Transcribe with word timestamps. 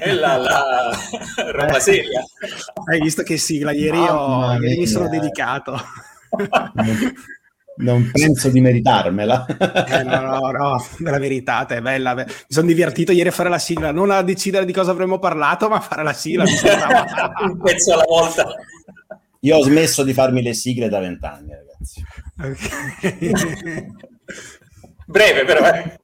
E 0.00 0.14
la, 0.14 0.36
la 0.36 0.90
roba 1.50 1.80
seria. 1.80 2.22
Hai 2.88 3.00
visto 3.00 3.22
che 3.22 3.36
sigla? 3.36 3.72
Ieri, 3.72 3.98
io, 3.98 4.52
ieri 4.60 4.78
mi 4.78 4.86
sono 4.86 5.08
dedicato. 5.08 5.76
Non 7.78 8.10
penso 8.12 8.48
di 8.48 8.60
meritarmela. 8.60 9.46
Eh, 9.46 10.02
no, 10.02 10.20
no, 10.20 10.50
no, 10.50 10.86
la 10.98 11.18
verità 11.18 11.66
è 11.66 11.80
bella. 11.80 12.14
Mi 12.14 12.24
sono 12.48 12.66
divertito 12.66 13.12
ieri 13.12 13.28
a 13.28 13.32
fare 13.32 13.48
la 13.48 13.58
sigla, 13.58 13.92
non 13.92 14.10
a 14.10 14.22
decidere 14.22 14.64
di 14.64 14.72
cosa 14.72 14.90
avremmo 14.90 15.18
parlato, 15.18 15.68
ma 15.68 15.76
a 15.76 15.80
fare 15.80 16.02
la 16.02 16.12
sigla. 16.12 16.44
Un 17.42 17.58
pezzo 17.60 17.92
alla 17.92 18.04
volta. 18.06 18.46
Io 19.40 19.56
ho 19.56 19.62
smesso 19.62 20.02
di 20.02 20.12
farmi 20.12 20.42
le 20.42 20.54
sigle 20.54 20.88
da 20.88 20.98
vent'anni, 20.98 21.52
ragazzi. 21.52 22.02
Okay. 22.40 23.86
Breve, 25.10 25.44
però. 25.44 25.66
Eh. 25.66 25.98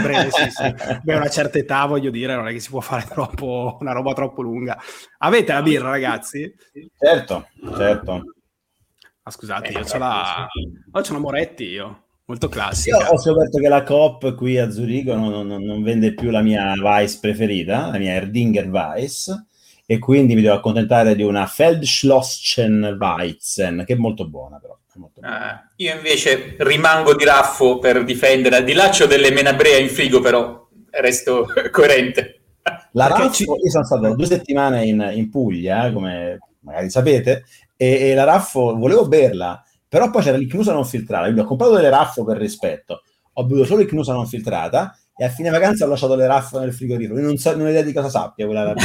Breve, 0.00 0.30
sì, 0.32 0.50
sì. 0.50 0.74
Beh, 1.02 1.14
a 1.14 1.16
una 1.18 1.28
certa 1.28 1.58
età, 1.58 1.86
voglio 1.86 2.10
dire, 2.10 2.34
non 2.34 2.48
è 2.48 2.52
che 2.52 2.58
si 2.58 2.68
può 2.68 2.80
fare 2.80 3.06
troppo, 3.08 3.76
una 3.80 3.92
roba 3.92 4.12
troppo 4.14 4.42
lunga. 4.42 4.76
Avete 5.18 5.52
la 5.52 5.62
birra, 5.62 5.90
ragazzi? 5.90 6.52
Certo, 6.98 7.48
certo. 7.76 8.34
Ah, 9.22 9.30
scusate, 9.30 9.68
io 9.68 9.84
ho 9.88 9.98
la... 9.98 10.48
Oh, 10.90 11.00
c'ho 11.00 11.10
una 11.10 11.20
Moretti, 11.20 11.64
io. 11.66 12.02
Molto 12.24 12.48
classica. 12.48 12.98
Io 12.98 13.06
ho 13.10 13.18
scoperto 13.18 13.58
che 13.58 13.68
la 13.68 13.84
Coop 13.84 14.34
qui 14.34 14.58
a 14.58 14.70
Zurigo 14.70 15.14
non, 15.14 15.46
non, 15.46 15.62
non 15.62 15.82
vende 15.82 16.12
più 16.12 16.30
la 16.30 16.42
mia 16.42 16.74
Weiss 16.80 17.16
preferita, 17.16 17.90
la 17.90 17.98
mia 17.98 18.14
Erdinger 18.14 18.68
Weiss, 18.68 19.32
e 19.86 19.98
quindi 20.00 20.34
mi 20.34 20.42
devo 20.42 20.56
accontentare 20.56 21.14
di 21.14 21.22
una 21.22 21.46
Feldschlossen 21.46 22.96
Weizen, 22.98 23.84
che 23.86 23.92
è 23.92 23.96
molto 23.96 24.28
buona 24.28 24.58
però. 24.58 24.76
Ah, 25.20 25.70
io 25.76 25.94
invece 25.94 26.56
rimango 26.58 27.14
di 27.14 27.24
raffo 27.24 27.78
per 27.78 28.04
difendere, 28.04 28.56
al 28.56 28.64
di 28.64 28.72
là 28.72 28.88
c'ho 28.88 29.06
delle 29.06 29.30
menabrea 29.30 29.78
in 29.78 29.88
frigo, 29.88 30.20
però 30.20 30.66
resto 30.90 31.46
coerente. 31.70 32.40
La 32.92 33.06
raffo, 33.06 33.30
ci... 33.30 33.44
io 33.44 33.70
sono 33.70 33.84
stato 33.84 34.14
due 34.14 34.26
settimane 34.26 34.84
in, 34.84 35.10
in 35.14 35.30
Puglia, 35.30 35.86
eh, 35.86 35.92
come 35.92 36.38
magari 36.60 36.90
sapete, 36.90 37.44
e, 37.76 38.10
e, 38.10 38.14
la 38.14 38.24
raffo 38.24 38.76
volevo 38.76 39.08
berla, 39.08 39.62
però 39.88 40.10
poi 40.10 40.22
c'era 40.22 40.36
l'icnusa 40.36 40.72
non 40.72 40.84
filtrata, 40.84 41.24
quindi 41.24 41.40
ho 41.40 41.44
comprato 41.44 41.74
delle 41.74 41.90
raffo 41.90 42.24
per 42.24 42.36
rispetto, 42.36 43.02
ho 43.32 43.44
bevuto 43.44 43.66
solo 43.66 43.80
l'icnusa 43.80 44.12
non 44.12 44.26
filtrata 44.26 44.96
e 45.16 45.24
a 45.24 45.30
fine 45.30 45.50
vacanza 45.50 45.84
ho 45.84 45.88
lasciato 45.88 46.14
le 46.14 46.26
raffo 46.26 46.58
nel 46.58 46.74
frigorifero, 46.74 47.20
non, 47.20 47.36
so, 47.36 47.56
non 47.56 47.66
ho 47.66 47.70
idea 47.70 47.82
di 47.82 47.92
cosa 47.92 48.08
sappia 48.08 48.46
quella 48.46 48.74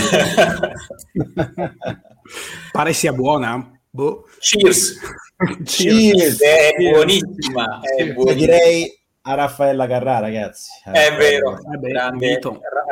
Pare 2.71 2.93
sia 2.93 3.13
buona. 3.13 3.74
Boh. 3.95 4.25
Cheers. 4.39 4.99
Cheers. 5.63 6.41
È 6.41 6.73
buonissima. 6.77 7.79
È 7.79 8.11
buonissima. 8.11 8.33
Direi 8.33 8.99
a 9.21 9.33
Raffaella 9.35 9.87
Carrà, 9.87 10.19
ragazzi. 10.19 10.69
È 10.83 11.15
vero. 11.17 11.61
Vabbè, 11.63 11.87
grande. 11.87 12.39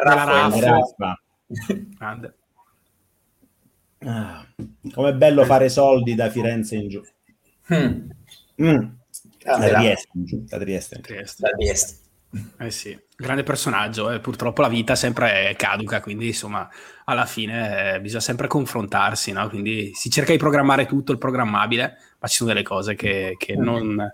Raffa. 0.01 1.21
Grande. 1.97 2.35
Ah, 4.05 4.45
com'è 4.93 5.13
bello 5.13 5.45
fare 5.45 5.69
soldi 5.69 6.15
da 6.15 6.29
Firenze 6.29 6.75
in 6.75 6.87
giù. 6.87 7.01
Mm. 7.73 8.09
Mm. 8.61 8.85
Ah, 9.45 9.57
da 9.57 9.67
Trieste 9.79 10.09
in 10.13 10.25
giù. 10.25 10.43
Da 10.45 10.57
Trieste. 10.57 10.99
Trieste. 11.01 11.41
Da 11.41 11.49
Trieste. 11.49 11.97
Eh 12.57 12.71
sì, 12.71 12.97
grande 13.15 13.43
personaggio, 13.43 14.09
eh. 14.09 14.19
purtroppo 14.19 14.61
la 14.61 14.67
vita 14.67 14.95
sempre 14.95 15.49
è 15.49 15.55
caduca, 15.55 16.01
quindi 16.01 16.27
insomma 16.27 16.67
alla 17.05 17.25
fine 17.25 17.93
eh, 17.93 18.01
bisogna 18.01 18.21
sempre 18.21 18.47
confrontarsi, 18.47 19.31
no? 19.31 19.47
quindi 19.49 19.91
si 19.93 20.09
cerca 20.09 20.31
di 20.31 20.39
programmare 20.39 20.87
tutto 20.87 21.11
il 21.11 21.19
programmabile, 21.19 21.97
ma 22.19 22.27
ci 22.27 22.37
sono 22.37 22.49
delle 22.49 22.63
cose 22.63 22.95
che, 22.95 23.35
che 23.37 23.55
non, 23.55 24.11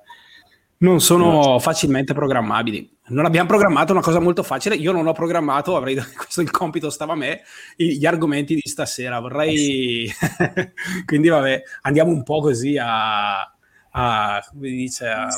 non, 0.79 0.99
sono 0.99 1.59
facilmente 1.59 2.13
programmabili. 2.13 2.97
Non 3.09 3.25
abbiamo 3.25 3.47
programmato 3.47 3.93
una 3.93 4.01
cosa 4.01 4.19
molto 4.19 4.43
facile, 4.43 4.75
io 4.75 4.91
non 4.91 5.07
ho 5.07 5.13
programmato, 5.13 5.77
avrei 5.77 5.95
questo 6.13 6.41
il 6.41 6.51
compito 6.51 6.89
stava 6.89 7.13
a 7.13 7.15
me, 7.17 7.41
gli 7.77 8.05
argomenti 8.05 8.53
di 8.53 8.67
stasera, 8.69 9.19
vorrei... 9.21 10.11
quindi 11.05 11.29
vabbè, 11.29 11.61
andiamo 11.83 12.11
un 12.11 12.23
po' 12.23 12.41
così 12.41 12.77
a... 12.77 13.43
a 13.91 14.45
come 14.51 14.69
dice... 14.69 15.07
A, 15.07 15.29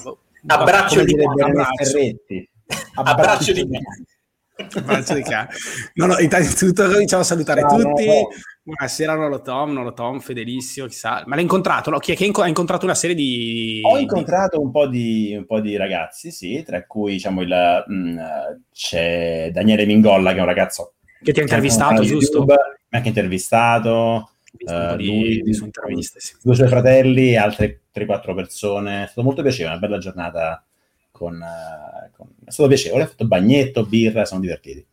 abbraccio 0.48 1.04
di 1.04 1.16
abbraccio. 1.24 2.00
Abbraccio 2.96 3.54
di 3.54 3.68
Abbraccio 4.74 5.14
di 5.14 5.22
cane. 5.24 5.50
No, 5.94 6.06
no, 6.08 6.20
innanzitutto 6.20 6.88
cominciamo 6.88 7.22
a 7.22 7.26
salutare 7.26 7.62
no, 7.62 7.68
tutti. 7.70 8.06
No, 8.06 8.14
no. 8.14 8.28
Buonasera, 8.64 9.16
Nolo 9.16 9.42
Tom, 9.42 9.74
Nolo 9.74 9.94
Tom, 9.94 10.20
fedelissimo, 10.20 10.86
chissà. 10.86 11.24
Ma 11.26 11.34
l'hai 11.34 11.44
incontrato? 11.44 11.90
No? 11.90 11.98
Chi 11.98 12.12
è 12.12 12.16
che 12.16 12.32
ha 12.32 12.48
incontrato 12.48 12.86
una 12.86 12.94
serie 12.94 13.16
di... 13.16 13.82
Ho 13.84 13.98
incontrato 13.98 14.62
un 14.62 14.70
po' 14.70 14.88
di, 14.88 15.34
un 15.36 15.46
po 15.46 15.60
di 15.60 15.76
ragazzi, 15.78 16.32
sì, 16.32 16.62
tra 16.64 16.86
cui 16.86 17.14
diciamo 17.14 17.42
il, 17.42 17.84
mh, 17.88 17.94
mm, 17.94 18.20
c'è 18.72 19.50
Daniele 19.52 19.86
Mingolla, 19.86 20.32
che 20.32 20.38
è 20.38 20.42
un 20.42 20.46
ragazzo... 20.46 20.94
Che 21.24 21.34
ti 21.34 21.40
ha 21.40 21.44
intervistato, 21.44 22.04
giusto? 22.04 22.38
YouTube, 22.38 22.54
mi 22.54 22.60
ha 22.92 22.98
anche 22.98 23.10
intervistato. 23.10 24.32
Uh, 24.54 24.96
di, 24.98 25.06
lui, 25.06 25.42
di 25.42 25.54
sue 25.54 25.66
interviste, 25.66 26.20
sì. 26.20 26.36
due 26.44 26.56
suoi 26.56 26.68
fratelli, 26.68 27.36
altre 27.36 27.84
3-4 27.96 28.36
persone. 28.36 29.04
È 29.04 29.06
stato 29.06 29.24
molto 29.24 29.42
piacevole, 29.42 29.78
una 29.78 29.88
bella 29.88 29.98
giornata 29.98 30.64
con, 31.10 31.36
uh, 31.36 32.16
con... 32.16 32.28
È 32.52 32.54
stato 32.54 32.68
piacevole, 32.68 33.04
ha 33.04 33.08
fatto 33.08 33.26
bagnetto, 33.26 33.86
birra, 33.86 34.26
sono 34.26 34.42
divertiti. 34.42 34.86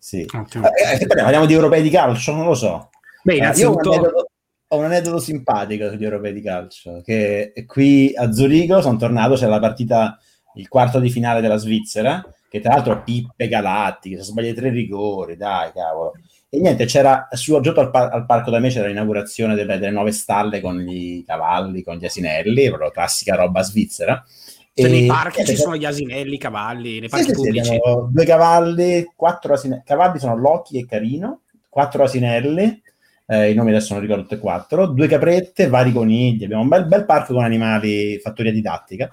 Sì. 0.00 0.22
Eh, 0.22 1.00
eh, 1.00 1.06
parliamo 1.06 1.46
di 1.46 1.54
europei 1.54 1.80
di 1.80 1.90
calcio, 1.90 2.34
non 2.34 2.46
lo 2.46 2.54
so. 2.54 2.90
Beh, 3.22 3.36
innanzitutto... 3.36 3.92
Eh, 3.92 4.26
ho 4.70 4.76
un 4.76 4.84
aneddoto 4.84 5.18
simpatico 5.18 5.88
sugli 5.88 6.04
europei 6.04 6.34
di 6.34 6.42
calcio, 6.42 7.00
che 7.02 7.54
qui 7.66 8.12
a 8.14 8.32
Zurigo 8.32 8.82
sono 8.82 8.98
tornato, 8.98 9.34
c'era 9.34 9.52
la 9.52 9.60
partita, 9.60 10.18
il 10.56 10.68
quarto 10.68 10.98
di 10.98 11.08
finale 11.08 11.40
della 11.40 11.56
Svizzera, 11.56 12.22
che 12.50 12.60
tra 12.60 12.74
l'altro 12.74 13.02
Pippe 13.02 13.48
Galatti, 13.48 14.10
che 14.10 14.16
si 14.18 14.24
sbaglia 14.24 14.52
tre 14.52 14.68
rigori, 14.68 15.36
dai 15.36 15.70
cavolo. 15.72 16.12
E 16.50 16.58
niente, 16.60 16.84
c'era 16.84 17.28
su 17.30 17.58
giotto 17.60 17.80
al, 17.80 17.90
par- 17.90 18.12
al, 18.12 18.26
parco 18.26 18.50
da 18.50 18.58
me 18.58 18.68
c'era 18.68 18.88
l'inaugurazione 18.88 19.54
delle, 19.54 19.78
delle, 19.78 19.92
nuove 19.92 20.12
stalle 20.12 20.60
con 20.60 20.86
i 20.86 21.22
cavalli, 21.26 21.82
con 21.82 21.96
gli 21.96 22.04
asinelli, 22.04 22.68
proprio 22.68 22.90
classica 22.90 23.36
roba 23.36 23.62
svizzera. 23.62 24.22
Cioè, 24.82 24.90
nei 24.90 25.06
parchi 25.06 25.44
ci 25.44 25.56
sono 25.56 25.76
gli 25.76 25.84
asinelli, 25.84 26.34
i 26.34 26.38
cavalli, 26.38 27.00
nei 27.00 27.08
parchi 27.08 27.26
sì, 27.26 27.32
pubblici. 27.32 27.64
Sì, 27.64 27.80
due 28.10 28.24
cavalli, 28.24 29.12
quattro 29.16 29.54
asinelli. 29.54 29.82
Cavalli 29.84 30.18
sono 30.18 30.36
Loki 30.36 30.78
e 30.78 30.86
Carino, 30.86 31.40
quattro 31.68 32.04
asinelli, 32.04 32.82
eh, 33.26 33.50
i 33.50 33.54
nomi 33.54 33.70
adesso 33.70 33.92
non 33.92 34.02
ricordo 34.02 34.22
tutti 34.22 34.34
e 34.34 34.38
quattro, 34.38 34.86
due 34.86 35.08
caprette, 35.08 35.68
vari 35.68 35.92
conigli. 35.92 36.44
Abbiamo 36.44 36.62
un 36.62 36.68
bel, 36.68 36.86
bel 36.86 37.04
parco 37.04 37.34
con 37.34 37.44
animali, 37.44 38.18
fattoria 38.20 38.52
didattica. 38.52 39.10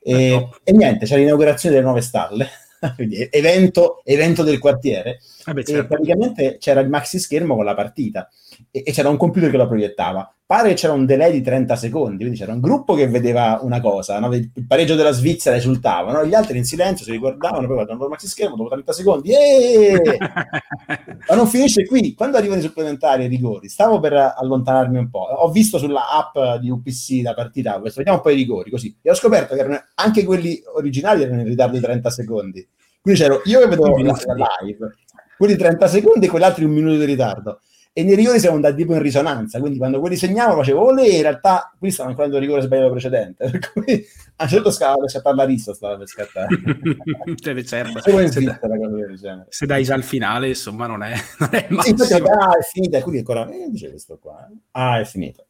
E, 0.00 0.34
ah, 0.34 0.48
e 0.62 0.72
niente, 0.72 1.04
c'è 1.04 1.16
l'inaugurazione 1.16 1.74
delle 1.74 1.86
nuove 1.86 2.00
stalle. 2.00 2.48
Quindi 2.94 3.28
evento, 3.30 4.02
evento 4.04 4.42
del 4.42 4.58
quartiere. 4.58 5.18
Ah 5.44 5.52
beh, 5.52 5.64
certo. 5.64 5.86
Praticamente 5.88 6.58
c'era 6.58 6.80
il 6.80 6.88
maxi 6.88 7.18
schermo 7.18 7.56
con 7.56 7.64
la 7.64 7.74
partita 7.74 8.28
e, 8.70 8.82
e 8.86 8.92
c'era 8.92 9.08
un 9.08 9.16
computer 9.16 9.50
che 9.50 9.56
lo 9.56 9.66
proiettava. 9.66 10.32
Pare 10.48 10.70
che 10.70 10.74
c'era 10.76 10.94
un 10.94 11.04
delay 11.04 11.30
di 11.30 11.42
30 11.42 11.76
secondi, 11.76 12.16
quindi 12.18 12.38
c'era 12.38 12.54
un 12.54 12.60
gruppo 12.60 12.94
che 12.94 13.06
vedeva 13.06 13.58
una 13.60 13.82
cosa, 13.82 14.18
no? 14.18 14.34
il 14.34 14.50
pareggio 14.66 14.94
della 14.94 15.10
Svizzera 15.10 15.56
esultava, 15.56 16.10
no? 16.10 16.24
gli 16.24 16.32
altri 16.32 16.56
in 16.56 16.64
silenzio 16.64 17.04
si 17.04 17.10
riguardavano, 17.10 17.66
poi 17.66 17.74
guardano 17.74 18.02
il 18.04 18.08
maxi 18.08 18.28
schermo 18.28 18.56
dopo 18.56 18.70
30 18.70 18.92
secondi, 18.94 19.30
ma 21.28 21.34
non 21.34 21.46
finisce 21.48 21.84
qui, 21.84 22.14
quando 22.14 22.38
arrivano 22.38 22.60
i 22.60 22.62
supplementari 22.62 23.24
e 23.24 23.26
i 23.26 23.28
rigori, 23.28 23.68
stavo 23.68 24.00
per 24.00 24.14
allontanarmi 24.14 24.96
un 24.96 25.10
po', 25.10 25.18
ho 25.18 25.50
visto 25.50 25.76
sulla 25.76 26.08
app 26.12 26.60
di 26.62 26.70
UPC 26.70 27.20
la 27.22 27.34
partita, 27.34 27.78
questo, 27.78 27.98
vediamo 27.98 28.16
un 28.16 28.24
po' 28.24 28.30
i 28.30 28.36
rigori, 28.36 28.70
così, 28.70 28.96
e 29.02 29.10
ho 29.10 29.14
scoperto 29.14 29.54
che 29.54 29.60
erano, 29.60 29.84
anche 29.96 30.24
quelli 30.24 30.62
originali 30.76 31.24
erano 31.24 31.42
in 31.42 31.46
ritardo 31.46 31.76
di 31.76 31.82
30 31.82 32.08
secondi, 32.08 32.66
quindi 33.02 33.20
c'ero 33.20 33.42
io 33.44 33.60
che 33.60 33.66
vedo 33.66 33.86
la, 33.86 34.18
la 34.24 34.56
live, 34.62 34.94
quelli 35.36 35.56
30 35.56 35.86
secondi 35.88 36.24
e 36.24 36.30
quegli 36.30 36.42
altri 36.42 36.64
un 36.64 36.70
minuto 36.70 36.96
di 36.96 37.04
ritardo 37.04 37.60
e 37.98 38.04
nei 38.04 38.14
rigori 38.14 38.38
siamo 38.38 38.54
andati 38.54 38.76
tipo 38.76 38.94
in 38.94 39.02
risonanza, 39.02 39.58
quindi 39.58 39.76
quando 39.76 39.98
quelli 39.98 40.14
segnavano 40.14 40.58
facevo 40.58 40.84
olè, 40.84 41.04
in 41.04 41.22
realtà 41.22 41.74
qui 41.76 41.90
stavano 41.90 42.14
ancora 42.14 42.32
il 42.32 42.40
rigore 42.40 42.60
sbagliato 42.60 42.92
precedente, 42.92 43.50
per 43.50 43.72
cui 43.72 44.06
a 44.36 44.44
un 44.44 44.48
certo 44.48 44.70
scala 44.70 44.94
per 44.98 45.10
scattare 45.10 45.34
la 45.34 45.44
rissa 45.44 45.74
stava 45.74 45.96
per 45.96 46.06
scattare. 46.06 46.46
cioè, 47.42 47.64
certo. 47.64 48.00
se, 48.00 48.40
da, 48.40 49.46
se 49.48 49.66
dai 49.66 49.82
già 49.82 49.94
al 49.94 50.04
finale, 50.04 50.46
insomma, 50.46 50.86
non 50.86 51.02
è, 51.02 51.12
non 51.40 51.48
è 51.50 51.66
sì, 51.80 51.90
infatti, 51.90 52.12
ah, 52.12 52.56
è 52.56 52.62
finita, 52.62 52.98
e 52.98 53.00
quindi 53.00 53.18
ancora, 53.18 53.48
eh, 53.50 53.66
dice 53.68 53.88
questo 53.90 54.16
qua, 54.22 54.48
ah, 54.70 55.00
è 55.00 55.04
finito. 55.04 55.46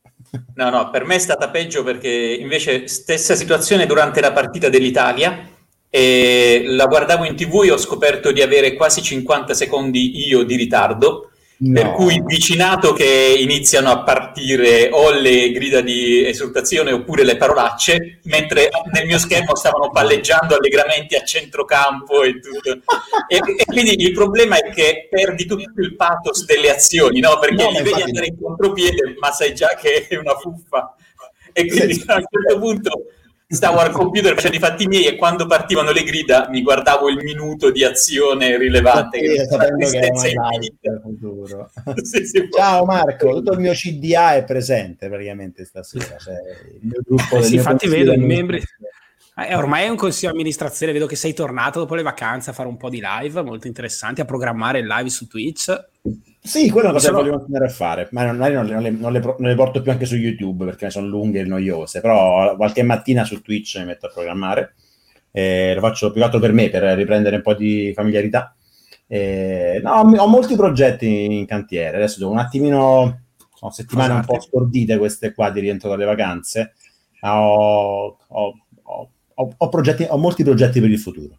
No, 0.54 0.70
no, 0.70 0.88
per 0.88 1.04
me 1.04 1.16
è 1.16 1.18
stata 1.18 1.50
peggio 1.50 1.84
perché 1.84 2.08
invece 2.08 2.88
stessa 2.88 3.34
situazione 3.34 3.84
durante 3.84 4.22
la 4.22 4.32
partita 4.32 4.70
dell'Italia, 4.70 5.38
e 5.90 6.62
la 6.64 6.86
guardavo 6.86 7.24
in 7.24 7.36
tv 7.36 7.64
e 7.64 7.72
ho 7.72 7.78
scoperto 7.78 8.32
di 8.32 8.40
avere 8.40 8.72
quasi 8.72 9.02
50 9.02 9.52
secondi 9.52 10.26
io 10.26 10.44
di 10.44 10.56
ritardo 10.56 11.28
No. 11.60 11.72
Per 11.72 11.90
cui 11.94 12.22
vicinato 12.24 12.92
che 12.92 13.36
iniziano 13.36 13.90
a 13.90 14.04
partire 14.04 14.90
o 14.92 15.10
le 15.10 15.50
grida 15.50 15.80
di 15.80 16.24
esultazione 16.24 16.92
oppure 16.92 17.24
le 17.24 17.36
parolacce, 17.36 18.20
mentre 18.24 18.68
nel 18.92 19.06
mio 19.06 19.18
schermo 19.18 19.56
stavano 19.56 19.90
palleggiando 19.90 20.54
allegramente 20.54 21.16
a 21.16 21.24
centrocampo 21.24 22.22
e 22.22 22.38
tutto. 22.38 22.70
E, 23.26 23.40
e 23.56 23.64
quindi 23.64 24.00
il 24.00 24.12
problema 24.12 24.56
è 24.56 24.70
che 24.70 25.08
perdi 25.10 25.46
tutto 25.46 25.80
il 25.80 25.96
pathos 25.96 26.44
delle 26.44 26.70
azioni, 26.70 27.18
no? 27.18 27.40
Perché 27.40 27.64
no, 27.64 27.70
li 27.70 27.82
vedi 27.82 28.02
andare 28.02 28.26
in 28.26 28.40
contropiede, 28.40 29.16
ma 29.18 29.32
sai 29.32 29.52
già 29.52 29.74
che 29.74 30.06
è 30.06 30.14
una 30.14 30.36
fuffa. 30.36 30.94
E 31.52 31.66
quindi 31.66 32.04
a 32.06 32.14
un 32.14 32.24
certo 32.30 32.58
punto 32.60 33.04
stavo 33.50 33.78
al 33.78 33.92
computer 33.92 34.34
facendo 34.34 34.58
i 34.58 34.60
fatti 34.60 34.86
miei 34.86 35.06
e 35.06 35.16
quando 35.16 35.46
partivano 35.46 35.90
le 35.90 36.02
grida 36.02 36.48
mi 36.50 36.60
guardavo 36.60 37.08
il 37.08 37.16
minuto 37.24 37.70
di 37.70 37.82
azione 37.82 38.58
rilevante. 38.58 39.18
Sì, 39.18 39.46
sapendo 39.46 39.88
che 39.88 39.98
è 40.00 41.00
futuro. 41.00 41.70
sì, 42.02 42.26
sì, 42.26 42.48
Ciao 42.54 42.84
Marco, 42.84 43.32
tutto 43.36 43.52
il 43.52 43.60
mio 43.60 43.72
CDA 43.72 44.34
è 44.34 44.44
presente 44.44 45.08
praticamente 45.08 45.64
stasera. 45.64 46.18
Cioè, 46.18 46.34
il 46.74 46.86
mio 46.88 47.00
gruppo 47.02 47.38
eh 47.38 47.42
sì, 47.42 47.54
infatti 47.54 47.88
vedo 47.88 48.12
i 48.12 48.18
membri... 48.18 48.62
Eh, 49.40 49.54
ormai 49.54 49.84
è 49.84 49.88
un 49.88 49.96
consiglio 49.96 50.32
di 50.32 50.38
amministrazione, 50.38 50.92
vedo 50.92 51.06
che 51.06 51.14
sei 51.14 51.32
tornato 51.32 51.78
dopo 51.78 51.94
le 51.94 52.02
vacanze 52.02 52.50
a 52.50 52.52
fare 52.52 52.68
un 52.68 52.76
po' 52.76 52.90
di 52.90 53.00
live 53.00 53.40
molto 53.42 53.68
interessanti, 53.68 54.20
a 54.20 54.24
programmare 54.24 54.80
il 54.80 54.86
live 54.86 55.08
su 55.08 55.28
Twitch. 55.28 55.72
Sì, 56.40 56.70
quello 56.70 56.88
è 56.88 56.90
una 56.90 56.98
cosa 56.98 57.06
sono... 57.06 57.18
che 57.18 57.24
volevo 57.24 57.38
continuare 57.38 57.66
a 57.66 57.74
fare, 57.74 58.08
ma 58.12 58.24
non, 58.24 58.36
non, 58.36 58.48
le, 58.48 58.54
non, 58.54 58.82
le, 58.82 58.90
non, 58.90 59.12
le, 59.12 59.20
non, 59.20 59.48
le, 59.48 59.54
porto 59.54 59.82
più 59.82 59.90
anche 59.90 60.06
su 60.06 60.16
YouTube 60.16 60.64
perché 60.64 60.90
sono 60.90 61.06
lunghe 61.06 61.40
e 61.40 61.44
noiose, 61.44 62.00
però 62.00 62.56
qualche 62.56 62.82
mattina 62.82 63.24
su 63.24 63.42
Twitch 63.42 63.76
mi 63.78 63.86
metto 63.86 64.06
a 64.06 64.10
programmare, 64.10 64.74
eh, 65.30 65.74
lo 65.74 65.80
faccio 65.80 66.10
più 66.10 66.20
che 66.20 66.26
altro 66.26 66.40
per 66.40 66.52
me, 66.52 66.70
per 66.70 66.82
riprendere 66.96 67.36
un 67.36 67.42
po' 67.42 67.54
di 67.54 67.92
familiarità. 67.94 68.54
Eh, 69.06 69.80
no, 69.82 69.92
ho, 69.92 70.26
molti 70.26 70.54
progetti 70.54 71.36
in 71.36 71.46
cantiere, 71.46 71.96
adesso 71.96 72.18
devo 72.18 72.30
un 72.30 72.38
attimino, 72.38 73.22
sono 73.54 73.70
settimane 73.70 74.14
un 74.14 74.24
po' 74.24 74.40
scordite 74.40 74.96
queste 74.98 75.34
qua 75.34 75.50
di 75.50 75.60
rientro 75.60 75.88
dalle 75.88 76.04
vacanze, 76.04 76.74
ho, 77.22 78.16
ho, 78.26 78.54
ho, 79.34 79.68
progetti, 79.68 80.06
ho 80.08 80.16
molti 80.18 80.44
progetti 80.44 80.80
per 80.80 80.90
il 80.90 80.98
futuro. 80.98 81.38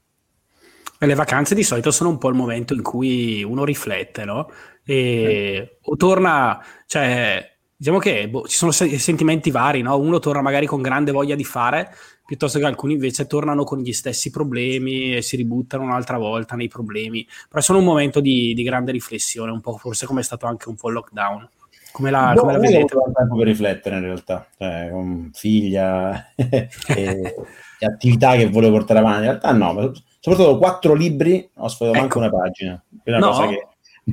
Le 1.01 1.15
vacanze 1.15 1.55
di 1.55 1.63
solito 1.63 1.91
sono 1.91 2.09
un 2.09 2.17
po' 2.17 2.27
il 2.27 2.35
momento 2.35 2.73
in 2.73 2.81
cui 2.81 3.41
uno 3.43 3.63
riflette, 3.63 4.25
no? 4.25 4.49
E 4.83 5.77
o 5.81 5.95
torna, 5.95 6.61
cioè, 6.87 7.57
diciamo 7.73 7.99
che 7.99 8.27
boh, 8.27 8.45
ci 8.45 8.57
sono 8.57 8.71
sentimenti 8.71 9.49
vari, 9.49 9.81
no? 9.81 9.97
Uno 9.97 10.19
torna 10.19 10.41
magari 10.41 10.65
con 10.65 10.81
grande 10.81 11.11
voglia 11.11 11.35
di 11.35 11.45
fare, 11.45 11.93
piuttosto 12.25 12.59
che 12.59 12.65
alcuni 12.65 12.93
invece 12.93 13.27
tornano 13.27 13.63
con 13.63 13.79
gli 13.79 13.93
stessi 13.93 14.29
problemi 14.29 15.15
e 15.15 15.21
si 15.21 15.37
ributtano 15.37 15.83
un'altra 15.83 16.17
volta 16.17 16.55
nei 16.55 16.67
problemi. 16.67 17.25
Però 17.47 17.61
sono 17.61 17.79
un 17.79 17.85
momento 17.85 18.19
di, 18.19 18.53
di 18.53 18.63
grande 18.63 18.91
riflessione, 18.91 19.51
un 19.51 19.61
po' 19.61 19.77
forse 19.77 20.05
come 20.05 20.19
è 20.19 20.23
stato 20.23 20.47
anche 20.47 20.67
un 20.67 20.75
po' 20.75 20.89
il 20.89 20.95
lockdown. 20.95 21.49
Come 21.93 22.11
la, 22.11 22.33
no, 22.33 22.41
come 22.41 22.51
la 22.51 22.59
vedete? 22.59 22.95
Ho 22.95 23.11
tempo 23.13 23.37
per 23.37 23.47
riflettere 23.47 23.95
in 23.95 24.01
realtà, 24.01 24.47
cioè, 24.57 24.89
con 24.91 25.31
figlia 25.33 26.33
e, 26.35 27.35
e 27.79 27.85
attività 27.85 28.35
che 28.35 28.49
volevo 28.49 28.77
portare 28.77 28.99
avanti. 28.99 29.19
In 29.19 29.25
realtà 29.25 29.51
no, 29.53 29.93
soprattutto 30.19 30.57
quattro 30.57 30.93
libri, 30.93 31.49
ho 31.55 31.67
sfogliato 31.67 31.97
ecco. 31.97 32.19
manco 32.19 32.35
una 32.35 32.43
pagina. 32.43 32.83
Quella 33.01 33.17
no. 33.19 33.47
che 33.47 33.67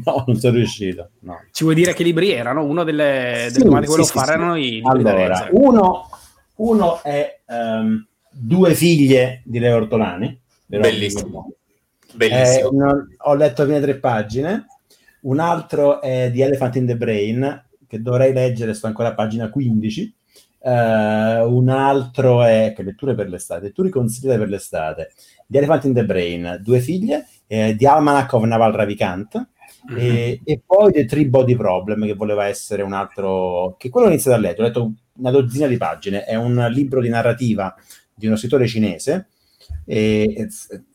no, 0.05 0.25
non 0.27 0.37
sono 0.37 0.55
riuscito. 0.55 1.11
No. 1.21 1.37
Ci 1.51 1.65
vuoi 1.65 1.75
dire 1.75 1.93
che 1.93 2.05
libri 2.05 2.31
erano? 2.31 2.65
Uno 2.65 2.85
delle, 2.85 3.49
sì, 3.51 3.63
domande 3.63 3.87
che 3.87 3.93
volevo 3.93 4.07
sì, 4.07 4.13
fare 4.13 4.27
sì. 4.27 4.33
erano 4.33 4.57
i 4.57 4.71
libri 4.83 5.11
allora, 5.11 5.49
uno, 5.53 6.09
uno, 6.57 7.03
è 7.03 7.41
um, 7.47 8.07
Due 8.39 8.75
figlie 8.75 9.41
di 9.45 9.59
Leo 9.59 9.77
Ortolani. 9.77 10.39
Bellissimo. 10.67 11.53
Bellissimo. 12.13 12.69
Eh, 12.69 12.75
non, 12.75 13.17
ho 13.17 13.35
letto 13.35 13.63
le 13.63 13.69
prime 13.69 13.81
tre 13.81 13.99
pagine. 13.99 14.67
Un 15.23 15.39
altro 15.41 16.03
è 16.03 16.31
di 16.31 16.43
Elephant 16.43 16.77
in 16.77 16.87
the 16.87 16.97
Brain, 16.97 17.65
che 17.87 18.03
dovrei 18.03 18.35
leggere, 18.35 18.75
sto 18.75 18.87
ancora 18.87 19.09
a 19.09 19.15
pagina 19.15 19.49
15. 19.49 20.16
Uh, 20.67 21.47
un 21.47 21.69
altro 21.69 22.43
è 22.43 22.73
che 22.75 22.83
letture 22.83 23.15
per 23.15 23.29
l'estate, 23.29 23.67
letture 23.67 23.89
consigliate 23.89 24.37
per 24.37 24.49
l'estate 24.49 25.13
di 25.47 25.59
Elephant 25.59 25.85
in 25.85 25.95
the 25.95 26.05
Brain, 26.05 26.59
Due 26.61 26.81
figlie, 26.81 27.25
eh, 27.47 27.77
di 27.77 27.87
Almanac 27.87 28.33
of 28.33 28.43
Naval 28.43 28.73
Ravikant, 28.73 29.49
mm-hmm. 29.89 29.97
e, 29.97 30.41
e, 30.43 30.61
poi 30.67 30.91
The 30.91 31.05
Three 31.05 31.29
Body 31.29 31.55
Problem, 31.55 32.05
che 32.05 32.15
voleva 32.15 32.47
essere 32.47 32.83
un 32.83 32.95
altro... 32.95 33.77
che 33.79 33.91
quello 33.91 34.09
ho 34.09 34.11
iniziato 34.11 34.37
a 34.37 34.41
leggere, 34.41 34.63
ho 34.63 34.67
letto 34.67 34.93
una 35.19 35.31
dozzina 35.31 35.69
di 35.69 35.77
pagine, 35.77 36.25
è 36.25 36.35
un 36.35 36.67
libro 36.73 37.01
di 37.01 37.11
narrativa 37.11 37.73
di 38.13 38.27
uno 38.27 38.35
scrittore 38.35 38.67
cinese, 38.67 39.29
e, 39.85 40.49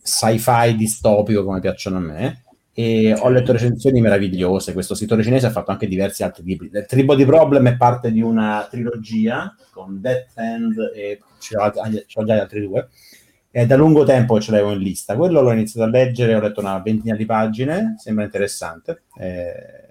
sci-fi 0.03 0.75
distopico 0.75 1.45
come 1.45 1.61
piacciono 1.61 1.95
a 1.95 2.01
me, 2.01 2.43
e 2.73 3.13
ho 3.13 3.29
letto 3.29 3.51
recensioni 3.51 4.01
meravigliose. 4.01 4.73
Questo 4.73 4.95
scrittore 4.95 5.23
cinese 5.23 5.47
ha 5.47 5.51
fatto 5.51 5.71
anche 5.71 5.87
diversi 5.87 6.23
altri 6.23 6.43
libri. 6.43 6.69
The 6.69 6.85
Three 6.85 7.05
Body 7.05 7.25
Problem 7.25 7.67
è 7.67 7.77
parte 7.77 8.11
di 8.11 8.21
una 8.21 8.67
trilogia 8.69 9.55
con 9.71 9.99
Death 9.99 10.37
End 10.37 10.91
e 10.95 11.19
ce 11.39 11.55
l'ho, 11.55 11.71
già 11.71 12.35
gli 12.35 12.39
altri 12.39 12.61
due 12.61 12.89
è 13.51 13.65
da 13.65 13.75
lungo 13.75 14.05
tempo 14.05 14.35
che 14.35 14.41
ce 14.41 14.51
l'avevo 14.51 14.71
in 14.71 14.79
lista. 14.79 15.17
Quello 15.17 15.41
l'ho 15.41 15.51
iniziato 15.51 15.85
a 15.85 15.91
leggere, 15.91 16.35
ho 16.35 16.39
letto 16.39 16.61
una 16.61 16.79
ventina 16.79 17.17
di 17.17 17.25
pagine, 17.25 17.95
sembra 17.97 18.23
interessante. 18.23 19.03
Eh, 19.17 19.89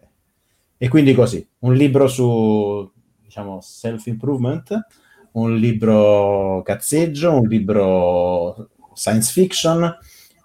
e 0.78 0.88
quindi 0.88 1.12
così, 1.12 1.46
un 1.58 1.74
libro 1.74 2.08
su, 2.08 2.90
diciamo, 3.22 3.60
self-improvement, 3.60 4.86
un 5.32 5.56
libro 5.56 6.62
cazzeggio, 6.64 7.38
un 7.38 7.46
libro 7.46 8.70
science 8.94 9.30
fiction 9.30 9.94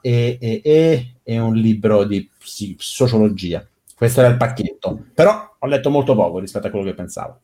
e, 0.06 0.38
e, 0.40 0.62
e, 0.64 1.16
e 1.24 1.40
un 1.40 1.56
libro 1.56 2.04
di 2.04 2.30
sì, 2.38 2.76
sociologia. 2.78 3.66
Questo 3.96 4.20
era 4.20 4.30
il 4.30 4.38
pacchetto. 4.38 5.06
Però 5.16 5.56
ho 5.58 5.66
letto 5.66 5.90
molto 5.90 6.14
poco 6.14 6.38
rispetto 6.38 6.68
a 6.68 6.70
quello 6.70 6.86
che 6.86 6.94
pensavo. 6.94 7.40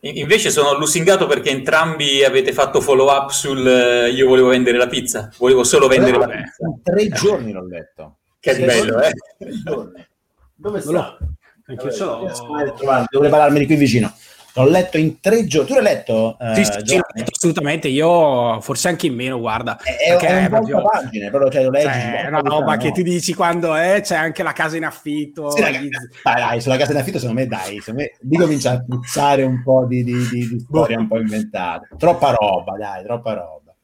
Invece 0.00 0.50
sono 0.50 0.76
lusingato 0.76 1.28
perché 1.28 1.50
entrambi 1.50 2.24
avete 2.24 2.52
fatto 2.52 2.80
follow 2.80 3.08
up 3.08 3.30
sul 3.30 3.58
uh, 3.58 4.12
io 4.12 4.26
volevo 4.26 4.48
vendere 4.48 4.76
la 4.76 4.88
pizza, 4.88 5.30
volevo 5.38 5.62
solo 5.62 5.86
vendere 5.86 6.18
la 6.18 6.26
pizza. 6.26 6.72
Tre 6.82 7.08
giorni 7.10 7.52
l'ho 7.52 7.64
letto. 7.64 8.16
Che 8.40 8.52
sì, 8.52 8.64
bello, 8.64 9.00
eh? 9.00 9.12
Dove 10.56 10.80
sta? 10.80 11.16
Vabbè, 11.66 13.04
Dovrei 13.10 13.30
parlarmi 13.30 13.60
di 13.60 13.66
qui 13.66 13.76
vicino. 13.76 14.12
L'ho 14.54 14.68
letto 14.68 14.98
in 14.98 15.18
tre 15.20 15.46
giorni. 15.46 15.68
Tu 15.68 15.74
l'hai 15.74 15.82
letto? 15.82 16.36
Uh, 16.38 16.54
sì, 16.54 16.64
sì, 16.64 17.00
assolutamente. 17.30 17.88
Io 17.88 18.60
forse 18.60 18.88
anche 18.88 19.06
in 19.06 19.14
meno, 19.14 19.38
guarda. 19.38 19.78
È, 19.78 19.96
è, 19.96 20.16
è 20.16 20.42
un 20.42 20.48
proprio... 20.48 20.82
pagine, 20.82 21.30
però 21.30 21.48
cioè, 21.48 21.64
lo 21.64 21.70
leggi. 21.70 21.88
Cioè, 21.88 22.26
una 22.28 22.40
roba 22.40 22.76
che 22.76 22.92
ti 22.92 23.02
dici 23.02 23.32
quando 23.34 23.74
è, 23.74 24.00
c'è 24.02 24.16
anche 24.16 24.42
la 24.42 24.52
casa 24.52 24.76
in 24.76 24.84
affitto. 24.84 25.50
Sì, 25.50 25.60
dai, 25.60 25.88
dai, 26.22 26.60
sulla 26.60 26.76
casa 26.76 26.92
in 26.92 26.98
affitto 26.98 27.18
secondo 27.18 27.40
me 27.40 27.46
dai, 27.46 27.78
secondo 27.78 28.02
me, 28.02 28.12
lì 28.20 28.36
comincia 28.36 28.72
a 28.72 28.84
puzzare 28.86 29.42
un 29.42 29.62
po' 29.62 29.86
di, 29.86 30.04
di, 30.04 30.28
di, 30.28 30.48
di 30.48 30.58
storia 30.60 30.98
un 30.98 31.08
po' 31.08 31.18
inventate. 31.18 31.88
Troppa 31.96 32.34
roba, 32.38 32.76
dai, 32.76 33.04
troppa 33.04 33.32
roba. 33.32 33.74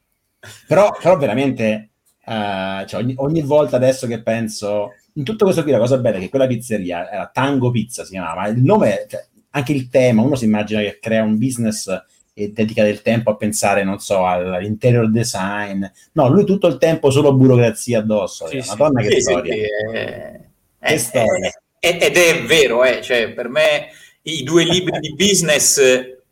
Però, 0.66 0.94
però 1.00 1.16
veramente, 1.16 1.90
uh, 2.26 2.84
cioè, 2.84 3.00
ogni, 3.00 3.14
ogni 3.16 3.40
volta 3.40 3.76
adesso 3.76 4.06
che 4.06 4.22
penso 4.22 4.92
in 5.14 5.24
tutto 5.24 5.44
questo 5.44 5.62
qui 5.64 5.72
la 5.72 5.78
cosa 5.78 5.98
bella 5.98 6.18
è 6.18 6.20
che 6.20 6.28
quella 6.28 6.46
pizzeria 6.46 7.10
era 7.10 7.28
Tango 7.32 7.70
Pizza 7.72 8.04
si 8.04 8.10
chiamava, 8.10 8.46
il 8.46 8.62
nome, 8.62 9.06
cioè, 9.08 9.26
anche 9.50 9.72
il 9.72 9.88
tema, 9.88 10.22
uno 10.22 10.36
si 10.36 10.44
immagina 10.44 10.80
che 10.80 10.98
crea 11.00 11.22
un 11.22 11.38
business 11.38 11.88
e 12.34 12.52
dedica 12.52 12.84
del 12.84 13.02
tempo 13.02 13.30
a 13.30 13.36
pensare, 13.36 13.82
non 13.82 13.98
so, 13.98 14.24
all'interior 14.24 15.10
design. 15.10 15.84
No, 16.12 16.28
lui 16.28 16.44
tutto 16.44 16.68
il 16.68 16.78
tempo 16.78 17.10
solo 17.10 17.34
burocrazia 17.34 17.98
addosso. 17.98 18.46
Sì, 18.46 18.62
Madonna 18.66 19.02
sì, 19.02 19.08
che 19.08 19.14
sì, 19.14 19.20
storia. 19.20 19.52
Sì, 19.52 19.60
è, 19.60 19.66
che 19.66 20.48
è, 20.78 20.96
storia. 20.96 21.50
È, 21.78 21.98
ed 22.00 22.16
è 22.16 22.42
vero, 22.44 22.84
eh, 22.84 23.02
cioè, 23.02 23.32
per 23.32 23.48
me 23.48 23.88
i 24.22 24.42
due 24.42 24.64
libri 24.64 24.98
di 25.00 25.14
business 25.14 25.80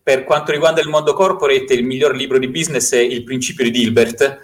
per 0.07 0.23
quanto 0.23 0.53
riguarda 0.53 0.81
il 0.81 0.89
mondo 0.89 1.15
corporate, 1.15 1.75
il 1.75 1.85
miglior 1.85 2.15
libro 2.15 2.39
di 2.39 2.47
business 2.47 2.93
è 2.93 3.01
Il 3.01 3.25
principio 3.25 3.65
di 3.65 3.73
Dilbert, 3.73 4.39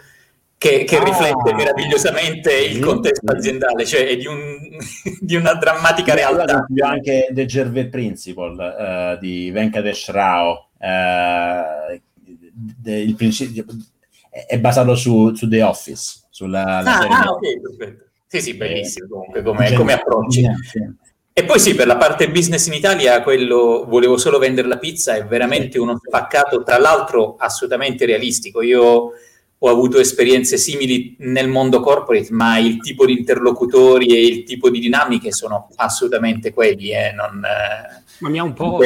che, 0.62 0.84
che 0.84 0.96
ah, 0.96 1.02
riflette 1.02 1.54
meravigliosamente 1.54 2.54
il 2.54 2.78
contesto 2.78 3.32
aziendale, 3.32 3.84
cioè 3.84 4.06
è 4.06 4.16
di, 4.16 4.26
un, 4.26 4.38
di 5.18 5.34
una 5.34 5.54
drammatica 5.54 6.14
realtà. 6.14 6.64
Anche 6.84 7.30
The 7.32 7.46
Gervais 7.46 7.88
Principle 7.88 8.64
uh, 8.64 9.18
di 9.18 9.50
Venkatesh 9.50 10.10
Rao, 10.10 10.68
uh, 10.78 12.00
de, 12.52 12.96
il 12.96 13.16
principio, 13.16 13.64
è 14.30 14.56
basato 14.60 14.94
su, 14.94 15.34
su 15.34 15.48
The 15.48 15.62
Office, 15.62 16.26
sulla 16.30 16.78
ah, 16.78 16.98
ah 17.08 17.30
ok, 17.30 17.60
perfetto. 17.60 18.04
Sì, 18.28 18.40
sì, 18.40 18.54
bellissimo 18.54 19.08
comunque 19.08 19.42
come, 19.42 19.72
come 19.72 19.92
approcci. 19.94 20.48
E 21.34 21.44
poi 21.44 21.58
sì, 21.58 21.74
per 21.74 21.88
la 21.88 21.96
parte 21.96 22.30
business 22.30 22.68
in 22.68 22.74
Italia, 22.74 23.20
quello 23.22 23.84
volevo 23.88 24.16
solo 24.16 24.38
vendere 24.38 24.68
la 24.68 24.78
pizza, 24.78 25.16
è 25.16 25.24
veramente 25.26 25.80
uno 25.80 25.98
spaccato, 26.00 26.62
tra 26.62 26.78
l'altro 26.78 27.34
assolutamente 27.36 28.06
realistico. 28.06 28.62
Io 28.62 29.12
ho 29.64 29.68
avuto 29.68 30.00
esperienze 30.00 30.56
simili 30.56 31.14
nel 31.20 31.48
mondo 31.48 31.80
corporate, 31.80 32.32
ma 32.32 32.58
il 32.58 32.80
tipo 32.80 33.06
di 33.06 33.12
interlocutori 33.12 34.06
e 34.06 34.26
il 34.26 34.42
tipo 34.42 34.68
di 34.70 34.80
dinamiche 34.80 35.30
sono 35.30 35.68
assolutamente 35.76 36.52
quelli. 36.52 36.90
Eh, 36.90 37.12
non, 37.12 37.44
eh, 37.44 38.02
ma 38.18 38.28
mi 38.28 38.38
ha 38.38 38.42
un 38.42 38.54
po'... 38.54 38.78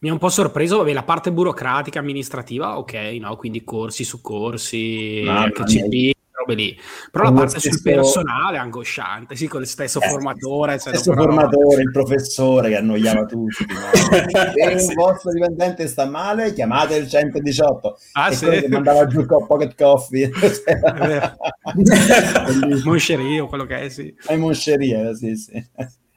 Mi 0.00 0.10
ha 0.10 0.12
un 0.12 0.18
po' 0.18 0.28
sorpreso, 0.28 0.76
vabbè, 0.76 0.92
la 0.92 1.02
parte 1.02 1.32
burocratica, 1.32 1.98
amministrativa, 1.98 2.78
ok, 2.78 2.92
no? 3.18 3.34
Quindi 3.34 3.64
corsi 3.64 4.04
su 4.04 4.20
corsi, 4.20 5.24
HCP, 5.26 6.12
robe 6.48 6.54
lì. 6.54 6.80
Però 7.10 7.24
Con 7.24 7.34
la 7.34 7.40
lo 7.42 7.46
parte 7.46 7.60
sul 7.60 7.82
personale 7.82 8.56
è 8.56 8.60
angosciante, 8.60 9.36
sì, 9.36 9.46
con 9.46 9.60
il 9.60 9.66
stesso 9.66 10.00
Eh, 10.00 10.08
formatore. 10.08 10.74
il 10.74 10.80
cioè, 10.80 10.94
stesso 10.94 11.12
formatore, 11.12 11.82
il 11.82 11.90
professore 11.90 12.68
che 12.70 12.76
annoiava 12.76 13.24
tutti. 13.26 13.66
no? 13.68 13.76
Se 14.72 14.78
Sì. 14.78 14.88
il 14.90 14.94
vostro 14.94 15.32
dipendente 15.32 15.86
sta 15.86 16.06
male, 16.06 16.52
chiamate 16.52 16.96
il 16.96 17.08
118. 17.08 17.98
Ah, 18.12 18.30
e 18.30 18.34
sì? 18.34 18.44
quello 18.46 18.60
che 18.62 18.68
mandava 18.68 19.06
giù 19.06 19.20
il 19.20 19.26
co- 19.26 19.44
pocket 19.46 19.74
coffee. 19.76 20.30
Moncherie 22.84 23.40
o 23.40 23.46
quello 23.46 23.64
che 23.66 23.80
è, 23.82 23.88
sì. 23.88 24.14
Ai 24.26 24.38
moncherie, 24.38 25.14
sì, 25.14 25.36
sì. 25.36 25.66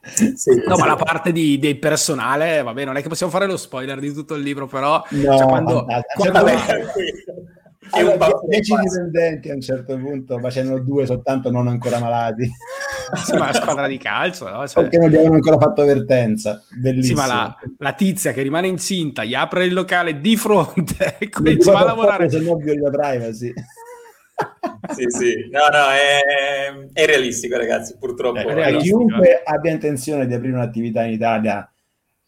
Sì, 0.03 0.33
No, 0.65 0.75
sì. 0.75 0.81
ma 0.81 0.87
la 0.87 0.95
parte 0.95 1.31
di, 1.31 1.59
del 1.59 1.77
personale, 1.77 2.63
vabbè, 2.63 2.85
non 2.85 2.97
è 2.97 3.03
che 3.03 3.07
possiamo 3.07 3.31
fare 3.31 3.45
lo 3.45 3.55
spoiler 3.55 3.99
di 3.99 4.11
tutto 4.11 4.33
il 4.33 4.41
libro, 4.41 4.65
però 4.65 5.03
No, 5.09 5.37
cioè, 5.37 5.47
quando, 5.47 5.85
quando- 6.15 6.39
Vabbè, 6.39 6.53
È 6.55 6.75
un 7.83 7.99
Allora, 7.99 8.17
baffo 8.17 8.45
10 8.47 8.71
pazzo. 8.73 8.83
dipendenti 8.83 9.49
a 9.49 9.53
un 9.55 9.61
certo 9.61 9.97
punto, 9.97 10.37
ma 10.37 10.49
ce 10.51 10.61
n'erano 10.61 10.83
due 10.83 11.05
soltanto 11.05 11.49
non 11.49 11.67
ancora 11.67 11.99
malati, 11.99 12.47
sì, 13.25 13.33
ma 13.33 13.47
la 13.47 13.53
squadra 13.53 13.87
di 13.87 13.97
calcio, 13.97 14.47
no? 14.49 14.67
Cioè, 14.67 14.83
perché 14.83 14.97
non 14.99 15.09
gli 15.09 15.15
avevano 15.15 15.35
ancora 15.35 15.57
fatto 15.57 15.81
avvertenza. 15.81 16.61
sì, 17.01 17.13
ma 17.13 17.25
la, 17.25 17.57
la 17.79 17.93
tizia 17.93 18.33
che 18.33 18.43
rimane 18.43 18.67
incinta, 18.67 19.23
gli 19.23 19.33
apre 19.33 19.65
il 19.65 19.73
locale 19.73 20.19
di 20.21 20.37
fronte 20.37 21.17
e 21.19 21.29
va 21.65 21.79
a 21.79 21.83
lavorare. 21.85 22.29
Se 22.29 22.39
no 22.39 22.55
violi 22.55 22.79
la 22.79 22.89
privacy. 22.89 23.51
Sì, 24.95 25.05
sì. 25.07 25.47
No, 25.51 25.59
no, 25.71 25.87
è, 25.91 26.99
è 26.99 27.05
realistico, 27.05 27.57
ragazzi, 27.57 27.95
purtroppo. 27.99 28.39
È 28.39 28.45
Eh, 28.49 28.53
realistico. 28.53 28.97
chiunque 28.97 29.41
abbia 29.43 29.71
intenzione 29.71 30.25
di 30.25 30.33
aprire 30.33 30.53
un'attività 30.55 31.03
in 31.03 31.11
Italia, 31.13 31.70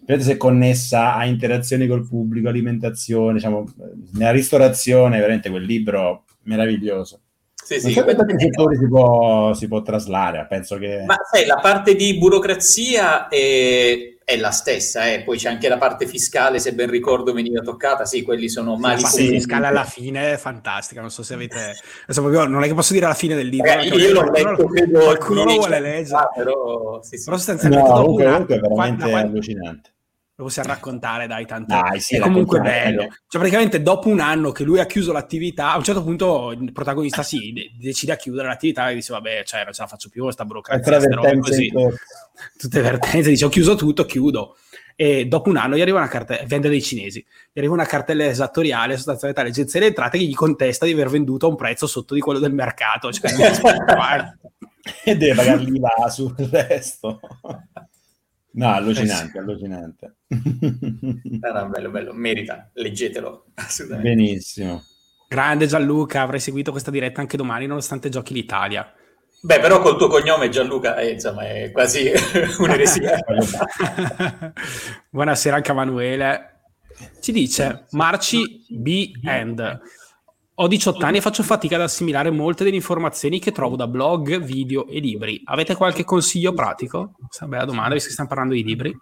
vedete 0.06 0.24
se 0.26 0.32
è 0.34 0.38
connessa 0.38 1.16
a 1.16 1.26
interazioni 1.26 1.88
col 1.88 2.08
pubblico, 2.08 2.50
alimentazione, 2.50 3.34
diciamo, 3.34 3.66
nella 4.14 4.32
ristorazione, 4.32 5.20
veramente 5.20 5.50
quel 5.50 5.64
libro 5.64 6.26
meraviglioso. 6.44 7.20
Sì, 7.64 7.76
Non 7.76 7.92
sì. 7.92 7.92
so 7.94 8.04
per 8.04 8.16
tanti 8.18 8.36
settori 8.38 8.76
si 8.76 8.88
può, 8.88 9.54
si 9.54 9.68
può 9.70 9.82
traslare, 9.82 10.46
penso 10.50 10.78
che... 10.78 11.04
Ma 11.06 11.16
sai, 11.32 11.46
la 11.46 11.60
parte 11.62 11.96
di 11.96 12.18
burocrazia 12.18 13.30
è, 13.30 14.18
è 14.26 14.36
la 14.36 14.52
stessa, 14.52 15.10
eh. 15.10 15.22
poi 15.24 15.38
c'è 15.38 15.48
anche 15.48 15.70
la 15.70 15.78
parte 15.78 16.06
fiscale, 16.06 16.60
se 16.60 16.74
ben 16.74 16.90
ricordo 16.90 17.32
veniva 17.32 17.62
toccata, 17.62 18.04
sì, 18.04 18.22
quelli 18.22 18.50
sono 18.50 18.76
mali 18.76 19.02
Ma 19.04 19.10
comuni. 19.10 19.30
sì, 19.30 19.40
scala 19.40 19.70
alla 19.70 19.86
fine 19.86 20.34
è 20.34 20.38
fantastica. 20.38 21.00
Non 21.00 21.10
so 21.10 21.24
se 21.24 21.36
avete. 21.36 21.56
Adesso 22.04 22.22
proprio, 22.22 22.46
non 22.48 22.64
è 22.64 22.68
che 22.68 22.74
posso 22.74 22.92
dire 22.92 23.06
alla 23.06 23.14
fine 23.14 23.34
del 23.36 23.48
libro. 23.48 23.72
Perché 23.72 23.96
io 23.96 24.12
l'ho 24.12 24.30
letto, 24.30 24.66
credo, 24.68 25.00
qualcuno 25.00 25.44
lo 25.46 25.54
vuole 25.54 25.80
leggere. 25.80 26.30
però, 26.36 27.02
sì, 27.02 27.18
sì. 27.18 27.24
Però 27.24 27.38
sostanzialmente 27.38 27.88
No, 27.88 27.94
dopo 27.96 28.02
comunque, 28.02 28.26
un 28.26 28.32
comunque 28.32 28.56
è 28.56 28.60
veramente 28.60 29.10
quando- 29.10 29.28
allucinante. 29.30 29.93
Lo 30.36 30.46
possiamo 30.46 30.70
raccontare, 30.70 31.28
dai, 31.28 31.46
tanto 31.46 31.76
Dai, 31.76 32.00
sì, 32.00 32.16
è 32.16 32.20
comunque 32.20 32.60
bello. 32.60 33.02
Cioè, 33.02 33.40
praticamente 33.40 33.84
dopo 33.84 34.10
un 34.10 34.20
anno 34.20 34.52
che 34.52 34.64
lui 34.64 34.80
ha 34.80 34.86
chiuso 34.86 35.12
l'attività, 35.12 35.74
a 35.74 35.78
un 35.78 35.84
certo 35.84 36.04
punto 36.04 36.52
il 36.52 36.72
protagonista 36.72 37.22
si 37.22 37.52
de- 37.54 37.72
decide 37.80 38.14
a 38.14 38.16
chiudere 38.16 38.48
l'attività 38.48 38.90
e 38.90 38.96
dice, 38.96 39.14
vabbè, 39.14 39.44
cioè, 39.44 39.64
non 39.64 39.74
ce 39.74 39.82
la 39.82 39.88
faccio 39.88 40.10
più, 40.10 40.28
sta 40.32 40.44
burocrazia, 40.44 40.92
robe 40.92 41.08
vertenze 41.08 41.50
così. 41.50 41.72
tutte 42.58 42.82
vertenze, 42.82 43.30
dice 43.30 43.46
ho 43.46 43.50
chiuso 43.50 43.76
tutto, 43.76 44.06
chiudo. 44.06 44.58
E 44.96 45.26
dopo 45.26 45.50
un 45.50 45.58
anno 45.58 45.76
gli 45.76 45.82
arriva 45.82 46.00
una 46.00 46.08
cartella, 46.08 46.44
vende 46.46 46.70
dei 46.70 46.82
cinesi, 46.82 47.24
gli 47.52 47.60
arriva 47.60 47.74
una 47.74 47.86
cartella 47.86 48.26
esattoriale 48.26 48.96
sostanzialmente 48.96 49.42
all'agenzia 49.42 49.80
delle 49.80 49.92
entrate 49.92 50.18
che 50.18 50.24
gli 50.24 50.36
contesta 50.36 50.86
di 50.86 50.94
aver 50.94 51.10
venduto 51.10 51.46
a 51.46 51.50
un 51.50 51.56
prezzo 51.56 51.86
sotto 51.86 52.16
di 52.16 52.20
quello 52.20 52.40
del 52.40 52.54
mercato. 52.54 53.12
Cioè, 53.12 53.32
e 55.04 55.16
deve 55.16 55.36
pagare 55.36 55.62
l'IVA 55.64 56.10
sul 56.10 56.34
resto. 56.38 57.20
No, 58.56 58.72
allucinante, 58.72 59.40
allucinante. 59.40 60.16
No, 60.28 61.52
no, 61.52 61.70
bello, 61.74 61.90
bello, 61.90 62.14
merita, 62.14 62.70
leggetelo, 62.74 63.46
assolutamente. 63.56 64.10
Benissimo. 64.10 64.84
grande 65.28 65.66
Gianluca, 65.66 66.22
avrei 66.22 66.40
seguito 66.40 66.72
questa 66.72 66.92
diretta 66.92 67.22
anche 67.22 67.38
domani 67.38 67.66
nonostante 67.66 68.10
giochi 68.10 68.34
l'Italia. 68.34 68.94
Beh, 69.42 69.60
però 69.60 69.82
col 69.82 69.98
tuo 69.98 70.08
cognome 70.08 70.50
Gianluca, 70.50 70.98
eh, 70.98 71.12
insomma, 71.14 71.48
è 71.50 71.72
quasi 71.72 72.12
un'eresia. 72.60 73.20
Buonasera 75.10 75.56
anche 75.56 75.72
a 75.72 75.74
Manuele. 75.74 76.50
Ci 77.20 77.32
dice 77.32 77.86
Marci 77.92 78.66
B. 78.70 79.12
End. 79.24 79.82
Ho 80.56 80.68
18 80.68 81.04
anni 81.04 81.18
e 81.18 81.22
faccio 81.22 81.42
fatica 81.42 81.76
ad 81.76 81.82
assimilare 81.82 82.30
molte 82.30 82.64
delle 82.64 82.76
informazioni 82.76 83.40
che 83.40 83.52
trovo 83.52 83.76
da 83.76 83.88
blog, 83.88 84.40
video 84.40 84.86
e 84.88 85.00
libri. 85.00 85.42
Avete 85.46 85.76
qualche 85.76 86.04
consiglio 86.04 86.54
pratico? 86.54 87.14
Questa 87.26 87.48
bella 87.48 87.66
domanda, 87.66 87.94
visto 87.94 88.08
che 88.08 88.14
stiamo 88.14 88.30
parlando 88.30 88.54
di 88.54 88.64
libri. 88.64 88.96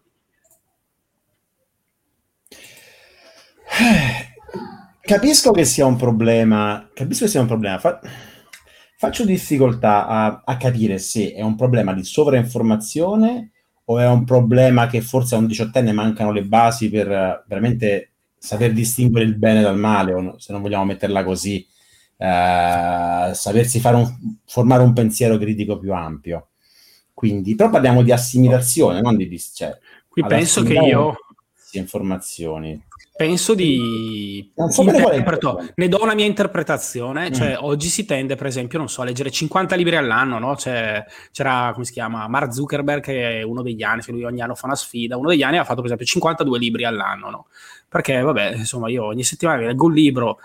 Capisco 5.01 5.51
che 5.51 5.65
sia 5.65 5.85
un 5.85 5.97
problema, 5.97 6.89
capisco 6.93 7.25
che 7.25 7.31
sia 7.31 7.41
un 7.41 7.47
problema. 7.47 7.79
Fa- 7.79 7.99
faccio 8.95 9.25
difficoltà 9.25 10.07
a, 10.07 10.43
a 10.45 10.55
capire 10.55 10.99
se 10.99 11.33
è 11.33 11.41
un 11.41 11.57
problema 11.57 11.93
di 11.93 12.05
sovrainformazione 12.05 13.51
o 13.85 13.99
è 13.99 14.07
un 14.07 14.23
problema 14.23 14.87
che 14.87 15.01
forse 15.01 15.35
a 15.35 15.39
un 15.39 15.47
diciottenne 15.47 15.91
mancano 15.91 16.31
le 16.31 16.45
basi 16.45 16.89
per 16.89 17.11
eh, 17.11 17.43
veramente 17.45 18.10
saper 18.43 18.73
distinguere 18.73 19.25
il 19.25 19.35
bene 19.35 19.61
dal 19.61 19.77
male, 19.77 20.13
o 20.13 20.39
se 20.39 20.51
non 20.51 20.63
vogliamo 20.63 20.85
metterla 20.85 21.23
così, 21.23 21.63
eh, 22.17 23.31
sapersi 23.33 23.79
fare 23.79 23.95
un, 23.97 24.39
formare 24.45 24.81
un 24.81 24.93
pensiero 24.93 25.37
critico 25.37 25.77
più 25.77 25.93
ampio. 25.93 26.47
Quindi, 27.13 27.53
però 27.53 27.69
parliamo 27.69 28.01
di 28.01 28.11
assimilazione, 28.11 28.99
non 28.99 29.15
di 29.15 29.27
dis- 29.27 29.51
cioè, 29.53 29.77
Qui 30.07 30.25
penso 30.25 30.63
che 30.63 30.73
io 30.73 31.15
informazioni. 31.73 32.83
penso 33.15 33.53
di 33.53 34.51
Non 34.55 34.71
so 34.71 34.83
ne 34.83 35.87
do 35.87 36.01
una 36.01 36.15
mia 36.15 36.25
interpretazione, 36.25 37.29
Mm. 37.29 37.33
cioè 37.33 37.57
oggi 37.59 37.87
si 37.89 38.05
tende 38.05 38.35
per 38.35 38.47
esempio, 38.47 38.79
non 38.79 38.89
so, 38.89 39.01
a 39.01 39.05
leggere 39.05 39.29
50 39.29 39.75
libri 39.75 39.95
all'anno, 39.95 40.39
no? 40.39 40.55
C'è- 40.55 41.03
c'era, 41.31 41.69
come 41.73 41.85
si 41.85 41.91
chiama, 41.93 42.27
Mark 42.27 42.51
Zuckerberg 42.53 43.03
che 43.03 43.39
è 43.39 43.43
uno 43.43 43.61
degli 43.61 43.83
anni, 43.83 44.01
che 44.01 44.11
lui 44.11 44.23
ogni 44.23 44.41
anno 44.41 44.55
fa 44.55 44.65
una 44.65 44.75
sfida, 44.75 45.15
uno 45.17 45.29
degli 45.29 45.43
anni 45.43 45.57
ha 45.57 45.63
fatto 45.63 45.75
per 45.77 45.85
esempio 45.85 46.05
52 46.07 46.57
libri 46.57 46.83
all'anno, 46.85 47.29
no? 47.29 47.45
Perché 47.91 48.21
vabbè, 48.21 48.53
insomma, 48.55 48.89
io 48.89 49.03
ogni 49.03 49.23
settimana 49.23 49.59
leggo 49.65 49.87
un 49.87 49.93
libro, 49.93 50.37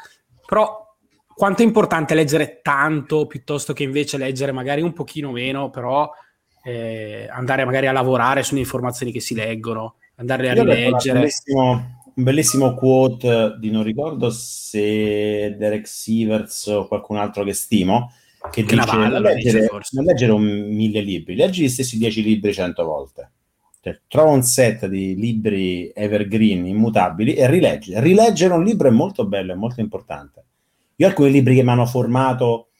però 0.44 0.84
quanto 1.32 1.62
è 1.62 1.64
importante 1.64 2.16
leggere 2.16 2.58
tanto 2.60 3.26
piuttosto 3.26 3.72
che 3.72 3.84
invece 3.84 4.16
leggere 4.16 4.50
magari 4.50 4.82
un 4.82 4.92
pochino 4.92 5.30
meno, 5.30 5.70
però 5.70 6.10
eh, 6.64 7.28
andare 7.30 7.64
magari 7.64 7.86
a 7.86 7.92
lavorare 7.92 8.42
sulle 8.42 8.58
informazioni 8.58 9.12
che 9.12 9.20
si 9.20 9.36
leggono, 9.36 9.94
andare 10.16 10.50
a 10.50 10.54
Io 10.54 10.64
rileggere. 10.64 11.20
bellissimo- 11.20 12.02
un 12.16 12.24
bellissimo 12.24 12.74
quote 12.74 13.54
di 13.60 13.70
non 13.70 13.84
ricordo 13.84 14.28
se 14.30 15.54
Derek 15.56 15.86
Sivers 15.86 16.66
o 16.66 16.88
qualcun 16.88 17.18
altro 17.18 17.44
che 17.44 17.52
stimo 17.52 18.10
che 18.50 18.64
Che 18.64 18.74
dice 18.74 18.96
non 18.96 19.22
leggere, 19.22 19.60
dice 19.60 19.70
non 19.92 20.04
leggere 20.04 20.32
un 20.32 20.42
mille 20.42 21.00
libri, 21.00 21.36
leggi 21.36 21.62
gli 21.62 21.68
stessi 21.68 21.96
dieci 21.96 22.24
libri 22.24 22.52
cento 22.52 22.84
volte. 22.84 23.30
Cioè, 23.86 24.00
trova 24.08 24.32
un 24.32 24.42
set 24.42 24.86
di 24.86 25.14
libri 25.14 25.92
evergreen, 25.94 26.66
immutabili 26.66 27.34
e 27.34 27.48
rileggi. 27.48 27.92
Rileggere 28.00 28.52
un 28.52 28.64
libro 28.64 28.88
è 28.88 28.90
molto 28.90 29.26
bello, 29.26 29.52
è 29.52 29.54
molto 29.54 29.80
importante. 29.80 30.44
Io 30.96 31.06
alcuni 31.06 31.30
libri 31.30 31.54
che 31.54 31.62
mi 31.62 31.70
hanno 31.70 31.86
formato 31.86 32.70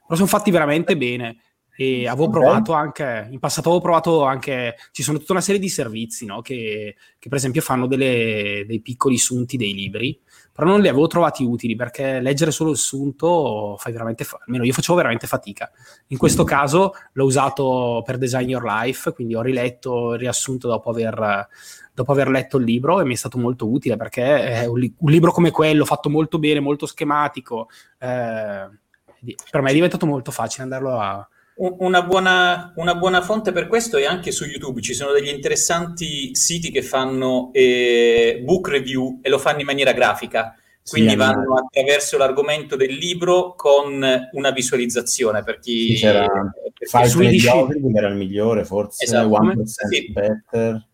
Però 0.07 0.15
sono 0.15 0.27
fatti 0.27 0.51
veramente 0.51 0.97
bene. 0.97 1.37
E 1.77 2.09
avevo 2.09 2.31
provato 2.31 2.73
anche, 2.73 3.29
in 3.31 3.39
passato 3.39 3.69
avevo 3.69 3.85
provato 3.85 4.25
anche, 4.25 4.77
ci 4.93 5.03
sono 5.03 5.19
tutta 5.19 5.33
una 5.33 5.43
serie 5.43 5.61
di 5.61 5.69
servizi, 5.69 6.25
no? 6.25 6.41
che, 6.41 6.97
che, 7.19 7.29
per 7.29 7.37
esempio 7.37 7.61
fanno 7.61 7.87
delle, 7.87 8.65
dei 8.67 8.81
piccoli 8.81 9.19
sunti 9.19 9.59
dei 9.59 9.75
libri, 9.75 10.19
però 10.57 10.71
non 10.71 10.81
li 10.81 10.89
avevo 10.89 11.07
trovati 11.07 11.45
utili 11.45 11.77
perché 11.77 12.19
leggere 12.19 12.51
solo 12.51 12.71
il 12.71 12.79
sunto 12.79 13.77
fai 13.79 13.93
veramente, 13.93 14.25
fa- 14.25 14.39
almeno 14.47 14.65
io 14.65 14.73
facevo 14.73 14.97
veramente 14.97 15.27
fatica. 15.27 15.71
In 16.07 16.17
questo 16.17 16.45
mm. 16.45 16.47
caso 16.47 16.95
l'ho 17.13 17.25
usato 17.27 18.03
per 18.07 18.17
Design 18.17 18.49
Your 18.49 18.65
Life, 18.65 19.13
quindi 19.13 19.35
ho 19.35 19.43
riletto 19.43 20.15
il 20.15 20.19
riassunto 20.19 20.67
dopo 20.67 20.89
aver, 20.89 21.47
dopo 21.93 22.11
aver 22.11 22.29
letto 22.29 22.57
il 22.57 22.65
libro 22.65 23.01
e 23.01 23.05
mi 23.05 23.13
è 23.13 23.17
stato 23.19 23.37
molto 23.37 23.71
utile 23.71 23.99
perché 23.99 24.65
un, 24.67 24.79
li- 24.79 24.95
un, 24.97 25.11
libro 25.11 25.31
come 25.31 25.51
quello, 25.51 25.85
fatto 25.85 26.09
molto 26.09 26.39
bene, 26.39 26.61
molto 26.61 26.87
schematico, 26.87 27.69
eh, 27.99 28.69
per 29.51 29.61
me 29.61 29.71
è 29.71 29.75
diventato 29.75 30.07
molto 30.07 30.31
facile 30.31 30.63
andarlo 30.63 30.99
a 30.99 31.29
una 31.59 32.03
buona, 32.03 32.73
una 32.77 32.95
buona, 32.95 33.23
fonte 33.23 33.53
per 33.53 33.67
questo 33.67 33.97
è 33.97 34.05
anche 34.05 34.31
su 34.31 34.45
YouTube, 34.45 34.83
ci 34.83 34.93
sono 34.93 35.13
degli 35.13 35.29
interessanti 35.29 36.35
siti 36.35 36.71
che 36.71 36.83
fanno 36.83 37.51
eh, 37.53 38.43
book 38.45 38.69
review 38.69 39.21
e 39.23 39.31
lo 39.31 39.39
fanno 39.39 39.61
in 39.61 39.67
maniera 39.67 39.93
grafica, 39.93 40.55
quindi 40.87 41.11
sì, 41.11 41.17
vanno 41.17 41.45
no. 41.45 41.55
attraverso 41.57 42.19
l'argomento 42.19 42.77
del 42.77 42.95
libro 42.95 43.55
con 43.55 44.05
una 44.33 44.51
visualizzazione 44.51 45.43
per 45.43 45.59
chi... 45.59 45.97
Sì, 45.97 46.03
c'era 46.03 46.27
Five 46.79 47.09
Swedish 47.09 47.47
era 47.47 48.09
il 48.09 48.17
migliore, 48.17 48.65
forse 48.65 49.05
esatto. 49.05 49.29
1% 49.29 49.63
sì. 49.63 50.13
better. 50.13 50.87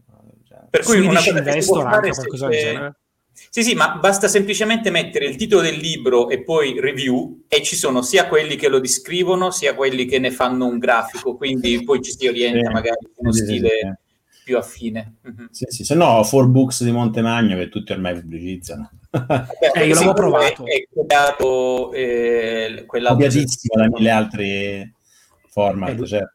Per 0.70 0.84
cui 0.84 0.98
Swedish 0.98 1.26
una 1.26 1.40
cosa 1.40 1.42
che 1.42 1.60
si 1.60 1.68
può 1.68 1.80
fare 1.80 2.10
qualcosa 2.10 2.46
del 2.46 2.58
genere 2.58 3.01
sì, 3.50 3.62
sì, 3.62 3.74
ma 3.74 3.96
basta 3.96 4.28
semplicemente 4.28 4.90
mettere 4.90 5.26
il 5.26 5.36
titolo 5.36 5.62
del 5.62 5.76
libro 5.76 6.28
e 6.28 6.42
poi 6.42 6.78
review 6.80 7.44
e 7.48 7.62
ci 7.62 7.76
sono 7.76 8.02
sia 8.02 8.26
quelli 8.26 8.56
che 8.56 8.68
lo 8.68 8.80
descrivono 8.80 9.50
sia 9.50 9.74
quelli 9.74 10.06
che 10.06 10.18
ne 10.18 10.30
fanno 10.30 10.66
un 10.66 10.78
grafico, 10.78 11.36
quindi 11.36 11.82
poi 11.84 12.02
ci 12.02 12.12
si 12.12 12.26
orienta 12.26 12.68
sì, 12.68 12.72
magari 12.72 12.98
in 13.00 13.10
uno 13.16 13.32
sì, 13.32 13.42
stile 13.42 13.98
sì, 14.30 14.40
più 14.44 14.56
affine. 14.56 15.16
Mm-hmm. 15.26 15.46
Sì, 15.50 15.64
sì, 15.68 15.84
se 15.84 15.94
no, 15.94 16.22
Four 16.24 16.48
Books 16.48 16.84
di 16.84 16.90
Montemagno 16.90 17.56
che 17.56 17.68
tutti 17.68 17.92
ormai 17.92 18.14
pubblicizzano. 18.14 18.90
Beh, 19.10 19.46
eh, 19.74 19.86
io 19.86 19.94
l'avevo 19.94 20.14
provato. 20.14 20.64
È, 20.64 20.70
è 20.70 20.88
copiato 20.92 21.92
eh, 21.92 22.84
Copiatissimo 22.86 23.82
da 23.82 23.88
mille 23.88 24.10
altri 24.10 24.94
format, 25.48 26.00
eh, 26.00 26.06
certo. 26.06 26.32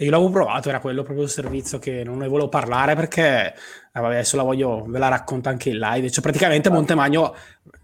Io 0.00 0.10
l'avevo 0.10 0.30
provato, 0.30 0.70
era 0.70 0.80
quello 0.80 1.02
proprio 1.02 1.24
il 1.24 1.30
servizio 1.30 1.78
che 1.78 2.02
non 2.04 2.18
ne 2.18 2.28
volevo 2.28 2.48
parlare 2.48 2.94
perché 2.94 3.48
eh, 3.48 4.00
vabbè, 4.00 4.14
adesso 4.14 4.36
la 4.36 4.42
voglio, 4.42 4.84
ve 4.88 4.98
la 4.98 5.08
racconto 5.08 5.50
anche 5.50 5.68
in 5.68 5.78
live. 5.78 6.10
Cioè, 6.10 6.22
praticamente 6.22 6.70
Montemagno, 6.70 7.34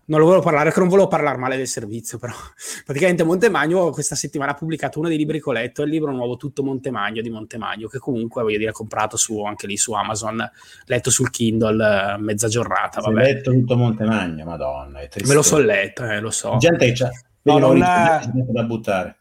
non 0.06 0.20
lo 0.20 0.24
volevo 0.24 0.42
parlare 0.42 0.64
perché 0.64 0.80
non 0.80 0.88
volevo 0.88 1.08
parlare 1.08 1.36
male 1.36 1.58
del 1.58 1.66
servizio, 1.66 2.18
però 2.18 2.32
praticamente 2.86 3.22
Montemagno 3.22 3.90
questa 3.90 4.14
settimana 4.14 4.52
ha 4.52 4.54
pubblicato 4.54 4.98
uno 4.98 5.08
dei 5.08 5.18
libri 5.18 5.42
che 5.42 5.50
ho 5.50 5.52
letto, 5.52 5.82
il 5.82 5.90
libro 5.90 6.10
nuovo 6.10 6.36
Tutto 6.36 6.62
Montemagno 6.62 7.20
di 7.20 7.28
Montemagno, 7.28 7.86
che 7.86 7.98
comunque 7.98 8.42
voglio 8.42 8.58
dire 8.58 8.72
comprato 8.72 9.18
su, 9.18 9.42
anche 9.42 9.66
lì 9.66 9.76
su 9.76 9.92
Amazon, 9.92 10.50
letto 10.86 11.10
sul 11.10 11.28
Kindle, 11.28 12.14
eh, 12.14 12.18
mezza 12.18 12.48
giornata. 12.48 13.02
Vabbè. 13.02 13.20
Hai 13.20 13.34
letto 13.34 13.50
Tutto 13.50 13.76
Montemagno, 13.76 14.44
madonna. 14.46 15.00
Me 15.00 15.34
lo 15.34 15.42
so 15.42 15.58
letto, 15.58 16.02
eh, 16.04 16.20
lo 16.20 16.30
so. 16.30 16.56
Gente 16.56 16.92
c'ha... 16.92 17.10
No, 17.42 17.58
non, 17.58 17.76
non 17.76 18.46
da 18.52 18.62
buttare. 18.64 19.16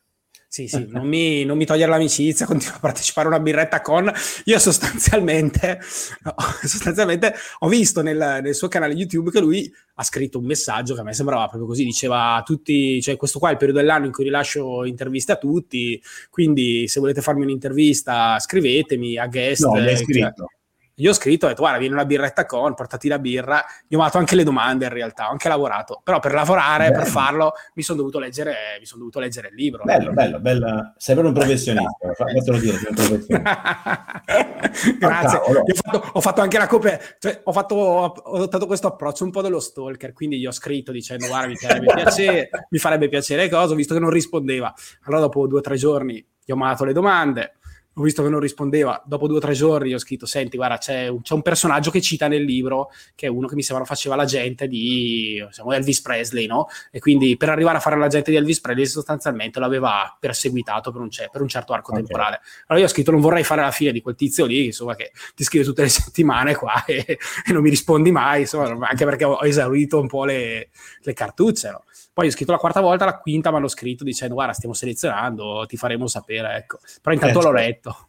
Sì, 0.55 0.69
sì, 0.69 0.85
non 0.87 1.05
mi, 1.05 1.43
non 1.43 1.57
mi 1.57 1.65
togliere 1.65 1.91
l'amicizia, 1.91 2.45
continuo 2.47 2.77
a 2.77 2.79
partecipare 2.79 3.27
a 3.27 3.31
una 3.31 3.41
birretta 3.41 3.81
con... 3.81 4.09
Io 4.45 4.57
sostanzialmente, 4.57 5.79
sostanzialmente 6.63 7.33
ho 7.59 7.67
visto 7.67 8.01
nel, 8.01 8.39
nel, 8.41 8.55
suo 8.55 8.69
canale 8.69 8.93
YouTube 8.93 9.31
che 9.31 9.41
lui 9.41 9.69
ha 9.95 10.03
scritto 10.03 10.39
un 10.39 10.45
messaggio 10.45 10.93
che 10.93 11.01
a 11.01 11.03
me 11.03 11.13
sembrava 11.13 11.47
proprio 11.47 11.67
così, 11.67 11.83
diceva 11.83 12.35
a 12.35 12.43
tutti, 12.43 13.01
cioè 13.01 13.17
questo 13.17 13.37
qua 13.37 13.49
è 13.49 13.51
il 13.51 13.57
periodo 13.57 13.81
dell'anno 13.81 14.05
in 14.05 14.13
cui 14.13 14.23
rilascio 14.23 14.85
interviste 14.85 15.33
a 15.33 15.37
tutti, 15.37 16.01
quindi 16.29 16.87
se 16.87 17.01
volete 17.01 17.19
farmi 17.19 17.43
un'intervista 17.43 18.39
scrivetemi 18.39 19.17
a 19.17 19.27
guest. 19.27 19.65
No, 19.65 19.75
l'hai 19.75 19.97
scritto. 19.97 20.47
Cioè, 20.47 20.64
io 20.97 21.09
ho 21.09 21.13
scritto, 21.13 21.45
ho 21.45 21.49
detto, 21.49 21.61
guarda, 21.61 21.77
vieni 21.77 21.93
una 21.93 22.05
birretta 22.05 22.45
con, 22.45 22.73
portati 22.73 23.09
la 23.09 23.19
birra. 23.19 23.63
Io 23.89 23.99
ho 23.99 24.03
fatto 24.03 24.17
anche 24.17 24.35
le 24.35 24.43
domande 24.43 24.85
in 24.85 24.91
realtà, 24.91 25.27
ho 25.27 25.31
anche 25.31 25.49
lavorato. 25.49 25.99
Però 26.01 26.19
per 26.19 26.33
lavorare, 26.33 26.89
bello. 26.89 27.01
per 27.01 27.11
farlo, 27.11 27.53
mi 27.73 27.83
sono 27.83 27.97
dovuto, 27.97 28.19
leggere, 28.19 28.77
mi 28.79 28.85
son 28.85 28.99
dovuto 28.99 29.19
leggere 29.19 29.49
il 29.49 29.55
libro. 29.55 29.83
Bello, 29.83 30.11
bello, 30.11 30.39
bello. 30.39 30.93
Sei 30.95 31.15
proprio 31.15 31.33
un 31.33 31.39
professionista, 31.39 31.97
fatelo 32.15 32.57
dire, 32.59 32.77
sei 32.77 32.87
un 32.89 32.95
professionista. 32.95 34.23
Grazie. 34.97 35.37
Oh, 35.39 35.59
ho, 35.59 35.73
fatto, 35.73 36.09
ho, 36.13 36.21
fatto, 36.21 36.41
anche 36.41 36.57
la 36.57 36.67
copia, 36.67 36.97
cioè, 37.19 37.41
ho, 37.43 37.51
fatto, 37.51 37.75
ho 37.75 38.35
adottato 38.35 38.65
questo 38.65 38.87
approccio 38.87 39.25
un 39.25 39.31
po' 39.31 39.41
dello 39.41 39.59
stalker, 39.59 40.13
quindi 40.13 40.39
gli 40.39 40.45
ho 40.45 40.51
scritto 40.51 40.93
dicendo, 40.93 41.27
guarda, 41.27 41.47
mi 41.47 41.57
farebbe 41.57 41.91
piacere, 41.93 42.49
mi 42.69 42.77
farebbe 42.77 43.09
piacere 43.09 43.49
cosa, 43.49 43.75
visto 43.75 43.93
che 43.93 43.99
non 43.99 44.11
rispondeva. 44.11 44.73
Allora 45.03 45.23
dopo 45.23 45.45
due 45.45 45.59
o 45.59 45.61
tre 45.61 45.75
giorni 45.75 46.25
gli 46.45 46.51
ho 46.51 46.55
mandato 46.55 46.85
le 46.85 46.93
domande, 46.93 47.55
ho 47.97 48.03
visto 48.03 48.23
che 48.23 48.29
non 48.29 48.41
rispondeva, 48.41 49.01
dopo 49.05 49.25
due 49.27 49.37
o 49.37 49.39
tre 49.39 49.53
giorni 49.53 49.93
ho 49.93 49.97
scritto, 49.97 50.25
senti, 50.25 50.57
guarda, 50.57 50.77
c'è 50.77 51.07
un, 51.07 51.21
c'è 51.21 51.33
un, 51.33 51.41
personaggio 51.41 51.91
che 51.91 52.01
cita 52.01 52.27
nel 52.27 52.43
libro, 52.43 52.89
che 53.15 53.27
è 53.27 53.29
uno 53.29 53.47
che 53.47 53.55
mi 53.55 53.63
sembra 53.63 53.85
faceva 53.85 54.15
la 54.15 54.25
gente 54.25 54.67
di 54.67 55.41
diciamo, 55.45 55.71
Elvis 55.71 56.01
Presley, 56.01 56.45
no? 56.45 56.67
E 56.91 56.99
quindi 56.99 57.37
per 57.37 57.49
arrivare 57.49 57.77
a 57.77 57.79
fare 57.79 57.97
la 57.97 58.07
gente 58.07 58.31
di 58.31 58.37
Elvis 58.37 58.59
Presley 58.59 58.85
sostanzialmente 58.85 59.59
l'aveva 59.59 60.13
perseguitato 60.19 60.91
per 60.91 60.99
un, 60.99 61.07
per 61.31 61.41
un 61.41 61.47
certo 61.47 61.71
arco 61.71 61.91
okay. 61.91 62.03
temporale. 62.03 62.41
Allora 62.67 62.83
io 62.83 62.89
ho 62.89 62.93
scritto, 62.93 63.11
non 63.11 63.21
vorrei 63.21 63.43
fare 63.43 63.61
la 63.61 63.71
fine 63.71 63.93
di 63.93 64.01
quel 64.01 64.15
tizio 64.15 64.45
lì, 64.45 64.65
insomma, 64.65 64.95
che 64.95 65.11
ti 65.33 65.45
scrive 65.45 65.63
tutte 65.63 65.83
le 65.83 65.89
settimane 65.89 66.53
qua 66.53 66.83
e, 66.83 67.05
e 67.07 67.53
non 67.53 67.61
mi 67.61 67.69
rispondi 67.69 68.11
mai, 68.11 68.41
insomma, 68.41 68.89
anche 68.89 69.05
perché 69.05 69.23
ho 69.23 69.39
esaurito 69.45 70.01
un 70.01 70.07
po' 70.07 70.25
le, 70.25 70.69
le 71.01 71.13
cartucce, 71.13 71.69
no? 71.69 71.83
Poi 72.15 72.27
ho 72.27 72.31
scritto 72.31 72.53
la 72.53 72.57
quarta 72.57 72.79
volta, 72.79 73.03
la 73.03 73.17
quinta 73.19 73.51
mi 73.51 73.57
hanno 73.57 73.67
scritto 73.67 74.05
dicendo 74.05 74.35
guarda 74.35 74.53
stiamo 74.53 74.73
selezionando, 74.73 75.65
ti 75.67 75.75
faremo 75.75 76.07
sapere, 76.07 76.55
ecco. 76.55 76.79
Però 77.01 77.13
intanto 77.13 77.41
eh, 77.41 77.43
l'ho 77.43 77.57
certo. 77.57 77.67
letto. 77.67 78.07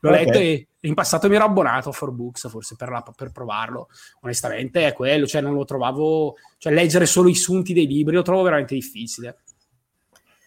L'ho 0.00 0.10
okay. 0.10 0.24
letto 0.26 0.38
e 0.38 0.68
in 0.80 0.92
passato 0.92 1.26
mi 1.26 1.36
ero 1.36 1.44
abbonato 1.44 1.88
a 1.88 1.96
4Books 1.98 2.50
forse 2.50 2.76
per, 2.76 2.90
la, 2.90 3.02
per, 3.16 3.32
provarlo. 3.32 3.88
Onestamente 4.20 4.86
è 4.86 4.92
quello, 4.92 5.26
cioè 5.26 5.40
non 5.40 5.54
lo 5.54 5.64
trovavo, 5.64 6.36
cioè 6.58 6.70
leggere 6.74 7.06
solo 7.06 7.30
i 7.30 7.34
sunti 7.34 7.72
dei 7.72 7.86
libri 7.86 8.14
lo 8.14 8.20
trovo 8.20 8.42
veramente 8.42 8.74
difficile. 8.74 9.38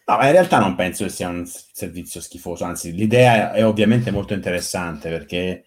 No, 0.06 0.14
in 0.14 0.30
realtà 0.30 0.60
non 0.60 0.76
penso 0.76 1.02
che 1.02 1.10
sia 1.10 1.28
un 1.28 1.44
servizio 1.46 2.20
schifoso, 2.20 2.62
anzi 2.62 2.92
l'idea 2.92 3.52
è 3.52 3.66
ovviamente 3.66 4.12
molto 4.12 4.34
interessante 4.34 5.08
perché 5.08 5.64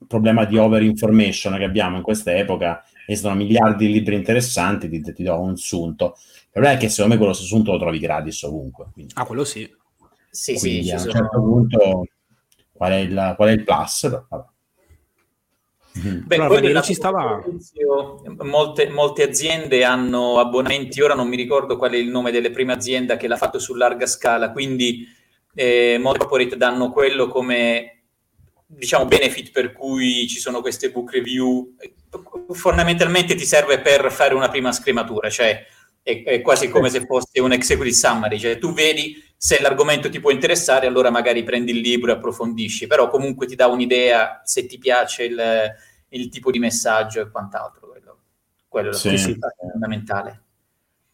il 0.00 0.06
problema 0.08 0.46
di 0.46 0.58
over 0.58 0.82
information 0.82 1.58
che 1.58 1.64
abbiamo 1.64 1.96
in 1.96 2.02
questa 2.02 2.34
epoca 2.34 2.82
esistono 3.12 3.34
miliardi 3.34 3.86
di 3.86 3.92
libri 3.92 4.14
interessanti, 4.14 4.88
ti, 4.88 5.00
ti 5.00 5.22
do 5.22 5.40
un 5.40 5.56
sunto. 5.56 6.14
Il 6.16 6.48
problema 6.50 6.76
è 6.76 6.80
che 6.80 6.88
secondo 6.88 7.14
me 7.14 7.18
quello 7.18 7.32
sunto 7.32 7.72
lo 7.72 7.78
trovi 7.78 7.98
gratis 7.98 8.42
ovunque. 8.42 8.88
Quindi. 8.92 9.12
Ah, 9.16 9.24
quello 9.24 9.44
sì. 9.44 9.70
Sì, 10.30 10.54
quindi 10.58 10.84
sì, 10.84 10.90
a 10.90 10.94
un 10.94 11.00
sono... 11.00 11.12
certo 11.12 11.40
punto 11.40 12.06
qual 12.72 12.92
è 12.92 12.96
il, 12.96 13.34
qual 13.36 13.48
è 13.48 13.52
il 13.52 13.64
plus? 13.64 14.26
Vabbè. 14.28 14.50
Beh, 15.94 16.36
allora, 16.36 16.54
Valerio, 16.54 16.80
ci 16.80 16.94
stava... 16.94 17.42
Molte, 18.38 18.88
molte, 18.88 19.22
aziende 19.22 19.84
hanno 19.84 20.38
abbonamenti, 20.38 21.02
ora 21.02 21.14
non 21.14 21.28
mi 21.28 21.36
ricordo 21.36 21.76
qual 21.76 21.92
è 21.92 21.96
il 21.96 22.08
nome 22.08 22.30
delle 22.30 22.50
prime 22.50 22.72
aziende 22.72 23.16
che 23.18 23.28
l'ha 23.28 23.36
fatto 23.36 23.58
su 23.58 23.74
larga 23.74 24.06
scala, 24.06 24.52
quindi 24.52 25.06
eh, 25.54 25.98
molte 26.00 26.20
corporate 26.20 26.56
danno 26.56 26.90
quello 26.90 27.28
come 27.28 28.04
diciamo 28.66 29.04
benefit 29.04 29.50
per 29.50 29.72
cui 29.72 30.26
ci 30.26 30.38
sono 30.38 30.62
queste 30.62 30.90
book 30.90 31.12
review 31.12 31.74
fondamentalmente 32.52 33.34
ti 33.34 33.44
serve 33.44 33.80
per 33.80 34.10
fare 34.10 34.34
una 34.34 34.48
prima 34.48 34.72
scrematura, 34.72 35.30
cioè 35.30 35.64
è, 36.02 36.22
è, 36.24 36.40
quasi 36.40 36.68
come 36.68 36.88
se 36.90 37.06
fosse 37.06 37.40
un 37.40 37.52
executive 37.52 37.94
summary, 37.94 38.38
cioè 38.38 38.58
tu 38.58 38.72
vedi 38.72 39.22
se 39.36 39.60
l'argomento 39.60 40.10
ti 40.10 40.20
può 40.20 40.30
interessare, 40.30 40.86
allora 40.86 41.10
magari 41.10 41.42
prendi 41.42 41.72
il 41.72 41.78
libro 41.78 42.10
e 42.10 42.14
approfondisci, 42.14 42.86
però 42.86 43.08
comunque 43.08 43.46
ti 43.46 43.54
dà 43.54 43.66
un'idea 43.66 44.42
se 44.44 44.66
ti 44.66 44.78
piace 44.78 45.24
il, 45.24 45.40
il 46.08 46.28
tipo 46.28 46.50
di 46.50 46.58
messaggio 46.58 47.20
e 47.20 47.30
quant'altro, 47.30 47.88
quello, 47.88 48.18
quello 48.68 48.90
è 48.90 48.94
sì. 48.94 49.38
fondamentale. 49.70 50.42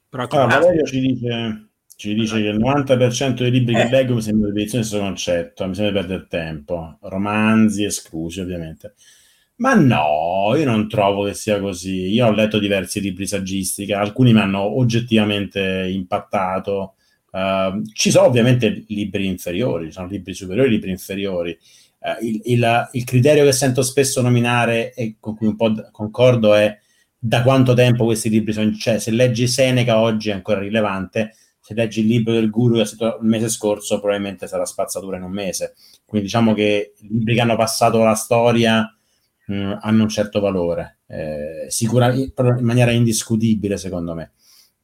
Però 0.08 0.24
ah, 0.24 0.46
Valerio 0.46 0.84
ci 0.84 1.00
dice, 1.00 1.68
ci 1.96 2.14
dice 2.14 2.36
che 2.36 2.48
il 2.48 2.58
90% 2.58 3.34
dei 3.34 3.50
libri 3.50 3.74
eh. 3.74 3.84
che 3.84 3.90
leggo 3.90 4.14
mi 4.14 4.22
sembra 4.22 4.50
di 4.50 4.68
questo 4.68 4.98
concetto, 4.98 5.66
mi 5.66 5.74
sembra 5.74 6.00
perdere 6.00 6.26
tempo, 6.28 6.98
romanzi 7.02 7.84
esclusi 7.84 8.40
ovviamente. 8.40 8.94
Ma 9.58 9.74
no, 9.74 10.54
io 10.56 10.64
non 10.64 10.88
trovo 10.88 11.24
che 11.24 11.34
sia 11.34 11.60
così. 11.60 12.12
Io 12.12 12.26
ho 12.26 12.30
letto 12.30 12.58
diversi 12.60 13.00
libri 13.00 13.26
saggistici, 13.26 13.92
alcuni 13.92 14.32
mi 14.32 14.40
hanno 14.40 14.60
oggettivamente 14.78 15.88
impattato. 15.90 16.94
Uh, 17.30 17.82
ci 17.92 18.10
sono 18.10 18.26
ovviamente 18.26 18.84
libri 18.88 19.26
inferiori, 19.26 19.86
ci 19.86 19.92
sono 19.92 20.06
libri 20.06 20.32
superiori, 20.34 20.70
libri 20.70 20.90
inferiori. 20.90 21.58
eh, 22.00 22.16
il, 22.26 22.40
il, 22.44 22.88
il, 22.92 23.04
criterio 23.04 23.44
che 23.44 23.52
sento 23.52 23.82
spesso 23.82 24.22
nominare 24.22 24.92
e 24.94 25.16
con 25.18 25.36
cui 25.36 25.48
un 25.48 25.56
po' 25.56 25.72
concordo 25.90 26.54
è 26.54 26.78
da 27.18 27.42
quanto 27.42 27.74
tempo 27.74 28.04
questi 28.04 28.28
libri 28.30 28.52
sono, 28.52 28.72
cioè 28.74 28.98
se 29.00 29.10
leggi 29.10 29.48
Seneca 29.48 29.98
oggi 29.98 30.30
è 30.30 30.32
ancora 30.32 30.60
rilevante, 30.60 31.34
se 31.60 31.74
leggi 31.74 32.00
il 32.00 32.06
libro 32.06 32.32
del 32.32 32.50
guru 32.50 32.76
che 32.76 32.82
è 32.82 32.86
stato 32.86 33.18
il 33.20 33.28
mese 33.28 33.48
scorso 33.48 33.98
probabilmente 33.98 34.46
sarà 34.46 34.64
spazzatura 34.64 35.16
in 35.16 35.24
un 35.24 35.32
mese. 35.32 35.74
Quindi 36.04 36.28
diciamo 36.28 36.54
che 36.54 36.94
libri 37.00 37.34
che 37.34 37.40
hanno 37.40 37.56
passato 37.56 38.02
la 38.04 38.14
storia 38.14 38.92
mh, 39.48 39.54
mm, 39.54 39.72
hanno 39.80 40.02
un 40.02 40.08
certo 40.08 40.40
valore, 40.40 40.98
eh, 41.06 41.66
sicuramente 41.68 42.40
in 42.40 42.64
maniera 42.64 42.92
indiscutibile 42.92 43.76
secondo 43.76 44.14
me. 44.14 44.32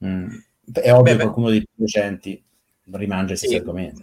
Mm, 0.05 0.29
è 0.73 0.93
ovvio 0.93 1.13
che 1.17 1.23
qualcuno 1.23 1.51
dei 1.51 1.61
più 1.61 1.85
recenti 1.85 2.43
rimangia 2.91 3.35
sì. 3.35 3.47
questi 3.47 3.57
argomenti 3.57 4.03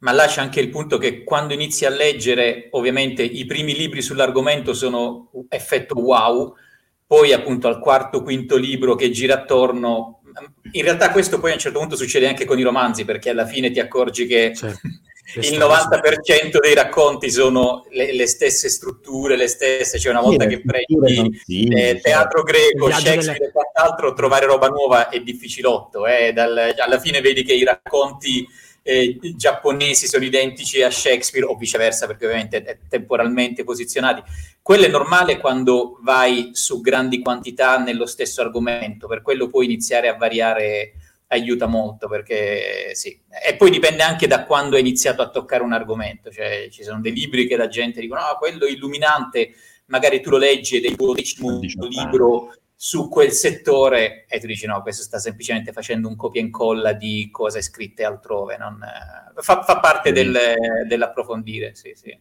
ma 0.00 0.12
lascia 0.12 0.40
anche 0.40 0.60
il 0.60 0.70
punto 0.70 0.98
che 0.98 1.24
quando 1.24 1.52
inizi 1.52 1.84
a 1.84 1.90
leggere, 1.90 2.68
ovviamente 2.70 3.22
i 3.22 3.44
primi 3.44 3.76
libri 3.76 4.00
sull'argomento 4.00 4.72
sono 4.72 5.30
effetto 5.48 5.94
wow, 6.00 6.54
poi 7.06 7.32
appunto 7.32 7.68
al 7.68 7.80
quarto, 7.80 8.22
quinto 8.22 8.56
libro 8.56 8.94
che 8.94 9.10
gira 9.10 9.34
attorno. 9.34 10.22
In 10.72 10.82
realtà 10.82 11.10
questo 11.10 11.38
poi 11.38 11.50
a 11.50 11.54
un 11.54 11.60
certo 11.60 11.80
punto 11.80 11.96
succede 11.96 12.26
anche 12.26 12.46
con 12.46 12.58
i 12.58 12.62
romanzi, 12.62 13.04
perché 13.04 13.28
alla 13.28 13.46
fine 13.46 13.70
ti 13.70 13.78
accorgi 13.78 14.26
che 14.26 14.54
certo. 14.54 14.80
Il 15.34 15.58
90% 15.58 16.58
dei 16.60 16.74
racconti 16.74 17.30
sono 17.30 17.86
le, 17.90 18.12
le, 18.12 18.26
stesse 18.26 18.68
strutture, 18.68 19.36
le 19.36 19.46
stesse, 19.46 19.98
cioè 19.98 20.12
una 20.12 20.22
volta 20.22 20.44
sì, 20.44 20.50
che 20.50 20.62
prendi 20.62 21.40
sì, 21.44 21.64
eh, 21.68 22.00
teatro 22.00 22.42
greco, 22.42 22.90
Shakespeare 22.90 23.38
delle... 23.38 23.48
e 23.48 23.52
quant'altro, 23.52 24.12
trovare 24.12 24.46
roba 24.46 24.68
nuova 24.68 25.08
è 25.08 25.20
difficilotto. 25.20 26.06
Eh? 26.06 26.32
Dal, 26.32 26.74
alla 26.76 26.98
fine 26.98 27.20
vedi 27.20 27.44
che 27.44 27.54
i 27.54 27.64
racconti 27.64 28.46
eh, 28.82 29.18
giapponesi 29.36 30.06
sono 30.06 30.24
identici 30.24 30.82
a 30.82 30.90
Shakespeare 30.90 31.46
o 31.46 31.54
viceversa, 31.56 32.06
perché 32.06 32.24
ovviamente 32.24 32.62
è 32.62 32.78
temporalmente 32.88 33.64
posizionati. 33.64 34.22
Quello 34.62 34.86
è 34.86 34.88
normale 34.88 35.38
quando 35.38 35.98
vai 36.02 36.50
su 36.52 36.80
grandi 36.80 37.20
quantità 37.20 37.78
nello 37.78 38.06
stesso 38.06 38.40
argomento, 38.40 39.06
per 39.06 39.22
quello 39.22 39.48
puoi 39.48 39.66
iniziare 39.66 40.08
a 40.08 40.16
variare 40.16 40.94
aiuta 41.32 41.66
molto 41.66 42.08
perché 42.08 42.94
sì, 42.94 43.20
e 43.44 43.54
poi 43.56 43.70
dipende 43.70 44.02
anche 44.02 44.26
da 44.26 44.44
quando 44.44 44.74
hai 44.74 44.82
iniziato 44.82 45.22
a 45.22 45.30
toccare 45.30 45.62
un 45.62 45.72
argomento, 45.72 46.30
cioè 46.30 46.68
ci 46.70 46.82
sono 46.82 47.00
dei 47.00 47.12
libri 47.12 47.46
che 47.46 47.56
la 47.56 47.68
gente 47.68 48.00
dicono 48.00 48.20
ah, 48.20 48.36
quello 48.36 48.66
illuminante, 48.66 49.52
magari 49.86 50.20
tu 50.20 50.30
lo 50.30 50.38
leggi 50.38 50.76
ed 50.76 50.84
è 50.84 50.88
il 50.88 50.96
tuo 50.96 51.14
decimo 51.14 51.60
libro 51.88 52.54
su 52.74 53.08
quel 53.08 53.30
settore 53.30 54.24
e 54.26 54.40
tu 54.40 54.46
dici 54.46 54.66
no, 54.66 54.80
questo 54.82 55.02
sta 55.02 55.18
semplicemente 55.18 55.72
facendo 55.72 56.08
un 56.08 56.16
copia 56.16 56.40
e 56.40 56.44
incolla 56.44 56.92
di 56.94 57.28
cose 57.30 57.62
scritte 57.62 58.04
altrove, 58.04 58.56
non, 58.56 58.82
eh, 58.82 59.42
fa, 59.42 59.62
fa, 59.62 59.78
parte 59.78 60.12
del, 60.12 60.36
dell'approfondire, 60.86 61.74
sì, 61.74 61.92
sì. 61.94 62.18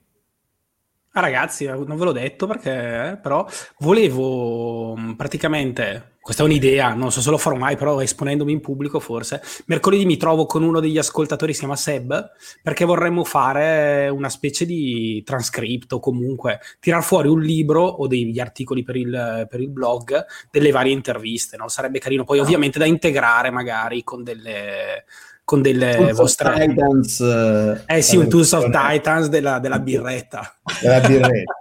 Ah, 1.14 1.22
ragazzi, 1.22 1.66
non 1.66 1.98
ve 1.98 2.04
l'ho 2.04 2.12
detto 2.12 2.46
perché, 2.46 3.18
però 3.20 3.48
volevo 3.80 4.96
praticamente, 5.18 6.18
questa 6.30 6.46
è 6.46 6.48
un'idea, 6.48 6.94
non 6.94 7.12
so 7.12 7.22
se 7.22 7.32
lo 7.32 7.40
farò 7.40 7.56
mai, 7.56 7.76
però 7.76 8.00
esponendomi 8.00 8.52
in 8.52 8.62
pubblico 8.62 9.00
forse, 9.00 9.42
mercoledì 9.66 10.06
mi 10.06 10.16
trovo 10.16 10.46
con 10.46 10.62
uno 10.62 10.80
degli 10.80 11.00
ascoltatori, 11.00 11.54
si 11.54 11.60
chiama 11.62 11.76
Seb, 11.76 12.34
perché 12.62 12.86
vorremmo 12.86 13.24
fare 13.24 14.10
una 14.10 14.30
specie 14.30 14.68
di 14.68 15.24
transcript 15.26 15.92
o 15.94 16.00
comunque 16.00 16.60
tirar 16.80 17.02
fuori 17.02 17.30
un 17.30 17.42
libro 17.42 17.84
o 17.84 18.06
degli 18.06 18.40
articoli 18.40 18.84
per 18.84 18.96
il, 18.96 19.48
per 19.50 19.60
il 19.60 19.72
blog 19.72 20.24
delle 20.52 20.70
varie 20.70 20.94
interviste, 20.94 21.58
no? 21.58 21.68
Sarebbe 21.68 21.98
carino 21.98 22.26
poi 22.26 22.38
ovviamente 22.38 22.78
da 22.78 22.86
integrare 22.86 23.50
magari 23.50 24.04
con 24.04 24.24
delle 24.24 25.06
con 25.44 25.64
delle 25.64 25.96
Tools 25.96 26.16
vostre... 26.16 26.68
Titans, 26.68 27.20
eh, 27.22 27.82
eh 27.88 28.02
sì, 28.04 28.18
un 28.18 28.30
Tools 28.30 28.52
of 28.52 28.66
Titans 28.66 29.30
della, 29.30 29.58
della 29.58 29.80
birretta. 29.82 30.54
Della 30.80 31.00
birretta. 31.00 31.58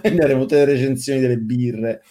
Prenderemo 0.00 0.40
tutte 0.42 0.56
le 0.56 0.64
recensioni 0.64 1.20
delle 1.20 1.38
birre. 1.38 2.02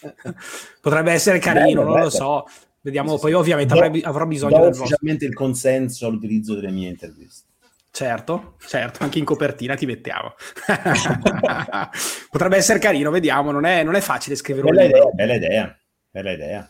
Potrebbe 0.82 1.12
essere 1.12 1.39
carino, 1.39 1.82
bello, 1.82 1.84
non 1.84 1.94
bello. 1.94 2.04
lo 2.06 2.10
so. 2.10 2.46
Vediamo, 2.82 3.20
poi 3.20 3.34
ovviamente 3.34 3.74
do, 3.76 4.00
avrò, 4.08 4.26
bisogno 4.26 4.60
del 4.60 4.72
ufficialmente 4.72 5.26
il 5.26 5.36
consenso 5.36 6.08
all'utilizzo 6.08 6.56
delle 6.56 6.72
mie 6.72 6.89
interviste. 6.89 7.50
Certo, 7.91 8.56
certo, 8.65 9.04
anche 9.04 9.20
in 9.20 9.26
copertina 9.26 9.76
ti 9.76 9.86
mettiamo. 9.86 10.34
Potrebbe 12.32 12.58
essere 12.58 12.80
carino, 12.80 13.12
vediamo, 13.12 13.52
non 13.52 13.65
è, 13.65 13.84
non 13.84 13.96
è 13.96 14.00
facile 14.00 14.36
scrivere 14.36 14.67
bella 14.67 14.82
un 14.82 14.88
idea, 14.88 14.98
libro. 14.98 15.13
Bella 15.13 15.34
idea, 15.36 15.78
bella 16.10 16.32
idea. 16.32 16.70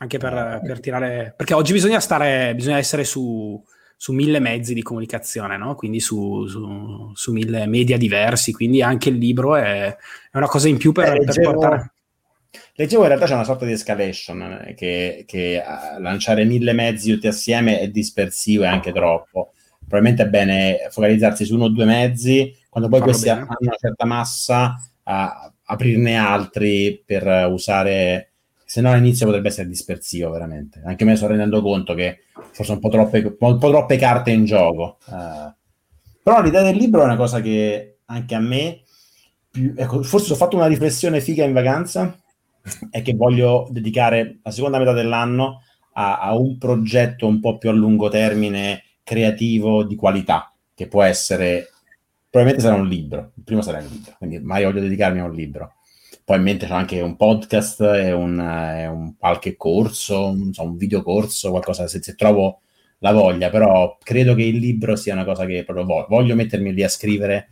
Anche 0.00 0.18
per, 0.18 0.60
per 0.62 0.78
tirare... 0.78 1.34
Perché 1.36 1.54
oggi 1.54 1.72
bisogna 1.72 1.98
stare, 1.98 2.54
bisogna 2.54 2.76
essere 2.76 3.02
su, 3.02 3.60
su 4.00 4.12
mille 4.12 4.38
mezzi 4.38 4.74
di 4.74 4.82
comunicazione, 4.82 5.56
no? 5.56 5.74
quindi 5.74 5.98
su, 5.98 6.46
su, 6.46 7.10
su, 7.14 7.32
mille 7.32 7.66
media 7.66 7.98
diversi, 7.98 8.52
quindi 8.52 8.80
anche 8.80 9.08
il 9.08 9.16
libro 9.16 9.56
è, 9.56 9.88
è 9.88 10.36
una 10.36 10.46
cosa 10.46 10.68
in 10.68 10.76
più 10.76 10.92
per, 10.92 11.14
eh, 11.14 11.18
leggevo, 11.18 11.32
per 11.32 11.58
portare... 11.58 11.92
Leggevo 12.74 13.02
in 13.02 13.08
realtà 13.08 13.26
c'è 13.26 13.34
una 13.34 13.42
sorta 13.42 13.64
di 13.64 13.72
escalation, 13.72 14.66
eh, 14.66 14.74
che, 14.74 15.24
che 15.26 15.60
uh, 15.60 16.00
lanciare 16.00 16.44
mille 16.44 16.72
mezzi 16.74 17.12
tutti 17.12 17.26
assieme 17.26 17.80
è 17.80 17.88
dispersivo 17.88 18.62
e 18.62 18.68
anche 18.68 18.92
troppo. 18.92 19.54
Probabilmente 19.80 20.22
è 20.22 20.28
bene 20.28 20.86
focalizzarsi 20.90 21.44
su 21.44 21.56
uno 21.56 21.64
o 21.64 21.68
due 21.68 21.84
mezzi, 21.84 22.56
quando 22.68 22.88
poi 22.88 23.00
Farlo 23.00 23.14
questi 23.14 23.30
bene. 23.30 23.40
hanno 23.40 23.56
una 23.58 23.76
certa 23.76 24.06
massa, 24.06 24.76
uh, 25.02 25.52
aprirne 25.64 26.16
altri 26.16 27.02
per 27.04 27.50
usare 27.50 28.34
se 28.70 28.82
no 28.82 28.90
all'inizio 28.90 29.24
potrebbe 29.24 29.48
essere 29.48 29.66
dispersivo 29.66 30.28
veramente. 30.28 30.82
Anche 30.84 31.06
me 31.06 31.16
sto 31.16 31.26
rendendo 31.26 31.62
conto 31.62 31.94
che 31.94 32.24
forse 32.52 32.72
un 32.72 32.80
po' 32.80 32.90
troppe, 32.90 33.34
un 33.38 33.58
po 33.58 33.70
troppe 33.70 33.96
carte 33.96 34.30
in 34.30 34.44
gioco. 34.44 34.98
Uh, 35.06 35.50
però 36.22 36.42
l'idea 36.42 36.60
del 36.60 36.76
libro 36.76 37.00
è 37.00 37.04
una 37.06 37.16
cosa 37.16 37.40
che 37.40 38.00
anche 38.04 38.34
a 38.34 38.40
me, 38.40 38.82
più, 39.50 39.72
ecco, 39.74 40.02
forse 40.02 40.34
ho 40.34 40.36
fatto 40.36 40.56
una 40.56 40.66
riflessione 40.66 41.22
figa 41.22 41.46
in 41.46 41.54
vacanza, 41.54 42.14
è 42.90 43.00
che 43.00 43.14
voglio 43.14 43.68
dedicare 43.70 44.40
la 44.42 44.50
seconda 44.50 44.76
metà 44.76 44.92
dell'anno 44.92 45.62
a, 45.94 46.18
a 46.18 46.36
un 46.36 46.58
progetto 46.58 47.26
un 47.26 47.40
po' 47.40 47.56
più 47.56 47.70
a 47.70 47.72
lungo 47.72 48.10
termine, 48.10 48.82
creativo, 49.02 49.82
di 49.82 49.96
qualità, 49.96 50.54
che 50.74 50.88
può 50.88 51.02
essere, 51.02 51.70
probabilmente 52.28 52.68
sarà 52.68 52.78
un 52.78 52.86
libro, 52.86 53.32
il 53.34 53.44
primo 53.44 53.62
sarà 53.62 53.78
un 53.78 53.88
libro, 53.90 54.14
quindi 54.18 54.40
mai 54.40 54.64
voglio 54.64 54.80
dedicarmi 54.80 55.20
a 55.20 55.24
un 55.24 55.32
libro 55.32 55.72
poi 56.28 56.36
in 56.36 56.42
mente 56.42 56.66
c'è 56.66 56.74
anche 56.74 57.00
un 57.00 57.16
podcast 57.16 57.80
e 57.80 58.12
un, 58.12 58.38
e 58.38 58.86
un 58.86 59.16
qualche 59.16 59.56
corso, 59.56 60.26
un, 60.26 60.52
so, 60.52 60.62
un 60.62 60.76
videocorso, 60.76 61.48
qualcosa 61.48 61.88
se, 61.88 62.02
se, 62.02 62.14
trovo 62.16 62.60
la 62.98 63.12
voglia, 63.12 63.48
però 63.48 63.96
credo 64.02 64.34
che 64.34 64.42
il 64.42 64.58
libro 64.58 64.94
sia 64.94 65.14
una 65.14 65.24
cosa 65.24 65.46
che 65.46 65.64
proprio 65.64 65.86
voglio, 65.86 66.06
voglio 66.06 66.34
mettermi 66.34 66.74
lì 66.74 66.82
a 66.82 66.88
scrivere 66.90 67.48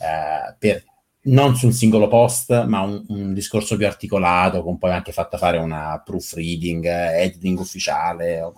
eh, 0.00 0.56
per, 0.58 0.82
non 1.26 1.54
sul 1.54 1.72
singolo 1.72 2.08
post, 2.08 2.64
ma 2.64 2.80
un, 2.80 3.04
un, 3.10 3.32
discorso 3.32 3.76
più 3.76 3.86
articolato, 3.86 4.64
con 4.64 4.76
poi 4.76 4.90
anche 4.90 5.12
fatta 5.12 5.38
fare 5.38 5.58
una 5.58 6.02
proofreading, 6.04 6.84
editing 6.84 7.56
ufficiale, 7.60 8.40
o, 8.40 8.54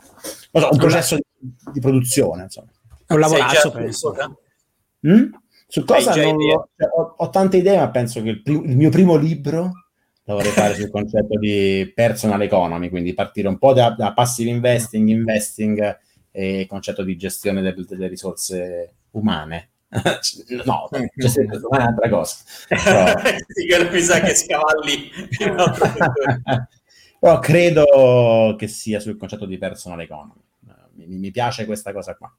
so, 0.50 0.68
un 0.72 0.78
processo 0.78 1.14
di, 1.14 1.22
di, 1.74 1.81
produzione. 1.81 2.44
Insomma. 2.44 2.70
È 3.04 3.12
un 3.12 3.20
lavorato, 3.20 3.70
penso. 3.70 4.14
Mm? 5.07 5.31
Su 5.70 5.85
cosa 5.85 6.14
non 6.14 6.37
lo, 6.37 6.70
cioè, 6.78 6.88
ho, 6.96 7.14
ho, 7.18 7.28
tante 7.28 7.59
idee, 7.59 7.76
ma 7.76 7.90
penso 7.90 8.22
che 8.22 8.31
il, 8.31 8.42
prim- 8.42 8.64
il, 8.64 8.74
mio 8.74 8.88
primo 8.88 9.16
libro 9.16 9.70
lo 10.24 10.35
vorrei 10.35 10.50
fare 10.50 10.74
sul 10.74 10.90
concetto 10.90 11.38
di 11.38 11.92
personal 11.94 12.40
economy, 12.40 12.88
quindi 12.88 13.12
partire 13.12 13.48
un 13.48 13.59
po' 13.59 13.74
da, 13.74 13.90
da 13.90 14.14
passive 14.14 14.48
investing, 14.48 15.09
investing 15.09 15.98
e 16.31 16.66
concetto 16.66 17.02
di 17.02 17.18
gestione 17.18 17.61
del, 17.61 17.85
delle 17.85 18.09
risorse 18.09 18.94
umane. 19.11 19.68
no, 20.64 20.88
gestione 21.14 21.54
è 21.54 21.61
un'altra 21.68 22.09
cosa. 22.09 22.37
Però... 22.66 23.12
sì, 23.46 23.66
mi 23.90 24.00
sa 24.00 24.20
che 24.20 24.35
scavalli. 24.35 25.11
Però 27.20 27.38
credo 27.40 28.54
che 28.57 28.68
sia 28.68 29.00
sul 29.00 29.18
concetto 29.18 29.44
di 29.44 29.59
personal 29.59 30.00
economy. 30.00 30.40
Mi, 30.94 31.18
mi 31.18 31.31
piace 31.31 31.66
questa 31.66 31.92
cosa 31.92 32.14
qua. 32.16 32.35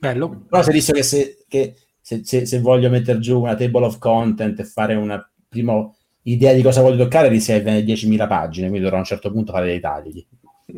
Bello. 0.00 0.44
Però 0.48 0.62
se 0.62 0.72
visto 0.72 0.92
che, 0.92 1.02
se, 1.02 1.44
che 1.46 1.74
se, 2.08 2.22
se, 2.24 2.46
se, 2.46 2.60
voglio 2.60 2.88
mettere 2.88 3.18
giù 3.18 3.38
una 3.38 3.54
table 3.54 3.84
of 3.84 3.98
content 3.98 4.58
e 4.58 4.64
fare 4.64 4.94
una 4.94 5.30
prima 5.46 5.86
idea 6.22 6.54
di 6.54 6.62
cosa 6.62 6.80
voglio 6.80 7.04
toccare, 7.04 7.28
riserve 7.28 7.84
10.000 7.84 8.26
pagine, 8.26 8.68
quindi 8.68 8.80
dovrò 8.80 8.96
a 8.96 9.00
un 9.00 9.04
certo 9.04 9.30
punto 9.30 9.52
fare 9.52 9.66
dei 9.66 9.78
tagli. 9.78 10.26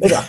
Esatto, 0.00 0.28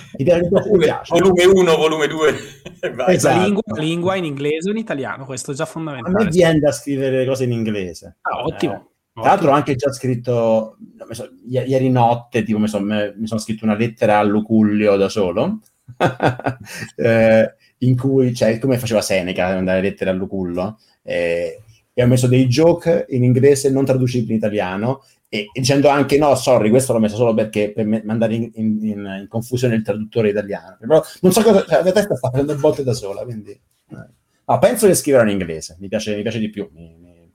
volume 1.10 1.46
1, 1.46 1.76
volume 1.76 2.08
2. 2.08 2.36
Esatto. 3.08 3.44
Lingua, 3.44 3.62
lingua, 3.78 4.16
in 4.16 4.26
inglese 4.26 4.70
o 4.70 4.72
in 4.72 4.78
italiano, 4.78 5.26
questo 5.26 5.52
è 5.52 5.56
già 5.56 5.66
fondamentale. 5.66 6.16
A 6.16 6.24
me 6.24 6.30
viene 6.30 6.60
da 6.60 6.72
scrivere 6.72 7.18
le 7.18 7.26
cose 7.26 7.46
in 7.46 7.52
inglese. 7.52 8.18
Ah, 8.22 8.44
ottimo. 8.44 8.74
Eh, 8.74 9.22
tra 9.22 9.24
l'altro 9.24 9.50
ho 9.50 9.54
anche 9.54 9.76
già 9.76 9.92
scritto, 9.92 10.78
so, 11.12 11.30
ieri 11.48 11.90
notte, 11.90 12.44
tipo 12.44 12.60
mi, 12.60 12.68
so, 12.68 12.80
mi 12.80 13.26
sono 13.26 13.40
scritto 13.40 13.66
una 13.66 13.76
lettera 13.76 14.20
a 14.20 14.24
Lucullio 14.24 14.96
da 14.98 15.10
solo, 15.10 15.60
eh, 16.96 17.56
in 17.80 17.98
cui, 17.98 18.34
cioè, 18.34 18.60
come 18.60 18.78
faceva 18.78 19.02
Seneca, 19.02 19.54
mandare 19.54 19.82
lettere 19.82 20.10
a 20.10 20.14
Lucullo, 20.14 20.78
eh, 21.04 21.62
e 21.94 22.04
ho 22.04 22.08
messo 22.08 22.28
dei 22.28 22.48
joke 22.48 23.06
in 23.10 23.24
inglese 23.24 23.70
non 23.70 23.86
traducibili 23.86 24.32
in 24.32 24.38
italiano 24.38 25.04
e, 25.28 25.48
dicendo 25.54 25.88
anche 25.88 26.18
no, 26.18 26.36
sorry, 26.36 26.70
questo 26.70 26.94
l'ho 26.94 27.00
messo 27.00 27.16
solo 27.16 27.34
perché 27.34 27.72
per 27.72 27.86
me, 27.86 28.02
mandare 28.04 28.36
in, 28.36 28.52
in, 28.56 28.84
in, 28.84 29.26
confusione 29.30 29.76
il 29.76 29.84
traduttore 29.84 30.30
italiano. 30.30 30.78
Però 30.80 31.02
non 31.22 31.32
so 31.32 31.42
cosa, 31.42 31.66
cioè, 31.66 31.84
la 31.84 31.92
testa 31.92 32.16
sta 32.16 32.30
prendendo 32.30 32.62
botte 32.62 32.84
da 32.84 32.94
sola, 32.94 33.24
quindi... 33.24 33.52
Eh. 33.52 34.10
No, 34.44 34.60
penso 34.60 34.88
che 34.88 34.94
scriverò 34.94 35.24
in 35.24 35.30
inglese, 35.30 35.78
mi 35.80 35.88
piace, 35.88 36.16
mi 36.16 36.22
piace 36.22 36.40
di 36.40 36.50
più. 36.50 36.70
Mi, 36.74 36.98
mi... 37.00 37.34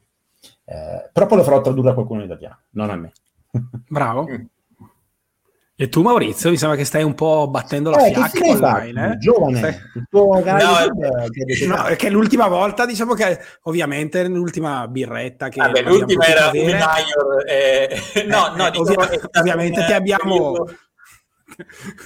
Eh, 0.65 1.09
però 1.11 1.27
poi 1.27 1.39
lo 1.39 1.45
farò 1.45 1.63
tradurre 1.63 1.91
a 1.91 1.95
qualcuno 1.95 2.21
in 2.21 2.27
italiano, 2.27 2.59
non 2.73 2.91
a 2.91 2.97
me. 2.97 3.13
Bravo. 3.89 4.27
E 5.79 5.91
tu 5.91 6.01
Maurizio, 6.01 6.49
mi 6.49 6.57
sembra 6.57 6.79
che 6.79 6.87
stai 6.87 7.03
un 7.03 7.13
po' 7.13 7.49
battendo 7.49 7.91
la 7.91 8.07
eh, 8.07 8.11
fiacca 8.11 8.47
online, 8.47 9.13
eh? 9.13 9.19
Giovane, 9.19 9.59
Stai... 9.59 9.75
il 9.97 10.07
tuo 10.09 10.43
no, 10.43 11.77
no, 11.77 11.83
perché 11.83 12.09
l'ultima 12.09 12.49
volta, 12.49 12.87
diciamo 12.87 13.13
che 13.13 13.39
ovviamente 13.65 14.27
l'ultima 14.27 14.89
birretta 14.89 15.51
che 15.51 15.61
Vabbè, 15.61 15.83
l'ultima 15.83 16.25
era 16.25 16.49
avere... 16.49 16.73
un 16.73 16.79
Mayor, 16.79 17.45
eh... 17.47 18.25
no, 18.27 18.55
no, 18.57 18.69
eh, 18.69 18.71
diciamo, 18.71 19.03
ovvi- 19.03 19.21
ovviamente 19.39 19.85
ti 19.85 19.93
abbiamo 19.93 20.53
periodo... 20.53 20.77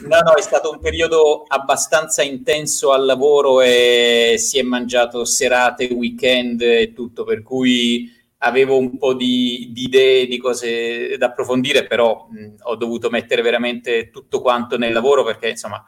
No, 0.09 0.18
no, 0.18 0.35
è 0.35 0.42
stato 0.42 0.72
un 0.72 0.80
periodo 0.80 1.44
abbastanza 1.46 2.22
intenso 2.22 2.90
al 2.90 3.04
lavoro 3.04 3.61
e 3.61 4.35
si 4.37 4.59
è 4.59 4.62
mangiato 4.62 5.24
serate, 5.24 5.87
weekend 5.92 6.61
e 6.61 6.92
tutto, 6.92 7.22
per 7.22 7.42
cui 7.44 8.18
avevo 8.42 8.79
un 8.79 8.96
po' 8.96 9.14
di, 9.14 9.70
di, 9.72 9.85
idee, 9.85 10.26
di 10.26 10.38
cose 10.38 11.16
da 11.18 11.26
approfondire, 11.26 11.87
però 11.87 12.26
mh, 12.31 12.55
ho 12.62 12.76
dovuto 12.76 13.11
mettere 13.11 13.42
veramente 13.42 14.11
tutto 14.11 14.40
quanto 14.40 14.79
nel 14.79 14.92
lavoro 14.92 15.24
perché 15.24 15.50
insomma 15.50 15.85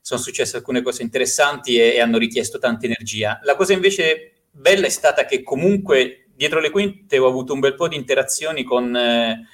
sono 0.00 0.20
successe 0.20 0.56
alcune 0.56 0.82
cose 0.82 1.02
interessanti 1.02 1.78
e, 1.78 1.94
e 1.94 2.00
hanno 2.00 2.18
richiesto 2.18 2.58
tanta 2.58 2.86
energia. 2.86 3.40
La 3.42 3.56
cosa 3.56 3.72
invece 3.72 4.42
bella 4.50 4.86
è 4.86 4.90
stata 4.90 5.24
che 5.24 5.42
comunque 5.42 6.28
dietro 6.34 6.60
le 6.60 6.70
quinte 6.70 7.18
ho 7.18 7.26
avuto 7.26 7.52
un 7.52 7.60
bel 7.60 7.74
po' 7.74 7.88
di 7.88 7.96
interazioni 7.96 8.62
con... 8.62 8.96
Eh, 8.96 9.46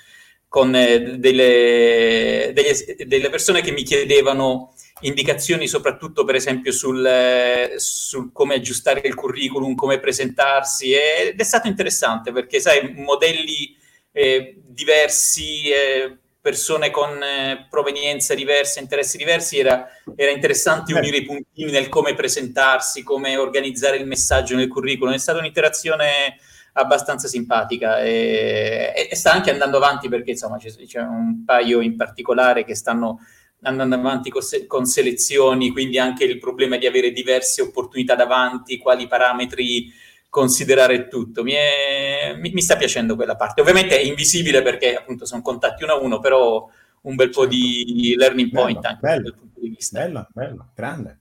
con 0.53 0.75
eh, 0.75 1.17
delle, 1.17 2.53
delle, 2.53 3.07
delle, 3.07 3.31
persone 3.31 3.63
che 3.63 3.71
mi 3.71 3.85
chiedevano 3.85 4.75
indicazioni 5.03 5.69
soprattutto 5.69 6.25
per 6.25 6.35
esempio 6.35 6.73
sul, 6.73 7.73
sul, 7.77 8.33
come 8.33 8.57
aggiustare 8.57 9.03
il 9.05 9.15
curriculum, 9.15 9.75
come 9.75 10.01
presentarsi 10.01 10.93
ed 10.93 11.39
è 11.39 11.45
stato 11.45 11.69
interessante 11.69 12.33
perché 12.33 12.61
sai 12.61 12.95
modelli 12.95 13.77
eh, 14.13 14.57
diversi, 14.65 15.71
eh, 15.71 16.17
persone 16.41 16.91
con 16.91 17.23
eh, 17.23 17.67
provenienza 17.71 18.35
diversa, 18.35 18.81
interessi 18.81 19.17
diversi, 19.17 19.59
era, 19.59 19.87
era 20.17 20.31
interessante 20.31 20.93
unire 20.93 21.19
i 21.19 21.25
puntini 21.25 21.71
nel 21.71 21.89
come 21.89 22.15
presentarsi, 22.15 23.03
come 23.03 23.37
organizzare 23.37 23.97
il 23.97 24.07
messaggio 24.07 24.57
nel 24.57 24.69
curriculum, 24.69 25.15
è 25.15 25.19
stata 25.19 25.39
un'interazione 25.39 26.37
abbastanza 26.75 27.29
simpatica 27.29 28.01
e, 28.01 29.09
e, 29.11 29.15
sta 29.15 29.33
anche 29.33 29.51
andando 29.51 29.77
avanti 29.77 30.09
perché 30.09 30.31
insomma 30.31 30.57
c'è, 30.57 30.71
c'è 30.71 31.01
un 31.01 31.45
paio 31.45 31.81
in 31.81 31.97
particolare 31.97 32.65
che 32.65 32.75
stanno 32.75 33.21
andando 33.63 33.95
avanti 33.95 34.31
con, 34.31 34.43
se- 34.43 34.67
con, 34.67 34.85
selezioni, 34.85 35.71
quindi 35.71 35.99
anche 35.99 36.25
il 36.25 36.39
problema 36.39 36.77
di 36.77 36.87
avere 36.87 37.13
diverse 37.13 37.63
opportunità 37.63 38.15
davanti, 38.15 38.79
quali 38.79 39.07
parametri 39.07 39.93
considerare 40.29 41.09
tutto. 41.09 41.43
Mi, 41.43 41.53
è, 41.53 42.35
mi, 42.39 42.51
mi 42.51 42.63
sta 42.63 42.77
piacendo 42.77 43.17
quella 43.17 43.37
parte. 43.37 43.61
Ovviamente 43.61 43.99
è 43.99 44.03
invisibile 44.03 44.63
perché 44.63 44.97
appunto 44.97 45.25
sono 45.25 45.43
contatti 45.43 45.85
uno 45.85 45.93
a 45.93 46.01
uno, 46.01 46.19
però 46.19 46.69
un 47.03 47.15
bel 47.15 47.31
po' 47.31 47.47
di 47.47 47.85
certo. 47.87 48.19
learning 48.19 48.51
point 48.51 48.81
bello, 48.81 48.89
anche 48.89 49.01
bello, 49.01 49.23
da 49.23 49.31
quel 49.31 49.41
punto 49.41 49.61
di 49.61 49.69
vista. 49.69 50.01
Bello, 50.01 50.29
bello, 50.33 50.71
grande. 50.75 51.21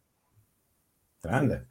Grande. 1.20 1.68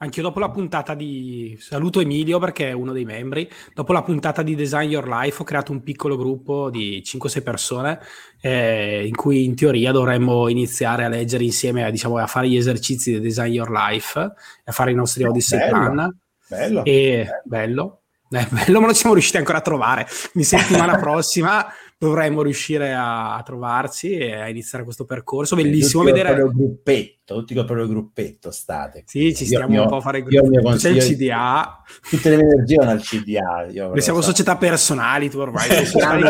Anche 0.00 0.22
dopo 0.22 0.38
la 0.38 0.50
puntata 0.50 0.94
di 0.94 1.56
saluto 1.58 1.98
Emilio 1.98 2.38
perché 2.38 2.68
è 2.68 2.72
uno 2.72 2.92
dei 2.92 3.04
membri. 3.04 3.50
Dopo 3.74 3.92
la 3.92 4.04
puntata 4.04 4.42
di 4.42 4.54
Design 4.54 4.88
Your 4.88 5.08
Life 5.08 5.42
ho 5.42 5.44
creato 5.44 5.72
un 5.72 5.82
piccolo 5.82 6.16
gruppo 6.16 6.70
di 6.70 7.02
5-6 7.04 7.42
persone 7.42 7.98
eh, 8.40 9.04
in 9.04 9.16
cui 9.16 9.42
in 9.42 9.56
teoria 9.56 9.90
dovremmo 9.90 10.46
iniziare 10.46 11.04
a 11.04 11.08
leggere 11.08 11.42
insieme, 11.42 11.90
diciamo, 11.90 12.16
a 12.18 12.28
fare 12.28 12.48
gli 12.48 12.56
esercizi 12.56 13.10
di 13.10 13.20
Design 13.20 13.50
Your 13.50 13.72
Life 13.72 14.20
a 14.20 14.70
fare 14.70 14.92
i 14.92 14.94
nostri 14.94 15.24
Odyssey 15.24 15.58
bello, 15.58 15.70
Plan. 15.70 16.18
Bello. 16.48 16.84
E, 16.84 17.26
bello. 17.42 18.02
Eh, 18.30 18.46
bello, 18.50 18.78
ma 18.78 18.86
non 18.86 18.94
siamo 18.94 19.14
riusciti 19.14 19.38
ancora 19.38 19.58
a 19.58 19.62
trovare. 19.62 20.06
In 20.34 20.44
settimana 20.44 20.94
prossima 21.00 21.66
dovremmo 21.98 22.42
riuscire 22.42 22.94
a, 22.94 23.34
a, 23.34 23.42
trovarci 23.42 24.12
e 24.12 24.34
a 24.34 24.48
iniziare 24.48 24.84
questo 24.84 25.04
percorso. 25.04 25.56
Bellissimo 25.56 26.04
tutti 26.04 26.14
vedere. 26.14 26.40
Col 26.40 26.52
gruppetto, 26.54 27.34
tutti 27.34 27.54
col 27.54 27.64
proprio 27.64 27.88
gruppetto 27.88 28.52
state. 28.52 29.02
Sì, 29.04 29.34
ci 29.34 29.44
stiamo 29.44 29.74
io, 29.74 29.82
un 29.82 29.88
po' 29.88 29.96
a 29.96 30.00
fare 30.00 30.18
il 30.18 30.24
gruppo. 30.24 30.70
C'è 30.76 30.90
il 30.90 31.02
CDA. 31.02 31.82
Tutte 32.08 32.28
le 32.30 32.34
energie 32.36 32.76
vanno 32.76 32.92
al 32.92 33.02
CDA. 33.02 33.66
Io 33.72 33.88
Noi 33.88 34.00
siamo 34.00 34.20
so. 34.20 34.30
società 34.30 34.56
personali, 34.56 35.28
tu 35.28 35.38
ormai 35.38 35.68
stiamo 35.84 36.20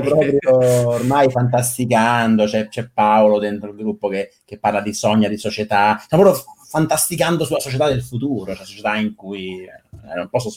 proprio 0.00 0.88
ormai 0.88 1.30
fantasticando. 1.30 2.46
C'è, 2.46 2.68
c'è, 2.68 2.88
Paolo 2.88 3.38
dentro 3.38 3.70
il 3.70 3.76
gruppo 3.76 4.08
che, 4.08 4.30
che, 4.44 4.58
parla 4.58 4.80
di 4.80 4.94
sogni, 4.94 5.28
di 5.28 5.36
società. 5.36 6.00
Stiamo 6.02 6.24
proprio 6.24 6.44
fantasticando 6.66 7.44
sulla 7.44 7.60
società 7.60 7.88
del 7.88 8.02
futuro, 8.02 8.54
cioè 8.54 8.64
società 8.64 8.96
in 8.96 9.14
cui 9.14 9.62
eh, 9.62 10.14
non 10.16 10.28
posso 10.30 10.50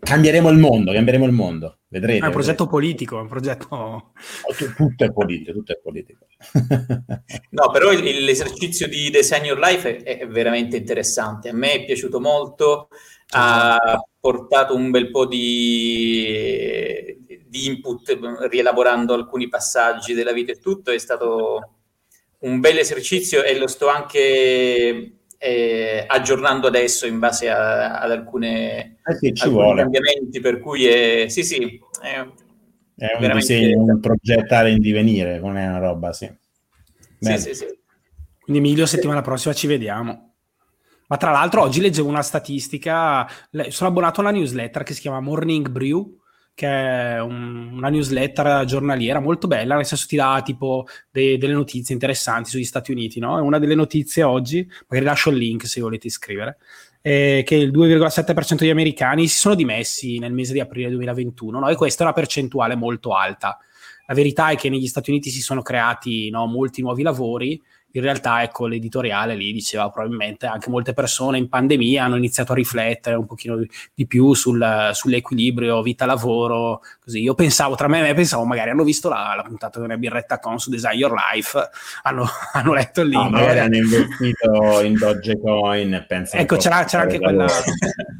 cambieremo 0.00 0.48
il 0.50 0.58
mondo, 0.58 0.92
cambieremo 0.92 1.24
il 1.24 1.32
mondo, 1.32 1.78
vedrete. 1.88 2.24
È 2.24 2.26
un 2.26 2.32
progetto 2.32 2.66
politico, 2.66 3.18
è 3.18 3.20
un 3.20 3.28
progetto... 3.28 4.12
Tutto 4.76 5.04
è 5.04 5.12
politico, 5.12 5.52
tutto 5.52 5.72
è 5.72 5.80
politico. 5.82 6.26
no, 7.50 7.70
però 7.70 7.90
l'esercizio 7.90 8.88
di 8.88 9.10
Design 9.10 9.44
Your 9.44 9.58
Life 9.58 10.02
è, 10.02 10.18
è, 10.18 10.26
veramente 10.26 10.76
interessante, 10.76 11.48
a 11.48 11.54
me 11.54 11.72
è 11.72 11.84
piaciuto 11.84 12.20
molto, 12.20 12.88
ha 13.30 13.78
portato 14.18 14.74
un 14.74 14.90
bel 14.90 15.10
po' 15.10 15.26
di, 15.26 17.16
di 17.46 17.66
input 17.66 18.18
rielaborando 18.50 19.14
alcuni 19.14 19.48
passaggi 19.48 20.14
della 20.14 20.32
vita 20.32 20.52
e 20.52 20.58
tutto, 20.58 20.90
è 20.90 20.98
stato 20.98 21.76
un 22.40 22.60
bel 22.60 22.78
esercizio 22.78 23.42
e 23.42 23.56
lo 23.56 23.66
sto 23.66 23.88
anche 23.88 25.21
eh, 25.44 26.04
aggiornando 26.06 26.68
adesso 26.68 27.04
in 27.04 27.18
base 27.18 27.50
a, 27.50 27.98
ad 27.98 28.12
alcune, 28.12 28.98
eh 29.04 29.14
sì, 29.18 29.34
ci 29.34 29.42
alcuni 29.42 29.62
vuole. 29.62 29.82
cambiamenti, 29.82 30.38
per 30.38 30.60
cui 30.60 30.86
è, 30.86 31.28
sì, 31.28 31.42
sì, 31.42 31.80
è, 32.00 32.24
è 32.94 33.26
un 33.26 33.32
disegno, 33.32 33.82
un 33.82 33.98
progettare 33.98 34.70
in 34.70 34.78
divenire, 34.78 35.40
non 35.40 35.56
è 35.56 35.66
una 35.66 35.78
roba, 35.78 36.12
sì. 36.12 36.32
Sì, 37.18 37.38
sì, 37.38 37.54
sì. 37.54 37.66
Quindi 38.40 38.62
Emilio, 38.62 38.86
settimana 38.86 39.20
prossima 39.20 39.52
ci 39.52 39.66
vediamo. 39.66 40.34
Ma 41.08 41.16
tra 41.16 41.32
l'altro 41.32 41.62
oggi 41.62 41.80
leggevo 41.80 42.08
una 42.08 42.22
statistica, 42.22 43.28
sono 43.68 43.90
abbonato 43.90 44.20
a 44.20 44.22
una 44.22 44.32
newsletter 44.32 44.84
che 44.84 44.94
si 44.94 45.00
chiama 45.00 45.20
Morning 45.20 45.68
Brew, 45.68 46.20
che 46.54 46.66
è 46.66 47.20
un, 47.20 47.70
una 47.72 47.88
newsletter 47.88 48.64
giornaliera 48.64 49.20
molto 49.20 49.46
bella, 49.46 49.74
nel 49.74 49.86
senso 49.86 50.06
ti 50.06 50.16
dà 50.16 50.40
tipo 50.44 50.86
de, 51.10 51.38
delle 51.38 51.54
notizie 51.54 51.94
interessanti 51.94 52.50
sugli 52.50 52.64
Stati 52.64 52.92
Uniti, 52.92 53.20
no? 53.20 53.38
E 53.38 53.40
una 53.40 53.58
delle 53.58 53.74
notizie 53.74 54.22
oggi, 54.22 54.68
magari 54.88 55.08
lascio 55.08 55.30
il 55.30 55.36
link 55.36 55.66
se 55.66 55.80
volete 55.80 56.08
iscrivere, 56.08 56.58
è 57.00 57.42
che 57.44 57.56
il 57.56 57.70
2,7% 57.72 58.58
degli 58.58 58.70
americani 58.70 59.26
si 59.26 59.38
sono 59.38 59.54
dimessi 59.54 60.18
nel 60.18 60.32
mese 60.32 60.52
di 60.52 60.60
aprile 60.60 60.90
2021, 60.90 61.58
no? 61.58 61.68
E 61.68 61.74
questa 61.74 62.02
è 62.02 62.06
una 62.06 62.14
percentuale 62.14 62.76
molto 62.76 63.14
alta. 63.14 63.58
La 64.06 64.14
verità 64.14 64.50
è 64.50 64.56
che 64.56 64.68
negli 64.68 64.86
Stati 64.86 65.10
Uniti 65.10 65.30
si 65.30 65.40
sono 65.40 65.62
creati 65.62 66.28
no, 66.30 66.46
molti 66.46 66.82
nuovi 66.82 67.02
lavori, 67.02 67.60
in 67.92 68.02
realtà 68.02 68.42
ecco 68.42 68.66
l'editoriale 68.66 69.34
lì 69.34 69.52
diceva 69.52 69.90
probabilmente 69.90 70.46
anche 70.46 70.70
molte 70.70 70.92
persone 70.92 71.38
in 71.38 71.48
pandemia 71.48 72.04
hanno 72.04 72.16
iniziato 72.16 72.52
a 72.52 72.54
riflettere 72.54 73.16
un 73.16 73.26
pochino 73.26 73.58
di 73.94 74.06
più 74.06 74.34
sul, 74.34 74.90
sull'equilibrio 74.92 75.82
vita-lavoro 75.82 76.80
così. 77.00 77.20
Io 77.20 77.34
pensavo 77.34 77.74
tra 77.74 77.88
me 77.88 77.98
e 77.98 78.02
me 78.02 78.14
pensavo 78.14 78.44
magari 78.44 78.70
hanno 78.70 78.84
visto 78.84 79.08
la, 79.08 79.34
la 79.36 79.42
puntata 79.42 79.78
di 79.78 79.84
una 79.84 79.96
birretta 79.96 80.38
con 80.38 80.58
su 80.58 80.70
Design 80.70 80.96
Your 80.96 81.12
Life 81.12 81.58
hanno, 82.02 82.26
hanno 82.52 82.72
letto 82.72 83.02
il 83.02 83.08
libro. 83.08 83.24
no, 83.24 83.30
magari 83.30 83.58
hanno 83.58 83.76
investito 83.76 84.80
in 84.82 84.94
Dogecoin 84.94 86.04
pensano 86.08 86.42
ecco 86.42 86.56
c'era, 86.56 86.84
c'era, 86.84 87.02
anche 87.02 87.18
quella, 87.18 87.46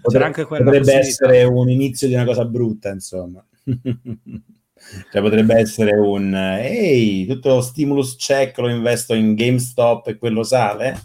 c'era 0.07 0.27
anche 0.27 0.45
quella 0.45 0.65
potrebbe 0.65 0.95
essere 0.95 1.45
un 1.45 1.69
inizio 1.69 2.07
di 2.09 2.15
una 2.15 2.25
cosa 2.25 2.45
brutta 2.45 2.91
insomma 2.91 3.45
cioè 5.11 5.23
potrebbe 5.23 5.57
essere 5.57 5.93
un 5.93 6.35
ehi, 6.35 7.27
tutto 7.27 7.55
lo 7.55 7.61
stimulus 7.61 8.17
check 8.17 8.59
lo 8.59 8.69
investo 8.69 9.15
in 9.15 9.35
GameStop 9.35 10.09
e 10.09 10.17
quello 10.17 10.43
sale, 10.43 10.99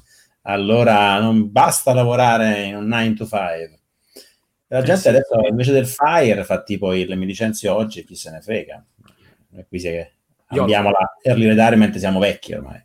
allora 0.44 1.20
non 1.20 1.52
basta 1.52 1.94
lavorare 1.94 2.64
in 2.64 2.76
un 2.76 2.88
9 2.88 3.14
to 3.14 3.26
5. 3.26 3.80
La 4.70 4.82
gente 4.82 5.02
sì, 5.02 5.08
adesso 5.08 5.40
invece 5.48 5.72
del 5.72 5.88
fire 5.88 6.44
fa 6.44 6.62
tipo 6.62 6.94
il 6.94 7.18
mi 7.18 7.26
licenzio 7.26 7.74
oggi 7.74 8.04
chi 8.04 8.16
se 8.16 8.32
ne 8.32 8.42
frega. 8.42 8.86
E 9.56 9.66
qui 9.66 9.80
si 9.80 9.88
è, 9.88 10.12
abbiamo 10.48 10.90
la 10.90 11.18
early 11.24 11.48
retirement, 11.48 11.96
siamo 11.98 12.20
vecchi 12.20 12.54
ormai. 12.54 12.84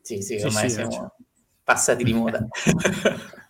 Sì, 0.00 0.20
sì, 0.20 0.34
ormai 0.36 0.68
sì, 0.68 0.76
siamo 0.76 1.14
passati 1.62 2.04
di 2.04 2.12
moda. 2.12 2.44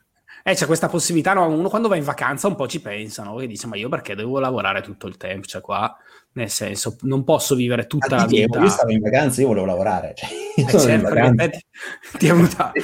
Eh, 0.46 0.54
c'è 0.54 0.66
questa 0.66 0.88
possibilità, 0.88 1.32
no? 1.32 1.48
uno 1.48 1.68
quando 1.68 1.88
va 1.88 1.96
in 1.96 2.04
vacanza 2.04 2.46
un 2.46 2.54
po' 2.54 2.68
ci 2.68 2.80
pensa, 2.80 3.24
no? 3.24 3.40
E 3.40 3.48
dice, 3.48 3.66
ma 3.66 3.74
io 3.74 3.88
perché 3.88 4.14
devo 4.14 4.38
lavorare 4.38 4.80
tutto 4.80 5.08
il 5.08 5.16
tempo? 5.16 5.44
Cioè 5.44 5.60
qua, 5.60 5.92
nel 6.36 6.50
senso, 6.50 6.96
non 7.02 7.24
posso 7.24 7.54
vivere 7.54 7.86
tutta 7.86 8.14
la 8.14 8.26
vita... 8.26 8.60
Io 8.60 8.68
stavo 8.68 8.92
in 8.92 9.00
vacanza, 9.00 9.40
io 9.40 9.48
volevo 9.48 9.64
lavorare. 9.66 10.12
Cioè, 10.14 10.28
io 10.56 10.66
eh, 10.66 10.78
certo, 10.78 11.48
ti, 11.48 12.18
ti 12.18 12.26
è 12.26 12.32
venuta... 12.32 12.72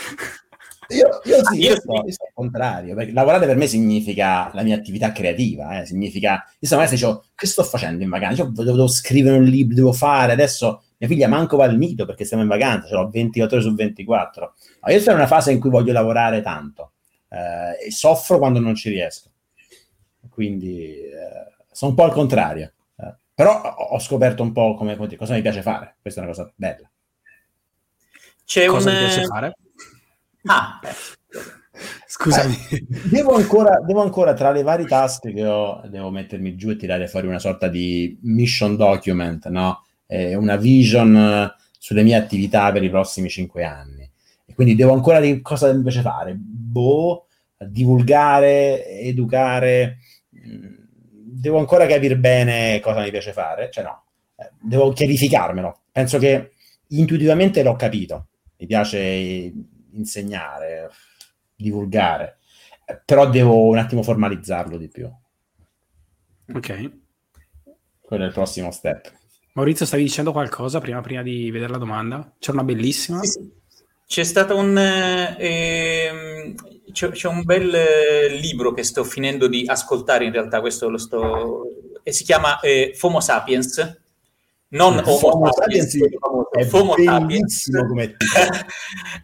Io, 0.89 1.09
io, 1.25 1.45
sì, 1.47 1.59
io, 1.59 1.77
sto, 1.77 2.03
io 2.05 2.13
sto 2.13 2.25
al 2.25 2.33
contrario, 2.35 2.95
perché 2.95 3.13
lavorare 3.13 3.47
per 3.47 3.57
me 3.57 3.67
significa 3.67 4.51
la 4.53 4.63
mia 4.63 4.77
attività 4.77 5.11
creativa, 5.11 5.81
eh, 5.81 5.87
significa, 5.87 6.45
io 6.59 6.67
stamattina 6.67 6.97
dicevo, 6.97 7.25
che 7.35 7.47
sto 7.47 7.63
facendo 7.63 8.03
in 8.03 8.11
vacanza? 8.11 8.43
Io 8.43 8.51
devo, 8.51 8.73
devo, 8.73 8.89
scrivere 8.89 9.39
un 9.39 9.45
libro, 9.45 9.75
devo 9.75 9.93
fare, 9.95 10.33
adesso 10.33 10.83
mia 10.99 11.09
figlia 11.09 11.29
manco 11.29 11.57
va 11.57 11.65
al 11.65 11.79
nido 11.79 12.05
perché 12.05 12.27
stiamo 12.27 12.43
in 12.43 12.49
vacanza, 12.51 12.89
ce 12.89 12.95
l'ho 12.95 13.09
28 13.09 13.55
ore 13.55 13.65
su 13.65 13.75
24, 13.75 14.55
ma 14.83 14.93
io 14.93 14.99
sono 14.99 15.13
in 15.13 15.19
una 15.19 15.29
fase 15.29 15.53
in 15.53 15.61
cui 15.61 15.71
voglio 15.71 15.93
lavorare 15.93 16.43
tanto, 16.43 16.93
eh, 17.31 17.87
e 17.87 17.91
soffro 17.91 18.37
quando 18.37 18.59
non 18.59 18.75
ci 18.75 18.91
riesco. 18.91 19.31
quindi 20.29 20.95
eh, 20.99 21.65
sono 21.71 21.93
un 21.93 21.97
po' 21.97 22.05
al 22.05 22.13
contrario. 22.13 22.73
Eh, 23.35 23.43
però 23.43 23.61
ho 23.61 23.99
scoperto 23.99 24.43
un 24.43 24.53
po' 24.53 24.75
come, 24.75 24.97
come, 24.97 25.17
cosa 25.17 25.35
mi 25.35 25.43
piace 25.43 25.63
fare, 25.63 25.97
questa 26.01 26.21
è 26.21 26.25
una 26.25 26.33
cosa 26.33 26.53
bella. 26.55 26.91
C'è 28.45 28.67
cosa 28.67 28.91
un... 28.91 28.97
mi 28.97 29.03
piace 29.05 29.25
fare? 29.25 29.57
Ah, 30.45 30.81
Scusami. 32.07 32.55
Eh, 32.71 32.87
devo, 33.11 33.35
ancora, 33.35 33.81
devo, 33.81 34.03
ancora, 34.03 34.35
tra 34.35 34.51
le 34.53 34.63
varie 34.63 34.87
task 34.87 35.33
che 35.33 35.47
ho, 35.47 35.81
devo 35.87 36.11
mettermi 36.11 36.57
giù 36.57 36.71
e 36.71 36.77
tirare 36.77 37.09
fuori 37.09 37.27
una 37.27 37.39
sorta 37.39 37.69
di 37.69 38.19
mission 38.23 38.77
document, 38.77 39.49
no? 39.49 39.85
Eh, 40.07 40.35
una 40.35 40.57
vision 40.57 41.51
sulle 41.79 42.03
mie 42.03 42.15
attività 42.15 42.71
per 42.71 42.83
i 42.83 42.91
prossimi 42.91 43.31
cinque 43.31 43.65
anni. 43.65 44.09
E 44.45 44.55
quindi 44.55 44.75
devo 44.75 44.93
ancora 44.93 45.21
dire 45.21 45.41
cosa 45.41 45.73
mi 45.73 45.83
piace 45.83 46.03
fare. 46.03 46.35
Boh, 46.37 47.27
divulgare, 47.59 48.87
educare. 49.01 49.99
Mm, 50.37 50.82
devo 51.33 51.59
ancora 51.59 51.87
capire 51.87 52.17
bene 52.17 52.81
cosa 52.81 53.01
mi 53.01 53.11
piace 53.11 53.33
fare. 53.33 53.71
Cioè 53.71 53.85
no, 53.85 54.05
eh, 54.37 54.51
devo 54.61 54.93
chiarificarmelo. 54.93 55.81
Penso 55.91 56.19
che 56.19 56.53
intuitivamente 56.89 57.63
l'ho 57.63 57.77
capito. 57.77 58.29
Mi 58.59 58.67
piace 58.67 59.53
insegnare, 59.93 60.91
divulgare, 61.55 62.39
però 63.05 63.29
devo 63.29 63.67
un 63.67 63.79
attimo 63.79 64.03
formalizzarlo 64.03 64.77
di 64.77 64.89
più. 64.89 65.11
Ok. 66.55 67.01
Quello 68.01 68.25
è 68.25 68.27
il 68.27 68.33
prossimo 68.33 68.71
step. 68.71 69.13
Maurizio, 69.55 69.85
stavi 69.85 70.03
dicendo 70.05 70.33
qualcosa 70.33 70.81
prima, 70.81 71.01
prima 71.01 71.23
di 71.23 71.51
vedere 71.51 71.73
la 71.73 71.79
domanda? 71.79 72.35
C'è 72.39 72.53
una 72.53 72.65
bellissima. 72.65 73.21
Sì, 73.23 73.31
sì. 73.31 73.62
C'è 74.13 74.25
stato 74.25 74.57
un, 74.57 74.77
eh, 74.77 76.55
c'è, 76.93 77.09
c'è, 77.13 77.29
un 77.29 77.45
bel 77.45 77.75
eh, 77.75 78.29
libro 78.29 78.75
che 78.75 78.83
sto 78.83 79.05
finendo 79.05 79.47
di 79.47 79.65
ascoltare, 79.67 80.27
in 80.27 80.33
realtà 80.33 80.61
questo 80.61 80.91
lo 80.91 80.99
sto... 80.99 81.63
e 82.03 82.13
si 82.13 82.23
chiama 82.23 82.61
eh, 82.61 82.93
FOMO 82.95 83.21
Sapiens, 83.21 84.03
non 84.69 84.99
Homo 84.99 85.17
Fomo 85.17 85.51
Sapiens, 85.51 85.97
è 86.53 86.65
Fomo 86.67 86.95
Sapiens. 87.03 87.71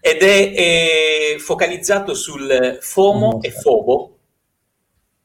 ed 0.00 0.22
è, 0.22 1.36
focalizzato 1.38 2.14
sul 2.14 2.78
FOMO 2.80 3.42
e 3.42 3.50
FOBO. 3.50 4.18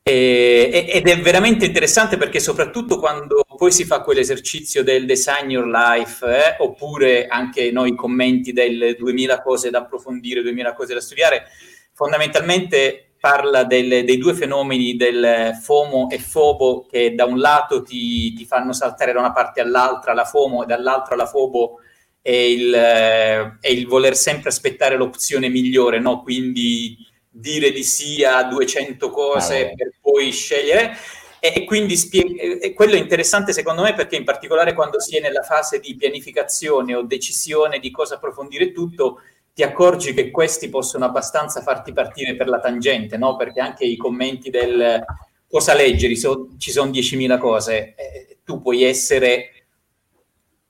Ed 0.04 1.08
è 1.08 1.22
veramente 1.22 1.64
interessante 1.64 2.18
perché 2.18 2.42
soprattutto 2.42 3.00
quando 3.00 3.43
poi 3.56 3.72
si 3.72 3.86
fa 3.86 4.02
quell'esercizio 4.02 4.84
del 4.84 5.06
design 5.06 5.50
your 5.50 5.68
life 5.68 6.26
eh, 6.26 6.56
oppure 6.60 7.28
anche 7.28 7.72
noi 7.72 7.96
commenti 7.96 8.54
del 8.54 8.96
2000 8.98 9.42
cose 9.42 9.70
da 9.70 9.80
approfondire, 9.80 10.42
2000 10.42 10.74
cose 10.74 10.94
da 10.94 11.02
studiare, 11.02 11.46
fondamentalmente 11.94 13.14
parla 13.20 13.64
del, 13.64 14.04
dei 14.04 14.18
due 14.18 14.34
fenomeni 14.34 14.98
del 14.98 15.58
FOMO 15.62 16.10
e 16.10 16.20
FOBO 16.20 16.86
che 16.90 17.16
da 17.16 17.24
un 17.24 17.40
lato 17.40 17.82
ti, 17.82 18.34
ti, 18.34 18.46
fanno 18.46 18.74
saltare 18.74 19.14
da 19.14 19.20
una 19.20 19.32
parte 19.32 19.62
all'altra 19.62 20.14
la 20.14 20.26
FOMO 20.26 20.64
e 20.64 20.66
dall'altra 20.66 21.16
la 21.16 21.26
FOBO 21.26 21.80
è 22.22 22.32
il, 22.32 22.74
è 22.74 23.70
il 23.70 23.88
voler 23.88 24.16
sempre 24.16 24.50
aspettare 24.50 24.98
l'opzione 24.98 25.48
migliore, 25.48 26.00
no? 26.00 26.22
quindi 26.22 26.98
dire 27.30 27.72
di 27.72 27.84
sì 27.84 28.24
a 28.24 28.44
200 28.44 29.10
cose 29.10 29.72
ah, 29.72 29.76
per 29.76 29.94
poi 30.02 30.32
scegliere. 30.32 30.96
E, 31.46 31.66
quindi 31.66 31.98
spie- 31.98 32.62
e 32.62 32.72
quello 32.72 32.94
è 32.94 32.98
interessante 32.98 33.52
secondo 33.52 33.82
me 33.82 33.94
perché 33.94 34.16
in 34.16 34.24
particolare 34.24 34.74
quando 34.74 35.02
si 35.02 35.18
è 35.18 35.20
nella 35.20 35.42
fase 35.42 35.82
di 35.82 35.94
pianificazione 35.98 36.96
o 36.96 37.04
decisione 37.04 37.80
di 37.80 37.92
cosa 37.92 38.16
approfondire 38.16 38.72
tutto, 38.72 39.20
ti 39.54 39.62
accorgi 39.62 40.14
che 40.14 40.32
questi 40.32 40.70
possono 40.70 41.04
abbastanza 41.04 41.62
farti 41.62 41.92
partire 41.92 42.38
per 42.38 42.48
la 42.48 42.62
tangente, 42.62 43.18
no? 43.18 43.36
Perché 43.36 43.60
anche 43.60 43.84
i 43.84 43.98
commenti 43.98 44.50
del 44.50 45.04
cosa 45.46 45.74
leggere, 45.74 46.16
so, 46.16 46.52
ci 46.58 46.72
sono 46.72 46.90
10.000 46.90 47.38
cose, 47.38 47.94
eh, 47.96 48.38
tu 48.46 48.62
puoi 48.62 48.84
essere 48.84 49.66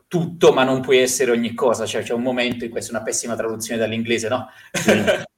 tutto, 0.08 0.54
ma 0.54 0.64
non 0.64 0.82
puoi 0.82 0.98
essere 0.98 1.30
ogni 1.30 1.54
cosa, 1.54 1.86
cioè 1.86 2.02
c'è 2.02 2.14
un 2.14 2.24
momento, 2.24 2.66
in 2.66 2.72
questa 2.72 2.92
è 2.92 2.96
una 2.96 3.04
pessima 3.04 3.36
traduzione 3.36 3.80
dall'inglese, 3.80 4.28
no? 4.28 4.48
Sì. 4.72 4.92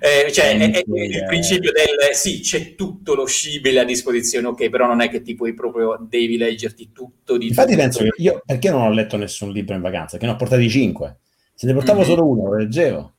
eh, 0.00 0.32
cioè, 0.32 0.56
è, 0.56 0.70
è, 0.70 0.82
il 0.86 1.24
principio 1.26 1.70
del 1.72 2.14
sì, 2.14 2.40
c'è 2.40 2.74
tutto 2.74 3.14
lo 3.14 3.26
scibile 3.26 3.80
a 3.80 3.84
disposizione, 3.84 4.46
ok, 4.48 4.68
però 4.68 4.86
non 4.86 5.00
è 5.00 5.08
che 5.08 5.22
ti 5.22 5.34
puoi 5.34 5.54
proprio, 5.54 5.98
devi 6.08 6.36
leggerti 6.36 6.90
tutto 6.92 7.36
di 7.36 7.48
Infatti 7.48 7.72
tutto. 7.72 7.82
penso 7.82 8.02
che 8.02 8.10
io, 8.16 8.42
perché 8.44 8.70
non 8.70 8.82
ho 8.82 8.90
letto 8.90 9.16
nessun 9.16 9.52
libro 9.52 9.74
in 9.74 9.80
vacanza? 9.80 10.18
Che 10.18 10.26
ne 10.26 10.32
ho 10.32 10.36
portati 10.36 10.68
5 10.68 11.16
se 11.54 11.66
ne 11.66 11.74
portavo 11.74 12.00
mm-hmm. 12.00 12.08
solo 12.08 12.26
uno, 12.26 12.50
lo 12.50 12.56
leggevo. 12.56 13.12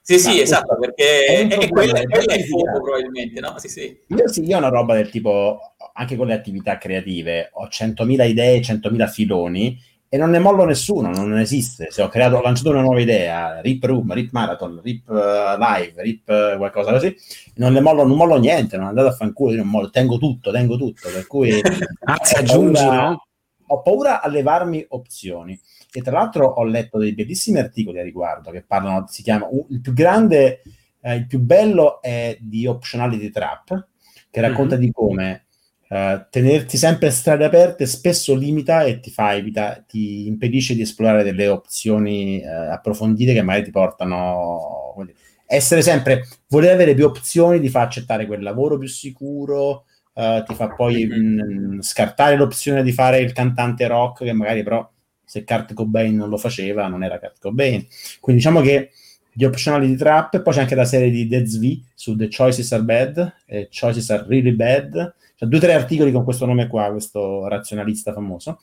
Sì, 0.00 0.18
sì, 0.18 0.36
Ma, 0.36 0.40
esatto, 0.40 0.78
perché 0.78 1.24
è, 1.24 1.48
è, 1.48 1.68
quella, 1.68 2.00
quella 2.02 2.34
è 2.34 2.42
fuoco 2.44 2.80
probabilmente, 2.80 3.40
no? 3.40 3.58
Sì, 3.58 3.68
sì. 3.68 3.98
Io, 4.08 4.28
sì, 4.28 4.44
io 4.44 4.56
ho 4.56 4.58
una 4.58 4.68
roba 4.68 4.94
del 4.94 5.10
tipo, 5.10 5.58
anche 5.92 6.16
con 6.16 6.26
le 6.26 6.34
attività 6.34 6.78
creative, 6.78 7.50
ho 7.52 7.66
100.000 7.66 8.28
idee, 8.28 8.60
100.000 8.60 9.08
filoni 9.08 9.78
e 10.14 10.18
non 10.18 10.28
ne 10.28 10.40
mollo 10.40 10.66
nessuno, 10.66 11.08
non 11.08 11.38
esiste. 11.38 11.86
Se 11.88 12.02
ho 12.02 12.08
creato, 12.08 12.36
ho 12.36 12.42
lanciato 12.42 12.68
una 12.68 12.82
nuova 12.82 13.00
idea, 13.00 13.62
Rip 13.62 13.82
Room, 13.82 14.12
Rip 14.12 14.30
Marathon, 14.32 14.78
Rip 14.82 15.08
uh, 15.08 15.56
Live, 15.58 16.02
Rip 16.02 16.28
uh, 16.28 16.58
qualcosa 16.58 16.90
così, 16.90 17.16
non 17.54 17.72
ne 17.72 17.80
mollo, 17.80 18.04
non 18.04 18.18
mollo 18.18 18.38
niente, 18.38 18.76
non 18.76 18.88
andate 18.88 19.08
a 19.08 19.12
fanculo, 19.12 19.52
io 19.52 19.62
non 19.62 19.68
mollo, 19.68 19.88
tengo 19.88 20.18
tutto, 20.18 20.52
tengo 20.52 20.76
tutto, 20.76 21.08
per 21.10 21.26
cui... 21.26 21.58
Anzi, 22.04 22.34
aggiungi, 22.34 22.82
paura, 22.82 23.08
no? 23.08 23.26
Ho 23.68 23.80
paura 23.80 24.20
a 24.20 24.28
levarmi 24.28 24.84
opzioni. 24.90 25.58
E 25.90 26.02
tra 26.02 26.18
l'altro 26.18 26.46
ho 26.46 26.64
letto 26.64 26.98
dei 26.98 27.14
bellissimi 27.14 27.60
articoli 27.60 27.98
a 27.98 28.02
riguardo 28.02 28.50
che 28.50 28.62
parlano, 28.62 29.06
si 29.08 29.22
chiama, 29.22 29.48
il 29.70 29.80
più 29.80 29.94
grande, 29.94 30.60
eh, 31.00 31.14
il 31.14 31.26
più 31.26 31.38
bello 31.38 32.02
è 32.02 32.36
di 32.38 32.66
Optionality 32.66 33.30
Trap, 33.30 33.88
che 34.30 34.40
racconta 34.42 34.74
mm-hmm. 34.74 34.84
di 34.84 34.92
come 34.92 35.46
eh, 35.92 36.26
tenerti 36.30 36.78
sempre 36.78 37.10
strade 37.10 37.44
aperte 37.44 37.84
spesso 37.84 38.34
limita 38.34 38.84
e 38.84 39.00
ti 39.00 39.10
fa 39.10 39.34
evita, 39.34 39.84
ti 39.86 40.26
impedisce 40.26 40.74
di 40.74 40.80
esplorare 40.80 41.22
delle 41.22 41.48
opzioni 41.48 42.40
eh, 42.40 42.46
approfondite 42.48 43.34
che 43.34 43.42
magari 43.42 43.64
ti 43.64 43.70
portano... 43.70 45.06
Essere 45.44 45.82
sempre, 45.82 46.26
voler 46.48 46.72
avere 46.72 46.94
più 46.94 47.04
opzioni 47.04 47.60
ti 47.60 47.68
fa 47.68 47.82
accettare 47.82 48.24
quel 48.26 48.42
lavoro 48.42 48.78
più 48.78 48.88
sicuro, 48.88 49.84
Uh, 50.14 50.42
ti 50.44 50.54
fa 50.54 50.68
poi 50.68 51.06
mh, 51.06 51.80
scartare 51.80 52.36
l'opzione 52.36 52.82
di 52.82 52.92
fare 52.92 53.20
il 53.20 53.32
cantante 53.32 53.86
rock 53.86 54.24
che 54.24 54.34
magari 54.34 54.62
però 54.62 54.86
se 55.24 55.42
Kurt 55.42 55.72
Cobain 55.72 56.14
non 56.14 56.28
lo 56.28 56.36
faceva, 56.36 56.86
non 56.86 57.02
era 57.02 57.18
Kurt 57.18 57.40
Cobain. 57.40 57.86
Quindi 58.20 58.42
diciamo 58.42 58.60
che 58.60 58.90
gli 59.32 59.44
optionality 59.44 59.96
trap, 59.96 60.42
poi 60.42 60.52
c'è 60.52 60.60
anche 60.60 60.74
la 60.74 60.84
serie 60.84 61.10
di 61.10 61.26
Dead 61.26 61.46
V 61.46 61.80
su 61.94 62.14
The 62.14 62.28
Choices 62.28 62.70
Are 62.72 62.82
Bad, 62.82 63.36
e 63.46 63.70
Choices 63.72 64.10
Are 64.10 64.26
Really 64.28 64.52
Bad, 64.52 65.14
cioè 65.42 65.48
due 65.48 65.58
o 65.58 65.60
tre 65.60 65.74
articoli 65.74 66.12
con 66.12 66.22
questo 66.22 66.46
nome 66.46 66.68
qua, 66.68 66.88
questo 66.90 67.48
razionalista 67.48 68.12
famoso, 68.12 68.60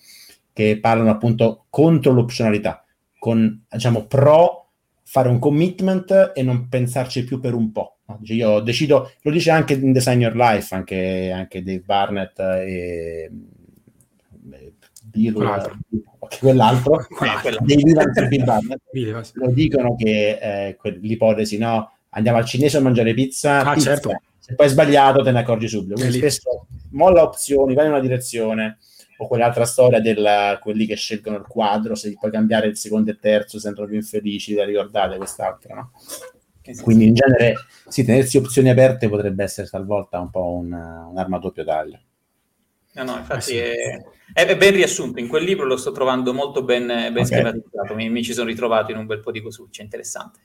che 0.54 0.80
parlano 0.80 1.12
appunto 1.12 1.66
contro 1.70 2.14
l'opzionalità, 2.14 2.86
con, 3.18 3.66
diciamo, 3.70 4.06
pro 4.06 4.70
fare 5.04 5.28
un 5.28 5.40
commitment 5.40 6.32
e 6.34 6.42
non 6.42 6.70
pensarci 6.70 7.26
più 7.26 7.42
per 7.42 7.54
un 7.54 7.72
po'. 7.74 7.98
No? 8.06 8.20
Io 8.24 8.62
decido, 8.62 9.12
lo 9.24 9.32
dice 9.32 9.52
anche 9.52 9.74
in 9.74 9.92
Design 9.92 10.22
Your 10.22 10.36
Life, 10.36 10.74
anche, 10.74 11.32
anche 11.32 11.64
Dave 11.64 11.84
Barnett 11.86 12.40
e 12.40 13.30
Bill, 15.04 15.34
quell'altro, 16.40 17.08
Vivans 17.62 18.28
Bill 18.28 18.44
Barnett, 18.46 18.82
lo 19.34 19.52
dicono 19.52 19.96
che 19.98 20.38
eh, 20.42 20.78
l'ipotesi, 21.02 21.58
no, 21.58 21.92
andiamo 22.12 22.38
al 22.38 22.46
cinese 22.46 22.78
a 22.78 22.82
mangiare 22.82 23.14
pizza, 23.14 23.66
ah, 23.66 23.74
pizza. 23.74 23.90
Certo. 23.90 24.22
Se 24.50 24.56
poi 24.56 24.66
è 24.66 24.70
sbagliato 24.70 25.22
te 25.22 25.32
ne 25.32 25.40
accorgi 25.40 25.68
subito, 25.68 25.94
quindi 25.94 26.18
spesso 26.18 26.66
molla 26.92 27.22
opzioni, 27.22 27.76
vai 27.76 27.86
in 27.86 27.92
una 27.92 28.02
direzione, 28.02 28.80
o 29.18 29.28
quell'altra 29.28 29.66
storia 29.66 30.00
del 30.00 30.58
quelli 30.60 30.88
che 30.88 30.96
scelgono 30.96 31.38
il 31.38 31.46
quadro, 31.46 31.94
se 31.94 32.16
puoi 32.18 32.32
cambiare 32.32 32.68
il 32.68 32.78
secondo 32.78 33.12
e 33.12 33.14
il 33.14 33.20
terzo 33.20 33.60
sembrano 33.60 33.90
più 33.90 33.98
infelici, 33.98 34.56
la 34.56 34.66
ricordate 34.66 35.18
quest'altra, 35.18 35.76
no? 35.76 35.92
Quindi 36.82 37.06
in 37.08 37.14
genere 37.14 37.56
sì, 37.88 38.04
tenersi 38.04 38.38
opzioni 38.38 38.70
aperte 38.70 39.10
potrebbe 39.10 39.44
essere 39.44 39.68
talvolta 39.68 40.20
un 40.20 40.30
po' 40.30 40.54
un, 40.54 40.72
un'arma 40.72 41.38
a 41.38 41.40
doppio 41.40 41.64
taglio. 41.64 42.00
No, 42.94 43.04
no, 43.04 43.18
infatti 43.18 43.58
eh 43.58 43.74
sì. 43.74 44.34
è, 44.34 44.46
è, 44.46 44.58
ben 44.58 44.74
riassunto. 44.74 45.20
In 45.20 45.28
quel 45.28 45.44
libro 45.44 45.66
lo 45.66 45.78
sto 45.78 45.92
trovando 45.92 46.34
molto 46.34 46.64
ben, 46.64 46.88
ben 46.88 47.12
okay. 47.12 47.26
schematizzato. 47.26 47.96
Mi, 47.96 48.10
mi, 48.10 48.24
ci 48.24 48.34
sono 48.34 48.48
ritrovato 48.48 48.92
in 48.92 48.98
un 48.98 49.06
bel 49.06 49.20
po' 49.20 49.32
di 49.32 49.42
cosucce. 49.42 49.82
Interessante. 49.82 50.40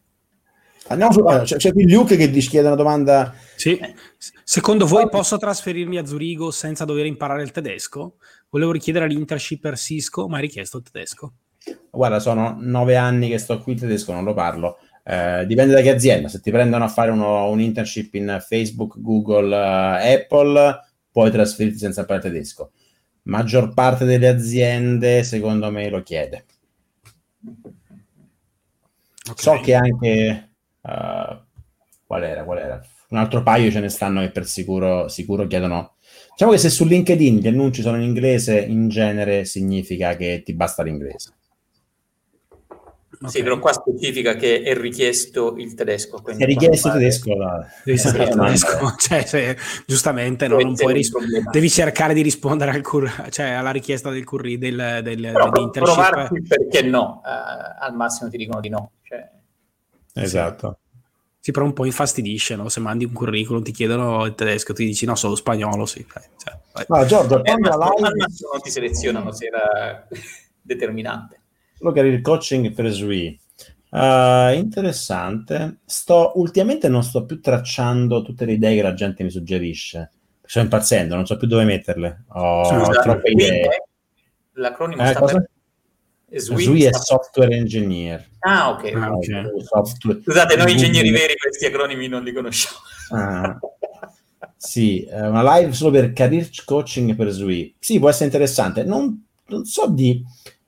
Andiamo 0.89 1.13
su, 1.13 1.21
allora, 1.21 1.43
c'è, 1.43 1.57
c'è, 1.57 1.73
qui 1.73 1.91
Luke 1.91 2.17
che 2.17 2.31
ti 2.31 2.41
chiede 2.41 2.67
una 2.67 2.77
domanda. 2.77 3.35
Sì. 3.57 3.81
Secondo 4.43 4.87
voi 4.87 5.09
posso 5.09 5.39
trasferirmi 5.39 5.97
a 5.97 6.05
Zurigo 6.05 6.51
senza 6.51 6.85
dover 6.85 7.07
imparare 7.07 7.43
il 7.43 7.51
tedesco? 7.51 8.17
Volevo 8.51 8.73
richiedere 8.73 9.09
l'internship 9.09 9.61
per 9.61 9.79
Cisco, 9.79 10.29
ma 10.29 10.37
hai 10.37 10.43
richiesto 10.43 10.77
il 10.79 10.83
tedesco. 10.91 11.33
Guarda, 11.91 12.21
sono 12.21 12.57
nove 12.61 12.97
anni 12.97 13.29
che 13.29 13.39
sto 13.39 13.59
qui, 13.61 13.73
il 13.73 13.81
tedesco 13.81 14.13
non 14.13 14.25
lo 14.25 14.35
parlo. 14.35 14.79
Eh, 15.03 15.45
dipende 15.47 15.75
da 15.75 15.81
che 15.81 15.91
azienda. 15.91 16.29
Se 16.29 16.41
ti 16.41 16.51
prendono 16.51 16.85
a 16.85 16.89
fare 16.89 17.11
uno, 17.11 17.49
un 17.49 17.61
internship 17.61 18.15
in 18.15 18.43
Facebook, 18.47 19.01
Google, 19.01 19.57
uh, 19.57 20.21
Apple, 20.21 20.81
puoi 21.11 21.31
trasferirti 21.31 21.79
senza 21.79 22.05
parlare 22.05 22.31
tedesco. 22.31 22.73
Maggior 23.23 23.73
parte 23.73 24.05
delle 24.05 24.29
aziende, 24.29 25.23
secondo 25.23 25.71
me, 25.71 25.89
lo 25.89 26.03
chiede. 26.03 26.45
Okay. 29.31 29.35
So 29.37 29.61
che 29.61 29.75
anche... 29.75 30.54
Uh, 30.85 31.37
qual 32.07 32.23
era? 32.23 32.45
Qual 32.45 32.59
era? 32.59 32.81
Un 33.09 33.19
altro 33.19 33.43
paio 33.43 33.71
ce 33.71 33.81
ne 33.81 33.89
stanno 33.89 34.21
che 34.21 34.31
per 34.31 34.47
sicuro, 34.47 35.09
sicuro 35.09 35.47
chiedono 35.47 35.95
Diciamo 36.35 36.51
che 36.51 36.59
se 36.59 36.69
su 36.69 36.85
LinkedIn 36.85 37.39
gli 37.39 37.47
annunci 37.47 37.81
sono 37.81 37.97
in 37.97 38.03
inglese, 38.03 38.59
in 38.59 38.89
genere 38.89 39.45
significa 39.45 40.17
che 40.17 40.43
ti 40.45 40.53
basta 40.53 40.83
l'inglese. 40.83 41.33
Okay. 43.15 43.31
Sì, 43.31 43.43
però 43.45 43.61
qua 43.61 43.73
specifica 43.73 44.35
che 44.35 44.63
è 44.63 44.75
richiesto 44.77 45.55
il 45.57 45.75
tedesco. 45.75 46.21
È 46.27 46.45
richiesto 46.45 46.89
il 46.89 46.95
tedesco, 46.95 47.37
la... 47.37 47.65
devi 47.85 47.99
sapere 47.99 48.25
il 48.25 48.37
tedesco. 48.37 48.95
Cioè, 48.99 49.25
se, 49.25 49.57
giustamente 49.87 50.49
no, 50.49 50.59
non 50.59 50.75
puoi 50.75 50.95
ris- 50.95 51.13
devi 51.53 51.71
cercare 51.71 52.15
di 52.15 52.23
rispondere 52.23 52.73
al 52.73 52.83
cur- 52.83 53.29
cioè, 53.31 53.51
alla 53.51 53.71
richiesta 53.71 54.11
del 54.11 54.25
curri 54.25 54.59
del, 54.59 55.01
del, 55.05 55.21
dell'internship. 55.21 56.49
perché 56.49 56.83
no? 56.83 57.23
Uh, 57.25 57.85
al 57.85 57.95
massimo 57.95 58.29
ti 58.29 58.37
dicono 58.37 58.61
di 58.61 58.71
no. 58.71 58.91
Esatto. 60.15 60.79
Sì, 61.41 61.53
però 61.53 61.67
un 61.67 61.75
po' 61.75 61.85
infastidisce, 61.85 62.57
no? 62.57 62.71
Se 62.71 62.81
mandi 62.81 63.05
un 63.05 63.13
curriculum 63.13 63.63
ti 63.63 63.73
chiedono 63.73 64.25
il 64.25 64.35
tedesco, 64.35 64.73
ti 64.73 64.87
dici 64.87 65.05
no, 65.05 65.15
solo 65.15 65.35
spagnolo, 65.35 65.85
sì. 65.85 66.07
Cioè, 66.09 66.87
no, 66.89 67.05
Giorgio, 67.05 67.45
eh, 67.45 67.59
ma 67.59 67.77
live... 67.77 68.09
non 68.09 68.61
ti 68.63 68.71
selezionano 68.71 69.31
se 69.33 69.47
era 69.47 70.09
determinante 70.63 71.41
quello 71.85 71.93
che 71.93 71.99
era 71.99 72.09
il 72.09 72.21
coaching 72.23 72.73
per 72.73 72.91
SWE. 72.91 73.39
Uh, 73.91 74.55
interessante. 74.55 75.79
Sto, 75.85 76.33
ultimamente 76.37 76.89
non 76.89 77.03
sto 77.03 77.25
più 77.25 77.41
tracciando 77.41 78.23
tutte 78.23 78.45
le 78.45 78.53
idee 78.53 78.77
che 78.77 78.83
la 78.83 78.95
gente 78.95 79.23
mi 79.23 79.31
suggerisce. 79.31 80.11
Sto 80.43 80.61
impazzendo, 80.61 81.15
non 81.15 81.27
so 81.27 81.37
più 81.37 81.47
dove 81.47 81.65
metterle. 81.65 82.25
Ho, 82.29 82.65
Scusa, 82.65 83.03
troppe 83.03 83.31
idee. 83.31 83.87
L'acronimo 84.53 85.03
eh, 85.03 85.07
sta 85.07 85.21
cosa? 85.21 85.37
per... 85.37 85.51
SWE, 86.41 86.89
è 86.89 86.93
software 86.93 87.55
engineer. 87.55 88.29
Ah, 88.41 88.71
ok. 88.71 88.93
Ah, 88.95 89.13
okay. 89.13 89.45
Software. 89.63 90.21
Scusate, 90.23 90.57
noi 90.57 90.73
ingegneri 90.73 91.11
veri 91.11 91.35
questi 91.37 91.67
acronimi 91.67 92.09
non 92.09 92.23
li 92.23 92.33
conosciamo. 92.33 92.77
Ah. 93.11 93.59
sì, 94.57 95.07
una 95.11 95.59
live 95.59 95.73
solo 95.73 95.91
per 95.91 96.13
career 96.13 96.49
coaching 96.65 97.15
per 97.15 97.31
SWE. 97.31 97.75
Sì, 97.79 97.99
può 97.99 98.09
essere 98.09 98.27
interessante. 98.27 98.85
Non, 98.85 99.27
non 99.47 99.65
so 99.65 99.89
di 99.89 100.23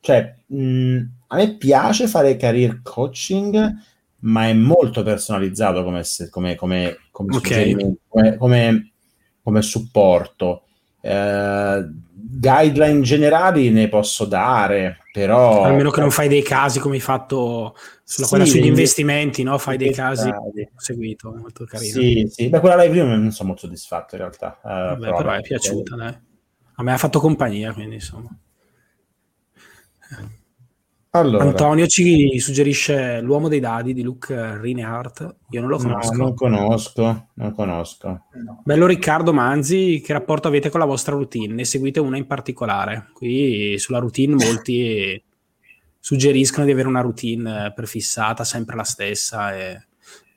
cioè, 0.06 0.36
mh, 0.46 0.98
a 1.26 1.36
me 1.36 1.56
piace 1.56 2.06
fare 2.06 2.36
career 2.36 2.80
coaching, 2.80 3.74
ma 4.20 4.46
è 4.46 4.52
molto 4.52 5.02
personalizzato 5.02 5.82
come, 5.82 6.04
come, 6.30 6.54
come, 6.54 6.96
come, 7.10 7.36
okay. 7.36 7.96
come, 8.38 8.92
come 9.42 9.62
supporto. 9.62 10.62
Eh, 11.00 11.90
guideline 12.28 13.00
generali 13.02 13.70
ne 13.70 13.88
posso 13.88 14.24
dare, 14.24 14.98
però... 15.12 15.64
Almeno 15.64 15.90
che 15.90 16.00
non 16.00 16.10
fai 16.10 16.28
dei 16.28 16.42
casi 16.42 16.80
come 16.80 16.96
hai 16.96 17.00
fatto 17.00 17.76
sulla 18.02 18.26
sì, 18.26 18.32
quella 18.32 18.44
sugli 18.44 18.66
investimenti, 18.66 19.42
no? 19.42 19.58
Fai 19.58 19.76
dei 19.76 19.92
casi 19.92 20.30
seguito, 20.76 21.32
molto 21.32 21.64
carino. 21.64 21.92
Sì, 21.92 22.26
sì. 22.28 22.48
Beh, 22.48 22.60
quella 22.60 22.76
live 22.76 22.90
prima 22.90 23.14
non 23.14 23.30
sono 23.30 23.48
molto 23.48 23.66
soddisfatto 23.66 24.16
in 24.16 24.20
realtà. 24.20 24.58
Uh, 24.62 24.68
Vabbè, 24.68 25.00
però, 25.00 25.16
però 25.16 25.32
è 25.32 25.40
piaciuta, 25.40 25.96
dai. 25.96 26.18
A 26.78 26.82
me 26.82 26.92
ha 26.92 26.98
fatto 26.98 27.20
compagnia, 27.20 27.72
quindi 27.72 27.94
insomma. 27.94 28.28
Allora. 31.18 31.44
Antonio 31.44 31.86
ci 31.86 32.38
suggerisce 32.38 33.20
L'uomo 33.20 33.48
dei 33.48 33.60
dadi 33.60 33.94
di 33.94 34.02
Luke 34.02 34.58
Reinhardt. 34.58 35.36
Io 35.50 35.60
non 35.60 35.70
lo 35.70 35.78
conosco. 35.78 36.12
No, 36.12 36.22
non 36.24 36.34
conosco, 36.34 37.28
non 37.34 37.54
conosco. 37.54 38.24
Bello 38.62 38.86
Riccardo 38.86 39.32
Manzi, 39.32 40.02
che 40.04 40.12
rapporto 40.12 40.48
avete 40.48 40.68
con 40.68 40.80
la 40.80 40.86
vostra 40.86 41.14
routine? 41.14 41.54
Ne 41.54 41.64
seguite 41.64 42.00
una 42.00 42.18
in 42.18 42.26
particolare? 42.26 43.08
Qui 43.14 43.78
sulla 43.78 43.98
routine 43.98 44.34
molti 44.34 45.22
suggeriscono 45.98 46.66
di 46.66 46.72
avere 46.72 46.88
una 46.88 47.00
routine 47.00 47.72
prefissata, 47.74 48.44
sempre 48.44 48.76
la 48.76 48.84
stessa. 48.84 49.56
E... 49.56 49.86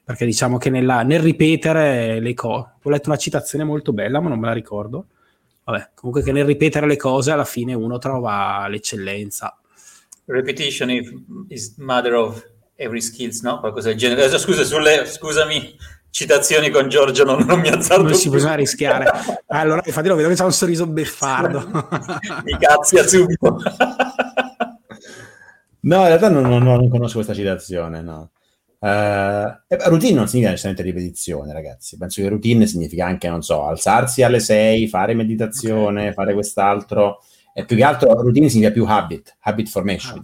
Perché 0.04 0.26
diciamo 0.26 0.58
che 0.58 0.70
nella, 0.70 1.04
nel 1.04 1.20
ripetere 1.20 2.20
le 2.20 2.34
cose... 2.34 2.70
Ho 2.82 2.90
letto 2.90 3.10
una 3.10 3.18
citazione 3.18 3.66
molto 3.66 3.92
bella, 3.92 4.22
ma 4.22 4.30
non 4.30 4.40
me 4.40 4.48
la 4.48 4.54
ricordo. 4.54 5.08
Vabbè, 5.66 5.90
comunque 5.94 6.24
che 6.24 6.32
nel 6.32 6.46
ripetere 6.46 6.88
le 6.88 6.96
cose 6.96 7.32
alla 7.32 7.46
fine 7.46 7.74
uno 7.74 7.98
trova 8.00 8.66
l'eccellenza 8.68 9.54
repetition 10.30 10.90
is 11.50 11.76
mother 11.78 12.14
of 12.14 12.44
every 12.76 13.02
skills, 13.02 13.42
no? 13.42 13.60
Qualcosa 13.60 13.90
del 13.90 13.98
genere. 13.98 14.38
Scusa, 14.38 14.64
sulle, 14.64 15.06
scusami, 15.06 15.76
citazioni 16.12 16.70
con 16.70 16.88
Giorgio 16.88 17.24
non, 17.24 17.44
non 17.46 17.60
mi 17.60 17.70
azzardo. 17.70 18.04
Non 18.04 18.14
si 18.14 18.30
bisogna 18.30 18.56
rischiare. 18.56 19.10
allora, 19.48 19.82
infatti 19.84 20.08
lo 20.08 20.16
vedo 20.16 20.30
che 20.30 20.36
c'ha 20.36 20.46
un 20.46 20.54
sorriso 20.54 20.88
beffardo. 20.88 21.66
mi 22.46 22.58
cazzia 22.58 23.06
subito. 23.06 23.58
no, 25.82 25.98
in 26.02 26.08
realtà 26.08 26.30
non, 26.30 26.48
non, 26.48 26.64
non 26.64 26.90
conosco 26.90 27.16
questa 27.16 27.34
citazione, 27.34 28.02
no. 28.02 28.32
Uh, 28.82 29.52
routine 29.90 30.14
non 30.14 30.30
significa 30.30 30.52
necessariamente 30.52 30.84
ripetizione, 30.84 31.52
ragazzi. 31.52 31.98
Penso 31.98 32.22
che 32.22 32.30
routine 32.30 32.66
significa 32.66 33.06
anche, 33.06 33.28
non 33.28 33.42
so, 33.42 33.66
alzarsi 33.66 34.24
alle 34.24 34.40
6, 34.40 34.88
fare 34.88 35.14
meditazione, 35.16 36.04
okay. 36.04 36.14
fare 36.14 36.34
quest'altro 36.34 37.22
e 37.60 37.66
più 37.66 37.76
che 37.76 37.84
altro 37.84 38.14
routine 38.22 38.48
significa 38.48 38.74
più 38.74 38.86
habit, 38.86 39.38
habit 39.42 39.68
formation. 39.68 40.22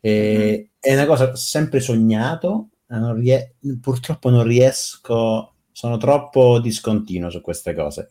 E, 0.00 0.60
mm 0.62 0.66
È 0.80 0.94
una 0.94 1.06
cosa 1.06 1.34
sempre 1.34 1.80
sognato, 1.80 2.68
non 2.86 3.14
rie- 3.14 3.56
purtroppo 3.80 4.30
non 4.30 4.44
riesco, 4.44 5.54
sono 5.72 5.96
troppo 5.96 6.60
discontinuo 6.60 7.30
su 7.30 7.40
queste 7.40 7.74
cose. 7.74 8.10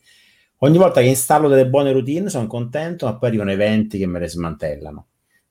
Ogni 0.59 0.77
volta 0.77 1.01
che 1.01 1.07
installo 1.07 1.47
delle 1.47 1.69
buone 1.69 1.91
routine 1.91 2.29
sono 2.29 2.45
contento, 2.47 3.05
ma 3.05 3.17
poi 3.17 3.29
arrivano 3.29 3.51
eventi 3.51 3.97
che 3.97 4.05
me 4.05 4.19
le 4.19 4.27
smantellano. 4.27 5.07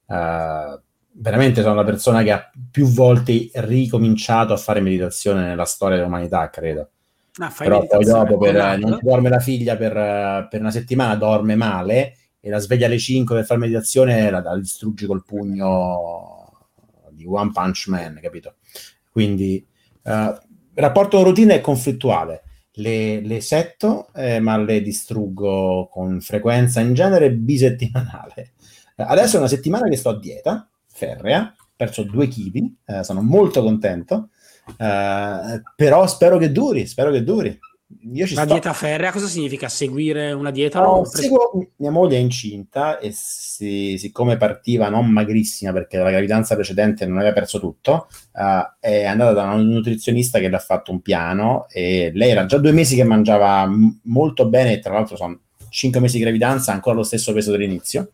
Uh, 0.06 0.78
veramente 1.12 1.62
sono 1.62 1.74
la 1.74 1.84
persona 1.84 2.22
che 2.22 2.32
ha 2.32 2.50
più 2.70 2.86
volte 2.86 3.50
ricominciato 3.54 4.52
a 4.52 4.56
fare 4.58 4.80
meditazione 4.80 5.46
nella 5.46 5.64
storia 5.64 5.96
dell'umanità, 5.96 6.50
credo. 6.50 6.90
Ah, 7.38 7.52
Però 7.56 7.86
poi 7.86 8.04
dopo 8.04 8.38
per, 8.38 8.78
non 8.78 8.98
dorme 9.00 9.28
la 9.28 9.38
figlia 9.38 9.76
per, 9.76 10.48
per, 10.48 10.60
una 10.60 10.70
settimana, 10.70 11.16
dorme 11.16 11.54
male 11.54 12.16
e 12.46 12.48
la 12.48 12.60
sveglia 12.60 12.86
alle 12.86 12.96
5 12.96 13.34
per 13.34 13.44
fare 13.44 13.58
meditazione 13.58 14.30
la, 14.30 14.40
la 14.40 14.56
distruggi 14.56 15.04
col 15.04 15.24
pugno 15.24 16.68
di 17.10 17.26
One 17.26 17.50
Punch 17.52 17.88
Man, 17.88 18.20
capito? 18.22 18.54
Quindi 19.10 19.66
uh, 20.02 20.10
il 20.10 20.38
rapporto 20.74 21.24
routine 21.24 21.56
è 21.56 21.60
conflittuale. 21.60 22.42
Le, 22.74 23.20
le 23.20 23.40
setto, 23.40 24.12
eh, 24.14 24.38
ma 24.38 24.56
le 24.58 24.80
distruggo 24.80 25.88
con 25.90 26.20
frequenza 26.20 26.78
in 26.78 26.94
genere 26.94 27.32
bisettimanale. 27.32 28.52
Adesso 28.94 29.36
è 29.36 29.38
una 29.40 29.48
settimana 29.48 29.88
che 29.88 29.96
sto 29.96 30.10
a 30.10 30.18
dieta, 30.18 30.68
ferrea, 30.86 31.52
perso 31.74 32.04
due 32.04 32.28
kg, 32.28 32.74
eh, 32.84 33.02
sono 33.02 33.22
molto 33.22 33.60
contento, 33.60 34.28
eh, 34.78 35.62
però 35.74 36.06
spero 36.06 36.38
che 36.38 36.52
duri, 36.52 36.86
spero 36.86 37.10
che 37.10 37.24
duri. 37.24 37.58
Io 38.12 38.26
ci 38.26 38.34
la 38.34 38.42
sto... 38.42 38.52
dieta 38.52 38.72
ferrea 38.72 39.12
cosa 39.12 39.26
significa? 39.26 39.68
Seguire 39.68 40.32
una 40.32 40.50
dieta? 40.50 40.80
No, 40.80 41.04
seguo... 41.04 41.70
Mia 41.76 41.92
moglie 41.92 42.16
è 42.16 42.20
incinta 42.20 42.98
e 42.98 43.12
si, 43.12 43.96
siccome 43.96 44.36
partiva 44.36 44.88
non 44.88 45.08
magrissima 45.08 45.72
perché 45.72 45.98
la 45.98 46.10
gravidanza 46.10 46.56
precedente 46.56 47.06
non 47.06 47.18
aveva 47.18 47.32
perso 47.32 47.60
tutto, 47.60 48.08
uh, 48.32 48.76
è 48.80 49.04
andata 49.04 49.32
da 49.32 49.44
un 49.52 49.68
nutrizionista 49.68 50.40
che 50.40 50.48
le 50.48 50.56
ha 50.56 50.60
fatto 50.60 50.90
un 50.90 51.00
piano 51.00 51.66
e 51.68 52.10
lei 52.12 52.30
era 52.30 52.44
già 52.46 52.58
due 52.58 52.72
mesi 52.72 52.96
che 52.96 53.04
mangiava 53.04 53.66
m- 53.66 54.00
molto 54.04 54.48
bene 54.48 54.72
e 54.72 54.78
tra 54.80 54.92
l'altro 54.92 55.16
sono 55.16 55.40
cinque 55.68 56.00
mesi 56.00 56.16
di 56.16 56.24
gravidanza 56.24 56.72
ancora 56.72 56.96
lo 56.96 57.04
stesso 57.04 57.32
peso 57.32 57.52
dell'inizio. 57.52 58.10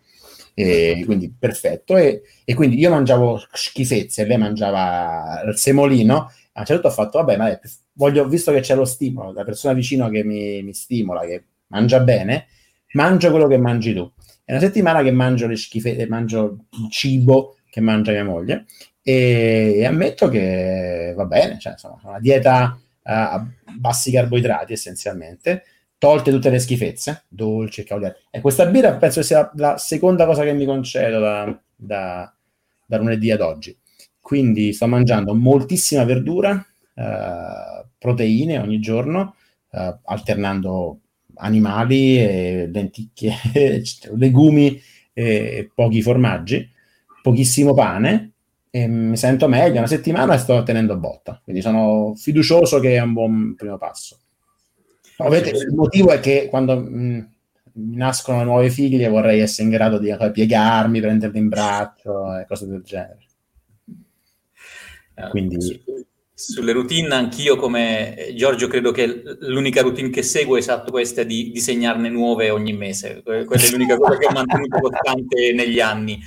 E 0.55 1.03
quindi 1.07 1.33
perfetto. 1.37 1.97
E, 1.97 2.23
e 2.45 2.55
quindi 2.55 2.79
io 2.79 2.91
mangiavo 2.91 3.43
schifezze 3.53 4.27
lei 4.27 4.37
mangiava 4.37 5.43
il 5.47 5.57
semolino. 5.57 6.31
A 6.53 6.61
un 6.61 6.67
certo 6.67 6.83
punto 6.83 6.89
ho 6.89 6.91
fatto, 6.91 7.19
vabbè, 7.19 7.37
ma 7.39 7.49
è 7.49 7.59
voglio, 7.95 8.27
visto 8.27 8.53
che 8.53 8.61
c'è 8.61 8.75
lo 8.75 8.85
stimolo, 8.85 9.33
la 9.33 9.45
persona 9.45 9.75
vicino 9.75 10.09
che 10.09 10.25
mi, 10.25 10.63
mi 10.63 10.73
stimola, 10.73 11.23
che 11.23 11.45
mangia 11.69 12.01
bene, 12.01 12.47
mangio 12.93 13.31
quello 13.31 13.47
che 13.47 13.59
mangi 13.59 13.95
tu. 13.95 14.11
È 14.45 14.53
una 14.53 14.61
settimana 14.61 15.03
che 15.03 15.11
mangio 15.11 15.47
le 15.47 15.57
schifezze, 15.57 16.07
mangio 16.09 16.67
il 16.71 16.91
cibo 16.91 17.57
che 17.71 17.81
mangia 17.81 18.13
mia 18.13 18.25
moglie 18.25 18.67
e, 19.03 19.75
e 19.77 19.85
ammetto 19.85 20.29
che 20.29 21.13
va 21.17 21.25
bene, 21.25 21.59
cioè 21.59 21.73
insomma, 21.73 22.01
una 22.05 22.21
dieta 22.21 22.79
a 23.05 23.47
bassi 23.77 24.13
carboidrati 24.13 24.73
essenzialmente, 24.73 25.65
tolte 25.99 26.31
tutte 26.31 26.51
le 26.51 26.59
schifezze, 26.59 27.25
dolci 27.29 27.81
e 27.81 27.85
cavoliere. 27.85 28.23
E 28.31 28.41
questa 28.41 28.67
birra 28.67 28.95
penso 28.97 29.23
sia 29.23 29.51
la 29.55 29.79
seconda 29.79 30.27
cosa 30.27 30.43
che 30.43 30.53
mi 30.53 30.65
concedo 30.65 31.21
da, 31.21 31.63
da, 31.75 32.35
da 32.87 32.97
lunedì 32.99 33.31
ad 33.31 33.41
oggi. 33.41 33.77
Quindi 34.21 34.73
sto 34.73 34.87
mangiando 34.87 35.35
moltissima 35.35 36.05
verdura, 36.05 36.53
uh, 36.95 37.82
proteine 38.03 38.59
ogni 38.59 38.81
giorno, 38.81 39.37
uh, 39.71 39.97
alternando 40.05 40.99
animali, 41.37 42.19
e 42.19 42.69
lenticchie, 42.71 43.33
legumi 44.17 44.81
e 45.15 45.71
pochi 45.73 46.03
formaggi, 46.03 46.69
pochissimo 47.23 47.73
pane 47.73 48.33
e 48.71 48.87
mi 48.89 49.17
sento 49.17 49.49
meglio. 49.49 49.79
Una 49.79 49.87
settimana 49.87 50.35
e 50.35 50.39
sto 50.39 50.63
tenendo 50.65 50.97
botta, 50.97 51.41
quindi 51.45 51.63
sono 51.63 52.15
fiducioso 52.17 52.81
che 52.81 52.97
è 52.97 53.01
un 53.01 53.13
buon 53.13 53.55
primo 53.55 53.79
passo. 53.79 54.19
Ovviamente 55.19 55.51
il 55.57 55.75
motivo 55.75 56.11
è 56.11 56.19
che 56.19 56.49
quando 56.51 56.77
mh, 56.77 57.31
mi 57.75 57.97
nascono 57.97 58.43
nuove 58.43 58.71
figlie 58.71 59.09
vorrei 59.09 59.41
essere 59.41 59.69
in 59.69 59.75
grado 59.75 59.99
di 59.99 60.13
piegarmi, 60.33 61.01
prenderle 61.01 61.39
in 61.39 61.49
braccio 61.49 62.37
e 62.37 62.47
cose 62.47 62.67
del 62.67 62.83
genere. 62.83 63.19
Eh, 65.15 65.29
Quindi 65.29 65.85
sulle 66.51 66.73
routine, 66.73 67.15
anch'io 67.15 67.55
come 67.57 68.17
eh, 68.17 68.35
Giorgio 68.35 68.67
credo 68.67 68.91
che 68.91 69.23
l'unica 69.41 69.81
routine 69.81 70.11
che 70.11 70.25
seguo 70.25 70.57
è 70.57 70.59
esatto 70.59 70.91
questa 70.91 71.23
di 71.23 71.53
disegnarne 71.53 72.09
nuove 72.09 72.51
ogni 72.51 72.73
mese. 72.73 73.23
Quella 73.23 73.63
è 73.63 73.71
l'unica 73.71 73.97
cosa 73.97 74.19
che 74.19 74.27
ho 74.27 74.33
mantenuto 74.33 74.81
costante 74.81 75.53
negli 75.53 75.79
anni. 75.79 76.21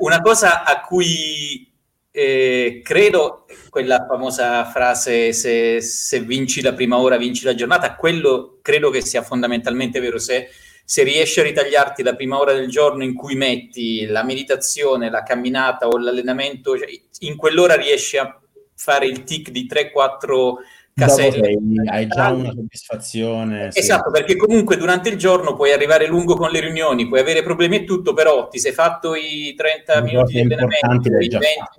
Una 0.00 0.20
cosa 0.20 0.64
a 0.64 0.80
cui 0.80 1.70
eh, 2.10 2.80
credo, 2.82 3.46
quella 3.70 4.04
famosa 4.08 4.64
frase 4.64 5.32
se, 5.32 5.80
se, 5.80 6.20
vinci 6.20 6.60
la 6.60 6.74
prima 6.74 6.98
ora 6.98 7.16
vinci 7.16 7.44
la 7.44 7.54
giornata, 7.54 7.94
quello 7.94 8.58
credo 8.60 8.90
che 8.90 9.02
sia 9.02 9.22
fondamentalmente 9.22 10.00
vero. 10.00 10.18
Se, 10.18 10.48
se 10.84 11.02
riesci 11.04 11.38
a 11.38 11.44
ritagliarti 11.44 12.02
la 12.02 12.16
prima 12.16 12.38
ora 12.40 12.52
del 12.52 12.68
giorno 12.68 13.04
in 13.04 13.14
cui 13.14 13.36
metti 13.36 14.04
la 14.06 14.24
meditazione, 14.24 15.10
la 15.10 15.22
camminata 15.22 15.86
o 15.86 15.96
l'allenamento, 15.96 16.76
cioè 16.76 16.88
in 17.20 17.36
quell'ora 17.36 17.76
riesci 17.76 18.16
a 18.16 18.38
fare 18.76 19.06
il 19.06 19.24
tic 19.24 19.50
di 19.50 19.68
3-4 19.70 20.54
caselle. 20.94 21.58
hai 21.86 22.06
già 22.06 22.30
una 22.30 22.52
soddisfazione. 22.52 23.70
Esatto, 23.72 24.10
sì. 24.12 24.20
perché 24.20 24.36
comunque 24.36 24.76
durante 24.76 25.08
il 25.08 25.16
giorno 25.16 25.54
puoi 25.54 25.72
arrivare 25.72 26.06
lungo 26.06 26.36
con 26.36 26.50
le 26.50 26.60
riunioni, 26.60 27.08
puoi 27.08 27.20
avere 27.20 27.42
problemi 27.42 27.76
e 27.76 27.84
tutto, 27.84 28.14
però 28.14 28.48
ti 28.48 28.58
sei 28.58 28.72
fatto 28.72 29.14
i 29.14 29.54
30 29.56 30.00
minuti 30.02 30.32
di 30.32 30.40
allenamento, 30.40 31.08
i 31.08 31.28
20 31.28 31.28
di 31.28 31.38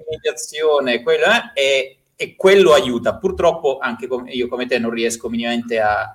meditazione, 0.10 1.02
quello, 1.02 1.26
eh, 1.54 1.62
e, 1.62 1.98
e, 2.16 2.36
quello 2.36 2.74
aiuta. 2.74 3.18
Purtroppo 3.18 3.78
anche 3.78 4.08
com- 4.08 4.28
io 4.28 4.48
come 4.48 4.66
te 4.66 4.78
non 4.80 4.91
riesco 4.91 5.30
minimamente 5.30 5.80
a, 5.80 6.14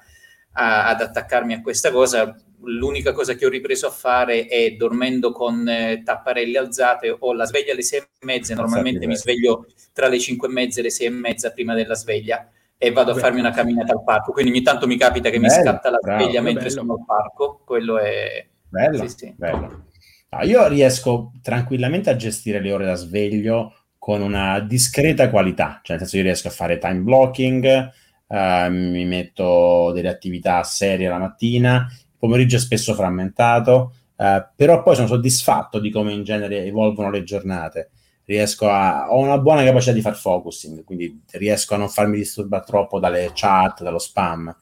a, 0.53 0.89
ad 0.89 1.01
attaccarmi 1.01 1.55
a 1.55 1.63
questa 1.63 1.91
cosa 1.91 2.35
l'unica 2.65 3.13
cosa 3.13 3.35
che 3.35 3.47
ho 3.47 3.49
ripreso 3.49 3.87
a 3.87 3.91
fare 3.91 4.47
è 4.47 4.71
dormendo 4.73 5.33
con 5.33 5.67
eh, 5.69 6.03
tapparelle 6.05 6.59
alzate, 6.59 7.15
ho 7.19 7.33
la 7.33 7.45
sveglia 7.45 7.73
alle 7.73 7.83
sei 7.83 8.01
e 8.01 8.09
mezza, 8.21 8.55
normalmente 8.55 9.07
mi 9.07 9.17
sveglio 9.17 9.67
tra 9.93 10.09
le 10.09 10.19
cinque 10.19 10.49
e 10.49 10.53
mezza 10.53 10.81
e 10.81 10.83
le 10.83 10.91
sei 10.91 11.07
e 11.07 11.11
mezza 11.11 11.53
prima 11.53 11.75
della 11.75 11.95
sveglia 11.95 12.51
e 12.77 12.93
vado 12.93 13.13
a 13.13 13.15
farmi 13.15 13.41
una 13.41 13.51
camminata 13.51 13.93
al 13.93 14.05
parco, 14.05 14.33
quindi 14.33 14.51
ogni 14.51 14.63
tanto 14.63 14.87
mi 14.87 14.97
capita 14.97 15.31
che 15.31 15.39
bello, 15.39 15.55
mi 15.55 15.63
scatta 15.63 15.91
la 15.91 15.99
bravo, 16.01 16.23
sveglia 16.23 16.41
mentre 16.41 16.69
bello. 16.69 16.81
sono 16.81 16.93
al 16.95 17.05
parco, 17.05 17.63
quello 17.65 17.99
è... 17.99 18.47
Bello, 18.69 19.09
sì, 19.09 19.15
sì. 19.17 19.35
bello. 19.37 19.87
No, 20.31 20.43
io 20.45 20.67
riesco 20.69 21.33
tranquillamente 21.43 22.09
a 22.09 22.17
gestire 22.17 22.61
le 22.61 22.73
ore 22.73 22.85
da 22.87 22.95
sveglio 22.95 23.75
con 23.99 24.23
una 24.23 24.61
discreta 24.61 25.29
qualità, 25.29 25.81
cioè 25.83 25.97
nel 25.97 26.07
senso 26.07 26.17
io 26.17 26.23
riesco 26.23 26.49
a 26.49 26.53
fare 26.53 26.79
time 26.79 27.01
blocking, 27.01 27.91
uh, 28.29 28.71
mi 28.71 29.05
metto 29.05 29.93
delle 29.93 30.09
attività 30.09 30.63
serie 30.63 31.09
la 31.09 31.19
mattina 31.19 31.87
pomeriggio 32.21 32.57
è 32.57 32.61
spesso 32.61 32.95
frammentato, 32.95 33.95
eh, 34.17 34.47
però 34.55 34.83
poi 34.83 34.95
sono 34.95 35.07
soddisfatto 35.09 35.81
di 35.81 35.91
come 35.91 36.13
in 36.13 36.23
genere 36.23 36.65
evolvono 36.65 37.11
le 37.11 37.25
giornate. 37.25 37.91
Riesco 38.25 38.69
a, 38.69 39.11
ho 39.11 39.19
una 39.19 39.39
buona 39.39 39.65
capacità 39.65 39.93
di 39.93 40.03
far 40.03 40.15
focusing, 40.15 40.85
quindi 40.85 41.23
riesco 41.33 41.75
a 41.75 41.79
non 41.79 41.89
farmi 41.89 42.19
disturbare 42.19 42.65
troppo 42.65 43.01
dalle 43.01 43.31
chat, 43.35 43.83
dallo 43.83 43.99
spam. 43.99 44.55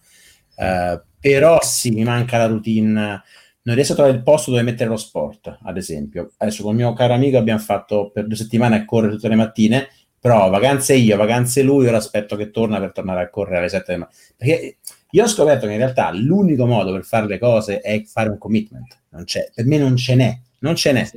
Eh, 0.57 1.03
però 1.21 1.59
sì, 1.61 1.91
mi 1.91 2.05
manca 2.05 2.39
la 2.39 2.47
routine. 2.47 3.23
Non 3.63 3.75
riesco 3.75 3.93
a 3.93 3.97
trovare 3.97 4.17
il 4.17 4.23
posto 4.23 4.53
dove 4.53 4.63
mettere 4.63 4.89
lo 4.89 4.97
sport, 4.97 5.59
ad 5.63 5.77
esempio. 5.77 6.31
Adesso 6.39 6.63
con 6.63 6.71
il 6.73 6.79
mio 6.79 6.93
caro 6.95 7.13
amico 7.13 7.37
abbiamo 7.37 7.61
fatto 7.61 8.11
per 8.11 8.27
due 8.27 8.37
settimane 8.37 8.77
a 8.77 8.85
correre 8.87 9.15
tutte 9.15 9.29
le 9.29 9.35
mattine, 9.35 9.89
però 10.19 10.49
vacanze 10.49 10.95
io, 10.95 11.17
vacanze 11.17 11.63
lui, 11.63 11.87
ora 11.87 11.99
aspetto 11.99 12.37
che 12.37 12.51
torna 12.51 12.79
per 12.81 12.93
tornare 12.93 13.23
a 13.23 13.31
correre 13.31 13.59
alle 13.59 13.69
7 13.69 13.85
del 13.89 13.99
mattino. 13.99 14.21
Perché 14.37 14.79
io 15.11 15.25
ho 15.25 15.27
scoperto 15.27 15.67
che 15.67 15.73
in 15.73 15.79
realtà 15.79 16.11
l'unico 16.13 16.67
modo 16.67 16.93
per 16.93 17.05
fare 17.05 17.27
le 17.27 17.39
cose 17.39 17.81
è 17.81 18.03
fare 18.05 18.29
un 18.29 18.37
commitment. 18.37 18.99
Non 19.11 19.25
c'è, 19.25 19.51
per 19.55 19.65
me 19.65 19.79
non 19.79 19.97
ce 19.97 20.15
n'è, 20.15 20.39
non 20.61 20.75
ce 20.75 20.93
n'è. 20.93 21.09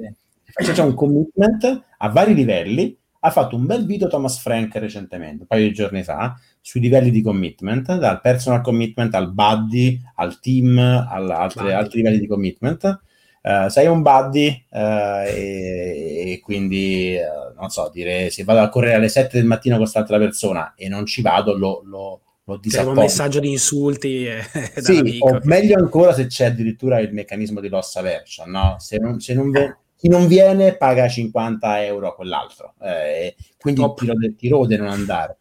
C'è 0.54 0.82
un 0.82 0.94
commitment 0.94 1.84
a 1.98 2.10
vari 2.10 2.34
livelli. 2.34 2.98
Ha 3.24 3.30
fatto 3.30 3.56
un 3.56 3.66
bel 3.66 3.86
video 3.86 4.08
Thomas 4.08 4.40
Frank 4.40 4.76
recentemente, 4.78 5.42
un 5.42 5.48
paio 5.48 5.68
di 5.68 5.74
giorni 5.74 6.04
fa, 6.04 6.36
sui 6.60 6.80
livelli 6.80 7.12
di 7.12 7.22
commitment, 7.22 7.98
dal 7.98 8.20
personal 8.20 8.62
commitment 8.62 9.14
al 9.14 9.32
buddy, 9.32 10.00
al 10.16 10.40
team, 10.40 10.78
al, 10.80 11.30
altri, 11.30 11.72
altri 11.72 11.98
livelli 11.98 12.20
di 12.20 12.28
commitment. 12.28 13.00
Uh, 13.44 13.70
sei 13.70 13.88
un 13.88 14.04
buddy 14.04 14.66
uh, 14.70 15.26
e, 15.26 16.32
e, 16.32 16.40
quindi 16.44 17.18
uh, 17.18 17.60
non 17.60 17.72
so 17.72 17.90
dire 17.92 18.30
se 18.30 18.44
vado 18.44 18.60
a 18.60 18.70
correre 18.70 18.94
alle 18.94 19.10
7 19.10 19.36
del 19.36 19.48
mattino 19.48 19.74
con 19.76 19.84
quest'altra 19.84 20.20
persona 20.20 20.76
e 20.76 20.88
non 20.88 21.08
ci 21.08 21.24
vado 21.24 21.58
lo, 21.58 21.82
lo, 21.84 22.22
lo 22.46 22.58
disappongo. 22.58 23.00
un 23.00 23.06
messaggio 23.06 23.40
di 23.40 23.50
insulti. 23.50 24.26
Eh, 24.74 24.82
sì, 24.82 25.18
o 25.20 25.40
meglio 25.44 25.78
ancora 25.78 26.14
se 26.14 26.28
c'è 26.28 26.46
addirittura 26.46 27.00
il 27.00 27.14
meccanismo 27.14 27.60
di 27.60 27.70
loss 27.70 27.96
aversion, 27.96 28.50
no? 28.50 28.76
Se 28.80 28.98
non, 28.98 29.20
se 29.20 29.34
non 29.34 29.52
ve- 29.52 29.78
chi 29.96 30.08
non 30.08 30.28
viene 30.28 30.76
paga 30.76 31.08
50 31.08 31.84
euro 31.86 32.08
a 32.08 32.16
quell'altro, 32.16 32.74
eh, 32.82 33.36
quindi 33.58 33.82
ti 33.96 34.06
rode, 34.06 34.36
ti 34.36 34.48
rode, 34.48 34.78
non 34.78 34.88
andare. 34.88 35.38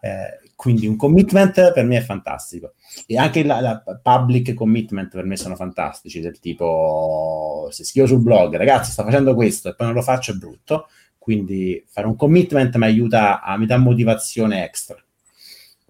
Eh, 0.00 0.38
quindi 0.54 0.86
un 0.86 0.96
commitment 0.96 1.72
per 1.72 1.84
me 1.84 1.96
è 1.96 2.00
fantastico 2.00 2.74
e 3.06 3.18
anche 3.18 3.42
la, 3.42 3.60
la, 3.60 3.82
public 4.02 4.54
commitment 4.54 5.10
per 5.10 5.24
me 5.24 5.36
sono 5.36 5.56
fantastici 5.56 6.20
del 6.20 6.38
tipo 6.38 7.68
se 7.70 7.84
scrivo 7.84 8.06
sul 8.06 8.22
blog 8.22 8.56
ragazzi 8.56 8.92
sto 8.92 9.02
facendo 9.02 9.34
questo 9.34 9.68
e 9.68 9.74
poi 9.74 9.86
non 9.86 9.96
lo 9.96 10.02
faccio 10.02 10.32
è 10.32 10.36
brutto 10.36 10.88
quindi 11.18 11.84
fare 11.88 12.06
un 12.06 12.16
commitment 12.16 12.76
mi 12.76 12.84
aiuta 12.84 13.42
a 13.42 13.58
mi 13.58 13.66
dà 13.66 13.76
motivazione 13.78 14.64
extra 14.64 15.03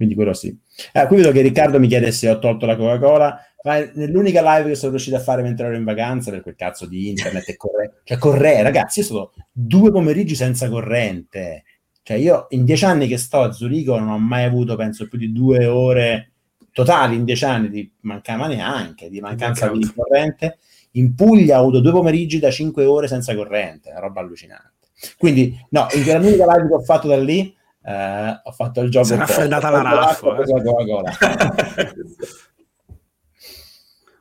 quindi 0.05 0.15
quello 0.15 0.35
sì. 0.35 0.57
Eh, 0.93 1.07
qui 1.07 1.17
vedo 1.17 1.33
che 1.33 1.41
Riccardo 1.41 1.81
mi 1.81 1.89
chiede 1.89 2.13
se 2.13 2.29
ho 2.29 2.39
tolto 2.39 2.67
la 2.67 2.77
Coca-Cola, 2.77 3.39
ma 3.65 3.79
nell'unica 3.95 4.43
live 4.57 4.69
che 4.69 4.75
sono 4.75 4.91
riuscito 4.93 5.17
a 5.17 5.21
fare 5.21 5.43
mentre 5.43 5.67
ero 5.67 5.77
in 5.77 5.85
vacanza 5.85 6.31
per 6.31 6.43
quel 6.43 6.55
cazzo 6.55 6.87
di 6.87 7.09
internet 7.09 7.49
e 7.49 7.57
corrente. 7.57 8.01
Cioè, 8.05 8.19
corre, 8.19 8.63
ragazzi, 8.63 9.01
io 9.01 9.07
sono 9.07 9.33
due 9.51 9.91
pomeriggi 9.91 10.35
senza 10.35 10.69
corrente. 10.69 11.65
Cioè, 12.03 12.19
io 12.19 12.47
in 12.51 12.65
dieci 12.65 12.85
anni 12.85 13.09
che 13.09 13.17
sto 13.17 13.41
a 13.41 13.53
Zurigo 13.53 13.99
non 13.99 14.11
ho 14.11 14.19
mai 14.19 14.45
avuto, 14.45 14.77
penso, 14.77 15.09
più 15.09 15.19
di 15.19 15.33
due 15.33 15.67
ore 15.67 16.33
totali 16.73 17.15
in 17.15 17.25
dieci 17.25 17.45
anni 17.45 17.71
di 17.71 17.91
mancanza 18.01 18.47
neanche, 18.47 19.09
di 19.09 19.21
mancanza 19.21 19.69
di 19.69 19.91
corrente. 19.95 20.59
In 20.93 21.15
Puglia 21.15 21.59
ho 21.59 21.61
avuto 21.63 21.81
due 21.81 21.93
pomeriggi 21.93 22.39
da 22.39 22.51
cinque 22.51 22.85
ore 22.85 23.09
senza 23.09 23.35
corrente, 23.35 23.91
una 23.91 24.01
roba 24.01 24.21
allucinante. 24.21 24.73
Quindi, 25.17 25.59
no, 25.71 25.87
l'unica 25.93 26.47
live 26.47 26.69
che 26.69 26.75
ho 26.75 26.83
fatto 26.83 27.09
da 27.09 27.17
lì 27.17 27.55
eh, 27.85 28.41
ho 28.43 28.53
fatto 28.53 28.81
il 28.81 28.91
gioco. 28.91 29.05
Si 29.05 29.13
è 29.13 29.17
raffreddata 29.17 29.69
la 29.71 29.83
raffa. 29.83 30.37
Eh. 30.39 31.95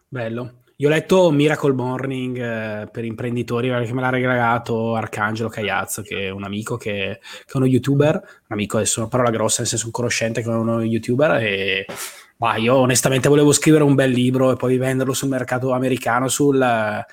Bello. 0.09 0.57
Io 0.78 0.88
ho 0.89 0.91
letto 0.91 1.32
Miracle 1.32 1.72
Morning 1.72 2.38
eh, 2.38 2.89
per 2.91 3.05
imprenditori 3.05 3.70
che 3.70 3.93
me 3.93 4.01
l'ha 4.01 4.09
regalato 4.09 4.95
Arcangelo 4.95 5.47
Cagliazzo, 5.47 6.01
che 6.01 6.28
è 6.28 6.30
un 6.30 6.43
amico 6.43 6.76
che, 6.78 7.20
che, 7.22 7.53
è 7.53 7.57
uno 7.57 7.68
youtuber, 7.68 8.16
un 8.16 8.47
amico 8.49 8.78
adesso 8.78 8.99
una 8.99 9.07
parola 9.07 9.30
grossa, 9.30 9.59
nel 9.59 9.70
senso 9.70 9.86
un 9.86 9.91
conoscente 9.91 10.41
che 10.41 10.49
è 10.49 10.53
uno 10.53 10.82
youtuber 10.82 11.41
e 11.41 11.86
ma 12.38 12.57
io 12.57 12.75
onestamente 12.75 13.29
volevo 13.29 13.51
scrivere 13.53 13.84
un 13.84 13.95
bel 13.95 14.11
libro 14.11 14.51
e 14.51 14.55
poi 14.55 14.77
venderlo 14.77 15.13
sul 15.13 15.29
mercato 15.29 15.71
americano 15.71 16.27
sul, 16.27 16.61
eh, 16.61 17.05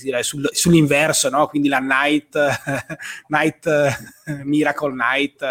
dire, 0.00 0.22
sul, 0.22 0.48
sull'inverso, 0.50 1.28
no? 1.28 1.46
quindi 1.48 1.68
la 1.68 1.80
night, 1.80 2.38
night 3.28 3.68
Miracle 4.44 4.94
Night 4.94 5.44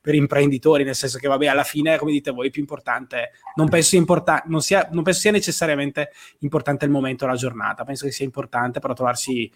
per 0.00 0.14
imprenditori, 0.14 0.84
nel 0.84 0.94
senso 0.94 1.18
che 1.18 1.28
vabbè 1.28 1.46
alla 1.46 1.64
fine, 1.64 1.96
come 1.96 2.12
dite 2.12 2.30
voi, 2.30 2.50
più 2.50 2.60
importante, 2.60 3.30
non 3.56 3.68
penso 3.68 3.90
sia, 3.90 3.98
importa- 3.98 4.42
non 4.46 4.60
sia, 4.60 4.88
non 4.92 5.02
penso 5.02 5.20
sia 5.20 5.30
necessariamente 5.30 6.10
importante 6.40 6.84
il 6.84 6.90
momento 6.90 7.24
della 7.24 7.38
giornata, 7.38 7.84
penso 7.84 8.04
che 8.04 8.12
sia 8.12 8.24
importante 8.24 8.80
però 8.80 8.92
trovarsi 8.92 9.50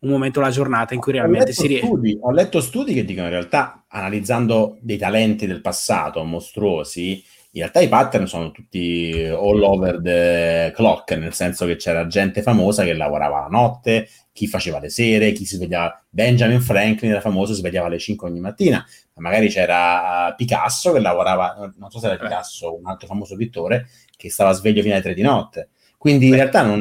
un 0.00 0.10
momento 0.10 0.40
della 0.40 0.52
giornata 0.52 0.94
in 0.94 1.00
cui 1.00 1.12
realmente 1.12 1.52
si 1.52 1.66
riesce. 1.66 2.18
Ho 2.20 2.30
letto 2.30 2.60
studi 2.60 2.94
che 2.94 3.04
dicono 3.04 3.26
in 3.26 3.32
realtà, 3.32 3.84
analizzando 3.88 4.78
dei 4.80 4.96
talenti 4.96 5.46
del 5.46 5.60
passato 5.60 6.22
mostruosi, 6.24 7.22
in 7.52 7.62
realtà 7.62 7.80
i 7.80 7.88
pattern 7.88 8.26
sono 8.28 8.52
tutti 8.52 9.12
all 9.28 9.62
over 9.62 10.00
the 10.00 10.72
clock, 10.74 11.16
nel 11.16 11.34
senso 11.34 11.66
che 11.66 11.76
c'era 11.76 12.06
gente 12.06 12.42
famosa 12.42 12.84
che 12.84 12.94
lavorava 12.94 13.40
la 13.40 13.48
notte, 13.48 14.08
chi 14.32 14.46
faceva 14.46 14.78
le 14.78 14.88
sere, 14.88 15.32
chi 15.32 15.44
si 15.44 15.56
svegliava. 15.56 16.00
Benjamin 16.08 16.60
Franklin 16.60 17.10
era 17.10 17.20
famoso, 17.20 17.52
si 17.52 17.58
svegliava 17.58 17.88
alle 17.88 17.98
5 17.98 18.28
ogni 18.28 18.38
mattina, 18.38 18.86
ma 19.14 19.22
magari 19.22 19.48
c'era 19.48 20.32
Picasso 20.36 20.92
che 20.92 21.00
lavorava, 21.00 21.72
non 21.76 21.90
so 21.90 21.98
se 21.98 22.06
era 22.06 22.14
eh. 22.14 22.18
Picasso, 22.18 22.78
un 22.78 22.86
altro 22.86 23.08
famoso 23.08 23.34
pittore, 23.36 23.88
che 24.16 24.30
stava 24.30 24.52
sveglio 24.52 24.82
fino 24.82 24.94
alle 24.94 25.02
3 25.02 25.14
di 25.14 25.22
notte. 25.22 25.70
Quindi 25.98 26.28
in 26.28 26.34
realtà 26.34 26.62
non... 26.62 26.80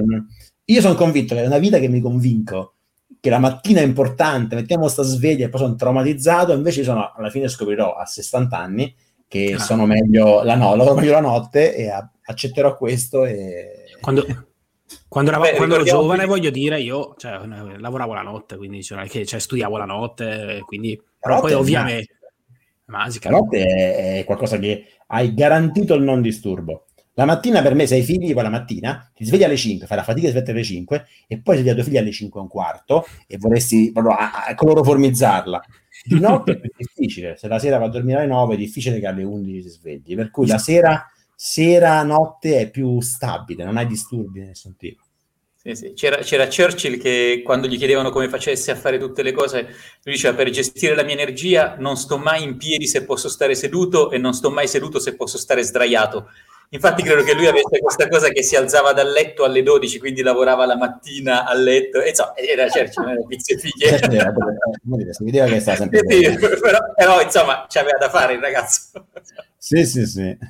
io 0.63 0.81
sono 0.81 0.93
convinto 0.93 1.33
che 1.33 1.41
è 1.41 1.47
una 1.47 1.57
vita 1.57 1.79
che 1.79 1.89
mi 1.89 1.99
convinco 1.99 2.75
che 3.19 3.29
la 3.29 3.39
mattina 3.39 3.81
è 3.81 3.83
importante, 3.83 4.55
mettiamo 4.55 4.87
sta 4.87 5.03
sveglia 5.03 5.45
e 5.45 5.49
poi 5.49 5.59
sono 5.59 5.75
traumatizzato, 5.75 6.53
invece 6.53 6.83
sono, 6.83 7.11
alla 7.15 7.29
fine 7.29 7.47
scoprirò 7.47 7.93
a 7.93 8.05
60 8.05 8.57
anni 8.57 8.95
che 9.27 9.53
ah. 9.53 9.59
sono 9.59 9.85
meglio 9.85 10.41
la, 10.43 10.55
no, 10.55 10.75
lavoro 10.75 10.95
meglio 10.95 11.11
la 11.11 11.21
notte 11.21 11.75
e 11.75 11.89
a, 11.89 12.09
accetterò 12.23 12.75
questo. 12.75 13.25
E... 13.25 13.85
Quando, 14.01 14.25
quando, 15.07 15.31
Vabbè, 15.31 15.55
quando 15.55 15.75
ero 15.75 15.83
giovane, 15.83 16.25
voglio 16.25 16.49
dire, 16.49 16.81
io 16.81 17.13
cioè, 17.17 17.39
lavoravo 17.77 18.13
la 18.13 18.21
notte, 18.21 18.57
quindi 18.57 18.83
cioè, 18.83 19.07
che, 19.07 19.25
cioè, 19.25 19.39
studiavo 19.39 19.77
la 19.77 19.85
notte, 19.85 20.63
quindi, 20.65 20.99
però 21.19 21.39
poi 21.39 21.53
ovviamente... 21.53 22.13
Magica. 22.85 23.29
La 23.29 23.37
notte 23.37 23.65
è 24.19 24.23
qualcosa 24.25 24.57
che 24.57 24.85
hai 25.07 25.35
garantito 25.35 25.93
il 25.93 26.01
non 26.01 26.23
disturbo. 26.23 26.85
La 27.19 27.25
mattina 27.25 27.61
per 27.61 27.75
me 27.75 27.85
sei 27.85 28.01
figli, 28.01 28.31
poi 28.31 28.43
la 28.43 28.49
mattina 28.49 29.11
ti 29.13 29.25
svegli 29.25 29.43
alle 29.43 29.57
5, 29.57 29.85
fai 29.87 29.97
la 29.97 30.03
fatica 30.03 30.27
di 30.27 30.31
svegliare 30.31 30.51
alle 30.53 30.63
5 30.63 31.05
e 31.27 31.41
poi 31.41 31.57
svegli 31.57 31.67
a 31.67 31.73
tuoi 31.73 31.83
figli 31.83 31.97
alle 31.97 32.11
5 32.13 32.39
e 32.39 32.43
un 32.43 32.47
quarto 32.47 33.05
e 33.27 33.37
vorresti 33.37 33.91
proprio 33.91 34.15
a, 34.15 34.45
a 34.45 34.55
cloroformizzarla. 34.55 35.61
Di 36.05 36.15
notte 36.21 36.53
è 36.53 36.59
più 36.61 36.69
difficile, 36.77 37.35
se 37.35 37.49
la 37.49 37.59
sera 37.59 37.77
va 37.77 37.87
a 37.87 37.89
dormire 37.89 38.19
alle 38.19 38.27
9 38.27 38.53
è 38.53 38.57
difficile 38.57 39.01
che 39.01 39.07
alle 39.07 39.23
11 39.23 39.61
si 39.61 39.67
svegli, 39.67 40.15
per 40.15 40.31
cui 40.31 40.47
la 40.47 40.57
sera, 40.59 41.11
sera, 41.35 42.01
notte 42.03 42.57
è 42.57 42.69
più 42.69 43.01
stabile, 43.01 43.65
non 43.65 43.75
hai 43.75 43.85
disturbi 43.85 44.39
di 44.39 44.45
nessun 44.45 44.77
tipo. 44.77 45.03
Sì, 45.61 45.75
sì. 45.75 45.91
C'era, 45.93 46.19
c'era, 46.19 46.47
Churchill 46.47 46.97
che 46.97 47.41
quando 47.43 47.67
gli 47.67 47.77
chiedevano 47.77 48.11
come 48.11 48.29
facesse 48.29 48.71
a 48.71 48.75
fare 48.75 48.97
tutte 48.97 49.23
le 49.23 49.33
cose, 49.33 49.63
lui 50.03 50.13
diceva 50.13 50.37
per 50.37 50.49
gestire 50.51 50.95
la 50.95 51.03
mia 51.03 51.15
energia 51.15 51.75
non 51.77 51.97
sto 51.97 52.17
mai 52.17 52.43
in 52.43 52.55
piedi 52.55 52.87
se 52.87 53.03
posso 53.03 53.27
stare 53.27 53.55
seduto 53.55 54.09
e 54.09 54.17
non 54.17 54.33
sto 54.33 54.49
mai 54.49 54.69
seduto 54.69 54.99
se 54.99 55.17
posso 55.17 55.37
stare 55.37 55.61
sdraiato. 55.63 56.29
Infatti 56.71 57.01
credo 57.01 57.23
che 57.23 57.33
lui 57.33 57.47
avesse 57.47 57.79
questa 57.79 58.07
cosa 58.07 58.29
che 58.29 58.43
si 58.43 58.55
alzava 58.55 58.93
dal 58.93 59.09
letto 59.09 59.43
alle 59.43 59.63
12, 59.63 59.97
quindi 59.97 60.21
lavorava 60.21 60.67
la 60.67 60.77
mattina 60.77 61.45
a 61.45 61.53
letto. 61.55 61.99
E 61.99 62.09
insomma, 62.09 62.35
era 62.35 62.67
Churchill, 62.67 63.03
non 63.03 63.11
era 63.13 63.23
pizze 63.27 63.57
figlie. 63.57 63.97
si 65.11 65.23
vedeva 65.23 65.47
che 65.47 65.59
stava 65.61 65.77
sempre... 65.77 66.01
Sì, 66.07 66.37
però, 66.37 66.77
però, 66.95 67.21
insomma, 67.21 67.65
c'aveva 67.67 67.97
da 67.97 68.09
fare 68.09 68.33
il 68.33 68.39
ragazzo. 68.39 69.07
Sì, 69.57 69.83
sì, 69.83 70.05
sì. 70.05 70.37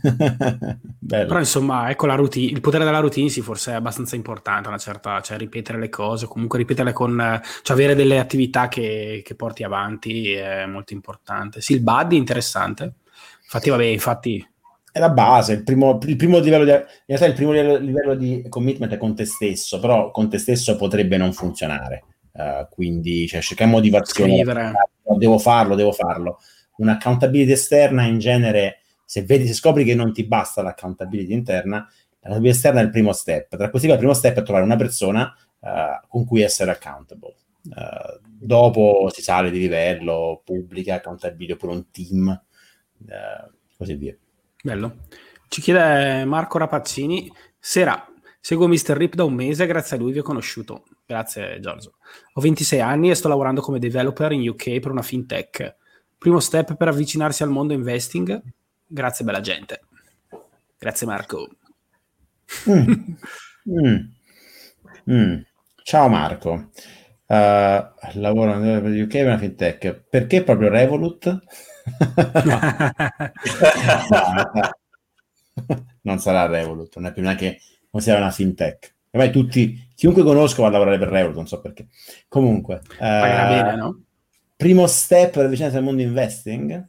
Però 1.10 1.40
insomma, 1.40 1.90
ecco 1.90 2.06
la 2.06 2.14
routine, 2.14 2.52
il 2.52 2.62
potere 2.62 2.84
della 2.84 3.00
routine 3.00 3.30
sì, 3.30 3.42
forse 3.42 3.72
è 3.72 3.76
abbastanza 3.76 4.16
importante, 4.16 4.68
una 4.68 4.78
certa, 4.78 5.20
cioè 5.22 5.38
ripetere 5.38 5.80
le 5.80 5.90
cose, 5.90 6.28
comunque 6.28 6.60
ripeterle 6.60 6.94
con, 6.94 7.42
cioè 7.64 7.76
avere 7.76 7.96
delle 7.96 8.20
attività 8.20 8.68
che, 8.68 9.24
che 9.26 9.36
porti 9.36 9.64
avanti 9.64 10.34
è 10.34 10.68
molto 10.68 10.94
importante. 10.94 11.60
Sì, 11.62 11.74
il 11.74 11.82
buddy 11.82 12.18
è 12.18 12.20
interessante. 12.20 12.94
Infatti, 13.42 13.72
vabbè, 13.72 13.84
infatti 13.86 14.48
è 14.92 15.00
la 15.00 15.10
base, 15.10 15.54
il 15.54 15.64
primo, 15.64 16.00
il 16.04 16.16
primo 16.16 16.40
livello 16.40 16.64
di, 16.64 16.72
in 16.72 16.86
realtà 17.06 17.26
il 17.26 17.34
primo 17.34 17.52
livello 17.52 18.16
di 18.16 18.46
commitment 18.50 18.94
è 18.94 18.98
con 18.98 19.16
te 19.16 19.26
stesso, 19.26 19.80
però 19.80 20.12
con 20.12 20.30
te 20.30 20.38
stesso 20.38 20.76
potrebbe 20.76 21.18
non 21.18 21.34
funzionare. 21.34 22.04
Uh, 22.32 22.68
quindi 22.70 23.28
cioè, 23.28 23.42
cerchiamo 23.42 23.74
motivazione. 23.74 24.44
Devo 25.18 25.38
farlo, 25.38 25.76
devo 25.76 25.92
farlo. 25.92 26.40
Un'accountability 26.78 27.52
esterna 27.52 28.04
in 28.04 28.20
genere 28.20 28.80
se, 29.04 29.24
vedi, 29.24 29.46
se 29.48 29.54
scopri 29.54 29.84
che 29.84 29.96
non 29.96 30.14
ti 30.14 30.26
basta 30.26 30.62
l'accountability 30.62 31.34
interna, 31.34 31.78
l'accountability 32.20 32.56
esterna 32.56 32.80
è 32.80 32.84
il 32.84 32.92
primo 32.92 33.12
step. 33.12 33.58
Tra 33.58 33.70
questi 33.70 33.90
il 33.90 33.98
primo 33.98 34.14
step 34.14 34.38
è 34.38 34.44
trovare 34.44 34.64
una 34.64 34.76
persona 34.78 35.34
uh, 35.60 36.08
con 36.08 36.26
cui 36.26 36.42
essere 36.42 36.72
accountable. 36.72 37.36
Uh, 37.64 38.20
dopo 38.24 39.10
si 39.12 39.22
sale 39.22 39.52
di 39.52 39.60
livello, 39.60 40.42
pubblica, 40.46 40.96
accountability 40.96 41.52
oppure 41.54 41.74
un 41.74 41.90
team, 41.92 42.44
così 43.78 43.96
via. 43.96 44.16
Bello. 44.64 45.08
Ci 45.48 45.62
chiede 45.62 46.26
Marco 46.26 46.58
Rapazzini, 46.58 47.32
sera, 47.58 48.08
seguo 48.40 48.68
Mr. 48.68 48.96
Rip 48.96 49.16
da 49.16 49.24
un 49.24 49.34
mese, 49.34 49.66
grazie 49.66 49.98
a 49.98 50.00
lui 50.00 50.12
vi 50.12 50.20
ho 50.20 50.24
conosciuto. 50.24 50.84
Grazie 51.06 51.60
Giorgio. 51.60 51.96
Ho 52.34 52.42
26 52.42 52.80
anni 52.82 53.10
e 53.10 53.16
sto 53.16 53.28
lavorando 53.28 53.62
come 53.62 53.80
developer 53.80 54.32
in 54.32 54.48
UK 54.48 54.80
per 54.80 54.92
una 54.92 55.02
fintech. 55.02 55.76
Primo 56.18 56.40
step 56.40 56.76
per 56.76 56.90
avvicinarsi 56.90 57.44
al 57.44 57.50
mondo 57.50 57.74
investing, 57.74 58.42
Grazie 58.92 59.24
bella 59.24 59.40
gente. 59.40 59.82
Grazie 60.80 61.06
Marco. 61.06 61.48
Mm. 62.70 63.14
Mm. 63.70 63.98
Mm. 65.12 65.42
Ciao 65.84 66.08
Marco. 66.08 66.72
Uh, 67.28 67.86
lavoro 68.14 68.60
per 68.60 68.84
UK 68.86 69.08
per 69.10 69.26
una 69.26 69.38
fintech. 69.38 70.06
Perché 70.10 70.44
proprio 70.44 70.70
Revolut? 70.70 71.44
non 76.02 76.20
sarà 76.20 76.46
Revolut, 76.46 76.96
non 76.96 77.08
è 77.08 77.14
più 77.14 77.22
neanche 77.22 77.60
considerata 77.90 78.26
una 78.26 78.34
fintech. 78.34 78.96
Ormai 79.12 79.32
tutti, 79.32 79.88
chiunque 79.96 80.24
conosco 80.24 80.62
va 80.62 80.68
a 80.68 80.72
lavorare 80.72 81.00
per 81.00 81.10
Revolut, 81.10 81.36
non 81.36 81.48
so 81.48 81.62
perché. 81.62 81.88
Comunque, 82.28 82.82
uh, 82.86 83.00
bene, 83.00 83.76
no? 83.76 84.04
primo 84.56 84.88
step 84.88 85.32
per 85.32 85.46
avvicinarsi 85.46 85.78
al 85.78 85.84
mondo 85.84 86.02
investing? 86.02 86.86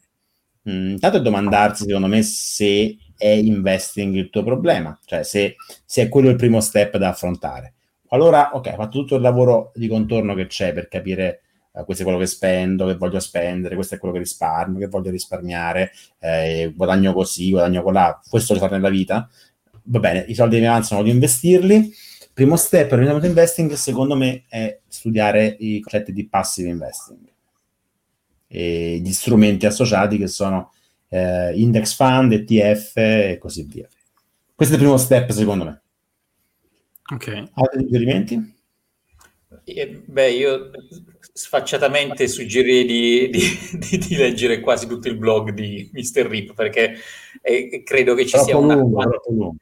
Mm, 0.68 0.90
intanto 0.90 1.18
è 1.18 1.22
domandarsi, 1.22 1.84
secondo 1.84 2.08
me, 2.08 2.22
se 2.22 2.96
è 3.16 3.28
investing 3.28 4.16
il 4.16 4.28
tuo 4.28 4.42
problema, 4.42 4.98
cioè 5.04 5.22
se, 5.22 5.54
se 5.84 6.02
è 6.02 6.08
quello 6.08 6.30
il 6.30 6.36
primo 6.36 6.60
step 6.60 6.96
da 6.96 7.10
affrontare. 7.10 7.74
Allora, 8.08 8.50
ok, 8.54 8.70
ho 8.72 8.76
fatto 8.76 8.98
tutto 8.98 9.14
il 9.14 9.22
lavoro 9.22 9.70
di 9.74 9.86
contorno 9.86 10.34
che 10.34 10.46
c'è 10.46 10.72
per 10.72 10.88
capire 10.88 11.42
uh, 11.80 11.84
questo 11.84 12.02
è 12.02 12.06
quello 12.06 12.20
che 12.20 12.26
spendo, 12.26 12.86
che 12.86 12.96
voglio 12.96 13.20
spendere, 13.20 13.74
questo 13.74 13.94
è 13.94 13.98
quello 13.98 14.14
che 14.14 14.20
risparmio, 14.20 14.78
che 14.78 14.88
voglio 14.88 15.10
risparmiare, 15.10 15.92
eh, 16.18 16.72
guadagno 16.74 17.12
così, 17.12 17.50
guadagno 17.50 17.82
colà, 17.82 18.20
questo 18.28 18.54
lo 18.54 18.60
fare 18.60 18.76
nella 18.76 18.88
vita. 18.88 19.28
Va 19.84 19.98
bene, 19.98 20.24
i 20.28 20.34
soldi 20.34 20.60
mi 20.60 20.66
avanzano 20.66 21.00
voglio 21.00 21.14
investirli. 21.14 21.92
Primo 22.32 22.56
step 22.56 22.88
per 22.88 23.00
il 23.00 23.24
investing, 23.24 23.72
secondo 23.72 24.14
me, 24.16 24.44
è 24.48 24.80
studiare 24.86 25.56
i 25.58 25.80
concetti 25.80 26.12
di 26.12 26.28
passive 26.28 26.68
investing 26.68 27.28
e 28.52 28.98
gli 28.98 29.12
strumenti 29.12 29.64
associati 29.66 30.18
che 30.18 30.26
sono 30.26 30.72
eh, 31.08 31.52
index 31.54 31.94
fund, 31.94 32.32
ETF 32.32 32.96
e 32.96 33.38
così 33.38 33.62
via. 33.62 33.86
Questo 34.54 34.74
è 34.74 34.78
il 34.78 34.84
primo 34.84 34.98
step 34.98 35.30
secondo 35.30 35.64
me. 35.64 35.82
Ok. 37.12 37.50
Altri 37.52 37.82
suggerimenti? 37.82 38.54
Eh, 39.64 40.02
beh, 40.04 40.30
io 40.30 40.70
sfacciatamente 41.40 42.28
suggerirei 42.28 42.84
di, 42.84 43.30
di, 43.30 43.78
di, 43.88 43.98
di, 43.98 44.16
leggere 44.16 44.60
quasi 44.60 44.86
tutto 44.86 45.08
il 45.08 45.16
blog 45.16 45.52
di 45.52 45.90
Mr. 45.90 46.26
Rip 46.26 46.52
perché 46.52 46.96
eh, 47.40 47.82
credo 47.82 48.14
che 48.14 48.24
ci 48.24 48.32
troppo 48.32 48.46
sia 48.46 48.56
una... 48.58 48.74
Lungo, 48.74 49.00
troppo 49.00 49.30
lungo. 49.30 49.56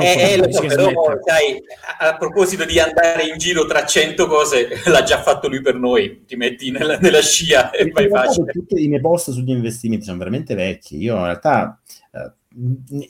Eh, 0.00 0.32
eh, 0.32 0.36
lo 0.38 0.50
so, 0.50 0.66
però 0.66 0.90
sai, 1.26 1.62
a, 1.98 2.08
a, 2.08 2.16
proposito 2.16 2.64
di 2.64 2.80
andare 2.80 3.24
in 3.24 3.36
giro 3.36 3.66
tra 3.66 3.84
cento 3.84 4.26
cose, 4.26 4.68
l'ha 4.86 5.02
già 5.02 5.20
fatto 5.20 5.48
lui 5.48 5.60
per 5.60 5.74
noi, 5.74 6.24
ti 6.24 6.36
metti 6.36 6.70
nella, 6.70 6.96
nella 6.96 7.20
scia 7.20 7.70
e 7.70 7.90
vai 7.90 8.08
facile. 8.08 8.50
Tutti 8.52 8.82
i 8.82 8.88
miei 8.88 9.02
post 9.02 9.30
sugli 9.30 9.50
investimenti 9.50 10.06
sono 10.06 10.18
veramente 10.18 10.54
vecchi, 10.54 10.96
io 10.96 11.16
in 11.16 11.24
realtà... 11.24 11.78
Eh, 12.12 12.32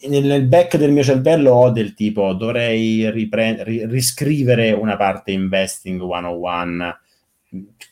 nel 0.08 0.44
back 0.46 0.76
del 0.76 0.90
mio 0.90 1.02
cervello 1.02 1.52
ho 1.52 1.70
del 1.70 1.94
tipo 1.94 2.34
dovrei 2.34 3.08
ripre- 3.10 3.86
riscrivere 3.86 4.72
una 4.72 4.96
parte 4.96 5.30
investing 5.30 6.00
101 6.00 6.98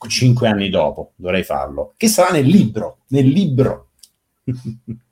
cinque 0.08 0.48
anni 0.48 0.68
dopo, 0.68 1.12
dovrei 1.16 1.42
farlo, 1.42 1.94
che 1.96 2.08
sarà 2.08 2.32
nel 2.32 2.46
libro, 2.46 2.98
nel 3.08 3.26
libro. 3.26 3.88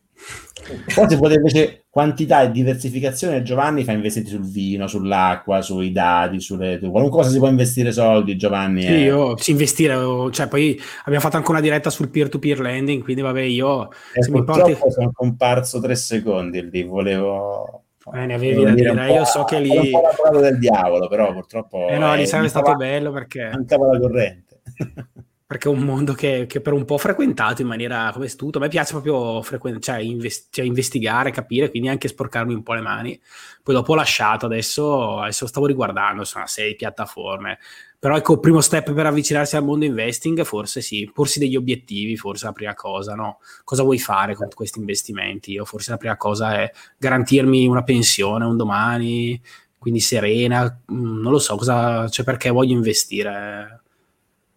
Poi 0.95 1.09
se 1.09 1.19
potete 1.19 1.35
invece 1.35 1.85
quantità 1.91 2.43
e 2.43 2.51
diversificazione, 2.51 3.43
Giovanni 3.43 3.85
fa 3.85 3.93
investimenti 3.93 4.35
sul 4.35 4.51
vino, 4.51 4.87
sull'acqua, 4.87 5.61
sui 5.61 5.93
dati, 5.93 6.41
sulle 6.41 6.79
qualunque 6.79 7.19
cosa 7.19 7.31
si 7.31 7.39
può 7.39 7.49
investire 7.49 7.93
soldi, 7.93 8.37
Giovanni. 8.37 8.83
Sì, 8.83 8.89
è... 8.89 9.05
io 9.05 9.35
ci 9.37 9.51
investire, 9.51 9.95
cioè 10.31 10.49
poi 10.49 10.81
abbiamo 11.01 11.21
fatto 11.21 11.37
anche 11.37 11.51
una 11.51 11.61
diretta 11.61 11.91
sul 11.91 12.09
peer-to-peer 12.09 12.61
lending, 12.61 13.03
quindi 13.03 13.23
vabbè 13.23 13.43
io... 13.43 13.91
Eh, 14.15 14.23
se 14.23 14.31
mi 14.31 14.43
porti... 14.43 14.77
sono 14.89 15.13
comparso 15.13 15.81
tre 15.81 15.95
secondi 15.95 16.69
lì, 16.71 16.83
volevo... 16.83 17.84
Eh, 18.13 18.27
ne 18.27 18.35
avevi 18.35 18.63
da 18.63 18.71
dire, 18.73 19.13
io 19.13 19.25
so 19.25 19.45
che 19.45 19.61
lì... 19.61 19.71
Ho 19.71 20.01
un 20.01 20.33
po' 20.33 20.39
del 20.41 20.59
diavolo, 20.59 21.09
però 21.09 21.33
purtroppo... 21.33 21.89
Eh 21.89 21.99
no, 21.99 22.15
lì 22.15 22.27
sarebbe 22.27 22.49
stato 22.49 22.75
bello 22.75 23.11
perché... 23.13 23.51
Mancava 23.53 23.87
la 23.87 23.99
corrente. 23.99 24.61
perché 25.47 25.69
è 25.69 25.73
un 25.73 25.81
mondo 25.81 26.15
che, 26.15 26.47
che, 26.47 26.61
per 26.61 26.73
un 26.73 26.85
po' 26.85 26.95
ho 26.95 26.99
frequentato 26.99 27.63
in 27.63 27.69
maniera 27.69 28.11
come 28.13 28.29
stuto. 28.29 28.59
A 28.59 28.61
me 28.63 28.69
piace 28.69 28.93
proprio 28.93 29.41
frequ- 29.43 29.79
cioè, 29.79 29.99
invest- 29.99 30.49
cioè, 30.51 30.65
investigare, 30.65 31.31
capire, 31.31 31.71
quindi 31.71 31.89
anche 31.89 32.09
sporcarmi 32.09 32.55
un 32.55 32.63
po' 32.63 32.73
le 32.73 32.81
mani. 32.81 33.21
Poi 33.63 33.75
dopo 33.75 33.93
ho 33.93 33.95
lasciato, 33.95 34.47
adesso, 34.47 35.21
adesso 35.21 35.47
stavo 35.47 35.67
riguardando, 35.67 36.25
sono 36.25 36.47
sei 36.47 36.75
piattaforme. 36.75 37.59
Però 38.05 38.19
ecco, 38.19 38.35
il 38.35 38.41
primo 38.41 38.61
step 38.61 38.93
per 38.93 39.07
avvicinarsi 39.07 39.57
al 39.57 39.65
mondo 39.65 39.87
investing, 39.87 40.45
forse 40.45 40.83
sì, 40.83 41.11
porsi 41.11 41.39
degli 41.39 41.57
obiettivi, 41.57 42.19
forse 42.19 42.45
la 42.45 42.53
prima 42.53 42.75
cosa, 42.75 43.15
no? 43.15 43.39
Cosa 43.65 43.83
vuoi 43.83 43.99
fare 43.99 44.35
con 44.35 44.47
questi 44.55 44.79
investimenti? 44.79 45.53
Io 45.53 45.65
forse 45.65 45.91
la 45.91 45.97
prima 45.97 46.19
cosa 46.19 46.61
è 46.61 46.71
garantirmi 46.99 47.67
una 47.67 47.83
pensione 47.83 48.45
un 48.45 48.59
domani, 48.59 49.41
quindi 49.79 50.01
serena, 50.01 50.65
mm, 50.93 51.23
non 51.23 51.33
lo 51.33 51.39
so, 51.39 51.57
cosa, 51.57 52.07
cioè 52.09 52.27
perché 52.27 52.51
voglio 52.51 52.75
investire 52.75 53.81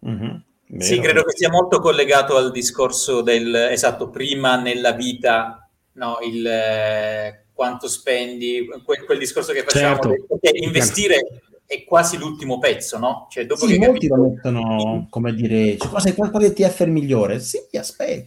Mm-hmm. 0.06 0.80
Sì, 0.80 1.00
credo 1.00 1.22
che 1.22 1.34
sia 1.34 1.48
molto 1.48 1.80
collegato 1.80 2.36
al 2.36 2.52
discorso 2.52 3.22
del, 3.22 3.54
esatto, 3.54 4.10
prima 4.10 4.60
nella 4.60 4.92
vita, 4.92 5.66
no, 5.92 6.18
il 6.22 6.46
eh, 6.46 7.44
quanto 7.54 7.88
spendi, 7.88 8.68
quel, 8.84 9.04
quel, 9.04 9.18
discorso 9.18 9.52
che 9.52 9.64
facciamo, 9.64 9.94
certo. 9.94 10.38
che 10.38 10.50
investire 10.52 11.40
è 11.68 11.84
quasi 11.84 12.16
l'ultimo 12.16 12.58
pezzo, 12.58 12.96
no? 12.96 13.26
Cioè, 13.30 13.44
dopo 13.44 13.66
sì, 13.66 13.74
che 13.74 13.86
molti 13.86 14.08
capito... 14.08 14.14
lo 14.16 14.30
mettono, 14.30 15.06
come 15.10 15.34
dire, 15.34 15.76
cioè, 15.76 15.90
cosa, 15.90 16.14
qual 16.14 16.42
è 16.42 16.46
il 16.46 16.52
TF 16.54 16.80
il 16.80 17.40
Sì, 17.42 17.58
aspetta. 17.76 18.26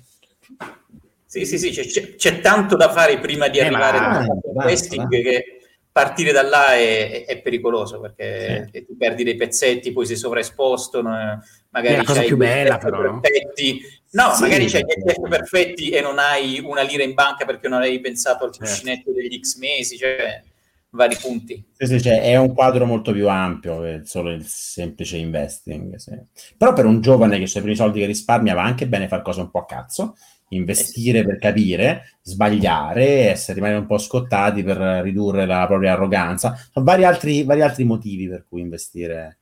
Sì, 1.26 1.46
sì, 1.46 1.58
sì, 1.58 1.72
c'è, 1.72 2.16
c'è, 2.16 2.40
tanto 2.40 2.76
da 2.76 2.92
fare 2.92 3.18
prima 3.18 3.48
di 3.48 3.58
eh, 3.58 3.66
arrivare 3.66 3.98
al 3.98 4.40
investing 4.44 5.10
che 5.10 5.60
partire 5.92 6.32
da 6.32 6.44
là 6.44 6.76
è, 6.76 7.26
è 7.26 7.42
pericoloso 7.42 8.00
perché 8.00 8.70
sì. 8.72 8.86
ti 8.86 8.96
perdi 8.96 9.24
dei 9.24 9.36
pezzetti, 9.36 9.92
poi 9.92 10.06
sei 10.06 10.18
sovraesposto, 10.18 11.02
magari 11.02 11.96
è 11.96 11.98
la 11.98 12.04
cosa 12.04 12.22
più 12.22 12.38
bella 12.38 12.78
però. 12.78 13.20
Perfetti. 13.20 13.82
No, 14.12 14.34
sì, 14.36 14.42
magari 14.42 14.68
c'hai 14.68 14.84
gli 14.84 15.10
ETF 15.10 15.28
perfetti 15.28 15.90
e 15.90 16.02
non 16.02 16.20
hai 16.20 16.60
una 16.64 16.82
lira 16.84 17.02
in 17.02 17.16
banca 17.16 17.46
perché 17.46 17.68
non 17.68 17.80
avevi 17.80 18.02
pensato 18.02 18.44
al 18.44 18.52
certo. 18.52 18.70
cuscinetto 18.70 19.12
degli 19.12 19.40
X 19.40 19.58
mesi, 19.58 19.98
cioè 19.98 20.44
vari 20.92 21.18
punti. 21.20 21.64
Sì, 21.78 21.86
sì, 21.86 22.02
cioè, 22.02 22.22
è 22.22 22.36
un 22.36 22.54
quadro 22.54 22.86
molto 22.86 23.12
più 23.12 23.30
ampio 23.30 23.82
che 23.82 24.02
solo 24.04 24.32
il 24.32 24.46
semplice 24.46 25.18
investing. 25.18 25.96
Sì. 25.96 26.18
Però 26.58 26.74
per 26.74 26.86
un 26.86 27.02
giovane 27.02 27.38
che 27.38 27.44
ha 27.44 27.58
i 27.58 27.62
primi 27.62 27.76
soldi 27.76 28.00
che 28.00 28.06
risparmia 28.06 28.54
va 28.54 28.64
anche 28.64 28.88
bene 28.88 29.08
fare 29.08 29.22
cose 29.22 29.42
un 29.42 29.50
po' 29.50 29.60
a 29.60 29.66
cazzo, 29.66 30.16
investire 30.50 31.20
eh 31.20 31.22
sì. 31.22 31.28
per 31.28 31.38
capire, 31.38 32.18
sbagliare, 32.22 33.30
essere 33.30 33.56
rimanere 33.56 33.80
un 33.80 33.88
po' 33.88 33.98
scottati 33.98 34.64
per 34.64 34.78
ridurre 34.78 35.46
la 35.46 35.66
propria 35.68 35.94
arroganza. 35.94 36.56
Sono 36.72 36.86
vari 36.86 37.06
altri, 37.06 37.44
vari 37.44 37.62
altri 37.62 37.84
motivi 37.84 38.28
per 38.28 38.46
cui 38.48 38.62
investire 38.62 39.38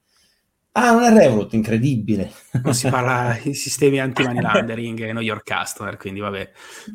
Ah, 0.71 0.91
non 0.91 1.03
è 1.03 1.11
Revolut, 1.11 1.51
incredibile. 1.53 2.31
Non 2.63 2.73
si 2.73 2.87
parla 2.89 3.37
di 3.43 3.53
sistemi 3.53 3.99
anti-money 3.99 4.41
laundering 4.41 5.01
e 5.01 5.09
know 5.09 5.21
your 5.21 5.41
customer, 5.43 5.97
quindi 5.97 6.19
vabbè. 6.19 6.51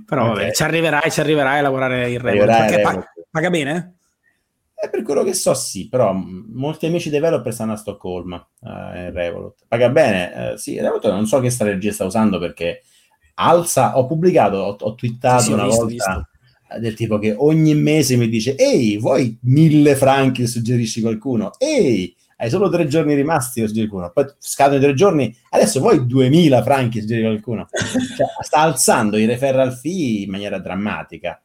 Però 0.07 0.31
okay. 0.31 0.35
vabbè, 0.35 0.53
ci 0.53 0.63
arriverai, 0.63 1.11
ci 1.11 1.21
arriverai 1.21 1.59
a 1.59 1.63
lavorare 1.63 2.11
in 2.11 2.21
Revolut. 2.21 2.57
Perché 2.57 2.77
Revolut. 2.77 2.95
Paga, 2.95 3.13
paga 3.31 3.51
bene? 3.51 3.97
Eh, 4.85 4.91
per 4.91 5.03
quello 5.03 5.23
che 5.23 5.33
so, 5.33 5.55
sì, 5.55 5.89
però 5.89 6.13
molti 6.13 6.87
amici 6.87 7.09
developer 7.09 7.53
stanno 7.53 7.73
a 7.73 7.77
Stoccolma, 7.77 8.47
in 8.63 9.13
Revolut. 9.13 9.65
Paga 9.67 9.89
bene, 9.89 10.53
uh, 10.53 10.57
sì, 10.57 10.79
Revolut 10.79 11.07
non 11.07 11.27
so 11.27 11.41
che 11.41 11.51
strategia 11.51 11.93
sta 11.93 12.05
usando 12.05 12.39
perché 12.39 12.83
alza, 13.35 13.97
ho 13.97 14.07
pubblicato, 14.07 14.57
ho, 14.57 14.77
ho 14.79 14.95
twittato 14.95 15.41
sì, 15.41 15.47
sì, 15.47 15.53
una 15.53 15.65
visto, 15.65 15.81
volta 15.81 16.29
visto. 16.67 16.81
del 16.81 16.95
tipo 16.95 17.19
che 17.19 17.35
ogni 17.37 17.75
mese 17.75 18.17
mi 18.17 18.29
dice, 18.29 18.57
ehi, 18.57 18.99
vuoi 18.99 19.39
mille 19.43 19.97
franchi 19.97 20.47
suggerisci 20.47 21.01
qualcuno? 21.01 21.53
Ehi, 21.59 22.15
hai 22.37 22.51
solo 22.51 22.69
tre 22.69 22.87
giorni 22.87 23.15
rimasti 23.15 23.61
per 23.61 23.69
suggerire 23.69 23.91
qualcuno, 23.91 24.13
poi 24.13 24.35
scadono 24.39 24.79
i 24.79 24.83
tre 24.83 24.95
giorni, 24.95 25.35
adesso 25.51 25.81
vuoi 25.81 26.05
2000 26.05 26.63
franchi 26.63 27.01
suggerire 27.01 27.29
qualcuno. 27.29 27.69
Cioè, 28.17 28.27
sta 28.41 28.59
alzando 28.59 29.17
i 29.17 29.25
referral 29.25 29.73
fee 29.73 30.25
in 30.25 30.31
maniera 30.31 30.59
drammatica, 30.59 31.43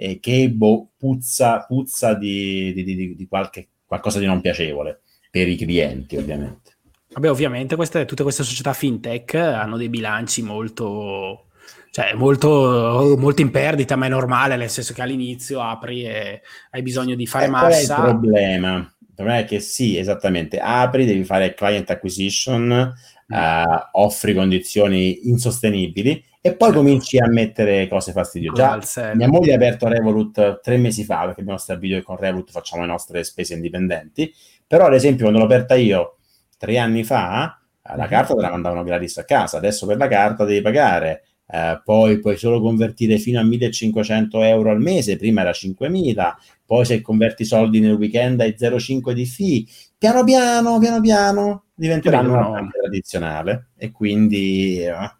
e 0.00 0.20
che 0.20 0.48
boh, 0.48 0.90
puzza, 0.96 1.64
puzza 1.66 2.14
di, 2.14 2.72
di, 2.72 2.84
di, 2.84 3.16
di 3.16 3.26
qualche, 3.26 3.66
qualcosa 3.84 4.20
di 4.20 4.26
non 4.26 4.40
piacevole 4.40 5.00
per 5.28 5.48
i 5.48 5.56
clienti, 5.56 6.16
ovviamente. 6.16 6.76
Vabbè, 7.12 7.28
ovviamente 7.28 7.74
queste, 7.74 8.04
tutte 8.04 8.22
queste 8.22 8.44
società 8.44 8.74
fintech 8.74 9.34
hanno 9.34 9.76
dei 9.76 9.88
bilanci 9.88 10.42
molto, 10.42 11.46
cioè 11.90 12.14
molto, 12.14 13.16
molto, 13.18 13.42
in 13.42 13.50
perdita, 13.50 13.96
ma 13.96 14.06
è 14.06 14.08
normale, 14.08 14.54
nel 14.54 14.70
senso 14.70 14.94
che 14.94 15.02
all'inizio 15.02 15.60
apri 15.60 16.04
e 16.04 16.42
hai 16.70 16.82
bisogno 16.82 17.16
di 17.16 17.26
fare 17.26 17.46
eh, 17.46 17.50
massa. 17.50 17.94
Qual 17.96 18.06
è 18.06 18.10
il 18.10 18.18
problema? 18.20 18.94
Il 19.00 19.14
problema 19.16 19.38
è 19.40 19.44
che 19.46 19.58
sì, 19.58 19.98
esattamente, 19.98 20.60
apri, 20.60 21.06
devi 21.06 21.24
fare 21.24 21.54
client 21.54 21.90
acquisition, 21.90 22.66
mm. 22.66 23.36
uh, 23.36 23.88
offri 23.94 24.32
condizioni 24.32 25.28
insostenibili 25.28 26.24
e 26.40 26.54
poi 26.54 26.72
cominci 26.72 27.18
a 27.18 27.28
mettere 27.28 27.88
cose 27.88 28.12
fastidiose. 28.12 28.80
Già, 28.80 29.14
mia 29.14 29.28
moglie 29.28 29.52
ha 29.52 29.56
aperto 29.56 29.88
Revolut 29.88 30.60
tre 30.60 30.76
mesi 30.76 31.04
fa, 31.04 31.24
perché 31.24 31.40
abbiamo 31.40 31.58
stare 31.58 31.80
video 31.80 32.02
con 32.02 32.16
Revolut 32.16 32.50
facciamo 32.50 32.82
le 32.82 32.88
nostre 32.88 33.24
spese 33.24 33.54
indipendenti, 33.54 34.32
però 34.66 34.86
ad 34.86 34.94
esempio 34.94 35.22
quando 35.22 35.40
l'ho 35.40 35.46
aperta 35.46 35.74
io 35.74 36.16
tre 36.56 36.78
anni 36.78 37.02
fa, 37.02 37.60
la 37.82 38.04
mm. 38.04 38.08
carta 38.08 38.34
te 38.34 38.40
la 38.40 38.50
mandavano 38.50 38.84
gratis 38.84 39.18
a 39.18 39.24
casa, 39.24 39.56
adesso 39.56 39.86
per 39.86 39.96
la 39.96 40.06
carta 40.06 40.44
devi 40.44 40.60
pagare, 40.60 41.24
eh, 41.50 41.80
poi 41.84 42.20
puoi 42.20 42.36
solo 42.36 42.60
convertire 42.60 43.18
fino 43.18 43.40
a 43.40 43.42
1500 43.42 44.42
euro 44.42 44.70
al 44.70 44.80
mese, 44.80 45.16
prima 45.16 45.40
era 45.40 45.52
5000, 45.52 46.38
poi 46.64 46.84
se 46.84 47.00
converti 47.00 47.44
soldi 47.44 47.80
nel 47.80 47.94
weekend 47.94 48.40
hai 48.40 48.54
0,5 48.56 49.12
di 49.12 49.26
fee, 49.26 49.64
piano 49.96 50.22
piano, 50.22 50.78
piano 50.78 51.00
piano 51.00 51.64
diventeranno 51.74 52.32
una 52.32 52.48
banca 52.48 52.78
tradizionale 52.78 53.70
e 53.76 53.90
quindi... 53.90 54.84
Eh. 54.84 55.16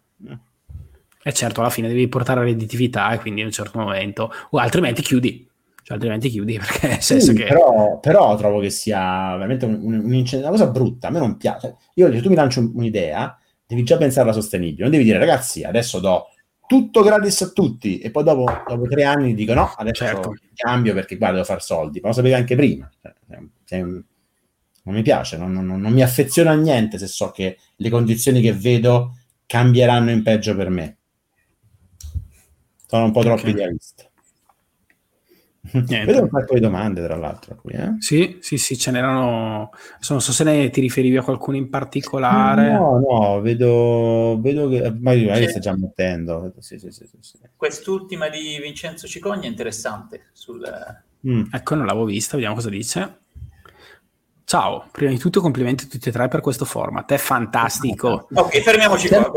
E 1.21 1.33
certo, 1.33 1.59
alla 1.61 1.69
fine 1.69 1.87
devi 1.87 2.07
portare 2.07 2.43
redditività 2.43 3.11
e 3.11 3.19
quindi 3.19 3.41
in 3.41 3.47
un 3.47 3.51
certo 3.51 3.79
momento, 3.79 4.31
o 4.51 4.57
altrimenti 4.57 5.01
chiudi, 5.01 5.47
cioè 5.83 5.95
altrimenti 5.95 6.29
chiudi 6.29 6.57
perché 6.59 6.87
nel 6.87 7.01
senso 7.01 7.31
sì, 7.31 7.37
che... 7.37 7.45
Però, 7.45 7.99
però, 7.99 8.35
trovo 8.35 8.59
che 8.59 8.69
sia 8.69 9.31
veramente 9.35 9.65
un, 9.65 9.79
un, 9.81 9.93
un, 10.05 10.25
una 10.31 10.49
cosa 10.49 10.67
brutta, 10.67 11.07
a 11.07 11.11
me 11.11 11.19
non 11.19 11.37
piace. 11.37 11.75
Io 11.95 12.11
se 12.11 12.21
tu 12.21 12.29
mi 12.29 12.35
lancio 12.35 12.59
un'idea, 12.73 13.37
devi 13.65 13.83
già 13.83 13.97
pensarla 13.97 14.31
sostenibile, 14.31 14.83
non 14.83 14.91
devi 14.91 15.03
dire 15.03 15.19
ragazzi 15.19 15.63
adesso 15.63 15.99
do 15.99 16.27
tutto 16.69 17.01
gratis 17.01 17.41
a 17.41 17.49
tutti 17.49 17.97
e 17.97 18.11
poi 18.11 18.23
dopo, 18.23 18.45
dopo 18.67 18.87
tre 18.87 19.03
anni 19.03 19.33
dico 19.33 19.55
no, 19.55 19.73
adesso 19.75 20.05
certo. 20.05 20.35
cambio 20.53 20.93
perché 20.93 21.17
guarda 21.17 21.37
devo 21.37 21.47
fare 21.47 21.61
soldi, 21.61 21.99
ma 21.99 22.09
lo 22.09 22.13
sapevi 22.13 22.35
anche 22.35 22.55
prima. 22.55 22.87
Cioè, 23.65 23.79
non 23.79 24.03
mi 24.83 25.01
piace, 25.01 25.37
non, 25.37 25.51
non, 25.51 25.65
non, 25.65 25.91
mi 25.91 26.03
affeziono 26.03 26.51
a 26.51 26.53
niente 26.53 26.99
se 26.99 27.07
so 27.07 27.31
che 27.31 27.57
le 27.75 27.89
condizioni 27.89 28.39
che 28.39 28.53
vedo 28.53 29.15
cambieranno 29.47 30.11
in 30.11 30.21
peggio 30.21 30.55
per 30.55 30.69
me. 30.69 30.98
Sono 32.89 33.05
un 33.05 33.11
po' 33.11 33.21
troppo 33.21 33.41
okay. 33.41 33.51
idealista. 33.51 34.03
Niente. 35.71 36.05
Vedo 36.05 36.21
un 36.21 36.29
paio 36.29 36.45
di 36.49 36.59
domande, 36.59 37.03
tra 37.03 37.15
l'altro. 37.15 37.55
Qui, 37.55 37.73
eh? 37.73 37.95
Sì, 37.99 38.39
sì, 38.41 38.57
sì, 38.57 38.75
ce 38.79 38.89
n'erano. 38.89 39.69
Non 40.09 40.21
so 40.21 40.31
se 40.31 40.43
ne 40.43 40.71
ti 40.71 40.81
riferivi 40.81 41.17
a 41.17 41.21
qualcuno 41.21 41.57
in 41.57 41.69
particolare. 41.69 42.71
No, 42.71 42.99
no, 42.99 43.41
vedo, 43.41 44.39
vedo 44.41 44.67
che. 44.69 44.91
Magari 44.99 45.47
sta 45.49 45.59
già 45.59 45.77
mettendo. 45.77 46.51
Sì, 46.57 46.79
sì, 46.79 46.89
sì, 46.89 47.07
Quest'ultima 47.55 48.27
di 48.27 48.57
Vincenzo 48.59 49.05
Cicogna 49.05 49.43
è 49.43 49.47
interessante. 49.47 50.29
Sul... 50.31 50.65
Mm. 51.27 51.43
Ecco, 51.51 51.75
non 51.75 51.85
l'avevo 51.85 52.05
vista, 52.05 52.37
vediamo 52.37 52.55
cosa 52.55 52.69
dice. 52.69 53.18
Ciao, 54.49 54.87
prima 54.91 55.11
di 55.11 55.19
tutto 55.19 55.41
complimenti 55.41 55.83
a 55.83 55.87
tutti 55.87 56.09
e 56.09 56.11
tre 56.11 56.27
per 56.27 56.41
questo 56.41 56.65
format, 56.65 57.11
è 57.11 57.17
fantastico. 57.17 58.27
Ok, 58.33 58.61
fermiamoci 58.61 59.07
qua. 59.07 59.31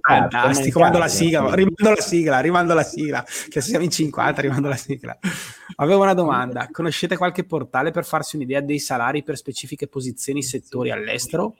fantastico, 0.00 0.78
rimando 0.78 0.98
la 0.98 1.08
sigla, 1.08 1.52
rimando 1.52 1.90
la 1.90 2.00
sigla, 2.00 2.38
rimando 2.38 2.74
la 2.74 2.82
sigla, 2.84 3.24
che 3.48 3.60
siamo 3.60 3.82
in 3.82 3.90
50 3.90 4.42
rimando 4.42 4.68
la 4.68 4.76
sigla. 4.76 5.18
Avevo 5.78 6.02
una 6.02 6.14
domanda, 6.14 6.68
conoscete 6.70 7.16
qualche 7.16 7.44
portale 7.44 7.90
per 7.90 8.04
farsi 8.04 8.36
un'idea 8.36 8.60
dei 8.60 8.78
salari 8.78 9.24
per 9.24 9.36
specifiche 9.36 9.88
posizioni, 9.88 10.42
settori 10.42 10.92
all'estero? 10.92 11.56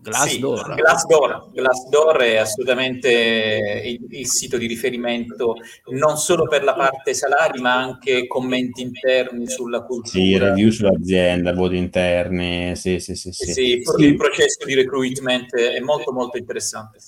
Glassdoor. 0.00 0.64
Sì, 0.64 0.74
Glassdoor. 0.74 1.50
Glassdoor 1.52 2.16
è 2.16 2.36
assolutamente 2.36 3.82
il, 3.84 4.06
il 4.08 4.26
sito 4.26 4.56
di 4.56 4.66
riferimento 4.66 5.56
non 5.90 6.16
solo 6.16 6.48
per 6.48 6.64
la 6.64 6.74
parte 6.74 7.12
salari, 7.14 7.60
ma 7.60 7.74
anche 7.74 8.26
commenti 8.26 8.80
interni 8.80 9.46
sulla 9.48 9.82
cultura. 9.82 10.18
Sì, 10.18 10.38
review 10.38 10.70
sull'azienda, 10.70 11.52
voti 11.52 11.76
interni, 11.76 11.89
sì, 11.92 12.98
sì, 12.98 13.14
sì. 13.14 13.32
Sì, 13.32 13.52
sì, 13.52 13.80
sì. 13.82 14.04
il 14.04 14.16
processo 14.16 14.64
di 14.64 14.74
recruitment 14.74 15.54
è 15.54 15.80
molto 15.80 16.12
molto 16.12 16.36
interessante. 16.36 16.98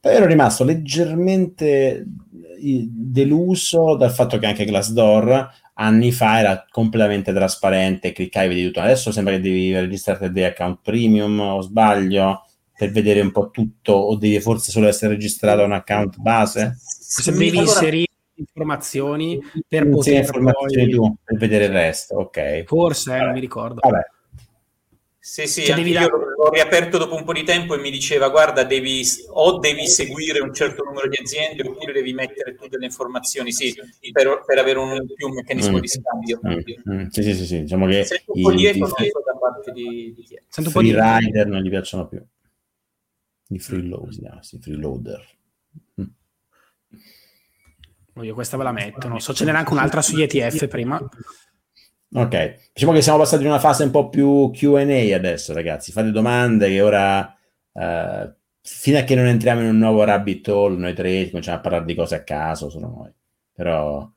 Poi 0.00 0.14
ero 0.14 0.26
rimasto 0.26 0.64
leggermente 0.64 2.04
deluso 2.60 3.94
dal 3.96 4.12
fatto 4.12 4.38
che 4.38 4.46
anche 4.46 4.64
Glassdoor 4.64 5.66
anni 5.74 6.10
fa 6.10 6.40
era 6.40 6.66
completamente 6.68 7.32
trasparente, 7.32 8.12
cliccavi, 8.12 8.48
vedi 8.48 8.64
tutto. 8.66 8.80
Adesso 8.80 9.12
sembra 9.12 9.34
che 9.34 9.40
devi 9.40 9.72
registrarti 9.72 10.32
dei 10.32 10.44
account 10.44 10.80
premium, 10.82 11.38
o 11.38 11.60
sbaglio, 11.60 12.44
per 12.76 12.90
vedere 12.90 13.20
un 13.20 13.30
po' 13.30 13.50
tutto, 13.50 13.92
o 13.92 14.16
devi 14.16 14.40
forse 14.40 14.70
solo 14.70 14.88
essere 14.88 15.14
registrato 15.14 15.62
a 15.62 15.64
un 15.64 15.72
account 15.72 16.16
base? 16.18 16.76
Se 16.80 17.30
devi 17.30 17.50
allora... 17.50 17.62
inserire 17.62 18.06
informazioni 18.34 19.40
per 19.66 19.88
poter 19.88 20.16
informazioni 20.16 20.94
poi... 20.94 20.94
tu, 20.94 21.16
per 21.24 21.38
vedere 21.38 21.64
il 21.66 21.72
resto, 21.72 22.16
ok. 22.16 22.64
Forse, 22.64 23.16
eh, 23.16 23.20
non 23.20 23.32
mi 23.32 23.40
ricordo. 23.40 23.80
Vabbè. 23.80 24.00
Sì, 25.28 25.46
sì, 25.46 25.62
cioè, 25.62 25.78
io 25.78 25.92
dare... 25.92 26.08
l'ho 26.08 26.48
riaperto 26.48 26.96
dopo 26.96 27.14
un 27.14 27.22
po' 27.22 27.34
di 27.34 27.44
tempo 27.44 27.74
e 27.74 27.78
mi 27.78 27.90
diceva 27.90 28.30
guarda, 28.30 28.64
devi, 28.64 29.02
o 29.34 29.58
devi 29.58 29.86
seguire 29.86 30.40
un 30.40 30.54
certo 30.54 30.82
numero 30.84 31.06
di 31.06 31.18
aziende 31.20 31.68
oppure 31.68 31.92
devi 31.92 32.14
mettere 32.14 32.54
tu 32.54 32.66
delle 32.66 32.86
informazioni, 32.86 33.52
sì, 33.52 33.76
per, 34.10 34.42
per 34.46 34.56
avere 34.56 34.78
un, 34.78 35.06
più 35.14 35.28
un 35.28 35.34
meccanismo 35.34 35.76
mm. 35.76 35.80
di 35.80 35.88
scambio. 35.88 36.40
Mm. 36.46 36.92
Mm. 36.94 37.06
Sì, 37.08 37.22
sì, 37.22 37.34
sì, 37.34 37.44
sì, 37.44 37.60
diciamo 37.60 37.86
che 37.86 38.04
Sento 38.04 38.32
un 38.32 38.42
po' 38.42 38.52
di 38.52 38.64
eco 38.64 38.86
da 38.86 39.36
parte 39.38 39.70
di, 39.72 40.14
di 40.16 40.22
chi 40.22 40.40
Sento 40.48 40.70
un 40.70 40.74
po' 40.74 40.80
di 40.80 40.94
rider 40.96 41.46
non 41.46 41.60
gli 41.60 41.68
piacciono 41.68 42.08
più. 42.08 42.24
I 43.48 43.58
freeloader, 43.58 44.38
sì, 44.40 44.58
freeloader. 44.58 45.28
Mm. 46.00 46.06
Io 48.24 48.34
questa 48.34 48.56
ve 48.56 48.62
la 48.62 48.72
metto, 48.72 49.08
non 49.08 49.20
so, 49.20 49.34
ce 49.34 49.44
n'era 49.44 49.58
anche 49.58 49.72
un'altra 49.72 50.00
sugli 50.00 50.22
ETF 50.22 50.68
prima. 50.68 51.06
Ok, 52.14 52.70
diciamo 52.72 52.92
che 52.92 53.02
siamo 53.02 53.18
passati 53.18 53.42
in 53.42 53.48
una 53.48 53.58
fase 53.58 53.84
un 53.84 53.90
po' 53.90 54.08
più 54.08 54.50
QA 54.50 54.80
adesso, 55.14 55.52
ragazzi. 55.52 55.92
Fate 55.92 56.10
domande 56.10 56.68
che 56.68 56.80
ora, 56.80 57.36
uh, 57.72 58.34
fino 58.62 58.98
a 58.98 59.02
che 59.02 59.14
non 59.14 59.26
entriamo 59.26 59.60
in 59.60 59.68
un 59.68 59.78
nuovo 59.78 60.04
rabbit 60.04 60.48
hole, 60.48 60.78
noi 60.78 60.94
tre 60.94 61.28
cominciamo 61.28 61.58
a 61.58 61.60
parlare 61.60 61.84
di 61.84 61.94
cose 61.94 62.14
a 62.14 62.24
caso, 62.24 62.70
sono 62.70 62.88
noi. 62.88 63.12
Però 63.52 64.10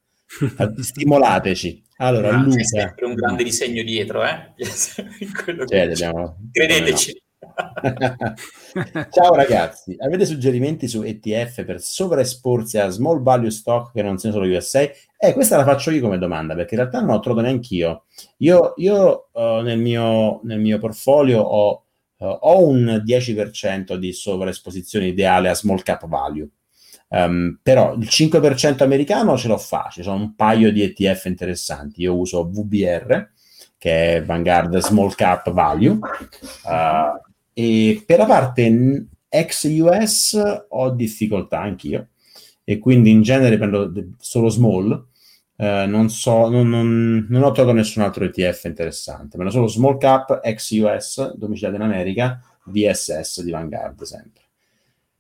stimolateci. 0.80 1.84
Allora, 1.98 2.32
Luca... 2.32 2.56
C'è 2.56 2.64
sempre 2.64 3.06
un 3.06 3.14
grande 3.14 3.44
disegno 3.44 3.84
dietro, 3.84 4.24
eh? 4.24 4.54
cioè, 5.68 5.88
dobbiamo... 5.88 6.38
Credeteci. 6.52 7.22
Ciao 9.10 9.36
ragazzi, 9.36 9.96
avete 10.00 10.26
suggerimenti 10.26 10.88
su 10.88 11.02
ETF 11.02 11.66
per 11.66 11.82
sovraesporsi 11.82 12.78
a 12.78 12.90
small 12.90 13.22
value 13.22 13.52
stock 13.52 13.92
che 13.94 14.02
non 14.02 14.18
siano 14.18 14.36
solo 14.36 14.48
USA? 14.48 14.82
Eh, 15.18 15.34
questa 15.34 15.58
la 15.58 15.64
faccio 15.64 15.92
io 15.92 16.02
come 16.02 16.18
domanda 16.18 16.56
perché 16.56 16.76
in 16.76 16.82
realtà 16.82 17.02
non 17.02 17.12
ho 17.12 17.20
trovato 17.20 17.46
neanche 17.46 17.76
io. 17.76 18.06
Io, 18.38 18.74
io 18.78 19.30
uh, 19.32 19.62
nel, 19.62 19.80
mio, 19.80 20.40
nel, 20.44 20.60
mio, 20.60 20.80
portfolio 20.80 21.42
ho, 21.42 21.86
uh, 22.18 22.26
ho, 22.26 22.68
un 22.68 23.04
10% 23.06 23.96
di 23.96 24.14
sovraesposizione 24.14 25.08
ideale 25.08 25.50
a 25.50 25.56
small 25.56 25.82
cap 25.84 26.08
value. 26.08 26.48
Um, 27.10 27.60
però 27.62 27.94
il 27.94 28.08
5% 28.10 28.84
americano 28.84 29.38
ce 29.38 29.50
l'ho 29.50 29.58
facile, 29.58 30.06
sono 30.06 30.16
un 30.16 30.34
paio 30.34 30.72
di 30.72 30.82
ETF 30.82 31.26
interessanti. 31.26 32.02
Io 32.02 32.16
uso 32.16 32.50
VBR, 32.50 33.30
che 33.78 34.18
è 34.18 34.24
Vanguard 34.24 34.78
Small 34.78 35.14
Cap 35.16 35.52
Value, 35.52 35.98
uh, 35.98 37.31
e 37.54 38.04
per 38.06 38.20
la 38.20 38.26
parte 38.26 39.08
ex-US 39.28 40.66
ho 40.70 40.90
difficoltà 40.92 41.60
anch'io, 41.60 42.10
e 42.64 42.78
quindi 42.78 43.12
in 43.12 43.22
genere 43.22 43.58
prendo 43.58 43.92
solo 44.18 44.50
small. 44.50 45.08
Uh, 45.62 45.88
non, 45.88 46.10
so, 46.10 46.50
non, 46.50 46.68
non, 46.70 47.28
non, 47.30 47.44
ho 47.44 47.52
trovato 47.52 47.76
nessun 47.76 48.02
altro 48.02 48.24
ETF 48.24 48.64
interessante, 48.64 49.36
prendo 49.38 49.52
solo 49.52 49.68
small 49.68 50.00
cap 50.00 50.40
ex-US, 50.42 51.36
domiciliato 51.36 51.76
in 51.76 51.84
America, 51.84 52.42
VSS 52.66 53.44
di 53.44 53.52
Vanguard 53.52 54.02
sempre. 54.02 54.42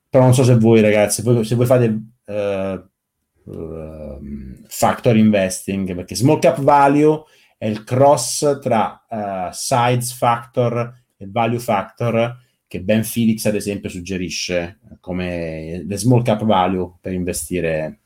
Però 0.09 0.23
non 0.23 0.33
so 0.33 0.43
se 0.43 0.57
voi 0.57 0.81
ragazzi, 0.81 1.21
voi, 1.21 1.45
se 1.45 1.55
voi 1.55 1.65
fate 1.67 1.85
uh, 2.25 3.51
uh, 3.51 4.19
factor 4.67 5.15
investing, 5.15 5.95
perché 5.95 6.15
small 6.15 6.39
cap 6.39 6.59
value 6.59 7.23
è 7.57 7.67
il 7.67 7.83
cross 7.83 8.59
tra 8.59 9.05
uh, 9.07 9.49
size 9.51 10.15
factor 10.15 11.00
e 11.21 11.27
value 11.29 11.59
factor 11.59 12.35
che 12.67 12.81
Ben 12.81 13.03
Felix 13.03 13.45
ad 13.45 13.55
esempio 13.55 13.89
suggerisce 13.89 14.79
come 14.99 15.85
the 15.87 15.97
small 15.97 16.23
cap 16.23 16.43
value 16.43 16.93
per 16.99 17.13
investire 17.13 17.99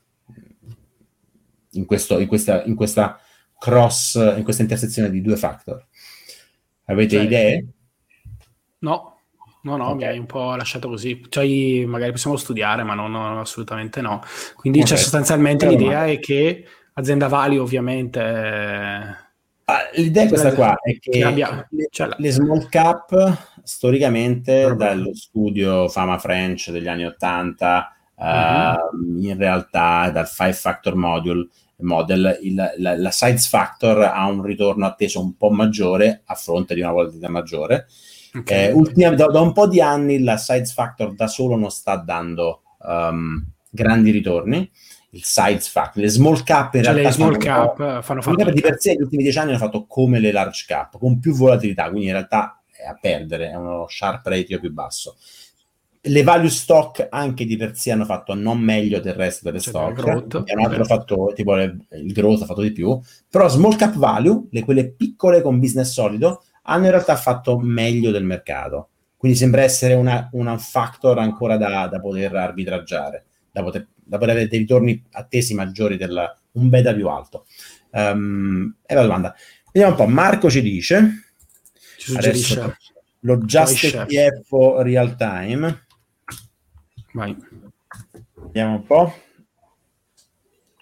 in, 1.70 1.86
questo, 1.86 2.18
in, 2.18 2.26
questa, 2.26 2.62
in 2.64 2.74
questa 2.74 3.18
cross, 3.58 4.16
in 4.36 4.42
questa 4.42 4.62
intersezione 4.62 5.08
di 5.10 5.22
due 5.22 5.36
factor. 5.36 5.86
Avete 6.84 7.16
cioè, 7.16 7.24
idee? 7.24 7.66
No, 8.80 9.12
No, 9.62 9.76
no, 9.76 9.86
okay. 9.86 9.96
mi 9.96 10.04
hai 10.04 10.18
un 10.18 10.26
po' 10.26 10.54
lasciato 10.54 10.88
così. 10.88 11.26
Cioè, 11.28 11.84
magari 11.86 12.12
possiamo 12.12 12.36
studiare, 12.36 12.84
ma 12.84 12.94
no, 12.94 13.08
no 13.08 13.40
assolutamente 13.40 14.00
no. 14.00 14.22
Quindi 14.54 14.78
okay. 14.78 14.90
cioè, 14.90 14.98
sostanzialmente 14.98 15.66
Però 15.66 15.76
l'idea 15.76 16.00
ma... 16.00 16.06
è 16.06 16.20
che 16.20 16.64
azienda 16.92 17.26
Vali 17.26 17.58
ovviamente... 17.58 19.25
Ah, 19.68 19.78
l'idea 19.94 20.24
è 20.24 20.28
questa 20.28 20.54
qua, 20.54 20.76
è 20.80 20.96
che 20.98 21.24
le, 21.24 21.88
le, 22.18 22.30
small 22.30 22.68
cap 22.68 23.60
storicamente 23.64 24.72
dallo 24.76 25.12
studio 25.12 25.88
Fama 25.88 26.18
French 26.18 26.70
degli 26.70 26.86
anni 26.86 27.04
80 27.04 27.96
uh-huh. 28.14 28.24
uh, 28.24 29.20
in 29.20 29.36
realtà 29.36 30.10
dal 30.10 30.28
five 30.28 30.52
factor 30.52 30.94
module 30.94 31.48
model 31.78 32.38
il, 32.42 32.54
la, 32.76 32.96
la 32.96 33.10
size 33.10 33.48
factor 33.48 34.02
ha 34.02 34.24
un 34.28 34.42
ritorno 34.42 34.86
atteso 34.86 35.20
un 35.20 35.36
po' 35.36 35.50
maggiore 35.50 36.22
a 36.26 36.34
fronte 36.36 36.74
di 36.74 36.80
una 36.80 36.92
volatilità 36.92 37.28
maggiore 37.28 37.86
Okay. 38.38 38.68
Eh, 38.68 38.72
ultima, 38.72 39.14
da, 39.14 39.26
da, 39.26 39.40
un 39.40 39.52
po' 39.52 39.66
di 39.66 39.80
anni 39.80 40.22
la 40.22 40.36
Size 40.36 40.72
Factor 40.72 41.14
da 41.14 41.26
solo 41.26 41.56
non 41.56 41.70
sta 41.70 41.96
dando 41.96 42.62
um, 42.80 43.42
grandi 43.70 44.10
ritorni. 44.10 44.70
Il 45.10 45.24
Size 45.24 45.70
Factor, 45.70 46.02
le 46.02 46.08
small 46.08 46.42
cap 46.42 46.74
in 46.74 46.82
cioè 46.82 46.92
realtà 46.92 47.08
le 47.08 47.14
small 47.14 47.36
cap 47.38 47.76
fanno, 47.76 48.02
fanno 48.02 48.22
fatto 48.22 48.50
di 48.50 48.60
per 48.60 48.78
sé 48.78 48.90
negli 48.90 49.02
ultimi 49.02 49.22
dieci 49.22 49.38
anni 49.38 49.50
hanno 49.50 49.58
fatto 49.58 49.86
come 49.86 50.18
le 50.18 50.32
large 50.32 50.64
cap, 50.66 50.98
con 50.98 51.18
più 51.18 51.34
volatilità, 51.34 51.88
quindi 51.88 52.06
in 52.06 52.12
realtà 52.12 52.60
è 52.70 52.86
a 52.86 52.98
perdere, 53.00 53.50
è 53.50 53.54
uno 53.54 53.86
sharp 53.88 54.26
ratio 54.26 54.60
più 54.60 54.72
basso. 54.72 55.16
Le 56.08 56.22
value 56.22 56.50
stock 56.50 57.06
anche 57.10 57.44
di 57.46 57.56
per 57.56 57.76
sé 57.76 57.90
hanno 57.90 58.04
fatto 58.04 58.34
non 58.34 58.60
meglio 58.60 59.00
del 59.00 59.14
resto 59.14 59.40
delle 59.44 59.58
cioè, 59.58 59.72
stock, 59.72 59.94
growth, 59.94 60.44
è 60.44 60.54
un 60.54 60.64
altro 60.64 60.84
fattore, 60.84 61.34
tipo 61.34 61.54
le, 61.54 61.78
il 61.92 62.12
growth 62.12 62.42
ha 62.42 62.46
fatto 62.46 62.60
di 62.60 62.72
più, 62.72 63.00
però 63.28 63.48
small 63.48 63.76
cap 63.76 63.96
value, 63.96 64.46
le, 64.50 64.64
quelle 64.64 64.90
piccole 64.90 65.42
con 65.42 65.58
business 65.58 65.92
solido, 65.92 66.44
hanno 66.62 66.84
in 66.84 66.90
realtà 66.90 67.16
fatto 67.16 67.58
meglio 67.58 68.10
del 68.10 68.24
mercato. 68.24 68.90
Quindi 69.16 69.36
sembra 69.38 69.62
essere 69.62 69.94
una, 69.94 70.28
una 70.32 70.56
factor 70.58 71.18
ancora 71.18 71.56
da, 71.56 71.88
da, 71.90 71.98
poter 71.98 72.34
arbitraggiare, 72.36 73.24
da 73.50 73.62
poter, 73.62 73.88
poter, 74.08 74.30
avere 74.30 74.48
dei 74.48 74.58
ritorni 74.58 75.02
attesi 75.12 75.54
maggiori, 75.54 75.96
del, 75.96 76.38
un 76.52 76.68
beta 76.68 76.94
più 76.94 77.08
alto. 77.08 77.46
Um, 77.90 78.76
è 78.84 78.94
la 78.94 79.02
domanda. 79.02 79.34
Vediamo 79.72 79.96
un 79.96 80.04
po'. 80.04 80.06
Marco 80.10 80.50
ci 80.50 80.62
dice: 80.62 81.24
ci 81.96 82.12
suggerisce 82.12 82.76
lo 83.20 83.38
Just 83.38 83.84
ETF 83.84 84.48
real 84.78 85.16
time. 85.16 85.86
Vai. 87.12 87.36
Vediamo 88.34 88.74
un 88.74 88.86
po'. 88.86 89.14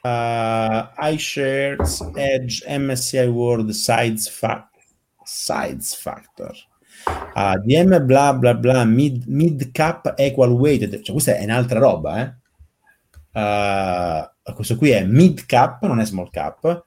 Uh, 0.03 0.87
iShares 1.13 2.11
Edge 2.15 2.63
MSCI 2.79 3.27
World 3.27 3.71
Sides 3.71 4.29
Fact 4.29 4.75
size 5.25 5.97
factor. 5.97 6.55
ADM 7.35 8.07
bla 8.07 8.33
bla 8.33 8.55
bla 8.55 8.85
mid, 8.85 9.25
mid 9.27 9.73
cap 9.73 10.15
equal 10.17 10.53
weighted, 10.53 11.03
cioè 11.03 11.13
questa 11.13 11.37
è 11.37 11.45
un'altra 11.45 11.79
roba, 11.79 12.23
eh? 12.23 12.35
Uh, 13.35 14.55
questo 14.55 14.77
qui 14.77 14.91
è 14.91 15.05
mid 15.05 15.45
cap, 15.47 15.85
non 15.87 16.01
è 16.01 16.07
small 16.07 16.31
cap, 16.31 16.85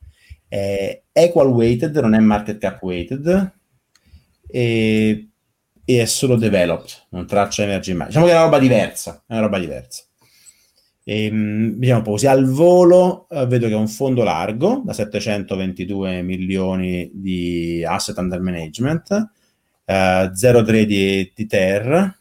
è 0.48 1.02
equal 1.12 1.48
weighted, 1.48 1.96
non 1.98 2.14
è 2.14 2.20
market 2.20 2.58
cap 2.58 2.82
weighted 2.82 3.54
e, 4.50 5.30
e 5.84 6.02
è 6.02 6.06
solo 6.06 6.36
developed, 6.38 7.08
non 7.10 7.28
traccia 7.28 7.64
emerging 7.64 7.98
market. 7.98 8.16
Diciamo 8.16 8.26
che 8.26 8.32
è 8.32 8.36
una 8.36 8.46
roba 8.46 8.60
diversa, 8.60 9.24
è 9.28 9.34
una 9.34 9.42
roba 9.42 9.60
diversa. 9.60 10.04
E, 11.04 11.26
ehm, 11.26 11.74
vediamo 11.74 12.00
un 12.00 12.04
po' 12.04 12.12
così 12.12 12.28
al 12.28 12.46
volo 12.46 13.28
eh, 13.30 13.46
vedo 13.46 13.68
che 13.68 13.74
è 13.74 13.78
un 13.78 13.88
fondo 13.88 14.24
largo 14.24 14.82
da 14.86 14.94
722 14.94 16.22
milioni 16.22 17.10
di 17.14 17.84
asset 17.86 18.18
under 18.18 18.42
management 18.42 19.30
eh, 19.86 20.32
0,3 20.34 20.84
di, 20.84 21.32
di 21.34 21.46
TER 21.46 22.17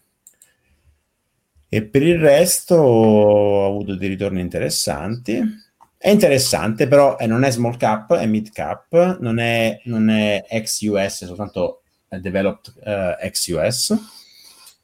e 1.69 1.83
per 1.83 2.03
il 2.03 2.19
resto 2.19 2.77
ho 2.77 3.67
avuto 3.67 3.95
dei 3.97 4.09
ritorni 4.09 4.41
interessanti. 4.41 5.41
È 5.99 6.11
interessante 6.11 6.87
però 6.87 7.17
eh, 7.19 7.27
non 7.27 7.43
è 7.43 7.51
small 7.51 7.77
cap 7.77 8.15
è 8.15 8.27
mid 8.27 8.53
cap 8.53 9.19
non 9.21 9.39
è, 9.39 9.81
non 9.85 10.09
è 10.11 10.45
ex 10.49 10.83
US 10.83 11.25
soltanto 11.25 11.83
developed 12.09 12.73
uh, 12.85 13.17
ex 13.19 13.49
US 13.49 13.99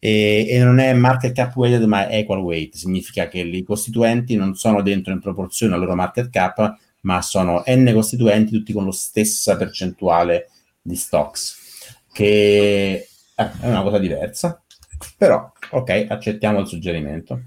e, 0.04 0.48
e, 0.48 0.58
non 0.58 0.80
è 0.80 0.92
market 0.94 1.32
cap 1.32 1.54
weighted 1.54 1.86
ma 1.86 2.08
è 2.08 2.16
equal 2.16 2.40
weight, 2.40 2.74
significa 2.74 3.28
che 3.28 3.38
i 3.38 3.62
costituenti 3.62 4.34
non 4.34 4.56
sono 4.56 4.82
dentro 4.82 5.12
in 5.12 5.20
proporzione 5.20 5.74
al 5.74 5.80
loro 5.80 5.94
market 5.94 6.28
cap, 6.28 6.76
ma 7.02 7.22
sono 7.22 7.62
n 7.64 7.88
costituenti 7.94 8.50
tutti 8.50 8.72
con 8.72 8.84
la 8.84 8.90
stessa 8.90 9.56
percentuale 9.56 10.50
di 10.82 10.96
stocks, 10.96 11.56
che 12.12 13.06
eh, 13.36 13.50
è 13.60 13.68
una 13.68 13.82
cosa 13.82 13.98
diversa, 13.98 14.60
però 15.16 15.52
ok, 15.70 16.06
accettiamo 16.08 16.60
il 16.60 16.66
suggerimento. 16.66 17.44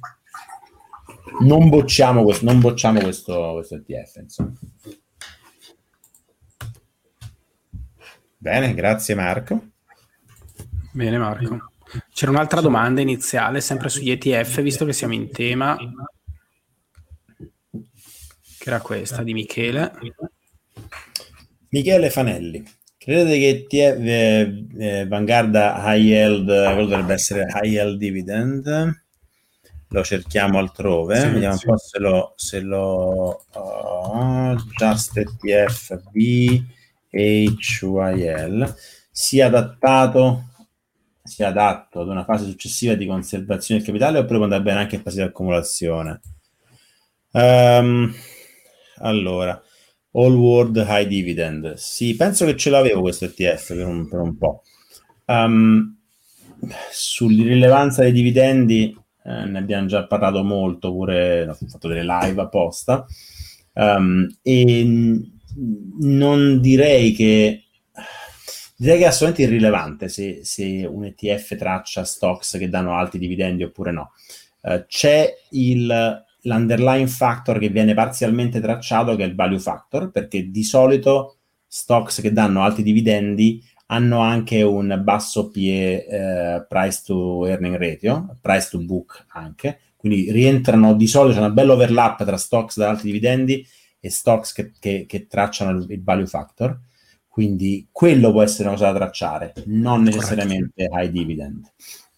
Non 1.42 1.70
bocciamo 1.70 2.24
questo, 2.24 2.46
non 2.46 2.60
bocciamo 2.60 3.02
questo, 3.02 3.54
questo 3.54 3.76
ETF, 3.76 4.16
insomma. 4.18 4.54
Bene, 8.38 8.74
grazie 8.74 9.16
Marco. 9.16 9.70
Bene 10.92 11.18
Marco. 11.18 11.72
C'era 12.14 12.32
un'altra 12.32 12.62
domanda 12.62 13.02
iniziale, 13.02 13.62
sempre 13.62 13.90
sugli 13.90 14.12
ETF, 14.12 14.62
visto 14.62 14.86
che 14.86 14.94
siamo 14.94 15.14
in 15.14 15.30
tema, 15.32 15.78
che 18.60 18.70
era 18.70 18.82
questa 18.82 19.24
di 19.24 19.34
Michele. 19.34 19.92
Michele 21.70 22.10
Fanelli. 22.10 22.64
Credete 23.06 23.38
che 23.38 23.50
ETF, 23.68 24.00
eh, 24.00 24.66
eh, 24.80 25.06
Vanguard 25.08 25.54
High 25.54 26.02
Yield 26.02 26.48
dovrebbe 26.48 27.14
essere 27.14 27.46
High 27.46 27.72
Yield 27.72 28.00
Dividend? 28.00 29.04
Lo 29.90 30.04
cerchiamo 30.04 30.58
altrove, 30.58 31.20
sì, 31.20 31.28
vediamo 31.28 31.56
sì. 31.56 31.68
un 31.68 31.74
po' 31.74 31.78
se 31.78 32.00
lo, 32.00 32.34
se 32.36 32.62
lo 32.62 33.46
oh, 33.52 34.56
Just 34.76 35.18
ETF 35.18 36.02
BHYL 37.12 38.76
sia 39.12 39.46
adattato 39.46 40.46
sia 41.22 41.50
adatto 41.50 42.02
ad 42.02 42.08
una 42.08 42.24
fase 42.24 42.46
successiva 42.46 42.96
di 42.96 43.06
conservazione 43.06 43.82
del 43.82 43.88
capitale 43.88 44.18
oppure 44.18 44.38
può 44.38 44.46
andare 44.46 44.64
bene 44.64 44.80
anche 44.80 44.96
in 44.96 45.04
fase 45.04 45.18
di 45.18 45.28
accumulazione? 45.28 46.22
Um, 47.34 48.12
allora, 48.98 49.62
All 50.16 50.36
World 50.36 50.86
High 50.88 51.08
Dividend. 51.08 51.74
Sì, 51.74 52.16
penso 52.16 52.46
che 52.46 52.56
ce 52.56 52.70
l'avevo 52.70 53.02
questo 53.02 53.26
ETF 53.26 53.76
per 53.76 53.86
un, 53.86 54.08
per 54.08 54.20
un 54.20 54.38
po'. 54.38 54.64
Um, 55.26 55.98
sull'irrilevanza 56.92 58.02
dei 58.02 58.12
dividendi 58.12 58.96
eh, 59.24 59.46
ne 59.46 59.58
abbiamo 59.58 59.88
già 59.88 60.06
parlato 60.06 60.44
molto, 60.44 60.92
pure 60.92 61.48
ho 61.48 61.54
fatto 61.54 61.88
delle 61.88 62.06
live 62.06 62.42
apposta. 62.42 63.06
Um, 63.74 64.28
e 64.42 65.22
non 66.00 66.62
direi 66.62 67.12
che 67.12 67.60
Direi 68.78 68.98
che 68.98 69.04
è 69.06 69.08
assolutamente 69.08 69.54
irrilevante 69.54 70.10
se, 70.10 70.44
se, 70.44 70.86
un 70.86 71.06
ETF 71.06 71.56
traccia 71.56 72.04
stocks 72.04 72.58
che 72.58 72.68
danno 72.68 72.94
alti 72.98 73.18
dividendi 73.18 73.64
oppure 73.64 73.92
no. 73.92 74.12
Uh, 74.60 74.84
c'è 74.86 75.34
il, 75.52 76.25
l'underlying 76.46 77.08
factor 77.08 77.60
che 77.60 77.70
viene 77.70 77.94
parzialmente 77.94 78.60
tracciato, 78.60 79.16
che 79.16 79.24
è 79.24 79.28
il 79.28 79.36
value 79.36 79.60
factor, 79.60 80.12
perché 80.12 80.50
di 80.50 80.64
solito 80.64 81.38
stocks 81.68 82.22
che 82.22 82.32
danno 82.32 82.64
alti 82.64 82.84
dividendi 82.84 83.62
hanno 83.88 84.20
anche 84.20 84.62
un 84.62 85.00
basso 85.04 85.50
PE, 85.50 86.06
eh, 86.06 86.66
price 86.68 87.02
to 87.06 87.46
earning 87.46 87.76
ratio, 87.76 88.38
price 88.42 88.70
to 88.70 88.80
book 88.80 89.26
anche, 89.30 89.80
quindi 89.96 90.32
rientrano 90.32 90.96
di 90.96 91.08
solito, 91.08 91.36
c'è 91.36 91.40
una 91.40 91.54
bella 91.54 91.74
overlap 91.74 92.24
tra 92.24 92.38
stocks 92.38 92.78
da 92.78 92.90
alti 92.90 93.06
dividendi 93.06 93.66
e 94.00 94.10
stocks 94.10 94.54
che, 94.54 94.72
che, 94.80 95.06
che 95.08 95.28
tracciano 95.28 95.78
il, 95.78 95.86
il, 95.90 96.04
value 96.04 96.28
factor, 96.28 96.80
quindi 97.28 97.88
quello 97.92 98.32
può 98.32 98.42
essere 98.42 98.68
una 98.68 98.78
cosa 98.78 98.92
da 98.92 98.98
tracciare, 98.98 99.54
non 99.66 100.04
necessariamente 100.04 100.88
high 100.92 101.10
dividend. 101.10 101.72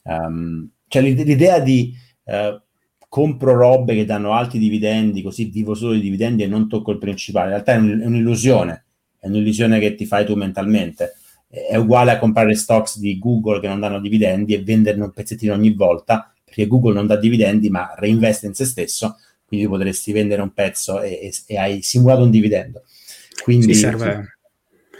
Um, 0.03 0.69
cioè 0.87 1.01
l'idea 1.01 1.59
di 1.59 1.93
uh, 2.25 2.61
compro 3.07 3.55
robe 3.55 3.95
che 3.95 4.05
danno 4.05 4.33
alti 4.33 4.57
dividendi, 4.57 5.21
così 5.21 5.45
vivo 5.45 5.73
solo 5.73 5.93
i 5.93 6.01
dividendi 6.01 6.43
e 6.43 6.47
non 6.47 6.67
tocco 6.67 6.91
il 6.91 6.97
principale, 6.97 7.47
in 7.47 7.51
realtà 7.53 7.73
è, 7.73 7.77
un, 7.77 7.99
è 8.01 8.05
un'illusione, 8.05 8.85
è 9.19 9.27
un'illusione 9.27 9.79
che 9.79 9.95
ti 9.95 10.05
fai 10.05 10.25
tu 10.25 10.35
mentalmente. 10.35 11.13
È 11.49 11.77
uguale 11.77 12.11
a 12.11 12.19
comprare 12.19 12.55
stocks 12.55 12.99
di 12.99 13.17
Google 13.17 13.61
che 13.61 13.67
non 13.67 13.79
danno 13.79 14.01
dividendi 14.01 14.53
e 14.53 14.61
venderne 14.61 15.03
un 15.03 15.11
pezzettino 15.11 15.53
ogni 15.53 15.71
volta, 15.73 16.31
perché 16.43 16.67
Google 16.67 16.93
non 16.93 17.07
dà 17.07 17.15
dividendi 17.15 17.69
ma 17.69 17.93
reinveste 17.97 18.47
in 18.47 18.53
se 18.53 18.65
stesso, 18.65 19.17
quindi 19.45 19.65
potresti 19.67 20.11
vendere 20.11 20.41
un 20.41 20.51
pezzo 20.51 21.01
e, 21.01 21.11
e, 21.21 21.33
e 21.45 21.57
hai 21.57 21.81
simulato 21.81 22.23
un 22.23 22.29
dividendo. 22.29 22.83
Quindi, 23.41 23.73
sì, 23.73 23.79
serve. 23.79 24.37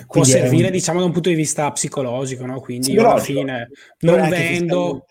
Può 0.07 0.23
servire, 0.23 0.67
un... 0.67 0.71
diciamo, 0.71 0.99
da 0.99 1.05
un 1.05 1.11
punto 1.11 1.29
di 1.29 1.35
vista 1.35 1.69
psicologico, 1.71 2.45
no? 2.45 2.61
Quindi 2.61 2.91
io 2.91 3.09
alla 3.09 3.19
fine 3.19 3.69
non 3.99 4.29
vendo, 4.29 5.05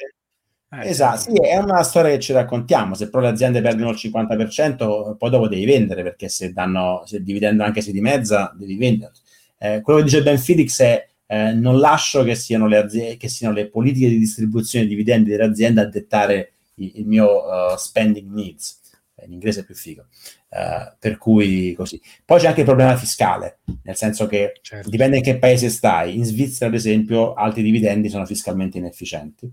eh, 0.83 0.89
esatto, 0.89 1.31
sì, 1.31 1.41
è 1.41 1.57
una 1.59 1.83
storia 1.83 2.11
che 2.11 2.21
ci 2.21 2.33
raccontiamo. 2.33 2.95
Se 2.95 3.09
però 3.09 3.23
le 3.23 3.29
aziende 3.29 3.61
perdono 3.61 3.91
il 3.91 3.97
50%, 3.97 5.17
poi 5.17 5.31
dopo 5.31 5.49
devi 5.49 5.65
vendere 5.65 6.03
perché 6.03 6.29
se 6.29 6.53
danno 6.53 7.03
se 7.07 7.23
dividendo 7.23 7.63
anche 7.63 7.81
se 7.81 7.93
di 7.93 8.01
mezza, 8.01 8.53
devi 8.57 8.77
vendere. 8.77 9.13
Eh, 9.59 9.81
quello 9.81 10.01
che 10.01 10.05
dice 10.05 10.23
Ben 10.23 10.39
Felix 10.39 10.81
è 10.81 11.07
eh, 11.27 11.53
non 11.53 11.79
lascio 11.79 12.23
che 12.23 12.35
siano, 12.35 12.67
le 12.67 12.77
aziende, 12.77 13.17
che 13.17 13.29
siano 13.29 13.55
le 13.55 13.69
politiche 13.69 14.09
di 14.09 14.19
distribuzione 14.19 14.85
di 14.85 14.91
dividendi 14.91 15.31
delle 15.31 15.45
aziende 15.45 15.81
a 15.81 15.87
dettare 15.87 16.53
il, 16.75 16.93
il 16.97 17.07
mio 17.07 17.45
uh, 17.45 17.77
spending 17.77 18.31
needs. 18.31 18.81
In 19.25 19.33
inglese 19.33 19.61
è 19.61 19.65
più 19.65 19.75
figo. 19.75 20.07
Uh, 20.49 20.95
per 20.99 21.19
cui 21.19 21.75
così. 21.75 22.01
Poi 22.25 22.39
c'è 22.39 22.47
anche 22.47 22.61
il 22.61 22.67
problema 22.67 22.97
fiscale, 22.97 23.59
nel 23.83 23.97
senso 23.97 24.27
che 24.27 24.59
certo. 24.63 24.89
dipende 24.89 25.17
in 25.17 25.23
che 25.23 25.39
paese 25.39 25.69
stai. 25.69 26.17
In 26.17 26.25
Svizzera, 26.25 26.69
ad 26.69 26.75
esempio, 26.75 27.35
alti 27.35 27.63
dividendi 27.63 28.09
sono 28.09 28.25
fiscalmente 28.25 28.79
inefficienti 28.79 29.51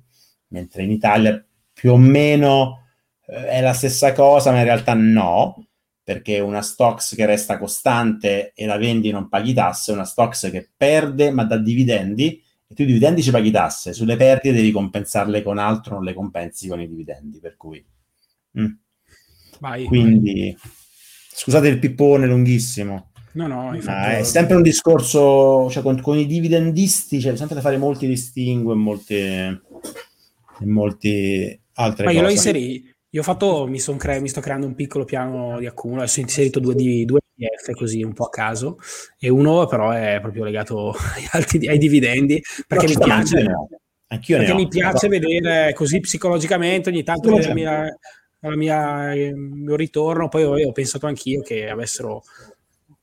mentre 0.54 0.84
in 0.84 0.92
Italia 0.92 1.44
più 1.74 1.92
o 1.92 1.98
meno 1.98 2.86
eh, 3.26 3.48
è 3.48 3.62
la 3.62 3.74
stessa 3.74 4.14
cosa, 4.14 4.52
ma 4.52 4.60
in 4.60 4.64
realtà 4.64 4.94
no, 4.94 5.68
perché 6.04 6.40
una 6.40 6.62
stocks 6.62 7.16
che 7.16 7.26
resta 7.26 7.58
costante 7.58 8.54
e 8.56 8.66
la 8.66 8.78
vendi 8.78 9.12
non 9.12 9.28
paghi 9.28 9.54
tasse, 9.54 9.92
una 9.92 10.06
stocks 10.06 10.50
che 10.52 10.70
perde 10.76 11.32
ma 11.32 11.44
dà 11.44 11.58
dividendi 11.58 12.42
e 12.68 12.76
tu 12.76 12.84
i 12.84 12.86
dividendi 12.86 13.24
ci 13.24 13.32
paghi 13.32 13.52
tasse, 13.52 13.94
sulle 13.94 14.16
perdite 14.16 14.56
devi 14.56 14.72
compensarle 14.72 15.42
con 15.42 15.58
altro, 15.58 15.96
non 15.96 16.04
le 16.04 16.14
compensi 16.14 16.68
con 16.68 16.80
i 16.80 16.88
dividendi, 16.88 17.40
per 17.40 17.58
cui... 17.58 17.84
Mm. 18.60 18.72
Vai, 19.60 19.86
Quindi, 19.86 20.56
vai. 20.56 20.72
scusate 21.34 21.68
il 21.68 21.80
pippone 21.80 22.28
lunghissimo. 22.28 23.12
No, 23.34 23.48
no, 23.48 23.74
infatti... 23.74 24.16
è 24.16 24.24
sempre 24.24 24.56
un 24.56 24.62
discorso, 24.62 25.70
cioè 25.72 25.82
con, 25.82 26.00
con 26.02 26.18
i 26.18 26.28
dividendisti 26.28 27.20
c'è 27.20 27.36
sempre 27.36 27.56
da 27.56 27.62
fare 27.62 27.78
molti 27.78 28.06
distingue, 28.06 28.76
molte 28.76 29.62
e 30.64 30.66
molte 30.66 31.62
altre 31.74 32.06
Ma 32.06 32.12
cose. 32.12 32.22
io 32.22 32.28
lo 32.28 32.32
inserì. 32.32 32.92
Io 33.10 33.20
ho 33.20 33.24
fatto, 33.24 33.68
mi, 33.68 33.80
cre- 33.98 34.20
mi, 34.20 34.28
sto 34.28 34.42
creando 34.42 34.66
un 34.66 34.74
piccolo 34.74 35.04
piano 35.04 35.60
di 35.60 35.68
accumulo, 35.68 36.02
adesso 36.02 36.20
ho 36.20 36.24
inserito 36.24 36.60
due, 36.60 36.74
di, 36.74 37.06
due 37.06 37.20
ETF 37.38 37.72
così 37.78 38.02
un 38.02 38.14
po' 38.14 38.26
a 38.26 38.30
caso 38.30 38.80
e 39.20 39.30
uno 39.30 39.68
però 39.68 39.92
è 39.92 40.18
proprio 40.20 40.44
legato 40.44 40.90
ai, 41.16 41.28
alti, 41.32 41.68
ai 41.68 41.78
dividendi 41.78 42.42
perché 42.68 42.88
mi 42.88 42.98
piace, 42.98 43.46
Anch'io 44.08 44.38
perché 44.38 44.54
mi 44.54 44.68
piace 44.68 45.08
vedere 45.08 45.74
così 45.74 46.00
psicologicamente 46.00 46.90
ogni 46.90 47.04
tanto 47.04 47.30
vedere 47.36 47.54
mia, 47.54 47.98
la 48.40 48.56
mia, 48.56 49.14
il 49.14 49.36
mio 49.36 49.76
ritorno, 49.76 50.28
poi 50.28 50.44
ho 50.44 50.72
pensato 50.72 51.08
anch'io 51.08 51.42
che 51.42 51.70
avessero 51.70 52.24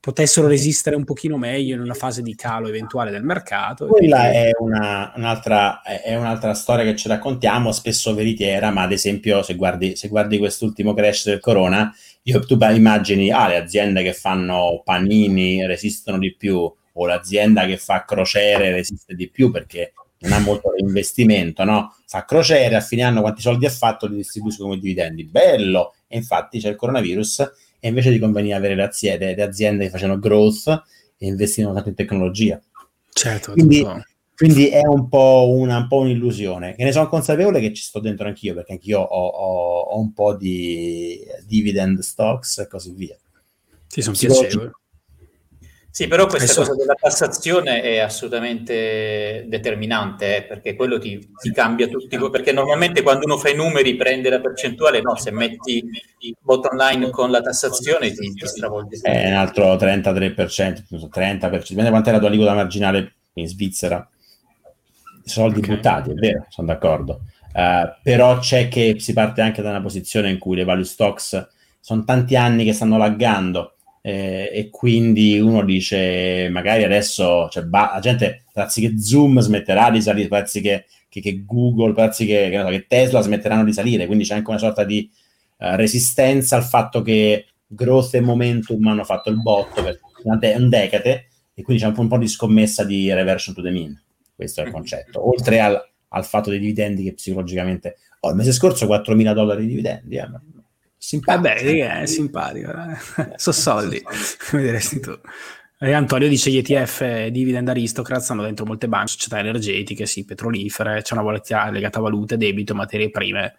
potessero 0.01 0.47
resistere 0.47 0.95
un 0.95 1.03
pochino 1.03 1.37
meglio 1.37 1.75
in 1.75 1.79
una 1.79 1.93
fase 1.93 2.23
di 2.23 2.33
calo 2.33 2.67
eventuale 2.67 3.11
del 3.11 3.23
mercato. 3.23 3.85
Quella 3.85 4.31
è, 4.31 4.49
una, 4.57 5.13
un'altra, 5.15 5.83
è, 5.83 6.15
un'altra, 6.15 6.55
storia 6.55 6.83
che 6.83 6.95
ci 6.95 7.07
raccontiamo, 7.07 7.71
spesso 7.71 8.15
veritiera, 8.15 8.71
ma 8.71 8.81
ad 8.81 8.91
esempio 8.91 9.43
se 9.43 9.55
guardi, 9.55 9.95
se 9.95 10.07
guardi 10.07 10.39
quest'ultimo 10.39 10.95
crash 10.95 11.25
del 11.25 11.39
corona, 11.39 11.93
io, 12.23 12.39
tu 12.39 12.57
immagini 12.59 13.29
ah, 13.29 13.47
le 13.47 13.57
aziende 13.57 14.01
che 14.01 14.13
fanno 14.13 14.81
panini 14.83 15.65
resistono 15.67 16.17
di 16.17 16.35
più 16.35 16.73
o 16.93 17.05
l'azienda 17.05 17.65
che 17.67 17.77
fa 17.77 18.03
crociere 18.03 18.71
resiste 18.71 19.13
di 19.13 19.29
più 19.29 19.51
perché 19.51 19.93
non 20.21 20.33
ha 20.33 20.39
molto 20.39 20.73
investimento, 20.77 21.63
no? 21.63 21.95
Fa 22.07 22.25
crociere, 22.25 22.75
a 22.75 22.81
fine 22.81 23.03
anno 23.03 23.21
quanti 23.21 23.41
soldi 23.41 23.67
ha 23.67 23.71
fatto 23.71 24.07
li 24.07 24.15
distribuisce 24.15 24.61
come 24.63 24.79
dividendi. 24.79 25.25
Bello! 25.25 25.93
E 26.07 26.17
infatti 26.17 26.59
c'è 26.59 26.69
il 26.69 26.75
coronavirus 26.75 27.49
e 27.81 27.87
invece 27.87 28.11
ti 28.11 28.19
conveniva 28.19 28.55
avere 28.55 28.75
le 28.75 28.83
aziende, 28.83 29.35
le 29.35 29.41
aziende 29.41 29.85
che 29.85 29.89
facevano 29.89 30.19
growth 30.19 30.83
e 31.17 31.25
investivano 31.25 31.73
tanto 31.73 31.89
in 31.89 31.95
tecnologia. 31.95 32.61
Certo, 33.11 33.53
quindi, 33.53 33.85
quindi 34.35 34.67
è 34.67 34.85
un 34.85 35.09
po', 35.09 35.49
una, 35.51 35.77
un 35.77 35.87
po' 35.87 35.97
un'illusione. 35.97 36.75
E 36.75 36.83
ne 36.83 36.91
sono 36.91 37.09
consapevole 37.09 37.59
che 37.59 37.73
ci 37.73 37.81
sto 37.81 37.99
dentro 37.99 38.27
anch'io, 38.27 38.53
perché 38.53 38.73
anch'io 38.73 39.01
ho, 39.01 39.25
ho, 39.27 39.79
ho 39.79 39.99
un 39.99 40.13
po' 40.13 40.35
di 40.35 41.19
dividend 41.45 41.99
stocks 41.99 42.59
e 42.59 42.67
così 42.67 42.93
via. 42.93 43.17
Sì, 43.87 44.01
sono 44.01 44.15
piacevoli. 44.15 44.71
Sì, 45.93 46.07
però 46.07 46.25
questa 46.25 46.55
cosa 46.55 46.73
della 46.73 46.93
tassazione 46.93 47.81
è 47.81 47.97
assolutamente 47.99 49.43
determinante, 49.47 50.37
eh, 50.37 50.43
perché 50.43 50.73
quello 50.73 50.97
ti, 50.97 51.19
ti, 51.41 51.51
cambia 51.51 51.89
tutti, 51.89 52.17
perché 52.29 52.53
normalmente 52.53 53.01
quando 53.01 53.25
uno 53.25 53.37
fa 53.37 53.49
i 53.49 53.55
numeri 53.55 53.97
prende 53.97 54.29
la 54.29 54.39
percentuale, 54.39 55.01
no, 55.01 55.17
se 55.17 55.31
metti 55.31 55.83
il 56.19 56.37
bottom 56.39 56.77
line 56.77 57.09
con 57.09 57.29
la 57.29 57.41
tassazione 57.41 58.09
ti, 58.13 58.33
ti 58.33 58.47
stravolge. 58.47 59.01
È 59.01 59.27
un 59.27 59.33
altro 59.33 59.75
33%, 59.75 60.83
30%, 61.13 61.67
dipende 61.67 61.89
quanto 61.89 62.09
è 62.09 62.13
la 62.13 62.19
tua 62.19 62.29
aliquota 62.29 62.53
marginale 62.53 63.15
in 63.33 63.47
Svizzera. 63.47 64.09
Soldi 65.25 65.59
okay. 65.59 65.75
buttati, 65.75 66.11
è 66.11 66.13
vero, 66.13 66.45
sono 66.47 66.67
d'accordo. 66.67 67.19
Uh, 67.53 67.99
però 68.01 68.39
c'è 68.39 68.69
che 68.69 68.95
si 68.99 69.11
parte 69.11 69.41
anche 69.41 69.61
da 69.61 69.71
una 69.71 69.81
posizione 69.81 70.29
in 70.29 70.37
cui 70.37 70.55
le 70.55 70.63
value 70.63 70.85
stocks 70.85 71.49
sono 71.81 72.05
tanti 72.05 72.37
anni 72.37 72.63
che 72.63 72.71
stanno 72.71 72.97
laggando 72.97 73.75
eh, 74.01 74.49
e 74.51 74.69
quindi 74.69 75.39
uno 75.39 75.63
dice 75.63 76.49
magari 76.49 76.83
adesso 76.83 77.47
cioè, 77.49 77.63
ba- 77.63 77.91
la 77.93 77.99
gente 77.99 78.45
prezzi 78.51 78.81
che 78.81 78.99
Zoom 78.99 79.39
smetterà 79.39 79.91
di 79.91 80.01
salire, 80.01 80.27
prezzi 80.27 80.59
che, 80.59 80.85
che, 81.07 81.21
che 81.21 81.43
Google, 81.45 81.93
prezzi 81.93 82.25
che, 82.25 82.49
che, 82.49 82.63
che, 82.63 82.85
Tesla 82.87 83.21
smetteranno 83.21 83.63
di 83.63 83.73
salire, 83.73 84.07
quindi 84.07 84.23
c'è 84.23 84.35
anche 84.35 84.49
una 84.49 84.59
sorta 84.59 84.83
di 84.83 85.09
uh, 85.57 85.75
resistenza 85.75 86.55
al 86.55 86.63
fatto 86.63 87.01
che 87.01 87.45
growth 87.67 88.15
e 88.15 88.21
momentum 88.21 88.85
hanno 88.87 89.03
fatto 89.03 89.29
il 89.29 89.41
botto 89.41 89.83
per 89.83 89.99
un 90.23 90.69
decade 90.69 91.27
e 91.53 91.61
quindi 91.61 91.83
c'è 91.83 91.89
un 91.89 91.93
po', 91.93 92.01
un 92.01 92.07
po', 92.07 92.17
di 92.17 92.27
scommessa 92.27 92.83
di 92.83 93.13
reversion 93.13 93.53
to 93.53 93.61
the 93.61 93.69
mean, 93.69 93.99
questo 94.35 94.61
è 94.61 94.65
il 94.65 94.71
concetto, 94.71 95.27
oltre 95.27 95.59
al, 95.59 95.79
al 96.09 96.25
fatto 96.25 96.49
dei 96.49 96.59
dividendi 96.59 97.03
che 97.03 97.13
psicologicamente, 97.13 97.97
oh, 98.21 98.29
il 98.31 98.35
mese 98.35 98.51
scorso 98.51 98.87
4 98.87 99.15
mila 99.15 99.33
dollari 99.33 99.61
di 99.61 99.69
dividendi, 99.69 100.15
eh, 100.15 100.27
Simpatico. 101.03 101.41
Vabbè, 101.41 102.01
è 102.01 102.05
simpatico. 102.05 102.69
Eh? 102.69 103.33
Sono 103.35 103.55
soldi, 103.55 104.03
come 104.51 104.61
diresti 104.61 104.99
tu. 105.01 105.17
E 105.79 105.93
Antonio 105.93 106.27
dice 106.27 106.51
gli 106.51 106.57
ETF 106.57 107.25
dividend 107.29 107.67
aristocrats 107.67 108.29
hanno 108.29 108.43
dentro 108.43 108.67
molte 108.67 108.87
banche, 108.87 109.13
società 109.13 109.39
energetiche, 109.39 110.05
sì, 110.05 110.25
petrolifere, 110.25 111.01
c'è 111.01 111.13
una 111.13 111.23
volatilità 111.23 111.71
legata 111.71 111.97
a 111.97 112.03
valute, 112.03 112.37
debito, 112.37 112.75
materie 112.75 113.09
prime, 113.09 113.55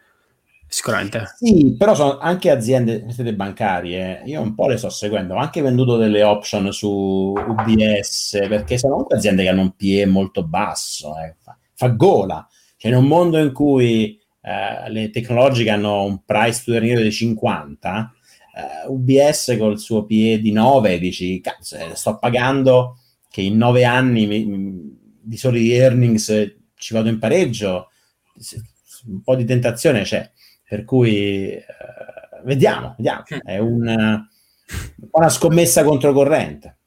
sicuramente. 0.68 1.34
Sì, 1.36 1.74
però 1.76 1.96
sono 1.96 2.18
anche 2.18 2.48
aziende, 2.48 3.04
aziende 3.08 3.34
bancarie, 3.34 4.22
io 4.24 4.40
un 4.40 4.54
po' 4.54 4.68
le 4.68 4.76
sto 4.76 4.88
seguendo, 4.88 5.34
ho 5.34 5.38
anche 5.38 5.62
venduto 5.62 5.96
delle 5.96 6.22
option 6.22 6.72
su 6.72 7.34
UBS, 7.34 8.38
perché 8.48 8.78
sono 8.78 8.92
comunque 8.92 9.16
aziende 9.16 9.42
che 9.42 9.48
hanno 9.48 9.62
un 9.62 9.74
PE 9.74 10.06
molto 10.06 10.44
basso, 10.44 11.18
eh. 11.18 11.34
fa, 11.42 11.58
fa 11.74 11.88
gola. 11.88 12.46
Cioè 12.76 12.92
in 12.92 12.98
un 12.98 13.06
mondo 13.06 13.38
in 13.38 13.52
cui 13.52 14.21
eh, 14.42 14.90
le 14.90 15.10
tecnologiche 15.10 15.70
hanno 15.70 16.04
un 16.04 16.24
price 16.24 16.62
to 16.64 16.72
earn 16.74 17.02
di 17.02 17.12
50, 17.12 18.12
eh, 18.54 18.88
UBS 18.88 19.56
col 19.56 19.78
suo 19.78 20.04
PE 20.04 20.40
di 20.40 20.52
9 20.52 20.98
dici, 20.98 21.40
cazzo, 21.40 21.76
eh, 21.76 21.94
sto 21.94 22.18
pagando 22.18 22.98
che 23.30 23.40
in 23.40 23.56
9 23.56 23.84
anni 23.84 24.26
mi, 24.26 24.98
di 25.22 25.36
soli 25.36 25.70
earnings 25.70 26.56
ci 26.74 26.92
vado 26.92 27.08
in 27.08 27.18
pareggio, 27.18 27.88
un 29.06 29.22
po' 29.22 29.36
di 29.36 29.44
tentazione 29.44 30.02
c'è, 30.02 30.28
per 30.68 30.84
cui 30.84 31.52
eh, 31.52 31.64
vediamo, 32.44 32.94
vediamo, 32.96 33.22
è 33.44 33.58
una, 33.58 34.28
una 35.12 35.28
scommessa 35.28 35.84
controcorrente. 35.84 36.78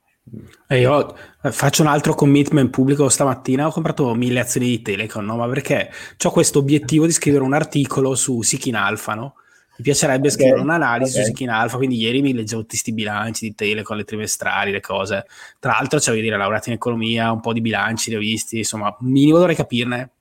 E 0.68 0.80
io 0.80 1.16
faccio 1.52 1.84
un 1.84 1.88
altro 1.88 2.16
commitment 2.16 2.72
pubblico 2.72 3.10
stamattina, 3.10 3.68
ho 3.68 3.72
comprato 3.72 4.14
mille 4.16 4.40
azioni 4.40 4.68
di 4.68 4.82
Telecom, 4.82 5.24
no? 5.24 5.36
ma 5.36 5.48
perché 5.48 5.92
ho 6.24 6.32
questo 6.32 6.60
obiettivo 6.60 7.06
di 7.06 7.12
scrivere 7.12 7.44
un 7.44 7.54
articolo 7.54 8.16
su 8.16 8.42
Sikin 8.42 8.76
Alpha, 8.76 9.14
no? 9.14 9.36
Mi 9.78 9.84
piacerebbe 9.84 10.28
okay. 10.28 10.32
scrivere 10.32 10.62
un'analisi 10.62 11.12
okay. 11.12 11.24
su 11.24 11.28
Sikin 11.30 11.50
Alpha, 11.50 11.78
quindi 11.78 11.98
ieri 11.98 12.22
mi 12.22 12.34
leggevo 12.34 12.62
tutti 12.62 12.72
questi 12.72 12.94
bilanci 12.94 13.50
di 13.50 13.56
Telecom, 13.56 13.98
le 13.98 14.04
trimestrali, 14.06 14.72
le 14.72 14.80
cose. 14.80 15.26
Tra 15.60 15.74
l'altro, 15.74 16.00
cioè, 16.00 16.20
dire, 16.20 16.38
laureato 16.38 16.70
in 16.70 16.76
economia, 16.76 17.32
un 17.32 17.42
po' 17.42 17.54
di 17.54 17.62
bilanci 17.62 18.10
li 18.10 18.16
ho 18.16 18.20
visti, 18.20 18.60
insomma, 18.60 18.96
minimo 19.02 19.38
dovrei 19.38 19.56
capirne. 19.56 20.12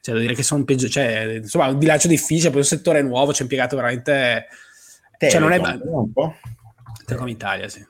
Cioè, 0.00 0.12
devo 0.12 0.18
dire 0.18 0.34
che 0.34 0.42
sono 0.42 0.64
peggio, 0.64 0.88
cioè, 0.88 1.38
insomma, 1.40 1.68
un 1.68 1.78
bilancio 1.78 2.08
difficile, 2.08 2.50
poi 2.50 2.58
un 2.58 2.66
settore 2.66 3.00
nuovo, 3.02 3.32
c'è 3.32 3.42
impiegato 3.42 3.76
veramente... 3.76 4.48
Telecom, 5.16 5.48
cioè, 5.50 5.58
non 5.58 5.70
è... 5.70 5.80
un 5.82 6.12
po'. 6.12 6.34
Telecom 7.04 7.28
Italia, 7.28 7.68
sì. 7.68 7.86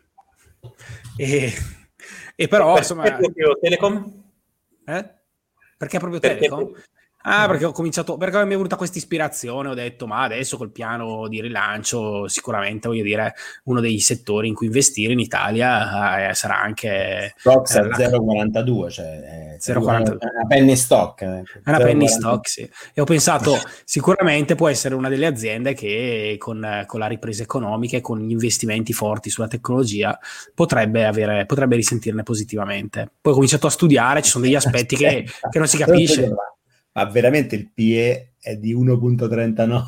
E, 1.17 1.53
e 2.35 2.49
però, 2.49 2.75
Perché 2.75 2.81
insomma... 2.81 3.17
proprio 3.17 3.59
Telecom? 3.61 4.23
Eh? 4.87 5.15
Perché 5.77 5.99
proprio 5.99 6.21
Perché- 6.21 6.37
Telecom? 6.49 6.73
Ah, 7.29 7.49
perché 7.49 7.65
ho 7.65 7.73
cominciato, 7.73 8.17
perché 8.17 8.37
mi 8.45 8.53
è 8.53 8.57
venuta 8.57 8.77
questa 8.77 8.99
ispirazione, 8.99 9.69
ho 9.69 9.75
detto, 9.75 10.07
ma 10.07 10.23
adesso 10.23 10.57
col 10.57 10.71
piano 10.71 11.27
di 11.27 11.41
rilancio, 11.41 12.29
sicuramente 12.29 12.87
voglio 12.87 13.03
dire, 13.03 13.35
uno 13.65 13.81
dei 13.81 13.99
settori 13.99 14.47
in 14.47 14.55
cui 14.55 14.67
investire 14.67 15.13
in 15.13 15.19
Italia 15.19 16.29
eh, 16.29 16.35
sarà 16.35 16.61
anche 16.61 17.35
Stocks 17.37 17.75
eh, 17.75 17.79
a 17.81 17.87
la- 17.87 17.97
0,42, 17.97 18.91
cioè 18.91 19.07
è 19.07 19.57
0,42. 19.59 20.19
è 20.19 20.27
una 20.35 20.47
penny 20.47 20.77
stock. 20.77 21.23
eh. 21.23 21.43
Una 21.65 21.79
penny 21.79 22.05
0,42. 22.05 22.09
stock, 22.09 22.49
sì. 22.49 22.71
E 22.95 23.01
ho 23.01 23.05
pensato, 23.05 23.57
sicuramente 23.85 24.55
può 24.55 24.69
essere 24.69 24.95
una 24.95 25.09
delle 25.09 25.27
aziende 25.27 25.75
che 25.75 26.37
con, 26.39 26.85
con 26.87 27.01
la 27.01 27.07
ripresa 27.09 27.43
economica 27.43 27.97
e 27.97 28.01
con 28.01 28.21
gli 28.21 28.31
investimenti 28.31 28.93
forti 28.93 29.31
sulla 29.31 29.49
tecnologia 29.49 30.17
potrebbe, 30.55 31.05
avere, 31.05 31.45
potrebbe 31.45 31.75
risentirne 31.75 32.23
positivamente. 32.23 33.11
Poi 33.21 33.33
ho 33.33 33.35
cominciato 33.35 33.67
a 33.67 33.71
studiare, 33.71 34.23
ci 34.23 34.31
sono 34.31 34.45
degli 34.45 34.55
aspetti 34.55 34.95
che, 34.95 35.27
che 35.51 35.59
non 35.59 35.67
si 35.67 35.77
capisce. 35.77 36.33
Ma 36.97 37.05
veramente 37.05 37.55
il 37.57 37.71
PE 37.73 38.33
è 38.41 38.57
di 38.57 38.75
1.39. 38.75 39.83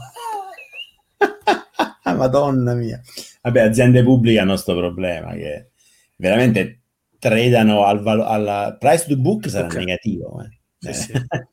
Madonna 2.17 2.75
mia. 2.75 3.01
Vabbè, 3.43 3.61
aziende 3.63 4.03
pubbliche 4.03 4.39
hanno 4.41 4.53
questo 4.53 4.77
problema 4.77 5.33
che 5.33 5.71
veramente 6.17 6.81
tradano 7.19 7.85
al 7.85 8.03
valo- 8.03 8.27
alla 8.27 8.77
price 8.79 9.07
to 9.09 9.17
book 9.17 9.49
sarà 9.49 9.67
Ok. 9.67 9.75
negativo. 9.77 10.43
eh. 10.43 10.59
Sì, 10.79 10.89
Eh. 10.89 10.93
sì. 10.93 11.13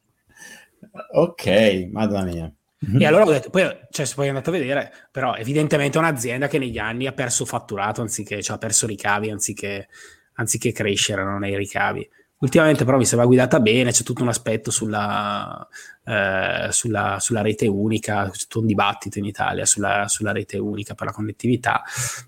ok, 1.14 1.88
madonna 1.91 2.24
mia. 2.26 2.53
E 2.99 3.06
allora 3.06 3.24
ho 3.24 3.32
detto, 3.32 3.49
poi, 3.49 3.64
cioè, 3.89 4.06
se 4.06 4.14
poi 4.14 4.26
è 4.26 4.30
andato 4.30 4.49
a 4.49 4.53
vedere, 4.53 4.91
però 5.10 5.36
evidentemente 5.36 5.97
è 5.97 6.01
un'azienda 6.01 6.47
che 6.47 6.60
negli 6.60 6.78
anni 6.78 7.08
ha 7.08 7.14
perso 7.14 7.45
fatturato 7.45 8.01
anziché, 8.01 8.41
cioè 8.43 8.58
ha 8.58 8.60
perso 8.60 8.86
ricavi 8.86 9.30
anziché, 9.32 9.88
anziché 10.34 10.72
crescere 10.74 11.24
no, 11.24 11.39
nei 11.39 11.56
ricavi. 11.56 12.08
Ultimamente 12.46 12.86
però 12.86 12.98
mi 12.98 13.06
sembra 13.06 13.26
guidata 13.26 13.60
bene, 13.60 13.91
c'è 13.91 14.04
tutto 14.04 14.22
un 14.22 14.28
aspetto 14.28 14.70
sulla, 14.70 15.68
eh, 16.06 16.68
sulla, 16.70 17.18
sulla 17.20 17.41
rete 17.41 17.66
unica, 17.66 18.30
c'è 18.30 18.38
tutto 18.38 18.60
un 18.60 18.68
dibattito 18.68 19.18
in 19.18 19.26
Italia 19.26 19.66
sulla, 19.66 20.08
sulla 20.08 20.32
rete 20.32 20.60
unica 20.60 20.93
per 20.93 21.08
la 21.08 21.12
connettività. 21.12 21.82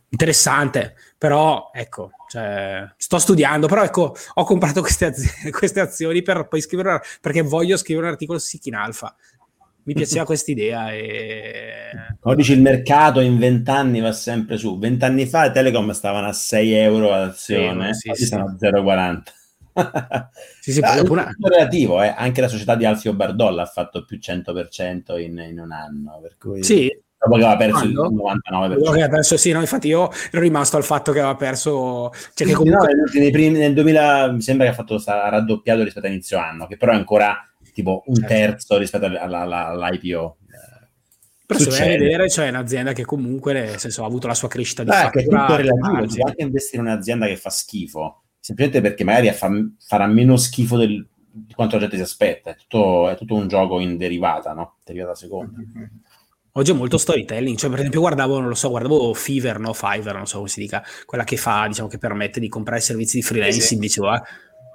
Interessante, 0.09 0.95
però 1.19 1.69
ecco, 1.71 2.09
cioè, 2.29 2.91
sto 2.97 3.19
studiando, 3.19 3.67
però 3.67 3.83
ecco, 3.83 4.15
ho 4.33 4.43
comprato 4.43 4.81
queste, 4.81 5.05
azi- 5.05 5.51
queste 5.53 5.81
azioni 5.81 6.23
per 6.23 6.47
poi 6.47 6.61
scrivere, 6.61 6.89
una- 6.89 7.01
perché 7.21 7.43
voglio 7.43 7.77
scrivere 7.77 8.07
un 8.07 8.11
articolo 8.13 8.39
su 8.39 8.57
in 8.63 8.73
Alpha. 8.73 9.15
Mi 9.83 9.93
piaceva 9.93 10.25
questa 10.25 10.49
idea 10.49 10.91
e... 10.93 11.91
Dici, 12.35 12.53
il 12.53 12.61
mercato 12.61 13.19
in 13.19 13.37
20 13.37 13.69
anni 13.69 13.99
va 13.99 14.11
sempre 14.13 14.57
su. 14.57 14.79
20 14.79 15.05
anni 15.05 15.27
fa 15.27 15.51
Telecom 15.51 15.91
stavano 15.91 16.27
a 16.27 16.33
6 16.33 16.73
euro 16.73 17.13
ad 17.13 17.29
azione, 17.29 17.93
Sì, 17.93 18.09
oggi 18.09 18.21
sì, 18.21 18.25
stanno 18.25 18.45
a 18.45 18.55
0,40. 18.59 19.36
Sì, 20.61 20.71
sì, 20.73 20.79
Ah, 20.81 20.97
tutto 20.97 21.47
relativo, 21.47 22.01
eh. 22.01 22.13
anche 22.15 22.41
la 22.41 22.47
società 22.47 22.75
di 22.75 22.85
Alfio 22.85 23.13
Bardolla 23.13 23.61
ha 23.63 23.65
fatto 23.67 24.03
più 24.05 24.17
100% 24.21 25.17
in, 25.17 25.37
in 25.37 25.59
un 25.59 25.71
anno, 25.71 26.19
per 26.21 26.35
cui 26.37 26.63
Sì, 26.63 26.89
dopo 27.17 27.37
che 27.37 27.43
aveva 27.45 27.55
perso 27.57 27.85
il 27.85 27.93
Quando? 27.95 28.41
99%. 28.77 28.93
che 28.93 29.01
ha 29.03 29.07
perso, 29.09 29.37
sì, 29.37 29.51
no, 29.51 29.59
infatti 29.61 29.87
io 29.87 30.09
ero 30.31 30.41
rimasto 30.41 30.75
al 30.77 30.83
fatto 30.83 31.11
che 31.11 31.19
aveva 31.19 31.35
perso, 31.35 32.11
cioè 32.33 32.47
che 32.47 32.53
comunque... 32.53 32.93
no, 32.93 33.03
primi- 33.31 33.57
nel 33.57 33.73
2000 33.73 34.31
mi 34.31 34.41
sembra 34.41 34.65
che 34.65 34.71
ha 34.71 34.75
fatto 34.75 35.01
ha 35.05 35.29
raddoppiato 35.29 35.83
rispetto 35.83 36.05
a 36.05 36.09
inizio 36.09 36.37
anno, 36.37 36.67
che 36.67 36.75
però 36.77 36.91
è 36.91 36.95
ancora 36.95 37.37
tipo 37.73 38.03
un 38.07 38.15
Certo. 38.15 38.29
terzo 38.33 38.77
rispetto 38.77 39.05
alla- 39.05 39.21
alla- 39.39 39.67
all'IPO. 39.67 40.37
Però 41.45 41.59
se 41.59 41.69
vai 41.69 41.73
a 41.79 41.81
succede. 41.83 41.97
vedere, 42.03 42.29
cioè 42.29 42.47
è 42.47 42.49
un'azienda 42.49 42.91
che 42.91 43.05
comunque 43.05 43.53
nel 43.53 43.77
senso, 43.79 44.03
ha 44.03 44.05
avuto 44.05 44.27
la 44.27 44.33
sua 44.33 44.49
crescita 44.49 44.83
di 44.83 44.89
Ah, 44.91 45.09
che 45.09 45.19
è 45.21 45.23
tutto 45.23 45.55
relativo, 45.55 45.77
margini. 45.77 46.09
si 46.11 46.17
può 46.19 46.27
anche 46.27 46.41
investire 46.43 46.81
in 46.83 46.89
un'azienda 46.89 47.25
che 47.25 47.37
fa 47.37 47.49
schifo, 47.49 48.23
semplicemente 48.47 48.81
perché 48.81 49.03
magari 49.03 49.29
fa- 49.31 49.49
farà 49.79 50.07
meno 50.07 50.37
schifo 50.37 50.77
del- 50.77 51.05
di 51.29 51.53
quanto 51.53 51.75
la 51.75 51.81
gente 51.81 51.97
si 51.97 52.01
aspetta. 52.03 52.51
È 52.51 52.55
tutto, 52.55 53.09
è 53.09 53.17
tutto 53.17 53.35
un 53.35 53.47
gioco 53.47 53.79
in 53.79 53.97
derivata, 53.97 54.53
no? 54.53 54.75
Derivata 54.83 55.13
seconda. 55.15 55.51
Oggi 56.53 56.71
è 56.71 56.73
molto 56.73 56.97
storytelling, 56.97 57.55
cioè 57.57 57.69
per 57.69 57.79
esempio 57.79 57.99
guardavo, 57.99 58.39
non 58.39 58.47
lo 58.49 58.55
so, 58.55 58.69
guardavo 58.69 59.13
Fiverr, 59.13 59.59
no, 59.59 59.73
Fiverr, 59.73 60.15
non 60.15 60.25
so 60.25 60.37
come 60.37 60.49
si 60.49 60.59
dica, 60.61 60.83
quella 61.05 61.23
che 61.23 61.37
fa, 61.37 61.67
diciamo, 61.67 61.87
che 61.87 61.99
permette 61.99 62.39
di 62.39 62.47
comprare 62.49 62.81
servizi 62.81 63.17
di 63.17 63.21
freelancing, 63.21 63.61
Sì, 63.61 63.67
sì. 63.67 63.77
dicevo, 63.77 64.09
ah, 64.09 64.23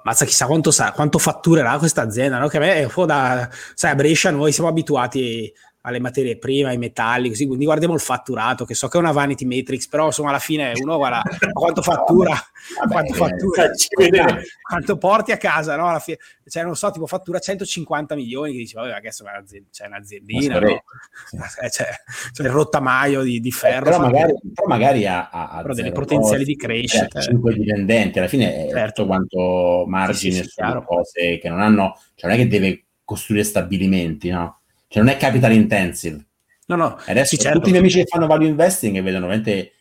mazza 0.05 0.23
chissà 0.23 0.45
quanto, 0.45 0.71
sa, 0.71 0.93
quanto 0.93 1.17
fatturerà 1.17 1.77
questa 1.77 2.01
azienda, 2.01 2.37
no? 2.39 2.47
Che 2.47 2.55
a 2.55 2.59
me 2.61 2.75
è 2.75 2.83
un 2.85 2.91
po' 2.93 3.05
da, 3.05 3.49
sai, 3.73 3.91
a 3.91 3.95
Brescia 3.95 4.31
noi 4.31 4.53
siamo 4.53 4.69
abituati 4.69 5.51
alle 5.85 5.99
materie 5.99 6.37
prime, 6.37 6.69
ai 6.69 6.77
metalli, 6.77 7.27
così, 7.29 7.45
quindi 7.45 7.65
guardiamo 7.65 7.93
il 7.93 7.99
fatturato, 7.99 8.63
che 8.63 8.73
so 8.73 8.87
che 8.87 8.97
è 8.97 9.01
una 9.01 9.11
vanity 9.11 9.43
matrix, 9.45 9.87
però 9.87 10.05
insomma 10.05 10.29
alla 10.29 10.39
fine 10.39 10.71
uno 10.81 10.95
guarda 10.95 11.21
quanto 11.51 11.81
fattura, 11.83 12.31
Vabbè, 12.79 12.91
quanto 12.93 13.13
eh, 13.13 13.17
fattura, 13.17 13.69
vedere. 13.97 14.43
quanto 14.61 14.97
porti 14.97 15.33
a 15.33 15.37
casa, 15.37 15.75
no? 15.75 15.87
Alla 15.89 15.99
fine, 15.99 16.17
cioè 16.47 16.63
non 16.63 16.77
so, 16.77 16.89
tipo 16.91 17.05
fattura 17.05 17.39
150 17.39 18.15
milioni, 18.15 18.53
che 18.53 18.57
dici, 18.59 18.75
vabbè, 18.75 18.97
un'azienda, 19.19 19.67
c'è 19.71 19.87
un'aziendina, 19.87 20.57
Una 20.57 20.67
no? 20.69 20.83
sì. 21.25 21.35
Eh, 21.65 21.69
c'è, 21.69 21.85
c'è 22.31 22.43
il 22.43 22.49
rottamaio 22.49 23.21
di, 23.21 23.41
di 23.41 23.49
Eh, 23.49 23.51
ferro, 23.51 23.83
però, 23.83 23.97
fa- 23.97 24.03
magari, 24.03 24.33
però 24.53 24.67
magari 24.67 25.05
ha, 25.05 25.29
ha- 25.29 25.61
Però 25.61 25.73
delle 25.73 25.91
potenziali 25.91 26.45
di 26.45 26.55
crescita. 26.55 27.19
ha 27.19 27.21
cinque 27.21 27.53
dipendenti, 27.55 28.19
alla 28.19 28.29
fine 28.29 28.67
è 28.67 28.69
Certo. 28.69 29.01
tutto 29.01 29.07
quanto 29.07 29.83
margine 29.85 30.35
Sì, 30.35 30.43
sì, 30.43 30.49
chiaro. 30.49 30.85
cose 30.85 31.39
che 31.39 31.49
non 31.49 31.59
hanno, 31.59 31.99
cioè 32.15 32.29
non 32.29 32.39
è 32.39 32.41
che 32.41 32.47
deve 32.47 32.85
costruire 33.03 33.43
stabilimenti, 33.43 34.29
no? 34.29 34.59
Cioè 34.93 35.01
non 35.01 35.11
è 35.11 35.17
capital 35.17 35.53
intensive. 35.53 36.23
no, 36.67 36.75
no, 36.75 36.99
Adesso 37.07 37.35
sì, 37.35 37.41
certo. 37.41 37.57
tutti 37.57 37.69
i 37.69 37.71
miei 37.71 37.83
amici 37.83 37.97
che 37.97 38.05
fanno 38.05 38.27
value 38.27 38.47
investing 38.47 38.95
e 38.95 39.01
vedono 39.01 39.25
veramente 39.25 39.71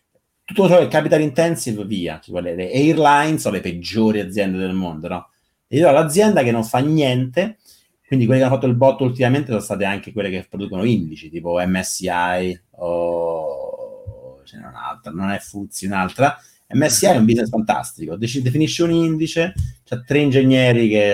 tutto 0.42 0.66
ciò 0.68 0.78
che 0.78 0.84
è 0.84 0.88
capital 0.88 1.20
intensive 1.20 1.84
via. 1.84 2.16
Tipo 2.16 2.38
le, 2.38 2.54
le 2.54 2.72
airlines 2.72 3.42
sono 3.42 3.56
le 3.56 3.60
peggiori 3.60 4.20
aziende 4.20 4.56
del 4.56 4.72
mondo, 4.72 5.08
no? 5.08 5.28
E 5.68 5.76
io 5.76 5.90
ho 5.90 5.92
l'azienda 5.92 6.42
che 6.42 6.50
non 6.50 6.64
fa 6.64 6.78
niente, 6.78 7.58
quindi 8.06 8.24
quelle 8.24 8.40
che 8.40 8.46
hanno 8.46 8.54
fatto 8.54 8.66
il 8.66 8.74
botto 8.74 9.04
ultimamente 9.04 9.48
sono 9.48 9.60
state 9.60 9.84
anche 9.84 10.14
quelle 10.14 10.30
che 10.30 10.46
producono 10.48 10.82
indici, 10.82 11.28
tipo 11.28 11.60
MSCI 11.62 12.62
o 12.76 14.40
ce 14.44 14.56
n'è 14.56 14.66
un'altra, 14.66 15.12
non 15.12 15.28
è 15.28 15.38
Fuzzi, 15.40 15.84
un'altra. 15.84 16.38
MSCI 16.68 17.04
è 17.04 17.16
un 17.18 17.26
business 17.26 17.50
fantastico, 17.50 18.16
definisce 18.16 18.82
un 18.82 18.92
indice, 18.92 19.52
c'ha 19.84 20.00
tre 20.00 20.20
ingegneri 20.20 20.88
che, 20.88 21.12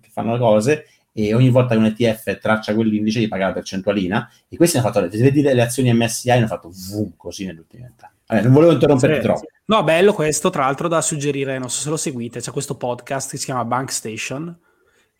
che 0.00 0.08
fanno 0.10 0.32
le 0.32 0.38
cose 0.40 0.84
e 1.12 1.34
ogni 1.34 1.50
volta 1.50 1.74
che 1.74 1.80
un 1.80 1.86
ETF 1.86 2.38
traccia 2.38 2.74
quell'indice 2.74 3.20
gli 3.20 3.28
paga 3.28 3.46
la 3.48 3.52
percentualina 3.52 4.30
e 4.48 4.56
questi 4.56 4.76
hanno 4.78 4.90
fatto, 4.90 5.10
se 5.10 5.18
vedi 5.22 5.42
le 5.42 5.60
azioni 5.60 5.92
MSCI 5.92 6.30
hanno 6.30 6.46
fatto 6.46 6.70
boom 6.90 7.12
così 7.16 7.46
negli 7.46 7.58
ultimi 7.58 7.82
vent'anni. 7.82 8.14
Vabbè, 8.26 8.42
non 8.42 8.52
volevo 8.52 8.72
interromperti 8.72 9.16
Sì, 9.16 9.22
troppo. 9.22 9.38
sì. 9.40 9.46
No, 9.64 9.82
bello 9.84 10.12
questo, 10.12 10.50
tra 10.50 10.64
l'altro 10.64 10.88
da 10.88 11.00
suggerire, 11.00 11.58
non 11.58 11.68
so 11.70 11.80
se 11.80 11.90
lo 11.90 11.96
seguite, 11.96 12.40
c'è 12.40 12.50
questo 12.52 12.76
podcast 12.76 13.30
che 13.30 13.36
si 13.38 13.44
chiama 13.46 13.64
Bank 13.64 13.90
Station, 13.90 14.56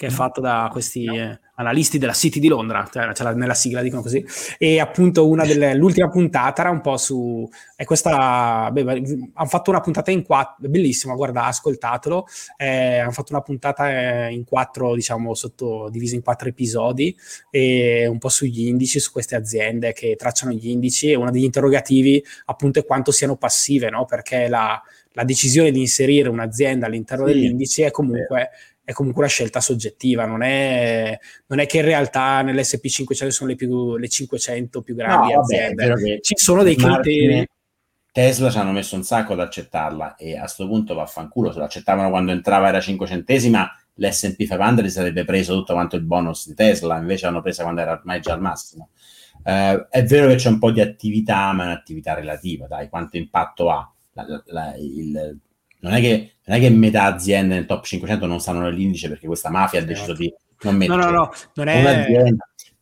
che 0.00 0.06
è 0.06 0.10
fatatti 0.10 0.40
da 0.40 0.68
questi 0.72 1.04
eh, 1.04 1.38
analisti 1.56 1.98
della 1.98 2.14
City 2.14 2.40
di 2.40 2.48
Londra, 2.48 2.88
cioè, 2.90 3.12
la- 3.22 3.34
nella 3.34 3.52
sigla 3.52 3.82
dicono 3.82 4.00
così, 4.00 4.24
e 4.56 4.80
appunto 4.80 5.28
una 5.28 5.44
delle, 5.44 5.74
l'ultima 5.76 6.08
puntata 6.08 6.62
era 6.62 6.70
un 6.70 6.80
po' 6.80 6.96
su, 6.96 7.46
è 7.76 7.84
questa, 7.84 8.70
beh, 8.72 8.80
hanno 9.34 9.48
fatto 9.48 9.68
una 9.68 9.80
puntata 9.80 10.10
in 10.10 10.22
quattro, 10.24 10.68
bellissima, 10.70 11.14
guarda, 11.14 11.44
ascoltatelo, 11.44 12.26
eh, 12.56 12.98
hanno 13.00 13.10
fatto 13.10 13.32
una 13.32 13.42
puntata 13.42 13.90
eh, 14.28 14.32
in 14.32 14.44
quattro, 14.44 14.94
diciamo, 14.94 15.34
sotto, 15.34 15.88
divisa 15.90 16.14
in 16.14 16.22
quattro 16.22 16.48
episodi, 16.48 17.14
e 17.50 18.06
un 18.06 18.16
po' 18.18 18.30
sugli 18.30 18.66
indici, 18.66 19.00
su 19.00 19.12
queste 19.12 19.36
aziende 19.36 19.92
che 19.92 20.16
tracciano 20.16 20.52
gli 20.52 20.68
indici, 20.68 21.10
e 21.10 21.14
uno 21.14 21.30
degli 21.30 21.44
interrogativi 21.44 22.24
appunto 22.46 22.78
è 22.78 22.86
quanto 22.86 23.12
siano 23.12 23.36
passive, 23.36 23.90
no? 23.90 24.06
perché 24.06 24.48
la, 24.48 24.80
la 25.12 25.24
decisione 25.24 25.70
di 25.70 25.80
inserire 25.80 26.28
un'azienda 26.28 26.86
all'interno 26.86 27.26
Sì. 27.26 27.32
dell'indice 27.34 27.86
è 27.86 27.90
comunque, 27.90 28.50
è 28.82 28.92
comunque 28.92 29.22
una 29.22 29.30
scelta 29.30 29.60
soggettiva, 29.60 30.24
non 30.24 30.42
è, 30.42 31.18
non 31.46 31.60
è 31.60 31.66
che 31.66 31.78
in 31.78 31.84
realtà 31.84 32.42
nell'SP500 32.42 33.28
sono 33.28 33.50
le, 33.50 33.56
più, 33.56 33.96
le 33.96 34.08
500 34.08 34.82
più 34.82 34.94
grandi 34.94 35.32
No, 35.32 35.40
aziende. 35.40 36.20
Ci 36.20 36.34
sono 36.36 36.62
dei 36.62 36.74
criteri. 36.76 37.46
Tesla 38.12 38.50
ci 38.50 38.58
hanno 38.58 38.72
messo 38.72 38.96
un 38.96 39.04
sacco 39.04 39.34
ad 39.34 39.40
accettarla 39.40 40.16
e 40.16 40.36
a 40.36 40.46
sto 40.46 40.66
punto 40.66 40.94
vaffanculo, 40.94 41.52
se 41.52 41.58
lo 41.58 41.64
accettavano 41.64 42.10
quando 42.10 42.32
entrava 42.32 42.66
era 42.66 42.80
5 42.80 43.06
centesima, 43.06 43.70
l'S&P 43.94 44.34
500 44.36 44.82
si 44.82 44.90
sarebbe 44.90 45.24
preso 45.24 45.54
tutto 45.54 45.74
quanto 45.74 45.94
il 45.94 46.02
bonus 46.02 46.48
di 46.48 46.54
Tesla, 46.54 46.98
invece 46.98 47.26
l'hanno 47.26 47.40
presa 47.42 47.62
quando 47.62 47.82
era 47.82 47.92
ormai 47.92 48.20
già 48.20 48.32
al 48.32 48.40
massimo. 48.40 48.88
Eh, 49.44 49.86
è 49.88 50.02
vero 50.04 50.26
che 50.26 50.34
c'è 50.34 50.48
un 50.48 50.58
po' 50.58 50.72
di 50.72 50.80
attività, 50.80 51.52
ma 51.52 51.62
è 51.62 51.66
un'attività 51.66 52.14
relativa, 52.14 52.66
dai, 52.66 52.88
quanto 52.88 53.16
impatto 53.16 53.70
ha? 53.70 53.88
La- 54.14 54.42
la- 54.46 54.74
il- 54.76 55.38
non, 55.80 55.92
è 55.92 56.00
che, 56.00 56.34
non 56.44 56.56
è 56.56 56.60
che 56.60 56.70
metà 56.70 57.04
aziende 57.04 57.54
nel 57.54 57.66
top 57.66 57.84
500 57.84 58.26
non 58.26 58.40
stanno 58.40 58.60
nell'indice 58.60 59.08
perché 59.08 59.26
questa 59.26 59.50
mafia 59.50 59.80
ha 59.80 59.84
deciso 59.84 60.14
di 60.14 60.32
non 60.62 60.74
No, 60.74 60.78
metterci. 60.96 61.04
no, 61.04 61.10
no, 61.10 61.30
non 61.54 61.68
È. 61.68 62.06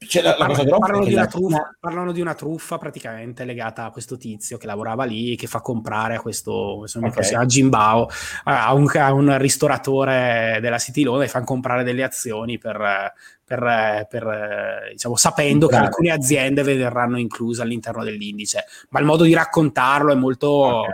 Cioè, 0.01 0.23
la, 0.23 0.37
la 0.39 0.47
cosa 0.47 0.63
grossa 0.63 0.79
parlano, 0.79 1.03
di 1.03 1.09
che 1.09 1.15
una 1.17 1.25
la 1.25 1.29
truffa, 1.29 1.77
parlano 1.81 2.13
di 2.13 2.21
una 2.21 2.35
truffa 2.35 2.79
praticamente 2.79 3.45
legata 3.45 3.85
a 3.85 3.91
questo 3.91 4.17
tizio 4.17 4.57
che 4.57 4.67
lavorava 4.67 5.03
lì, 5.03 5.35
che 5.35 5.49
fa 5.49 5.61
comprare 5.61 6.15
a 6.15 6.21
questo, 6.21 6.87
se 6.87 7.01
non 7.01 7.09
mi 7.09 7.15
Ok. 7.15 7.21
ricordo, 7.21 7.23
si 7.23 7.29
chiama 7.31 7.47
Jimbao, 7.47 8.09
a 8.45 8.75
un, 8.75 8.89
a 8.95 9.13
un 9.13 9.39
ristoratore 9.39 10.59
della 10.61 10.79
City 10.79 11.03
Loan 11.03 11.23
e 11.23 11.29
fanno 11.29 11.45
comprare 11.45 11.83
delle 11.83 12.05
azioni 12.05 12.59
per, 12.59 13.13
per, 13.45 14.07
per, 14.09 14.89
diciamo, 14.93 15.17
sapendo 15.17 15.67
che 15.67 15.73
Bravo. 15.73 15.89
alcune 15.89 16.11
aziende 16.13 16.63
verranno 16.63 17.19
incluse 17.19 17.63
all'interno 17.63 18.05
dell'indice. 18.05 18.67
Ma 18.91 19.01
il 19.01 19.05
modo 19.07 19.25
di 19.25 19.35
raccontarlo 19.35 20.13
è 20.13 20.17
molto, 20.17 20.49
Ok. 20.49 20.87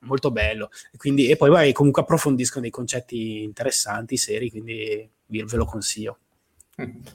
Molto 0.00 0.30
bello. 0.30 0.70
E, 0.92 0.96
quindi, 0.96 1.28
e 1.28 1.36
poi 1.36 1.50
vai, 1.50 1.72
comunque 1.72 2.02
approfondiscono 2.02 2.62
dei 2.62 2.70
concetti 2.70 3.42
interessanti, 3.42 4.16
seri, 4.16 4.50
quindi 4.50 5.08
vi- 5.26 5.44
ve 5.44 5.56
lo 5.56 5.64
consiglio. 5.64 6.18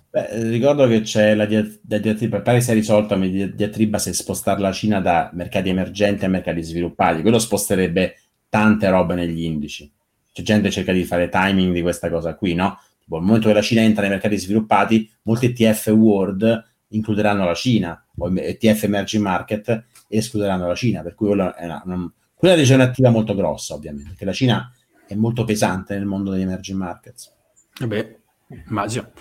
Beh, 0.10 0.50
ricordo 0.50 0.86
che 0.88 1.02
c'è 1.02 1.36
la, 1.36 1.46
dia- 1.46 1.66
la 1.88 1.98
diatriba, 1.98 2.42
pare 2.42 2.60
sia 2.60 2.74
risolta 2.74 3.16
di- 3.16 3.56
diatriba 3.56 3.98
se 3.98 4.12
spostare 4.14 4.60
la 4.60 4.74
Cina 4.74 5.00
da 5.00 5.30
mercati 5.34 5.70
emergenti 5.70 6.26
a 6.26 6.30
mercati 6.30 6.62
sviluppati. 6.62 7.22
Quello 7.22 7.40
sposterebbe 7.40 8.18
tante 8.50 8.90
robe 8.90 9.16
negli 9.16 9.44
indici. 9.44 9.90
C'è 10.32 10.42
gente 10.42 10.68
che 10.68 10.74
cerca 10.74 10.92
di 10.92 11.06
fare 11.06 11.30
timing 11.30 11.74
di 11.74 11.82
questa 11.82 12.10
cosa 12.10 12.36
qui, 12.36 12.56
no? 12.56 12.78
Tipo, 13.00 13.18
al 13.18 13.24
momento 13.24 13.48
che 13.48 13.54
la 13.54 13.62
Cina 13.62 13.82
entra 13.82 14.02
nei 14.02 14.12
mercati 14.12 14.38
sviluppati, 14.38 15.10
molti 15.24 15.46
ETF 15.46 15.88
World 15.88 16.72
includeranno 16.90 17.46
la 17.46 17.54
Cina, 17.54 18.06
o 18.18 18.32
ETF 18.36 18.84
Emerging 18.84 19.24
Market 19.24 19.86
escluderanno 20.08 20.68
la 20.68 20.76
Cina, 20.76 21.02
per 21.02 21.16
cui 21.16 21.28
quello 21.28 21.56
è 21.56 21.66
una, 21.66 21.82
una, 21.86 22.14
quella 22.44 22.56
è 22.56 22.58
una 22.58 22.68
decisione 22.68 22.84
attiva 22.84 23.10
molto 23.10 23.36
grossa, 23.36 23.74
ovviamente, 23.74 24.10
perché 24.10 24.26
la 24.26 24.34
Cina 24.34 24.70
è 25.08 25.16
molto 25.16 25.46
pesante 25.46 25.96
nel 25.96 26.06
mondo 26.06 26.30
degli 26.30 26.42
emerging 26.42 26.78
markets. 26.78 27.34
Vabbè, 27.80 28.20
immagino. 28.68 29.12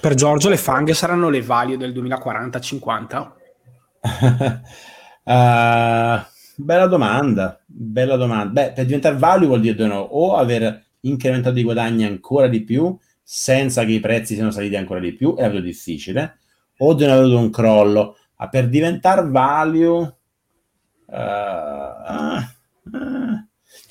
Per 0.00 0.14
Giorgio 0.14 0.48
le 0.48 0.56
fanghe 0.56 0.94
saranno 0.94 1.30
le 1.30 1.42
value 1.42 1.76
del 1.76 1.92
2040-50? 1.94 3.30
Uh, 5.24 6.24
bella 6.62 6.86
domanda, 6.86 7.60
bella 7.66 8.14
domanda. 8.14 8.52
Beh, 8.52 8.72
per 8.74 8.84
diventare 8.84 9.16
value 9.16 9.48
vuol 9.48 9.62
dire 9.62 9.84
no, 9.88 9.98
o 9.98 10.36
aver 10.36 10.90
incrementato 11.00 11.58
i 11.58 11.64
guadagni 11.64 12.04
ancora 12.04 12.46
di 12.46 12.62
più 12.62 12.96
senza 13.20 13.84
che 13.84 13.90
i 13.90 14.00
prezzi 14.00 14.34
siano 14.34 14.52
saliti 14.52 14.76
ancora 14.76 15.00
di 15.00 15.12
più, 15.12 15.34
è 15.34 15.40
proprio 15.40 15.62
difficile, 15.62 16.38
o 16.78 16.94
di 16.94 17.02
aver 17.02 17.18
avuto 17.18 17.38
un 17.38 17.50
crollo. 17.50 18.16
Ma 18.36 18.48
per 18.48 18.68
diventare 18.68 19.26
value, 19.26 20.20
uh, 21.12 22.38
uh, 22.90 23.46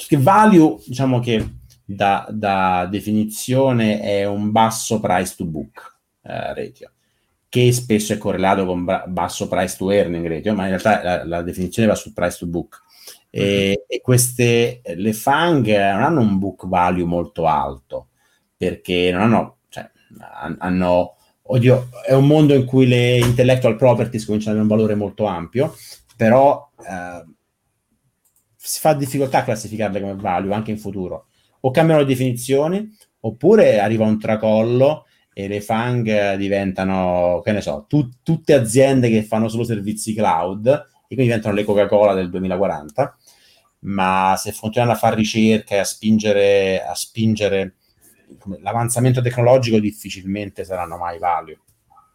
che 0.07 0.18
value, 0.18 0.77
diciamo 0.85 1.19
che 1.19 1.56
da, 1.85 2.27
da 2.30 2.88
definizione 2.89 4.02
è 4.02 4.26
un 4.26 4.52
basso 4.52 4.99
price 4.99 5.35
to 5.38 5.45
book 5.45 5.99
ratio 6.23 6.91
che 7.52 7.73
spesso 7.73 8.14
è 8.14 8.18
correlato 8.18 8.65
con 8.65 8.85
ba- 8.85 9.03
basso 9.06 9.49
price 9.49 9.76
to 9.76 9.91
earning 9.91 10.26
ratio, 10.26 10.53
ma 10.53 10.64
in 10.64 10.69
realtà 10.69 11.03
la, 11.03 11.26
la 11.26 11.41
definizione 11.41 11.85
va 11.89 11.95
sul 11.95 12.14
price 12.14 12.38
to 12.38 12.48
book. 12.48 12.81
E, 13.30 13.43
Mm-hmm. 13.43 13.73
e 13.88 14.02
queste, 14.02 14.81
le 14.85 15.11
FANG 15.11 15.68
non 15.68 16.02
hanno 16.02 16.22
un 16.22 16.39
book 16.39 16.65
value 16.65 17.03
molto 17.03 17.48
alto, 17.48 18.07
perché 18.56 19.11
non 19.11 19.23
hanno, 19.23 19.57
cioè, 19.68 19.89
han- 20.39 20.56
hanno, 20.60 21.18
oddio, 21.41 21.89
è 22.07 22.14
un 22.14 22.26
mondo 22.26 22.53
in 22.53 22.64
cui 22.64 22.88
le 22.88 23.18
intellectual 23.18 23.76
properties 23.76 24.23
cominciano 24.23 24.57
ad 24.57 24.61
avere 24.64 24.73
un 24.73 24.80
valore 24.80 24.95
molto 24.98 25.26
ampio, 25.26 25.76
però 26.22 26.69
eh, 26.88 27.26
si 28.56 28.80
fa 28.80 28.93
difficoltà 28.93 29.39
a 29.39 29.43
classificarle 29.43 29.99
come 29.99 30.14
value 30.14 30.53
anche 30.53 30.69
in 30.69 30.77
futuro. 30.77 31.30
O 31.61 31.72
cambiano 31.72 32.02
le 32.02 32.07
definizioni, 32.07 32.95
oppure 33.22 33.80
arriva 33.80 34.06
un 34.06 34.19
tracollo 34.19 35.07
e 35.34 35.48
le 35.48 35.61
FANG 35.61 36.35
diventano, 36.35 37.41
che 37.43 37.52
ne 37.53 37.61
so, 37.61 37.85
tu- 37.89 38.22
tutte 38.22 38.53
aziende 38.53 39.10
che 39.10 39.23
fanno 39.23 39.48
solo 39.48 39.64
servizi 39.64 40.14
cloud 40.14 40.68
e 40.68 41.15
quindi 41.15 41.23
diventano 41.23 41.56
le 41.56 41.64
Coca-Cola 41.64 42.14
del 42.14 42.30
2040, 42.30 43.18
ma 43.80 44.35
se 44.38 44.53
continuano 44.56 44.93
a 44.93 44.99
fare 44.99 45.15
ricerca 45.15 45.73
e 45.73 45.80
a 45.80 45.84
spingere, 45.84 46.84
a 46.84 46.93
spingere 46.93 47.77
l'avanzamento 48.60 49.23
tecnologico 49.23 49.80
difficilmente 49.80 50.65
saranno 50.65 50.98
mai 50.98 51.18
value. 51.18 51.57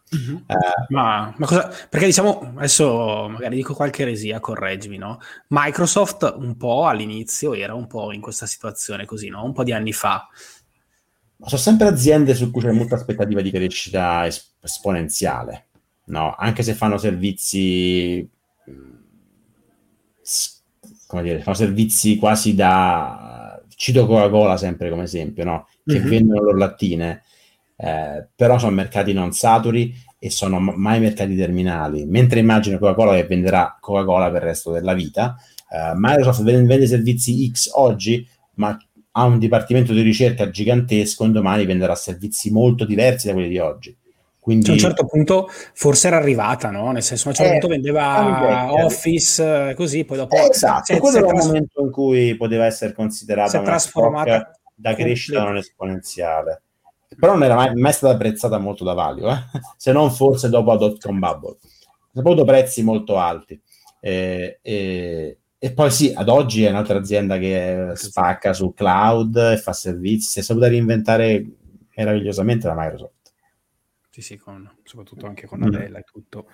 Eh, 0.09 0.55
ma, 0.89 1.33
ma, 1.35 1.45
cosa, 1.45 1.69
perché 1.89 2.05
diciamo 2.05 2.53
adesso 2.55 3.27
magari 3.29 3.57
dico 3.57 3.73
qualche 3.73 4.03
eresia, 4.03 4.39
correggimi, 4.39 4.97
no? 4.97 5.19
Microsoft 5.49 6.35
un 6.37 6.55
po' 6.55 6.85
all'inizio 6.85 7.53
era 7.53 7.73
un 7.73 7.87
po' 7.87 8.13
in 8.13 8.21
questa 8.21 8.45
situazione 8.45 9.05
così, 9.05 9.27
no? 9.27 9.43
Un 9.43 9.53
po' 9.53 9.63
di 9.63 9.73
anni 9.73 9.91
fa. 9.91 10.27
Ma 11.37 11.47
sono 11.47 11.61
sempre 11.61 11.87
aziende 11.87 12.33
su 12.33 12.49
cui 12.51 12.61
c'è 12.61 12.71
molta 12.71 12.95
aspettativa 12.95 13.41
di 13.41 13.51
crescita 13.51 14.25
es- 14.25 14.55
esponenziale, 14.61 15.67
no? 16.05 16.35
Anche 16.37 16.63
se 16.63 16.73
fanno 16.73 16.97
servizi, 16.97 18.27
come 21.05 21.21
dire, 21.21 21.41
fanno 21.41 21.57
servizi 21.57 22.17
quasi 22.17 22.55
da, 22.55 23.61
cito 23.77 24.07
Coca-Cola 24.07 24.57
sempre 24.57 24.89
come 24.89 25.03
esempio, 25.03 25.43
no? 25.43 25.67
Che 25.85 25.99
mm-hmm. 25.99 26.09
vendono 26.09 26.41
loro 26.41 26.57
lattine, 26.57 27.23
eh, 27.77 28.27
però 28.35 28.57
sono 28.57 28.75
mercati 28.75 29.13
non 29.13 29.31
saturi 29.31 29.93
e 30.19 30.31
sono 30.31 30.59
mai 30.59 30.99
mercati 30.99 31.35
terminali, 31.35 32.05
mentre 32.05 32.39
immagino 32.39 32.79
Coca-Cola 32.79 33.13
che 33.13 33.25
venderà 33.25 33.77
Coca-Cola 33.79 34.31
per 34.31 34.41
il 34.41 34.47
resto 34.47 34.71
della 34.71 34.93
vita, 34.93 35.35
eh, 35.69 35.91
Microsoft 35.95 36.43
vende, 36.43 36.87
servizi 36.87 37.49
X 37.51 37.69
oggi, 37.73 38.27
ma 38.55 38.77
ha 39.11 39.23
un 39.23 39.37
dipartimento 39.37 39.93
di 39.93 40.01
ricerca 40.01 40.49
gigantesco, 40.49 41.23
un 41.23 41.31
domani 41.31 41.65
venderà 41.65 41.93
servizi 41.95 42.51
molto 42.51 42.83
diversi 42.85 43.27
da 43.27 43.33
quelli 43.33 43.49
di 43.49 43.59
oggi. 43.59 43.95
Quindi... 44.39 44.65
Cioè, 44.65 44.73
a 44.73 44.77
un 44.77 44.83
certo 44.83 45.05
punto 45.05 45.49
forse 45.73 46.07
era 46.07 46.17
arrivata, 46.17 46.71
no? 46.71 46.91
Nel 46.91 47.03
senso, 47.03 47.27
a 47.27 47.31
un 47.31 47.35
certo 47.35 47.51
eh, 47.51 47.59
punto 47.59 47.67
vendeva 47.67 48.73
Office, 48.73 49.73
così, 49.75 50.05
poi 50.05 50.17
dopo... 50.17 50.35
Eh, 50.35 50.47
esatto, 50.49 50.93
se, 50.93 50.99
quello 50.99 51.17
era 51.17 51.27
il 51.27 51.33
momento 51.35 51.81
in 51.81 51.91
cui 51.91 52.35
poteva 52.37 52.65
essere 52.65 52.93
considerata 52.93 53.57
una 53.57 53.67
trasformata 53.67 54.51
da 54.73 54.95
crescita 54.95 55.43
non 55.43 55.57
esponenziale. 55.57 56.61
Però 57.15 57.33
non 57.33 57.43
era 57.43 57.55
mai, 57.55 57.73
mai 57.75 57.93
stata 57.93 58.13
apprezzata 58.13 58.57
molto 58.57 58.83
da 58.83 58.93
Valio, 58.93 59.29
eh? 59.29 59.43
se 59.77 59.91
non 59.91 60.11
forse 60.11 60.49
dopo 60.49 60.71
la 60.71 60.77
dot-com 60.77 61.19
bubble. 61.19 61.57
Ha 62.13 62.19
avuto 62.19 62.43
prezzi 62.43 62.83
molto 62.83 63.17
alti. 63.17 63.59
Eh, 63.99 64.59
eh, 64.61 65.37
e 65.59 65.73
poi 65.73 65.89
sì, 65.89 66.13
ad 66.15 66.29
oggi 66.29 66.63
è 66.63 66.69
un'altra 66.69 66.97
azienda 66.97 67.37
che 67.37 67.91
spacca 67.95 68.53
sul 68.53 68.73
cloud 68.73 69.35
e 69.35 69.57
fa 69.57 69.73
servizi, 69.73 70.29
si 70.29 70.39
è 70.39 70.41
saputa 70.43 70.67
reinventare 70.67 71.45
meravigliosamente 71.95 72.67
la 72.67 72.75
Microsoft. 72.75 73.33
Sì, 74.09 74.21
sì, 74.21 74.37
con, 74.37 74.69
soprattutto 74.83 75.25
anche 75.25 75.47
con 75.47 75.59
mm. 75.59 75.73
e 75.73 76.03
tutto. 76.03 76.47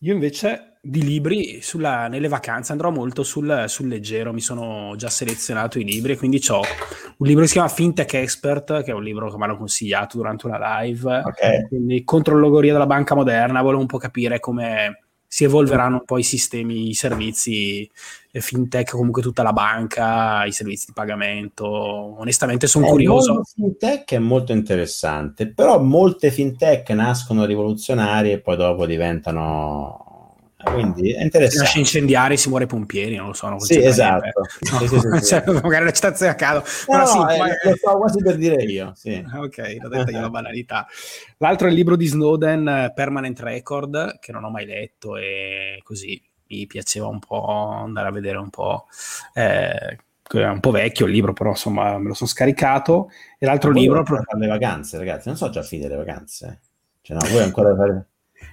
Io 0.00 0.12
invece 0.12 0.75
di 0.88 1.02
libri 1.02 1.60
sulla, 1.62 2.06
nelle 2.06 2.28
vacanze 2.28 2.72
andrò 2.72 2.90
molto 2.90 3.22
sul, 3.22 3.64
sul, 3.66 3.88
leggero, 3.88 4.32
mi 4.32 4.40
sono 4.40 4.94
già 4.96 5.08
selezionato 5.08 5.78
i 5.78 5.84
libri 5.84 6.12
e 6.12 6.16
quindi 6.16 6.40
ho 6.48 6.60
un 6.60 7.26
libro 7.26 7.42
che 7.42 7.48
si 7.48 7.54
chiama 7.54 7.68
Fintech 7.68 8.14
Expert, 8.14 8.82
che 8.82 8.90
è 8.92 8.94
un 8.94 9.02
libro 9.02 9.30
che 9.30 9.36
mi 9.36 9.44
hanno 9.44 9.56
consigliato 9.56 10.16
durante 10.16 10.46
una 10.46 10.80
live, 10.80 11.22
okay. 11.24 11.66
quindi 11.68 12.04
contro 12.04 12.34
l'ologoria 12.34 12.72
della 12.72 12.86
banca 12.86 13.14
moderna, 13.14 13.62
volevo 13.62 13.80
un 13.80 13.86
po' 13.86 13.98
capire 13.98 14.38
come 14.38 15.00
si 15.28 15.44
evolveranno 15.44 15.96
un 15.96 16.04
po' 16.04 16.18
i 16.18 16.22
sistemi, 16.22 16.88
i 16.88 16.94
servizi 16.94 17.90
fintech, 18.32 18.92
comunque 18.92 19.22
tutta 19.22 19.42
la 19.42 19.52
banca, 19.52 20.44
i 20.44 20.52
servizi 20.52 20.86
di 20.86 20.92
pagamento. 20.94 21.66
Onestamente 21.66 22.66
sono 22.66 22.86
eh, 22.86 22.90
curioso. 22.90 23.42
Fintech 23.44 24.12
è 24.12 24.18
molto 24.18 24.52
interessante, 24.52 25.52
però 25.52 25.80
molte 25.80 26.30
fintech 26.30 26.88
nascono 26.90 27.44
rivoluzionarie 27.44 28.34
e 28.34 28.40
poi 28.40 28.56
dopo 28.56 28.86
diventano 28.86 30.05
quindi 30.70 31.12
è 31.12 31.22
interessante. 31.22 31.50
Si 31.50 31.58
lascia 31.58 31.78
incendiare 31.78 32.36
si 32.36 32.48
muore 32.48 32.66
pompieri, 32.66 33.16
non 33.16 33.28
lo 33.28 33.32
so. 33.32 33.48
Non 33.48 33.60
sì, 33.60 33.82
esatto. 33.82 34.42
No, 34.72 34.78
sì, 34.80 34.88
sì, 34.88 34.98
sì, 34.98 35.24
cioè, 35.24 35.44
magari 35.62 35.84
la 35.84 35.92
citazione 35.92 36.32
a 36.32 36.34
caso. 36.34 36.64
No, 36.88 36.98
no, 36.98 37.28
eh, 37.28 37.38
ma... 37.38 37.46
lo 37.46 37.76
stavo 37.76 37.98
quasi 37.98 38.22
per 38.22 38.36
dire 38.36 38.62
io. 38.64 38.92
Ok, 39.36 39.76
l'ho 39.80 39.88
detta 39.88 40.10
io 40.10 40.20
la 40.20 40.30
banalità. 40.30 40.86
L'altro 41.38 41.66
è 41.68 41.70
il 41.70 41.76
libro 41.76 41.96
di 41.96 42.06
Snowden, 42.06 42.92
Permanent 42.94 43.38
Record, 43.40 44.18
che 44.18 44.32
non 44.32 44.44
ho 44.44 44.50
mai 44.50 44.66
letto 44.66 45.16
e 45.16 45.80
così 45.84 46.20
mi 46.48 46.66
piaceva 46.66 47.06
un 47.06 47.18
po' 47.18 47.46
andare 47.46 48.08
a 48.08 48.12
vedere 48.12 48.38
un 48.38 48.50
po'. 48.50 48.86
Eh, 49.34 49.98
è 50.28 50.48
un 50.48 50.60
po' 50.60 50.70
vecchio 50.70 51.06
il 51.06 51.12
libro, 51.12 51.32
però 51.32 51.50
insomma 51.50 51.98
me 51.98 52.08
lo 52.08 52.14
sono 52.14 52.28
scaricato. 52.28 53.10
E 53.38 53.46
l'altro 53.46 53.70
libro... 53.70 54.02
Per 54.02 54.24
le 54.36 54.46
vacanze, 54.46 54.98
ragazzi, 54.98 55.28
non 55.28 55.36
so 55.36 55.48
già 55.50 55.62
finire 55.62 55.90
le 55.90 55.96
vacanze. 55.96 56.60
Cioè, 57.02 57.16
no, 57.16 57.28
voi 57.28 57.42
ancora. 57.42 58.06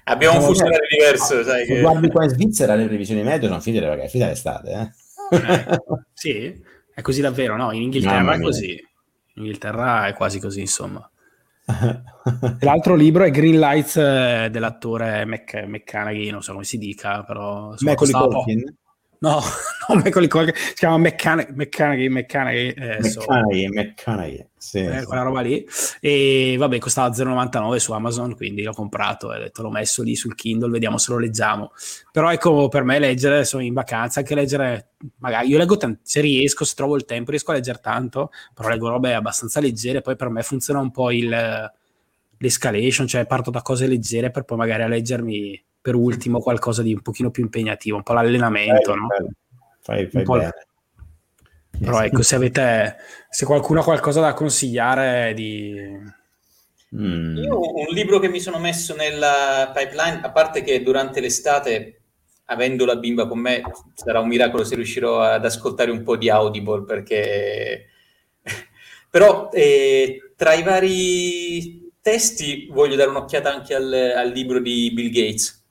Abbiamo 0.05 0.37
un 0.37 0.43
fuso 0.43 0.65
orario 0.65 0.87
diverso, 0.89 1.37
no, 1.37 1.43
sai 1.43 1.65
che... 1.65 1.79
Guardi 1.79 2.09
qua 2.09 2.23
in 2.25 2.29
Svizzera 2.29 2.75
le 2.75 2.85
previsioni 2.87 3.23
medie 3.23 3.47
sono 3.47 3.61
finite, 3.61 3.85
ragazzi, 3.87 4.09
finita 4.09 4.29
l'estate, 4.29 4.71
eh? 4.71 5.37
eh, 5.37 5.81
sì, 6.13 6.61
è 6.93 7.01
così 7.01 7.21
davvero, 7.21 7.55
no? 7.55 7.71
In 7.71 7.83
Inghilterra 7.83 8.33
è 8.33 8.41
così. 8.41 8.71
In 9.35 9.43
Inghilterra 9.43 10.07
è 10.07 10.13
quasi 10.13 10.39
così, 10.39 10.59
insomma. 10.59 11.09
L'altro 12.59 12.95
libro 12.95 13.23
è 13.23 13.31
Green 13.31 13.59
Lights 13.59 13.95
eh, 13.95 14.49
dell'attore 14.51 15.25
Mc- 15.25 15.63
McCanaghy, 15.65 16.29
non 16.29 16.43
so 16.43 16.51
come 16.51 16.65
si 16.65 16.77
dica, 16.77 17.23
però... 17.23 17.73
Macaulay 17.79 18.29
Culkin? 18.29 18.77
No, 19.23 19.39
nome 19.87 20.11
quelli 20.11 20.27
che 20.27 20.53
si 20.53 20.73
chiama 20.73 20.97
Mechanic, 20.97 21.51
Mechanic, 21.51 22.09
Mechanic, 22.09 22.77
eh, 22.77 22.97
Mechanic, 22.99 23.73
Mechanic 23.73 24.47
sì, 24.57 24.79
eh, 24.79 24.99
sì. 24.99 25.05
quella 25.05 25.21
roba 25.21 25.39
lì. 25.39 25.65
E 26.01 26.55
vabbè, 26.57 26.77
costava 26.77 27.07
0,99 27.15 27.77
su 27.77 27.93
Amazon, 27.93 28.35
quindi 28.35 28.63
l'ho 28.63 28.73
comprato 28.73 29.31
e 29.31 29.37
ho 29.37 29.39
detto 29.39 29.61
l'ho 29.61 29.69
messo 29.69 30.03
lì 30.03 30.17
sul 30.17 30.35
Kindle, 30.35 30.69
vediamo 30.69 30.97
se 30.97 31.13
lo 31.13 31.19
leggiamo. 31.19 31.71
Però 32.11 32.29
ecco, 32.33 32.67
per 32.67 32.83
me 32.83 32.99
leggere, 32.99 33.45
sono 33.45 33.63
in 33.63 33.73
vacanza, 33.73 34.19
anche 34.19 34.35
leggere, 34.35 34.89
magari 35.19 35.47
io 35.47 35.57
leggo 35.57 35.77
tanto, 35.77 36.01
se 36.03 36.19
riesco, 36.19 36.65
se 36.65 36.75
trovo 36.75 36.97
il 36.97 37.05
tempo, 37.05 37.29
riesco 37.29 37.51
a 37.51 37.53
leggere 37.53 37.79
tanto, 37.81 38.29
però 38.53 38.67
leggo 38.67 38.89
robe 38.89 39.13
abbastanza 39.13 39.61
leggere, 39.61 40.01
poi 40.01 40.17
per 40.17 40.27
me 40.27 40.43
funziona 40.43 40.81
un 40.81 40.91
po' 40.91 41.11
il, 41.11 41.71
l'escalation, 42.39 43.07
cioè 43.07 43.25
parto 43.25 43.51
da 43.51 43.61
cose 43.61 43.87
leggere 43.87 44.31
per 44.31 44.43
poi 44.43 44.57
magari 44.57 44.83
a 44.83 44.87
leggermi 44.87 45.63
per 45.83 45.95
ultimo 45.95 46.39
qualcosa 46.39 46.81
di 46.81 46.93
un 46.93 47.01
pochino 47.01 47.29
più 47.29 47.43
impegnativo, 47.43 47.97
un 47.97 48.03
po' 48.03 48.13
l'allenamento, 48.13 48.91
fai, 48.91 48.99
no? 48.99 49.07
Fai, 49.81 50.07
fai 50.07 50.23
bene. 50.23 50.53
Però 51.77 52.01
ecco, 52.01 52.21
se 52.21 52.35
avete, 52.35 52.95
se 53.29 53.45
qualcuno 53.45 53.81
ha 53.81 53.83
qualcosa 53.83 54.21
da 54.21 54.33
consigliare 54.33 55.33
di... 55.33 55.75
Mm. 56.95 57.35
Io 57.35 57.59
un 57.59 57.87
libro 57.89 58.19
che 58.19 58.29
mi 58.29 58.39
sono 58.39 58.59
messo 58.59 58.95
nella 58.95 59.73
pipeline, 59.75 60.21
a 60.23 60.31
parte 60.31 60.63
che 60.63 60.81
durante 60.81 61.19
l'estate, 61.19 61.99
avendo 62.45 62.85
la 62.85 62.95
bimba 62.95 63.27
con 63.27 63.39
me, 63.39 63.61
sarà 63.93 64.21
un 64.21 64.29
miracolo 64.29 64.63
se 64.63 64.75
riuscirò 64.75 65.19
ad 65.19 65.43
ascoltare 65.43 65.91
un 65.91 66.01
po' 66.01 66.15
di 66.15 66.29
Audible, 66.29 66.85
perché... 66.85 67.87
Però 69.11 69.49
eh, 69.51 70.31
tra 70.37 70.53
i 70.53 70.63
vari 70.63 71.91
testi 71.99 72.69
voglio 72.71 72.95
dare 72.95 73.09
un'occhiata 73.09 73.53
anche 73.53 73.75
al, 73.75 73.91
al 73.91 74.29
libro 74.29 74.59
di 74.59 74.89
Bill 74.93 75.09
Gates, 75.09 75.62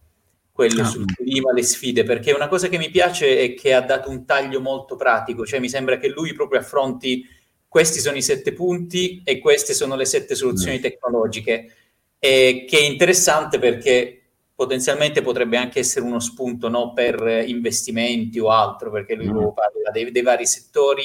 quello 0.62 0.82
ah. 0.82 0.86
sul 0.86 1.12
clima, 1.12 1.52
le 1.52 1.64
sfide, 1.64 2.04
perché 2.04 2.30
una 2.30 2.46
cosa 2.46 2.68
che 2.68 2.78
mi 2.78 2.88
piace 2.88 3.38
è 3.38 3.54
che 3.54 3.74
ha 3.74 3.80
dato 3.80 4.10
un 4.10 4.24
taglio 4.24 4.60
molto 4.60 4.94
pratico, 4.94 5.44
cioè 5.44 5.58
mi 5.58 5.68
sembra 5.68 5.98
che 5.98 6.08
lui 6.08 6.32
proprio 6.34 6.60
affronti 6.60 7.26
questi 7.66 7.98
sono 7.98 8.16
i 8.16 8.22
sette 8.22 8.52
punti 8.52 9.22
e 9.24 9.40
queste 9.40 9.74
sono 9.74 9.96
le 9.96 10.04
sette 10.04 10.36
soluzioni 10.36 10.78
mm. 10.78 10.82
tecnologiche, 10.82 11.72
e 12.18 12.64
che 12.68 12.78
è 12.78 12.82
interessante 12.82 13.58
perché 13.58 14.20
potenzialmente 14.54 15.22
potrebbe 15.22 15.56
anche 15.56 15.80
essere 15.80 16.04
uno 16.04 16.20
spunto 16.20 16.68
no, 16.68 16.92
per 16.92 17.44
investimenti 17.46 18.38
o 18.38 18.50
altro, 18.50 18.92
perché 18.92 19.16
lui 19.16 19.26
mm. 19.26 19.48
parla 19.54 19.90
dei, 19.92 20.12
dei, 20.12 20.22
vari 20.22 20.46
settori 20.46 21.04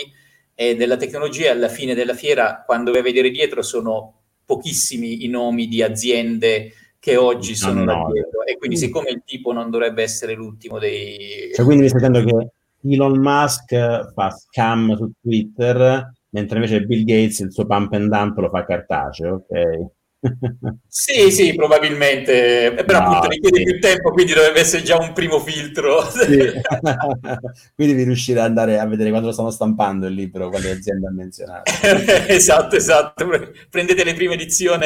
e 0.53 0.75
della 0.75 0.97
tecnologia. 0.97 1.51
Alla 1.51 1.69
fine 1.69 1.95
della 1.95 2.13
fiera, 2.13 2.61
quando 2.63 2.91
vai 2.91 2.99
a 2.99 3.03
vedere 3.03 3.31
dietro, 3.31 3.63
sono 3.63 4.13
pochissimi 4.45 5.25
i 5.25 5.27
nomi 5.27 5.67
di 5.67 5.81
aziende 5.81 6.73
che 6.99 7.15
oggi 7.15 7.55
sono 7.55 7.83
no, 7.83 7.93
no. 7.93 8.11
dietro 8.11 8.43
e 8.43 8.57
quindi 8.57 8.77
siccome 8.77 9.09
il 9.09 9.21
tipo 9.25 9.51
non 9.53 9.69
dovrebbe 9.69 10.03
essere 10.03 10.33
l'ultimo 10.33 10.79
dei... 10.79 11.51
Cioè 11.53 11.65
quindi 11.65 11.83
mi 11.83 11.89
stai 11.89 12.09
dicendo 12.09 12.23
che 12.23 12.51
Elon 12.89 13.19
Musk 13.19 14.13
fa 14.13 14.29
scam 14.31 14.95
su 14.95 15.11
Twitter 15.21 16.11
mentre 16.29 16.55
invece 16.57 16.81
Bill 16.81 17.03
Gates 17.03 17.39
il 17.39 17.51
suo 17.51 17.65
pump 17.65 17.93
and 17.93 18.09
dump 18.09 18.37
lo 18.37 18.49
fa 18.49 18.65
cartaceo, 18.65 19.45
ok? 19.47 19.95
sì, 20.87 21.31
sì, 21.31 21.53
probabilmente, 21.55 22.77
eh, 22.77 22.83
però 22.83 22.99
no, 22.99 23.05
appunto 23.07 23.27
richiede 23.29 23.57
sì. 23.57 23.63
più 23.63 23.79
tempo, 23.79 24.11
quindi 24.11 24.33
dovrebbe 24.33 24.59
essere 24.59 24.83
già 24.83 24.97
un 24.97 25.13
primo 25.13 25.39
filtro. 25.39 26.01
Sì. 26.09 26.27
quindi 27.75 27.93
devi 27.93 28.03
riuscire 28.03 28.39
ad 28.39 28.47
andare 28.47 28.79
a 28.79 28.87
vedere 28.87 29.09
quando 29.09 29.27
lo 29.27 29.33
stanno 29.33 29.51
stampando 29.51 30.07
il 30.07 30.13
libro, 30.13 30.49
quale 30.49 30.71
azienda 30.71 31.09
ha 31.09 31.11
menzionato. 31.11 31.71
esatto, 32.27 32.75
esatto. 32.75 33.25
Prendete 33.69 34.03
le 34.03 34.13
prime 34.13 34.33
edizioni 34.33 34.85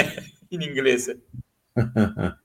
in 0.49 0.61
inglese. 0.61 1.21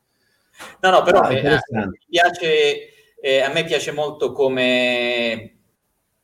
No, 0.81 0.91
no, 0.91 1.03
però 1.03 1.21
ah, 1.21 1.33
eh, 1.33 1.61
piace, 2.09 3.15
eh, 3.21 3.41
a 3.41 3.53
me 3.53 3.65
piace 3.65 3.93
molto 3.93 4.33
come, 4.33 5.57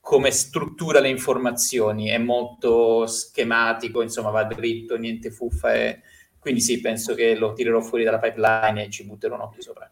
come, 0.01 0.31
struttura 0.31 1.01
le 1.01 1.09
informazioni, 1.09 2.09
è 2.09 2.19
molto 2.19 3.07
schematico, 3.07 4.03
insomma 4.03 4.31
va 4.31 4.45
dritto, 4.45 4.97
niente 4.97 5.31
fuffa. 5.31 5.75
E... 5.75 6.01
Quindi 6.39 6.61
sì, 6.61 6.81
penso 6.81 7.15
che 7.15 7.35
lo 7.35 7.53
tirerò 7.53 7.81
fuori 7.81 8.05
dalla 8.05 8.19
pipeline 8.19 8.85
e 8.85 8.91
ci 8.91 9.05
butterò 9.05 9.35
un 9.35 9.43
occhio 9.43 9.63
sopra. 9.63 9.91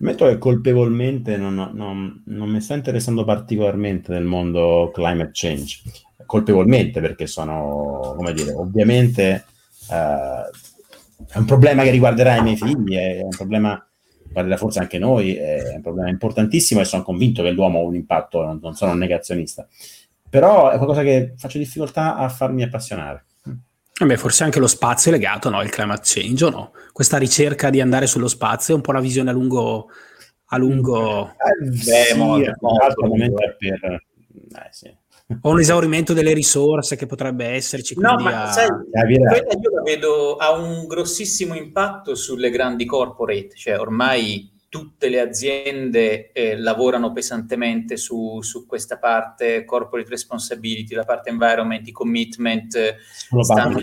Metto 0.00 0.26
che 0.26 0.38
colpevolmente 0.38 1.36
non, 1.36 1.54
non, 1.74 2.22
non, 2.26 2.48
mi 2.48 2.60
sto 2.60 2.74
interessando 2.74 3.24
particolarmente 3.24 4.12
del 4.12 4.24
mondo 4.24 4.90
climate 4.92 5.30
change. 5.32 5.82
Colpevolmente 6.24 7.00
perché 7.00 7.26
sono, 7.26 8.14
come 8.16 8.32
dire, 8.32 8.52
ovviamente... 8.52 9.44
Uh, 9.88 10.67
è 11.30 11.36
un 11.36 11.44
problema 11.44 11.82
che 11.82 11.90
riguarderà 11.90 12.36
i 12.36 12.42
miei 12.42 12.56
figli, 12.56 12.96
è 12.96 13.20
un 13.22 13.30
problema 13.30 13.76
che 13.76 14.24
riguarderà 14.26 14.56
forse 14.56 14.78
anche 14.78 14.98
noi, 14.98 15.34
è 15.34 15.74
un 15.74 15.82
problema 15.82 16.08
importantissimo 16.08 16.80
e 16.80 16.84
sono 16.84 17.02
convinto 17.02 17.42
che 17.42 17.50
l'uomo 17.50 17.80
ha 17.80 17.82
un 17.82 17.94
impatto, 17.94 18.42
non, 18.42 18.58
non 18.62 18.74
sono 18.74 18.92
un 18.92 18.98
negazionista. 18.98 19.66
Però 20.28 20.70
è 20.70 20.76
qualcosa 20.76 21.02
che 21.02 21.34
faccio 21.36 21.58
difficoltà 21.58 22.16
a 22.16 22.28
farmi 22.28 22.62
appassionare. 22.62 23.24
Beh, 24.00 24.16
forse 24.16 24.44
anche 24.44 24.60
lo 24.60 24.68
spazio 24.68 25.10
è 25.10 25.14
legato 25.14 25.50
no? 25.50 25.58
al 25.58 25.70
climate 25.70 26.02
change 26.04 26.44
o 26.44 26.50
no? 26.50 26.72
Questa 26.92 27.16
ricerca 27.16 27.68
di 27.68 27.80
andare 27.80 28.06
sullo 28.06 28.28
spazio 28.28 28.74
è 28.74 28.76
un 28.76 28.82
po' 28.82 28.90
una 28.90 29.00
visione 29.00 29.30
a 29.30 29.32
lungo... 29.32 29.88
A 30.50 30.56
lungo... 30.56 31.28
Eh, 31.30 31.64
beh, 31.64 31.76
sì, 31.76 32.16
molto, 32.16 32.52
molto, 32.60 33.06
molto 33.06 33.56
per... 33.58 33.84
Eh, 33.84 34.68
sì 34.70 34.97
o 35.42 35.50
un 35.50 35.60
esaurimento 35.60 36.14
delle 36.14 36.32
risorse 36.32 36.96
che 36.96 37.06
potrebbe 37.06 37.46
esserci. 37.46 37.94
No, 37.98 38.16
ma 38.18 38.44
a... 38.44 38.50
sai, 38.50 38.68
quella 38.68 39.58
io 39.60 39.70
la 39.74 39.82
vedo 39.82 40.36
ha 40.36 40.52
un 40.52 40.86
grossissimo 40.86 41.54
impatto 41.54 42.14
sulle 42.14 42.50
grandi 42.50 42.86
corporate, 42.86 43.50
cioè 43.54 43.78
ormai 43.78 44.56
tutte 44.68 45.08
le 45.08 45.20
aziende 45.20 46.30
eh, 46.32 46.58
lavorano 46.58 47.12
pesantemente 47.12 47.96
su, 47.96 48.40
su, 48.42 48.66
questa 48.66 48.98
parte 48.98 49.64
corporate 49.64 50.10
responsibility, 50.10 50.94
la 50.94 51.04
parte 51.04 51.30
environment, 51.30 51.86
i 51.86 51.92
commitment, 51.92 52.96
stanno 53.40 53.82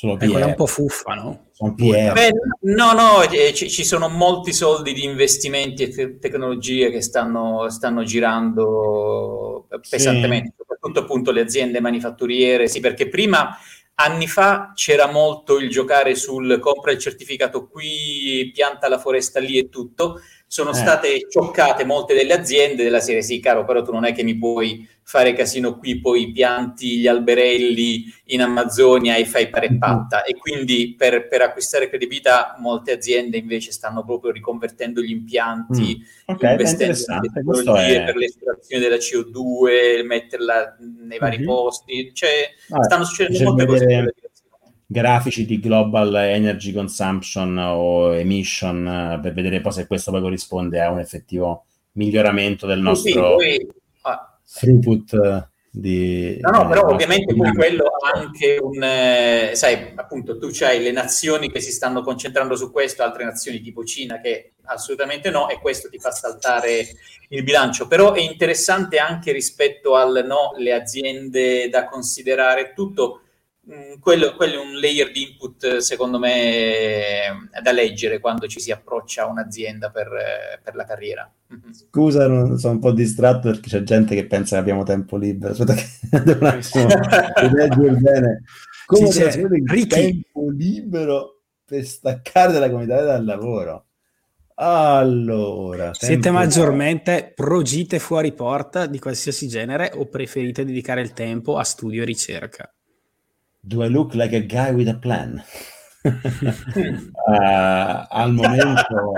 sono 0.00 0.18
è 0.18 0.28
quella 0.30 0.46
un 0.46 0.54
po' 0.54 0.64
fuffa, 0.64 1.12
no? 1.12 1.48
Beh, 1.58 2.32
no, 2.60 2.92
no, 2.92 3.22
eh, 3.22 3.52
ci, 3.52 3.68
ci, 3.68 3.84
sono 3.84 4.08
molti 4.08 4.50
soldi 4.50 4.94
di 4.94 5.04
investimenti 5.04 5.82
e 5.82 5.88
te- 5.90 6.18
tecnologie 6.18 6.88
che 6.88 7.02
stanno, 7.02 7.68
stanno 7.68 8.02
girando 8.02 9.66
pesantemente, 9.90 10.48
sì. 10.48 10.54
soprattutto 10.56 11.00
appunto 11.00 11.32
le 11.32 11.42
aziende 11.42 11.80
manifatturiere, 11.80 12.66
sì, 12.66 12.80
perché 12.80 13.10
prima 13.10 13.54
anni 13.96 14.26
fa 14.26 14.72
c'era 14.74 15.06
molto 15.06 15.58
il 15.58 15.68
giocare 15.68 16.14
sul 16.14 16.58
compra 16.60 16.92
il 16.92 16.98
certificato 16.98 17.68
qui, 17.68 18.50
pianta 18.54 18.88
la 18.88 18.98
foresta 18.98 19.38
lì 19.38 19.58
e 19.58 19.68
tutto, 19.68 20.22
sono 20.52 20.70
eh. 20.70 20.74
state 20.74 21.28
cioccate 21.30 21.84
molte 21.84 22.12
delle 22.12 22.32
aziende 22.32 22.82
della 22.82 22.98
serie 22.98 23.22
sì, 23.22 23.38
caro, 23.38 23.64
però 23.64 23.82
tu 23.82 23.92
non 23.92 24.04
è 24.04 24.12
che 24.12 24.24
mi 24.24 24.36
puoi 24.36 24.84
fare 25.04 25.32
casino 25.32 25.78
qui, 25.78 26.00
poi 26.00 26.32
pianti 26.32 26.98
gli 26.98 27.06
alberelli 27.06 28.12
in 28.26 28.42
Amazzonia 28.42 29.14
e 29.14 29.26
fai 29.26 29.48
parepatta. 29.48 30.16
Mm-hmm. 30.16 30.24
E 30.26 30.38
quindi 30.40 30.94
per, 30.98 31.28
per, 31.28 31.42
acquistare 31.42 31.88
credibilità 31.88 32.56
molte 32.58 32.90
aziende 32.90 33.36
invece 33.36 33.70
stanno 33.70 34.04
proprio 34.04 34.32
riconvertendo 34.32 35.00
gli 35.00 35.12
impianti, 35.12 35.98
mm. 36.00 36.34
okay, 36.34 36.50
investendo 36.50 36.98
in 37.26 37.32
tecnologie 37.32 38.02
è... 38.02 38.04
per 38.06 38.16
l'esplorazione 38.16 38.82
della 38.82 38.96
CO2, 38.96 40.04
metterla 40.04 40.76
nei 40.80 41.18
vari 41.18 41.36
mm-hmm. 41.36 41.46
posti. 41.46 42.10
Cioè, 42.12 42.50
Vabbè, 42.66 42.84
stanno 42.86 43.04
succedendo 43.04 43.44
molte 43.44 43.66
cose 43.66 44.14
grafici 44.92 45.46
di 45.46 45.60
global 45.60 46.12
energy 46.16 46.72
consumption 46.72 47.56
o 47.58 48.12
emission 48.12 48.84
eh, 48.88 49.20
per 49.22 49.32
vedere 49.32 49.60
poi 49.60 49.70
se 49.70 49.86
questo 49.86 50.10
poi 50.10 50.20
corrisponde 50.20 50.80
a 50.80 50.90
un 50.90 50.98
effettivo 50.98 51.66
miglioramento 51.92 52.66
del 52.66 52.80
nostro 52.80 53.08
sì, 53.08 53.18
poi, 53.18 53.68
ah, 54.02 54.36
throughput 54.52 55.12
eh, 55.12 55.48
di... 55.70 56.38
No, 56.40 56.50
no, 56.50 56.68
però 56.68 56.88
ovviamente 56.88 57.32
poi 57.36 57.54
quello 57.54 57.84
ha 57.84 58.18
anche 58.18 58.58
un... 58.60 58.82
Eh, 58.82 59.52
sai, 59.54 59.92
appunto, 59.94 60.38
tu 60.38 60.48
c'hai 60.50 60.82
le 60.82 60.90
nazioni 60.90 61.52
che 61.52 61.60
si 61.60 61.70
stanno 61.70 62.02
concentrando 62.02 62.56
su 62.56 62.72
questo, 62.72 63.04
altre 63.04 63.22
nazioni 63.22 63.60
tipo 63.60 63.84
Cina 63.84 64.20
che 64.20 64.54
assolutamente 64.64 65.30
no, 65.30 65.48
e 65.48 65.60
questo 65.60 65.88
ti 65.88 66.00
fa 66.00 66.10
saltare 66.10 66.84
il 67.28 67.44
bilancio. 67.44 67.86
Però 67.86 68.12
è 68.12 68.20
interessante 68.20 68.98
anche 68.98 69.30
rispetto 69.30 69.94
al 69.94 70.24
no, 70.26 70.50
le 70.56 70.72
aziende 70.72 71.68
da 71.68 71.84
considerare 71.84 72.72
tutto 72.74 73.20
quello, 74.00 74.34
quello, 74.34 74.54
è 74.54 74.64
un 74.64 74.78
layer 74.78 75.10
di 75.10 75.30
input 75.30 75.78
secondo 75.78 76.18
me 76.18 77.48
da 77.62 77.72
leggere 77.72 78.18
quando 78.18 78.46
ci 78.46 78.60
si 78.60 78.70
approccia 78.70 79.22
a 79.22 79.26
un'azienda 79.26 79.90
per, 79.90 80.08
per 80.62 80.74
la 80.74 80.84
carriera. 80.84 81.30
Mm-hmm. 81.52 81.72
Scusa, 81.72 82.26
non, 82.26 82.58
sono 82.58 82.74
un 82.74 82.80
po' 82.80 82.92
distratto 82.92 83.50
perché 83.50 83.68
c'è 83.68 83.82
gente 83.82 84.14
che 84.14 84.26
pensa 84.26 84.56
che 84.56 84.60
abbiamo 84.60 84.82
tempo 84.82 85.16
libero. 85.16 85.52
Aspetta 85.52 85.74
che 85.74 86.22
devo 86.22 86.40
un 86.44 86.46
attimo 86.46 86.86
leggere 87.54 87.96
bene. 87.96 88.42
Come 88.86 89.10
sì, 89.10 89.22
il 89.22 89.86
tempo 89.86 90.48
libero 90.50 91.42
per 91.64 91.84
staccare 91.84 92.52
dalla 92.52 92.68
comunità 92.68 93.02
dal 93.02 93.24
lavoro? 93.24 93.84
Allora, 94.62 95.94
siete 95.94 96.30
maggiormente 96.30 97.32
pro 97.34 97.62
gite 97.62 97.98
fuori 97.98 98.32
porta 98.32 98.84
di 98.84 98.98
qualsiasi 98.98 99.48
genere 99.48 99.90
o 99.94 100.06
preferite 100.06 100.66
dedicare 100.66 101.00
il 101.00 101.14
tempo 101.14 101.56
a 101.56 101.64
studio 101.64 102.02
e 102.02 102.04
ricerca? 102.04 102.70
Do 103.62 103.82
I 103.82 103.88
look 103.88 104.14
like 104.14 104.32
a 104.32 104.40
guy 104.40 104.72
with 104.72 104.88
a 104.88 104.94
plan? 104.94 105.42
uh, 106.02 108.06
al 108.08 108.32
momento 108.32 109.12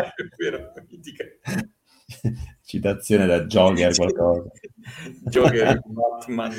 Citazione 2.64 3.26
da 3.26 3.44
Joker 3.44 3.94
qualcosa. 3.94 4.50
Joker, 5.24 5.80
Batman. 5.84 6.54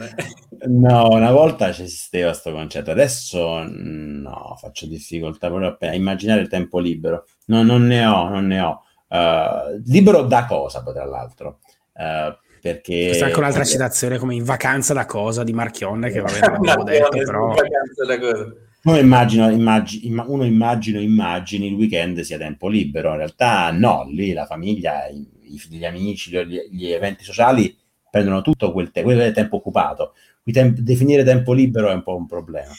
No, 0.68 1.10
una 1.10 1.32
volta 1.32 1.70
esisteva 1.70 2.30
questo 2.30 2.52
concetto, 2.52 2.92
adesso 2.92 3.64
no, 3.64 4.56
faccio 4.58 4.86
difficoltà 4.86 5.50
proprio 5.50 5.90
a 5.90 5.96
immaginare 5.96 6.42
il 6.42 6.48
tempo 6.48 6.80
libero. 6.80 7.26
No, 7.48 7.64
non 7.64 7.86
ne 7.86 8.06
ho, 8.06 8.30
non 8.30 8.48
ne 8.48 8.60
ho. 8.60 8.82
Uh, 9.08 9.82
libero 9.86 10.24
da 10.24 10.46
cosa, 10.46 10.84
tra 10.84 11.06
l'altro? 11.06 11.60
Uh, 11.94 12.36
perché... 12.64 13.08
Questa 13.08 13.26
è 13.26 13.28
anche 13.28 13.40
un'altra 13.40 13.66
citazione 13.66 14.18
come 14.18 14.36
in 14.36 14.46
vacanza 14.46 14.94
da 14.94 15.06
cosa 15.06 15.44
di 15.44 15.52
Marchionne 15.52 16.10
che 16.10 16.22
va 16.22 16.32
bene, 16.32 16.60
l'avevo 16.62 16.84
detto, 16.88 17.10
però... 17.10 17.50
In 17.50 17.56
vacanza 17.56 18.06
da 18.06 18.20
cosa. 18.20 18.54
Uno 18.84 18.98
immagino, 18.98 19.50
immagino, 19.50 20.24
uno 20.30 20.46
immagino, 20.46 21.02
immagini 21.02 21.68
il 21.68 21.74
weekend 21.74 22.22
sia 22.22 22.38
tempo 22.38 22.70
libero, 22.70 23.10
in 23.12 23.18
realtà 23.18 23.70
no, 23.72 24.06
lì 24.10 24.32
la 24.32 24.46
famiglia, 24.46 25.08
i, 25.08 25.28
gli 25.70 25.84
amici, 25.84 26.32
gli, 26.32 26.70
gli, 26.72 26.88
eventi 26.88 27.26
sociali 27.26 27.76
prendono 28.10 28.42
tutto 28.42 28.72
quel, 28.72 28.92
te- 28.92 29.04
quello 29.04 29.24
è 29.24 29.34
tempo 29.34 29.58
occupato. 29.58 30.14
Tem- 30.46 30.78
definire 30.78 31.26
tempo 31.26 31.52
libero 31.52 31.90
è 31.90 31.94
un 31.94 32.04
po' 32.04 32.16
un 32.16 32.28
problema. 32.28 32.72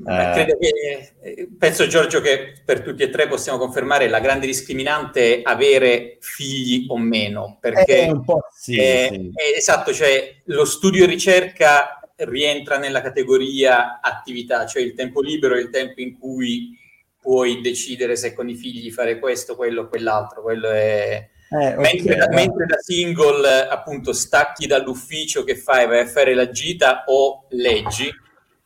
Beh, 0.00 0.42
eh, 0.42 0.44
che, 0.44 1.12
eh, 1.22 1.48
penso 1.58 1.88
Giorgio 1.88 2.20
che 2.20 2.52
per 2.64 2.82
tutti 2.82 3.02
e 3.02 3.10
tre 3.10 3.26
possiamo 3.26 3.58
confermare 3.58 4.08
la 4.08 4.20
grande 4.20 4.46
discriminante 4.46 5.40
avere 5.42 6.18
figli 6.20 6.86
o 6.88 6.96
meno, 6.96 7.58
perché 7.60 8.06
è 8.06 8.10
un 8.10 8.22
po' 8.24 8.42
sì, 8.54 8.78
è, 8.78 9.08
sì. 9.10 9.30
È, 9.34 9.56
esatto, 9.56 9.92
cioè 9.92 10.36
lo 10.44 10.64
studio 10.64 11.02
e 11.02 11.08
ricerca 11.08 11.98
rientra 12.14 12.78
nella 12.78 13.00
categoria 13.00 13.98
attività, 14.00 14.66
cioè 14.66 14.82
il 14.82 14.94
tempo 14.94 15.20
libero 15.20 15.56
è 15.56 15.58
il 15.60 15.70
tempo 15.70 16.00
in 16.00 16.16
cui 16.16 16.78
puoi 17.20 17.60
decidere 17.60 18.14
se 18.14 18.34
con 18.34 18.48
i 18.48 18.54
figli 18.54 18.92
fare 18.92 19.18
questo, 19.18 19.56
quello 19.56 19.82
o 19.82 19.88
quell'altro. 19.88 20.42
Quello 20.42 20.70
è... 20.70 21.28
Eh, 21.50 21.56
okay. 21.56 21.76
mentre, 21.76 22.14
da, 22.14 22.28
mentre, 22.28 22.66
da, 22.66 22.76
single 22.78 23.68
appunto 23.68 24.12
stacchi 24.12 24.66
dall'ufficio 24.66 25.44
che 25.44 25.56
fai, 25.56 25.86
vai 25.88 26.00
a 26.00 26.06
fare 26.06 26.34
la 26.34 26.50
gita 26.50 27.04
o 27.06 27.46
leggi 27.50 28.12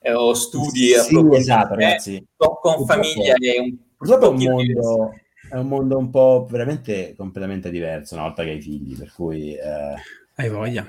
eh, 0.02 0.12
o 0.12 0.34
studi 0.34 0.88
sì, 0.98 1.16
esatto, 1.32 1.74
ragazzi. 1.74 2.26
con, 2.36 2.58
con 2.60 2.86
famiglia 2.86 3.34
è 3.34 3.58
un, 3.58 3.76
purtroppo 3.96 4.30
un 4.30 4.42
mondo, 4.42 5.14
è 5.50 5.56
un 5.56 5.68
mondo 5.68 5.96
un 5.96 6.10
po' 6.10 6.46
veramente 6.50 7.14
completamente 7.16 7.70
diverso 7.70 8.14
una 8.14 8.24
volta 8.24 8.42
che 8.42 8.50
hai 8.50 8.60
figli, 8.60 8.96
per 8.96 9.12
cui... 9.14 9.54
Eh... 9.54 10.20
Hai 10.34 10.48
voglia. 10.48 10.86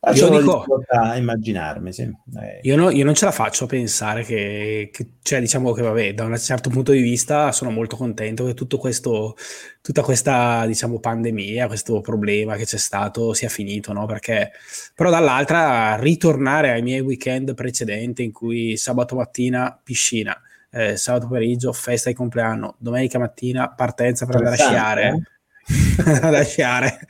Faccio 0.00 0.32
io 0.32 0.38
dico, 0.38 0.64
a 0.90 1.16
immaginarmi, 1.16 1.92
sì. 1.92 2.02
eh. 2.02 2.60
io, 2.62 2.76
no, 2.76 2.88
io, 2.88 3.04
non 3.04 3.14
ce 3.14 3.24
la 3.24 3.32
faccio 3.32 3.64
a 3.64 3.66
pensare 3.66 4.22
che, 4.22 4.90
che, 4.92 5.14
cioè 5.22 5.40
diciamo 5.40 5.72
che 5.72 5.82
vabbè, 5.82 6.14
da 6.14 6.24
un 6.24 6.38
certo 6.38 6.70
punto 6.70 6.92
di 6.92 7.02
vista 7.02 7.50
sono 7.50 7.72
molto 7.72 7.96
contento 7.96 8.44
che 8.44 8.54
tutto 8.54 8.78
questo, 8.78 9.36
tutta 9.80 10.02
questa 10.02 10.64
diciamo 10.66 11.00
pandemia, 11.00 11.66
questo 11.66 12.00
problema 12.00 12.54
che 12.54 12.64
c'è 12.64 12.78
stato 12.78 13.32
sia 13.32 13.48
finito, 13.48 13.92
no? 13.92 14.06
Perché, 14.06 14.52
però 14.94 15.10
dall'altra 15.10 15.96
ritornare 15.96 16.70
ai 16.70 16.82
miei 16.82 17.00
weekend 17.00 17.54
precedenti 17.54 18.22
in 18.22 18.30
cui 18.30 18.76
sabato 18.76 19.16
mattina 19.16 19.76
piscina, 19.82 20.40
eh, 20.70 20.96
sabato 20.96 21.26
pomeriggio 21.26 21.72
festa 21.72 22.08
di 22.08 22.14
compleanno, 22.14 22.76
domenica 22.78 23.18
mattina 23.18 23.68
partenza 23.68 24.26
per 24.26 24.36
andare 24.36 24.54
a 24.54 24.58
sciare. 24.58 25.22
Eh? 25.68 26.20
da 26.30 26.44
sciare 26.44 27.00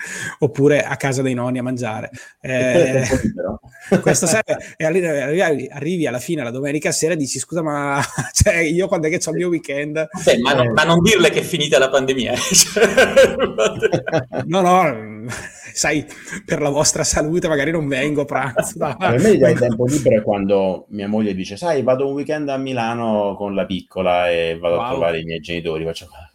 oppure 0.40 0.82
a 0.82 0.96
casa 0.96 1.22
dei 1.22 1.34
nonni 1.34 1.58
a 1.58 1.62
mangiare. 1.62 2.10
Eh, 2.40 3.06
questo 4.00 4.26
serve, 4.26 4.74
e 4.76 4.84
arrivi, 4.84 5.68
arrivi, 5.68 6.06
alla 6.06 6.18
fine 6.18 6.42
la 6.42 6.50
domenica 6.50 6.90
sera 6.90 7.14
e 7.14 7.16
dici 7.16 7.38
scusa 7.38 7.62
ma 7.62 8.02
cioè, 8.32 8.56
io 8.56 8.88
quando 8.88 9.06
è 9.06 9.10
che 9.10 9.20
ho 9.24 9.30
il 9.30 9.36
mio 9.36 9.48
weekend? 9.48 10.08
Beh, 10.24 10.38
ma, 10.38 10.54
non, 10.54 10.72
ma, 10.72 10.82
non, 10.84 11.00
dirle 11.02 11.30
che 11.30 11.40
è 11.40 11.44
finita 11.44 11.78
la 11.78 11.88
pandemia. 11.88 12.34
no, 14.46 14.60
no, 14.60 15.26
sai, 15.78 16.04
per 16.44 16.60
la 16.60 16.70
vostra 16.70 17.04
salute 17.04 17.46
magari 17.46 17.70
non 17.70 17.86
vengo 17.86 18.22
a 18.22 18.24
pranzo. 18.24 18.96
Per 18.98 19.20
me 19.20 19.30
il 19.30 19.58
tempo 19.58 19.86
libero 19.86 20.16
è 20.16 20.22
quando 20.22 20.86
mia 20.88 21.06
moglie 21.06 21.34
dice 21.34 21.56
sai 21.56 21.82
vado 21.82 22.08
un 22.08 22.14
weekend 22.14 22.48
a 22.48 22.56
Milano 22.56 23.34
con 23.36 23.54
la 23.54 23.64
piccola 23.64 24.28
e 24.28 24.58
vado 24.58 24.74
wow. 24.74 24.84
a 24.84 24.88
trovare 24.88 25.20
i 25.20 25.24
miei 25.24 25.40
genitori. 25.40 25.84
Faccio... 25.84 26.08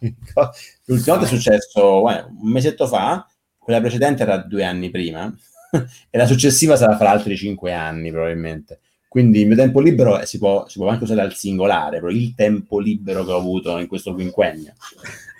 L'ultima 0.86 1.16
volta 1.16 1.30
è 1.30 1.36
successo 1.36 2.00
bueno, 2.00 2.36
un 2.40 2.50
mesetto 2.50 2.86
fa, 2.86 3.26
quella 3.58 3.80
precedente 3.80 4.22
era 4.22 4.38
due 4.38 4.64
anni 4.64 4.88
prima 4.88 5.30
e 6.08 6.18
la 6.18 6.26
successiva 6.26 6.76
sarà 6.76 6.96
fra 6.96 7.10
altri 7.10 7.36
cinque 7.36 7.72
anni 7.72 8.10
probabilmente. 8.10 8.80
Quindi 9.06 9.42
il 9.42 9.46
mio 9.46 9.56
tempo 9.56 9.78
libero 9.78 10.24
si 10.24 10.38
può, 10.38 10.66
si 10.66 10.78
può 10.78 10.88
anche 10.88 11.04
usare 11.04 11.20
al 11.20 11.34
singolare, 11.34 12.00
però 12.00 12.10
il 12.10 12.34
tempo 12.34 12.80
libero 12.80 13.24
che 13.24 13.30
ho 13.30 13.38
avuto 13.38 13.78
in 13.78 13.86
questo 13.86 14.12
quinquennio. 14.12 14.72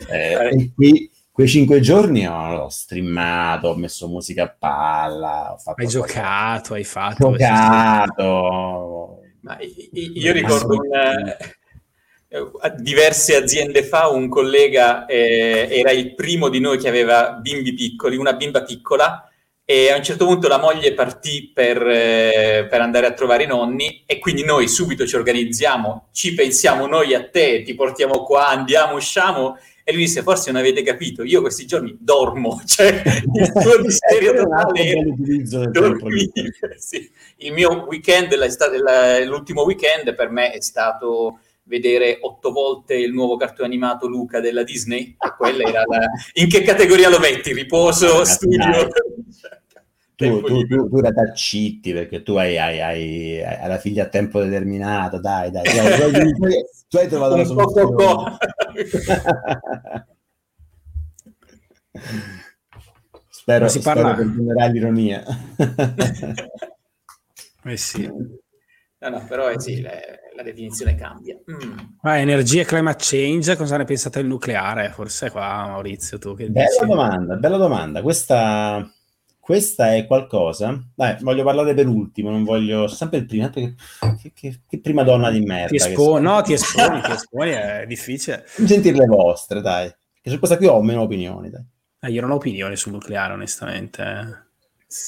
Eh, 0.09 0.49
e 0.53 0.73
qui 0.75 1.11
quei 1.35 1.49
cinque 1.49 1.81
giorni 1.81 2.29
ho, 2.29 2.69
streamato, 2.69 3.67
ho 3.67 3.75
messo 3.75 4.07
musica 4.07 4.45
a 4.45 4.55
palla, 4.57 5.53
ho 5.53 5.59
fatto 5.59 5.81
hai 5.83 5.89
giocato, 5.89 6.75
hai 6.75 6.85
fatto 6.85 7.33
giocato. 7.33 9.19
Ma 9.41 9.59
io 9.91 10.33
ricordo 10.33 10.77
un, 10.77 10.95
eh, 10.95 11.37
diverse 12.77 13.35
aziende 13.35 13.83
fa 13.83 14.07
un 14.07 14.29
collega 14.29 15.07
eh, 15.07 15.67
era 15.73 15.91
il 15.91 16.15
primo 16.15 16.49
di 16.49 16.61
noi 16.61 16.79
che 16.79 16.87
aveva 16.87 17.33
bimbi 17.33 17.75
piccoli, 17.75 18.17
una 18.17 18.35
bimba 18.35 18.63
piccola 18.63 19.29
e 19.65 19.91
a 19.91 19.97
un 19.97 20.05
certo 20.05 20.27
punto 20.27 20.47
la 20.47 20.61
moglie 20.61 20.95
partì 20.95 21.51
per, 21.53 21.85
eh, 21.85 22.69
per, 22.71 22.81
andare 22.81 23.07
a 23.07 23.13
trovare 23.13 23.43
i 23.43 23.49
nonni 23.49 24.05
e 24.07 24.21
quindi 24.21 24.45
noi 24.45 24.69
subito 24.69 25.05
ci 25.05 25.17
organizziamo, 25.17 26.11
ci 26.13 26.33
pensiamo 26.33 26.87
noi 26.87 27.13
a 27.13 27.29
te, 27.29 27.63
ti 27.63 27.75
portiamo 27.75 28.23
qua, 28.23 28.47
andiamo, 28.47 28.95
usciamo 28.95 29.57
e 29.87 29.93
lui 29.93 30.05
disse, 30.05 30.23
forse 30.23 30.51
non 30.51 30.63
avete 30.63 30.83
capito, 30.83 31.23
io 31.23 31.43
questi 31.43 31.67
giorni 31.67 31.95
dormo, 32.01 32.61
cioè 32.65 33.03
il 33.05 33.53
suo 33.55 33.83
desiderio 33.83 34.33
totale 34.43 34.91
è 34.91 35.67
dormire. 35.69 36.33
Sì. 36.77 37.11
Il 37.39 37.53
mio 37.53 37.85
weekend, 37.87 38.35
l'ultimo 39.27 39.63
weekend 39.63 40.15
per 40.15 40.31
me 40.31 40.53
è 40.53 40.61
stato 40.61 41.41
vedere 41.65 42.19
otto 42.21 42.53
volte 42.53 42.95
il 42.95 43.13
nuovo 43.13 43.37
cartone 43.37 43.69
animato 43.69 44.07
Luca 44.07 44.41
della 44.41 44.63
Disney. 44.63 45.17
Quella 45.37 45.69
era 45.69 45.83
la... 45.87 46.07
In 46.35 46.49
che 46.49 46.63
categoria 46.63 47.09
lo 47.09 47.19
metti? 47.19 47.53
Riposo, 47.53 48.21
ah, 48.21 48.25
studio? 48.25 48.89
Tu, 50.29 50.43
tu, 50.43 50.67
tu, 50.67 50.89
tu 50.89 51.01
citti 51.35 51.93
perché 51.93 52.23
tu 52.23 52.37
hai, 52.37 52.57
hai, 52.59 52.81
hai, 52.81 53.43
hai, 53.43 53.69
la 53.69 53.79
figlia 53.79 54.05
a 54.05 54.09
tempo 54.09 54.43
determinato, 54.43 55.21
dai, 55.21 55.51
dai, 55.51 55.63
dai 55.63 56.33
tu, 56.33 56.49
tu 56.89 56.97
hai 56.97 57.09
trovato 57.09 57.37
la 57.37 57.45
soluzione. 57.45 58.39
spero, 63.29 63.69
si 63.69 63.81
spero 63.81 64.01
parla... 64.01 64.17
perdonerai 64.17 64.73
l'ironia. 64.73 65.23
eh 67.65 67.77
sì. 67.77 68.07
No, 68.07 69.11
no, 69.11 69.23
però 69.29 69.49
è 69.49 69.61
sì, 69.61 69.83
le, 69.83 70.31
la 70.35 70.43
definizione 70.43 70.95
cambia. 70.95 71.39
Mm. 71.51 71.79
Ah, 72.03 72.17
energia 72.17 72.63
e 72.63 72.65
climate 72.65 72.99
change, 73.01 73.57
cosa 73.57 73.77
ne 73.77 73.85
pensate 73.85 74.21
del 74.21 74.29
nucleare? 74.29 74.89
Forse 74.91 75.31
qua, 75.31 75.67
Maurizio, 75.69 76.17
tu 76.19 76.35
che 76.35 76.49
Bella 76.49 76.69
dici? 76.69 76.87
domanda, 76.87 77.37
bella 77.37 77.59
domanda. 77.59 78.01
Questa, 78.01 78.91
questa 79.45 79.95
è 79.95 80.07
qualcosa... 80.07 80.83
Dai, 80.95 81.19
voglio 81.21 81.45
parlare 81.45 81.75
per 81.75 81.87
ultimo, 81.87 82.31
non 82.31 82.45
voglio... 82.45 82.89
Sempre 82.89 83.19
il 83.19 83.27
primo, 83.27 83.51
perché... 83.51 83.75
Che, 84.23 84.33
che, 84.35 84.61
che 84.67 84.81
prima 84.81 85.03
donna 85.03 85.31
di 85.31 85.41
merda. 85.41 85.69
Ti 85.69 85.77
espo... 85.77 86.19
No, 86.19 86.41
ti 86.41 86.55
esponi, 86.55 87.03
ti 87.03 87.11
esponi, 87.11 87.51
è 87.51 87.85
difficile. 87.87 88.43
Sentire 88.47 88.97
le 88.97 89.05
vostre, 89.05 89.61
dai. 89.61 89.95
Che 90.19 90.31
su 90.31 90.39
questa 90.39 90.57
qui 90.57 90.67
ho 90.67 90.81
meno 90.81 91.03
opinioni, 91.03 91.51
dai. 91.51 91.63
Eh, 92.01 92.11
io 92.11 92.23
non 92.23 92.31
ho 92.31 92.37
opinioni 92.37 92.75
sul 92.75 92.93
nucleare, 92.93 93.35
onestamente. 93.35 94.03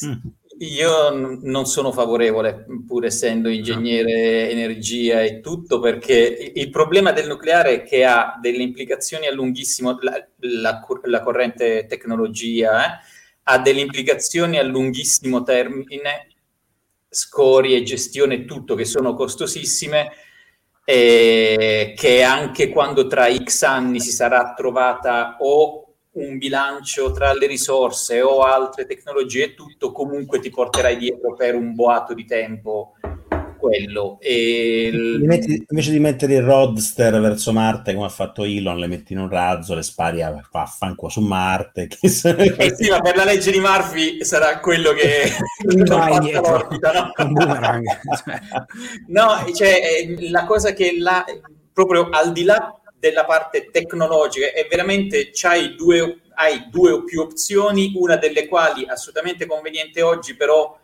Mm. 0.04 0.12
Io 0.58 1.10
n- 1.14 1.40
non 1.44 1.64
sono 1.64 1.90
favorevole, 1.90 2.66
pur 2.86 3.06
essendo 3.06 3.48
ingegnere 3.48 4.50
energia 4.50 5.22
e 5.22 5.40
tutto, 5.40 5.80
perché 5.80 6.52
il 6.54 6.68
problema 6.68 7.12
del 7.12 7.26
nucleare 7.26 7.72
è 7.72 7.82
che 7.84 8.04
ha 8.04 8.38
delle 8.38 8.62
implicazioni 8.62 9.26
a 9.26 9.32
lunghissimo, 9.32 9.96
la, 10.02 10.22
la, 10.40 10.86
la 11.04 11.20
corrente 11.22 11.86
tecnologia 11.86 12.98
eh, 12.98 13.14
ha 13.48 13.58
delle 13.58 13.80
implicazioni 13.80 14.58
a 14.58 14.62
lunghissimo 14.62 15.42
termine, 15.42 16.28
scorie, 17.08 17.82
gestione, 17.82 18.44
tutto 18.44 18.74
che 18.74 18.84
sono 18.84 19.14
costosissime, 19.14 20.10
e 20.84 21.94
che 21.96 22.22
anche 22.22 22.68
quando 22.68 23.06
tra 23.06 23.32
X 23.32 23.62
anni 23.62 24.00
si 24.00 24.10
sarà 24.10 24.52
trovata 24.54 25.36
o 25.40 25.82
un 26.12 26.38
bilancio 26.38 27.12
tra 27.12 27.32
le 27.34 27.46
risorse 27.46 28.20
o 28.22 28.40
altre 28.40 28.86
tecnologie 28.86 29.44
e 29.44 29.54
tutto, 29.54 29.92
comunque 29.92 30.40
ti 30.40 30.50
porterai 30.50 30.96
dietro 30.96 31.34
per 31.34 31.54
un 31.54 31.74
boato 31.74 32.14
di 32.14 32.24
tempo 32.24 32.95
quello. 33.66 34.18
E 34.20 34.90
metti, 35.20 35.64
invece 35.68 35.90
di 35.90 35.98
mettere 35.98 36.34
il 36.34 36.42
roadster 36.42 37.20
verso 37.20 37.52
Marte 37.52 37.94
come 37.94 38.06
ha 38.06 38.10
fatto 38.10 38.44
Elon, 38.44 38.78
le 38.78 38.86
metti 38.86 39.12
in 39.12 39.18
un 39.18 39.28
razzo, 39.28 39.74
le 39.74 39.82
spari 39.82 40.22
a, 40.22 40.40
fanco 40.66 41.08
su 41.08 41.20
Marte. 41.20 41.88
Che 41.96 42.08
se... 42.08 42.30
eh 42.30 42.74
sì, 42.74 42.90
ma 42.90 43.00
per 43.00 43.16
la 43.16 43.24
legge 43.24 43.50
di 43.50 43.60
Murphy 43.60 44.24
sarà 44.24 44.60
quello 44.60 44.92
che 44.92 45.30
non 45.84 46.08
l'orbita, 46.08 46.92
no? 46.92 47.12
no, 49.06 49.54
cioè 49.54 49.80
la 50.30 50.44
cosa 50.44 50.72
che 50.72 50.96
la, 50.98 51.24
proprio 51.72 52.08
al 52.10 52.32
di 52.32 52.44
là 52.44 52.74
della 52.98 53.24
parte 53.24 53.70
tecnologica 53.70 54.52
e 54.52 54.66
veramente 54.68 55.30
c'hai 55.32 55.74
due 55.76 56.20
hai 56.36 56.68
due 56.70 56.92
o 56.92 57.04
più 57.04 57.20
opzioni, 57.20 57.92
una 57.96 58.16
delle 58.16 58.46
quali 58.46 58.86
assolutamente 58.86 59.46
conveniente 59.46 60.02
oggi, 60.02 60.36
però 60.36 60.78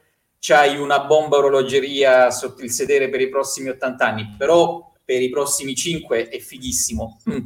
c'hai 0.45 0.77
una 0.77 1.05
bomba 1.05 1.37
orologeria 1.37 2.29
sotto 2.33 2.65
il 2.65 2.73
sedere 2.73 3.09
per 3.09 3.21
i 3.21 3.29
prossimi 3.29 3.69
80 3.69 4.05
anni, 4.05 4.35
però 4.37 4.93
per 5.05 5.23
i 5.23 5.31
prossimi 5.31 5.77
5 5.77 6.29
è 6.29 6.39
fighissimo. 6.41 7.21
Mm. 7.31 7.39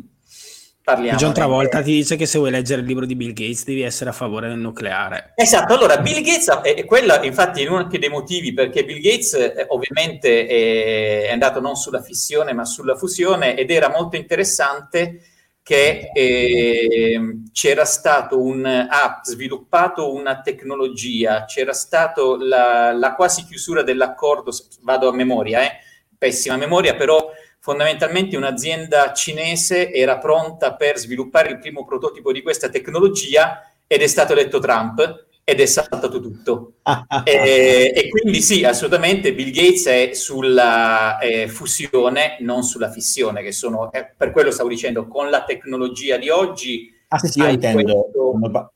Parliamo. 0.82 1.18
John 1.18 1.34
Travolta 1.34 1.82
ti 1.82 1.90
dice 1.90 2.16
che 2.16 2.26
se 2.26 2.38
vuoi 2.38 2.52
leggere 2.52 2.80
il 2.80 2.86
libro 2.86 3.04
di 3.04 3.16
Bill 3.16 3.32
Gates 3.32 3.64
devi 3.64 3.82
essere 3.82 4.10
a 4.10 4.12
favore 4.12 4.48
del 4.48 4.58
nucleare. 4.58 5.32
Esatto, 5.34 5.74
allora 5.74 5.98
Bill 5.98 6.22
Gates 6.22 6.48
è, 6.62 6.84
quella, 6.84 7.22
infatti, 7.24 7.62
è 7.62 7.68
uno 7.68 7.78
anche 7.78 7.98
dei 7.98 8.08
motivi 8.08 8.54
perché 8.54 8.84
Bill 8.84 9.00
Gates 9.00 9.34
eh, 9.34 9.66
ovviamente 9.68 10.46
è, 10.46 11.22
è, 11.26 11.32
andato 11.32 11.60
non 11.60 11.74
sulla 11.74 12.00
fissione 12.00 12.54
ma 12.54 12.64
sulla 12.64 12.94
fusione 12.94 13.56
ed 13.56 13.70
era 13.72 13.90
molto 13.90 14.16
interessante 14.16 15.22
che 15.66 16.12
eh, 16.14 17.42
c'era 17.50 17.84
stato 17.84 18.40
un 18.40 18.64
ha 18.64 19.20
sviluppato 19.24 20.14
una 20.14 20.40
tecnologia, 20.40 21.44
c'era 21.44 21.72
stato 21.72 22.36
la, 22.36 22.92
la 22.92 23.16
quasi 23.16 23.44
chiusura 23.44 23.82
dell'accordo, 23.82 24.52
vado 24.82 25.08
a 25.08 25.12
memoria, 25.12 25.62
eh, 25.62 25.78
pessima 26.16 26.56
memoria, 26.56 26.94
però 26.94 27.32
fondamentalmente 27.58 28.36
un'azienda 28.36 29.12
cinese 29.12 29.90
era 29.90 30.18
pronta 30.18 30.76
per 30.76 30.98
sviluppare 30.98 31.48
il 31.48 31.58
primo 31.58 31.84
prototipo 31.84 32.30
di 32.30 32.42
questa 32.42 32.68
tecnologia 32.68 33.68
ed 33.88 34.02
è 34.02 34.06
stato 34.06 34.34
eletto 34.34 34.60
Trump 34.60 35.25
ed 35.48 35.60
è 35.60 35.66
saltato 35.66 36.20
tutto. 36.20 36.72
e, 37.24 37.92
e, 37.94 38.08
quindi 38.08 38.42
sì, 38.42 38.64
assolutamente 38.64 39.32
Bill 39.32 39.52
Gates 39.52 39.86
è 39.86 40.12
sulla 40.12 41.18
eh, 41.18 41.46
fusione, 41.46 42.38
non 42.40 42.64
sulla 42.64 42.90
fissione, 42.90 43.42
che 43.42 43.52
sono, 43.52 43.92
eh, 43.92 44.12
per 44.16 44.32
quello 44.32 44.50
stavo 44.50 44.68
dicendo, 44.68 45.06
con 45.06 45.30
la 45.30 45.44
tecnologia 45.44 46.16
di 46.16 46.30
oggi... 46.30 46.92
Ah 47.08 47.18
sì, 47.18 47.28
sì, 47.28 47.38
io 47.38 47.46
intendo, 47.46 48.08
questo 48.10 48.72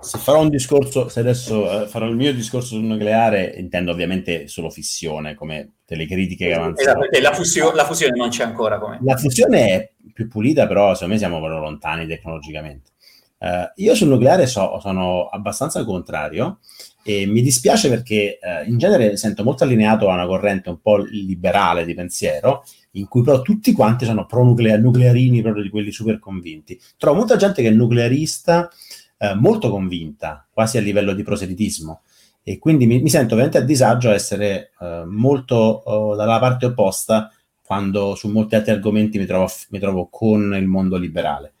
se 0.00 0.18
farò 0.18 0.40
un 0.40 0.48
discorso, 0.48 1.08
se 1.08 1.20
adesso 1.20 1.62
uh, 1.62 1.86
farò 1.86 2.06
il 2.06 2.16
mio 2.16 2.32
discorso 2.32 2.74
sul 2.74 2.82
nucleare, 2.84 3.54
intendo 3.56 3.90
ovviamente 3.90 4.48
solo 4.48 4.70
fissione, 4.70 5.34
come 5.34 5.76
delle 5.86 6.06
critiche 6.06 6.48
che 6.48 6.54
avanzano. 6.54 6.80
Esatto, 6.80 6.98
perché 7.00 7.20
la, 7.20 7.32
fusio- 7.32 7.72
la, 7.72 7.84
fusione 7.84 8.16
non 8.16 8.30
c'è 8.30 8.44
ancora. 8.44 8.78
Come. 8.78 8.98
La 9.02 9.16
fusione 9.16 9.68
è 9.68 9.92
più 10.12 10.26
pulita, 10.26 10.66
però 10.66 10.94
secondo 10.94 11.14
me 11.14 11.18
siamo 11.18 11.38
proprio 11.38 11.60
lontani 11.60 12.06
tecnologicamente. 12.06 12.90
Uh, 13.38 13.70
io 13.76 13.94
sul 13.94 14.08
nucleare 14.08 14.46
so, 14.46 14.78
sono 14.80 15.26
abbastanza 15.26 15.84
contrario 15.84 16.60
e 17.02 17.26
mi 17.26 17.42
dispiace 17.42 17.90
perché 17.90 18.38
uh, 18.40 18.68
in 18.68 18.78
genere 18.78 19.16
sento 19.18 19.44
molto 19.44 19.64
allineato 19.64 20.08
a 20.08 20.14
una 20.14 20.26
corrente 20.26 20.70
un 20.70 20.80
po' 20.80 20.96
liberale 20.96 21.84
di 21.84 21.94
pensiero, 21.94 22.64
in 22.92 23.06
cui 23.06 23.22
però 23.22 23.42
tutti 23.42 23.72
quanti 23.72 24.06
sono 24.06 24.24
pro 24.24 24.44
nuclearini, 24.44 25.42
proprio 25.42 25.62
di 25.62 25.68
quelli 25.68 25.92
super 25.92 26.18
convinti. 26.18 26.80
Trovo 26.96 27.18
molta 27.18 27.36
gente 27.36 27.60
che 27.60 27.68
è 27.68 27.72
nuclearista 27.72 28.70
eh, 29.18 29.34
molto 29.34 29.70
convinta, 29.70 30.46
quasi 30.50 30.78
a 30.78 30.80
livello 30.80 31.12
di 31.12 31.22
proselitismo. 31.22 32.02
E 32.42 32.58
quindi 32.58 32.86
mi, 32.86 33.00
mi 33.00 33.08
sento 33.08 33.34
veramente 33.36 33.58
a 33.58 33.66
disagio 33.66 34.10
a 34.10 34.14
essere 34.14 34.72
eh, 34.78 35.04
molto 35.06 35.54
oh, 35.56 36.14
dalla 36.14 36.38
parte 36.38 36.66
opposta 36.66 37.32
quando 37.64 38.14
su 38.14 38.28
molti 38.28 38.54
altri 38.54 38.72
argomenti 38.72 39.18
mi 39.18 39.24
trovo, 39.24 39.48
mi 39.70 39.78
trovo 39.78 40.08
con 40.10 40.54
il 40.54 40.66
mondo 40.66 40.96
liberale. 40.98 41.53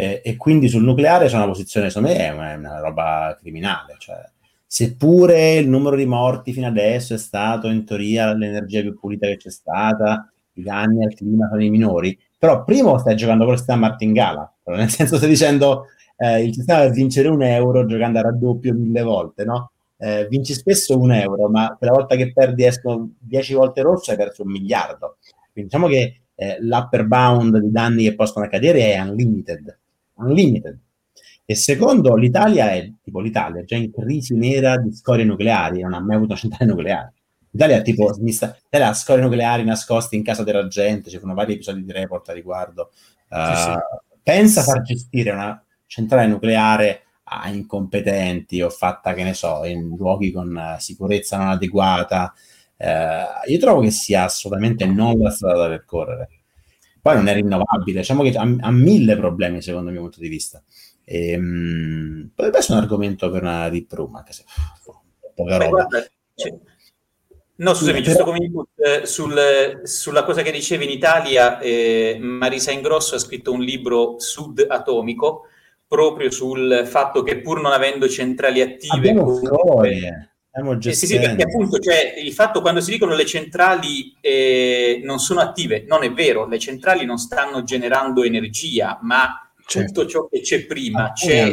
Eh, 0.00 0.22
e 0.24 0.36
quindi 0.36 0.68
sul 0.68 0.82
nucleare 0.82 1.26
c'è 1.26 1.36
una 1.36 1.46
posizione, 1.46 1.90
secondo 1.90 2.08
me, 2.08 2.16
è 2.16 2.30
una, 2.30 2.52
è 2.52 2.56
una 2.56 2.80
roba 2.80 3.36
criminale. 3.38 3.96
Cioè, 3.98 4.16
seppure 4.66 5.56
il 5.56 5.68
numero 5.68 5.94
di 5.94 6.06
morti 6.06 6.54
fino 6.54 6.66
adesso 6.66 7.12
è 7.12 7.18
stato 7.18 7.68
in 7.68 7.84
teoria 7.84 8.32
l'energia 8.32 8.80
più 8.80 8.98
pulita 8.98 9.26
che 9.26 9.36
c'è 9.36 9.50
stata, 9.50 10.32
i 10.54 10.62
danni 10.62 11.04
al 11.04 11.14
clima 11.14 11.48
sono 11.48 11.62
i 11.62 11.68
minori, 11.68 12.18
però 12.38 12.64
primo 12.64 12.96
stai 12.96 13.14
giocando 13.14 13.44
con 13.44 13.52
il 13.52 13.58
sistema 13.58 13.88
martingala, 13.88 14.54
nel 14.64 14.88
senso 14.88 15.16
stai 15.16 15.28
dicendo 15.28 15.86
eh, 16.16 16.44
il 16.44 16.54
sistema 16.54 16.80
per 16.80 16.92
vincere 16.92 17.28
un 17.28 17.42
euro 17.42 17.84
giocando 17.84 18.20
a 18.20 18.22
raddoppio 18.22 18.72
mille 18.72 19.02
volte, 19.02 19.44
no? 19.44 19.72
Eh, 19.98 20.26
vinci 20.30 20.54
spesso 20.54 20.98
un 20.98 21.12
euro, 21.12 21.50
ma 21.50 21.74
quella 21.76 21.92
volta 21.92 22.16
che 22.16 22.32
perdi 22.32 22.64
escono 22.64 23.10
dieci 23.18 23.52
volte 23.52 23.82
rosso 23.82 24.12
hai 24.12 24.16
perso 24.16 24.44
un 24.44 24.50
miliardo. 24.50 25.18
Quindi 25.52 25.70
diciamo 25.70 25.88
che 25.88 26.22
eh, 26.36 26.56
l'upper 26.60 27.04
bound 27.04 27.58
di 27.58 27.70
danni 27.70 28.04
che 28.04 28.14
possono 28.14 28.46
accadere 28.46 28.94
è 28.94 29.00
unlimited. 29.00 29.79
Unlimited. 30.20 30.78
E 31.44 31.54
secondo, 31.56 32.14
l'Italia 32.14 32.70
è 32.70 32.92
tipo 33.02 33.20
l'Italia, 33.20 33.60
è 33.60 33.64
già 33.64 33.76
in 33.76 33.90
crisi 33.92 34.36
nera 34.36 34.76
di 34.76 34.94
scorie 34.94 35.24
nucleari, 35.24 35.80
non 35.80 35.94
ha 35.94 36.00
mai 36.00 36.16
avuto 36.16 36.32
una 36.32 36.40
centrale 36.40 36.70
nucleare. 36.70 37.12
L'Italia 37.50 37.76
è 37.78 37.82
tipo 37.82 38.14
l'Italia 38.20 38.88
ha 38.88 38.94
scorie 38.94 39.22
nucleari 39.22 39.64
nascoste 39.64 40.14
in 40.14 40.22
casa 40.22 40.44
della 40.44 40.68
gente, 40.68 41.10
ci 41.10 41.18
sono 41.18 41.34
vari 41.34 41.54
episodi 41.54 41.84
di 41.84 41.90
report 41.90 42.28
a 42.28 42.32
riguardo. 42.32 42.90
Uh, 43.28 43.54
sì, 43.54 43.62
sì. 43.62 43.70
Pensa 44.22 44.60
a 44.60 44.62
far 44.62 44.82
gestire 44.82 45.30
una, 45.32 45.64
centrale 45.86 46.28
nucleare 46.28 47.02
a 47.24 47.48
incompetenti 47.48 48.62
o 48.62 48.70
fatta, 48.70 49.12
che 49.12 49.24
ne 49.24 49.34
so, 49.34 49.64
in 49.64 49.96
luoghi 49.96 50.30
con 50.30 50.54
uh, 50.54 50.78
sicurezza 50.80 51.36
non 51.36 51.48
adeguata. 51.48 52.32
Uh, 52.76 53.50
io 53.50 53.58
trovo 53.58 53.80
che 53.80 53.90
sia 53.90 54.24
assolutamente 54.24 54.86
non 54.86 55.18
la 55.18 55.30
strada 55.30 55.62
da 55.62 55.68
percorrere. 55.68 56.28
Poi 57.00 57.14
non 57.14 57.28
è 57.28 57.34
rinnovabile, 57.34 58.00
diciamo 58.00 58.22
che 58.22 58.30
ha, 58.36 58.42
ha 58.42 58.70
mille 58.70 59.16
problemi 59.16 59.62
secondo 59.62 59.88
il 59.88 59.94
mio 59.94 60.02
punto 60.02 60.20
di 60.20 60.28
vista. 60.28 60.62
E, 61.04 61.36
um, 61.36 62.30
potrebbe 62.34 62.58
essere 62.58 62.78
un 62.78 62.84
argomento 62.84 63.30
per 63.30 63.42
una 63.42 63.68
deep 63.68 63.92
room, 63.92 64.16
anche 64.16 64.32
se 64.32 64.44
poca 65.34 65.56
roba. 65.56 65.68
Guarda, 65.68 66.10
No, 67.60 67.74
scusami, 67.74 68.02
giusto 68.02 68.24
come 68.24 68.38
input, 68.42 68.68
eh, 68.76 69.04
sul, 69.04 69.80
sulla 69.82 70.24
cosa 70.24 70.40
che 70.40 70.50
dicevi 70.50 70.84
in 70.84 70.90
Italia, 70.90 71.58
eh, 71.58 72.16
Marisa 72.18 72.70
Ingrosso 72.70 73.16
ha 73.16 73.18
scritto 73.18 73.52
un 73.52 73.60
libro 73.60 74.18
Sud 74.18 74.64
Atomico, 74.66 75.42
proprio 75.86 76.30
sul 76.30 76.84
fatto 76.86 77.22
che 77.22 77.42
pur 77.42 77.60
non 77.60 77.72
avendo 77.72 78.08
centrali 78.08 78.62
attive... 78.62 79.12
Comunque, 79.12 80.29
eh, 80.52 80.92
sì, 80.92 81.06
sì, 81.06 81.18
perché 81.18 81.44
appunto 81.44 81.78
cioè, 81.78 82.14
il 82.18 82.32
fatto 82.32 82.60
quando 82.60 82.80
si 82.80 82.90
dicono 82.90 83.14
le 83.14 83.24
centrali 83.24 84.16
eh, 84.20 85.00
non 85.04 85.20
sono 85.20 85.40
attive, 85.40 85.84
non 85.86 86.02
è 86.02 86.12
vero, 86.12 86.46
le 86.46 86.58
centrali 86.58 87.04
non 87.04 87.18
stanno 87.18 87.62
generando 87.62 88.24
energia, 88.24 88.98
ma 89.02 89.48
certo. 89.64 89.92
tutto 89.92 90.08
ciò 90.08 90.28
che 90.28 90.40
c'è 90.40 90.66
prima, 90.66 91.04
ah, 91.04 91.12
c'è 91.12 91.52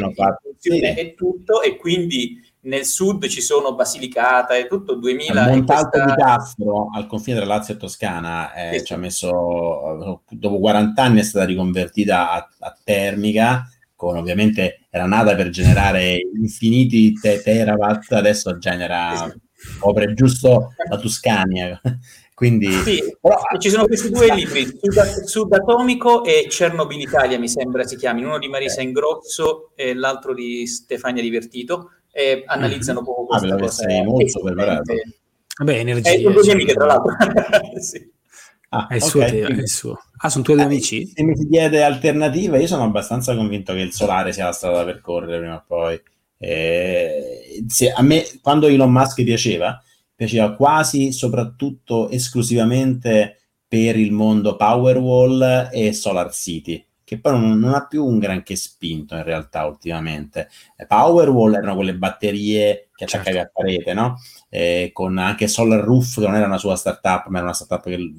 sì. 0.58 0.80
e 0.80 1.14
tutto, 1.16 1.62
e 1.62 1.78
quindi 1.78 2.44
nel 2.62 2.86
sud 2.86 3.28
ci 3.28 3.40
sono 3.40 3.76
Basilicata 3.76 4.56
e 4.58 4.68
tutto 4.68 4.96
2000 4.96 5.48
Montalto 5.48 5.90
questa... 5.90 6.16
di 6.16 6.22
Castro 6.22 6.90
al 6.94 7.08
confine 7.08 7.38
tra 7.38 7.46
Lazio 7.46 7.76
e 7.76 7.78
Toscana 7.78 8.54
eh, 8.54 8.84
ci 8.84 8.94
ha 8.94 8.98
messo 8.98 10.22
dopo 10.30 10.60
40 10.60 11.02
anni 11.02 11.20
è 11.20 11.24
stata 11.24 11.46
riconvertita 11.46 12.32
a, 12.32 12.50
a 12.60 12.78
termica 12.84 13.70
con 13.98 14.16
ovviamente 14.16 14.86
era 14.90 15.06
nata 15.06 15.36
per 15.36 15.50
generare 15.50 16.22
infiniti 16.40 17.12
te- 17.14 17.42
terawatt, 17.42 18.14
adesso 18.14 18.58
genera, 18.58 19.36
copre 19.80 20.14
giusto 20.14 20.74
la 20.90 20.98
Tuscania. 20.98 21.82
Quindi, 22.38 22.72
sì, 22.72 23.02
però, 23.20 23.36
ci 23.58 23.72
sono 23.72 23.88
questi 23.88 24.12
due 24.12 24.32
libri, 24.32 24.64
Sud, 24.64 25.24
Sud 25.24 25.54
Atomico 25.54 26.24
e 26.24 26.46
Chernobyl 26.48 27.00
Italia, 27.02 27.40
mi 27.40 27.50
sembra 27.50 27.84
si 27.84 27.96
chiami, 27.96 28.24
uno 28.24 28.38
di 28.38 28.48
Marisa 28.48 28.82
Ingrosso 28.82 29.72
e 29.74 29.96
l'altro 29.96 30.36
di 30.36 30.68
Stefania 30.68 31.24
Divertito, 31.24 31.94
e 32.12 32.44
analizzano 32.46 33.02
poco 33.02 33.26
questa 33.26 33.56
ah, 33.56 33.58
cosa. 33.58 33.84
Sei 33.84 34.04
molto 34.04 34.40
preparato. 34.40 34.94
Vabbè, 35.58 35.80
energia. 35.80 36.12
E 36.12 36.22
due 36.22 36.52
amiche, 36.52 36.74
tra 36.74 36.86
l'altro. 36.86 37.16
sì. 37.82 38.08
Ah, 38.70 38.88
è, 38.88 38.96
il 38.96 39.02
suo, 39.02 39.22
okay. 39.22 39.40
è 39.40 39.52
il 39.52 39.70
suo. 39.70 39.98
Ah, 40.18 40.30
sono 40.30 40.44
tuoi 40.44 40.58
due 40.58 40.66
amici? 40.66 41.06
Se 41.08 41.24
mi 41.24 41.36
si 41.38 41.48
chiede 41.48 41.84
alternative, 41.84 42.60
io 42.60 42.68
sono 42.68 42.84
abbastanza 42.84 43.36
convinto 43.36 43.74
che 43.74 43.80
il 43.80 43.94
solare 43.94 44.34
sia 44.34 44.46
la 44.46 44.52
strada 44.52 44.80
da 44.80 44.86
percorrere 44.86 45.40
prima 45.40 45.56
o 45.56 45.64
poi. 45.66 46.02
Eh, 46.38 47.64
a 47.96 48.02
me, 48.02 48.26
quando 48.42 48.68
Elon 48.68 48.92
Musk 48.92 49.24
piaceva, 49.24 49.82
piaceva 50.14 50.54
quasi, 50.54 51.12
soprattutto, 51.12 52.10
esclusivamente 52.10 53.40
per 53.68 53.98
il 53.98 54.12
mondo 54.12 54.56
Powerwall 54.56 55.70
e 55.72 55.94
Solar 55.94 56.34
City 56.34 56.84
che 57.08 57.20
poi 57.22 57.40
non, 57.40 57.58
non, 57.58 57.74
ha 57.74 57.88
più 57.88 58.04
un 58.04 58.20
granché 58.20 58.58
spinto 58.58 59.16
in 59.16 59.24
realtà 59.24 59.66
ultimamente. 59.66 60.50
Powerwall 60.86 61.54
erano 61.54 61.76
quelle 61.76 61.96
batterie 61.96 62.87
che 62.98 63.04
attaccavi 63.04 63.38
certo. 63.38 63.60
a 63.60 63.62
parete, 63.62 63.94
no? 63.94 64.20
Eh, 64.50 64.90
con 64.92 65.20
anche 65.20 65.48
Solar 65.48 65.84
Roof, 65.84 66.16
che 66.16 66.26
non 66.26 66.34
era 66.34 66.48
una 66.48 66.58
sua 66.58 66.76
startup, 66.76 67.28
ma 67.28 67.38
era 67.38 67.46
una 67.46 67.54
startup 67.54 67.84
che, 67.84 68.12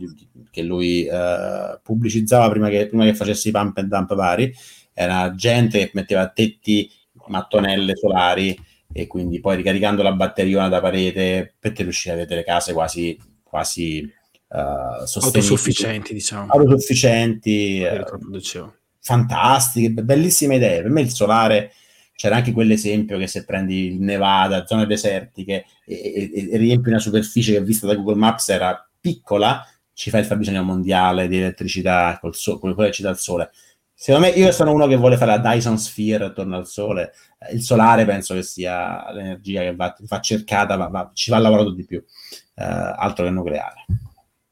che 0.52 0.62
lui 0.62 1.04
eh, 1.04 1.80
pubblicizzava 1.82 2.48
prima 2.48 2.68
che, 2.68 2.86
prima 2.86 3.04
che 3.04 3.16
facesse 3.16 3.48
i 3.48 3.50
pump 3.50 3.76
and 3.78 3.88
dump 3.88 4.14
vari. 4.14 4.54
Era 4.92 5.34
gente 5.34 5.78
che 5.78 5.90
metteva 5.94 6.28
tetti, 6.28 6.88
mattonelle 7.26 7.96
solari 7.96 8.56
e 8.92 9.08
quindi 9.08 9.40
poi 9.40 9.56
ricaricando 9.56 10.02
la 10.02 10.12
batteria 10.12 10.68
da 10.68 10.80
parete 10.80 11.54
per 11.58 11.72
te 11.72 11.82
riuscire 11.82 12.14
a 12.14 12.18
vedere 12.18 12.44
case 12.44 12.72
quasi, 12.72 13.18
quasi 13.42 14.08
uh, 14.48 14.56
autosufficienti, 14.56 16.12
diciamo. 16.12 16.52
Autosufficienti. 16.52 17.84
Uh, 17.84 18.72
fantastiche, 19.00 19.90
bellissime 20.02 20.54
idee. 20.56 20.82
Per 20.82 20.90
me 20.90 21.00
il 21.00 21.10
solare 21.10 21.72
c'era 22.18 22.34
anche 22.34 22.50
quell'esempio 22.50 23.16
che 23.16 23.28
se 23.28 23.44
prendi 23.44 23.92
il 23.92 24.00
Nevada, 24.00 24.66
zone 24.66 24.86
desertiche 24.86 25.66
e, 25.86 26.30
e, 26.34 26.48
e 26.50 26.56
riempi 26.56 26.88
una 26.88 26.98
superficie 26.98 27.52
che 27.52 27.62
vista 27.62 27.86
da 27.86 27.94
Google 27.94 28.16
Maps 28.16 28.48
era 28.48 28.90
piccola, 29.00 29.64
ci 29.92 30.10
fa 30.10 30.18
il 30.18 30.24
fabbisogno 30.24 30.64
mondiale 30.64 31.28
di 31.28 31.36
elettricità 31.36 32.18
col 32.20 32.34
so- 32.34 32.58
con 32.58 32.70
l'elettricità 32.70 33.10
al 33.10 33.18
sole. 33.18 33.52
Secondo 33.94 34.26
me, 34.26 34.32
io 34.32 34.50
sono 34.50 34.72
uno 34.72 34.88
che 34.88 34.96
vuole 34.96 35.16
fare 35.16 35.30
la 35.30 35.38
Dyson 35.38 35.78
Sphere 35.78 36.24
attorno 36.24 36.56
al 36.56 36.66
Sole. 36.66 37.12
Eh, 37.38 37.54
il 37.54 37.62
solare 37.62 38.04
penso 38.04 38.34
che 38.34 38.42
sia 38.42 39.12
l'energia 39.12 39.60
che 39.62 39.76
va, 39.76 39.94
va 40.00 40.20
cercata, 40.20 40.74
va, 40.74 40.86
va, 40.86 41.10
ci 41.14 41.30
va 41.30 41.38
lavorato 41.38 41.72
di 41.72 41.84
più, 41.84 41.98
uh, 41.98 42.62
altro 42.62 43.24
che 43.24 43.30
nucleare. 43.30 43.86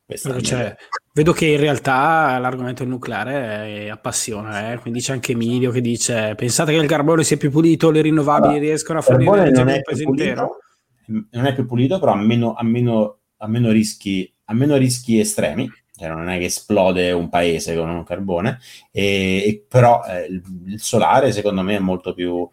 Cioè, 0.09 0.77
vedo 1.13 1.33
che 1.33 1.47
in 1.47 1.59
realtà 1.59 2.39
l'argomento 2.39 2.83
del 2.85 2.93
nucleare 2.93 3.91
appassiona, 3.91 4.73
eh? 4.73 4.79
quindi 4.79 5.01
c'è 5.01 5.13
anche 5.13 5.33
Emilio 5.33 5.73
che 5.73 5.81
dice 5.81 6.35
pensate 6.37 6.73
che 6.73 6.79
il 6.79 6.87
carbone 6.87 7.25
sia 7.25 7.37
più 7.37 7.51
pulito, 7.51 7.91
le 7.91 8.03
rinnovabili 8.03 8.51
allora, 8.51 8.65
riescono 8.67 9.01
a 9.01 9.03
fornire 9.03 9.39
energia 9.39 9.65
per 9.65 9.75
il 9.75 9.83
paese 9.83 10.03
intero? 10.05 10.59
Non 11.07 11.47
è 11.47 11.55
più 11.55 11.67
pulito, 11.67 11.99
però 11.99 12.13
ha 12.13 12.17
meno, 12.17 12.55
meno, 12.63 13.19
meno, 13.47 13.71
rischi, 13.71 14.33
meno 14.53 14.77
rischi 14.77 15.19
estremi, 15.19 15.69
cioè 15.99 16.09
non 16.09 16.29
è 16.29 16.39
che 16.39 16.45
esplode 16.45 17.11
un 17.13 17.31
paese 17.31 17.75
con 17.75 17.89
un 17.89 18.05
carbone, 18.05 18.59
e, 18.91 19.43
e 19.47 19.65
però 19.67 20.05
eh, 20.05 20.27
il, 20.27 20.43
il, 20.67 20.81
solare 20.81 21.33
secondo 21.33 21.63
me 21.63 21.77
è 21.77 21.81
molto 21.81 22.13
più... 22.13 22.47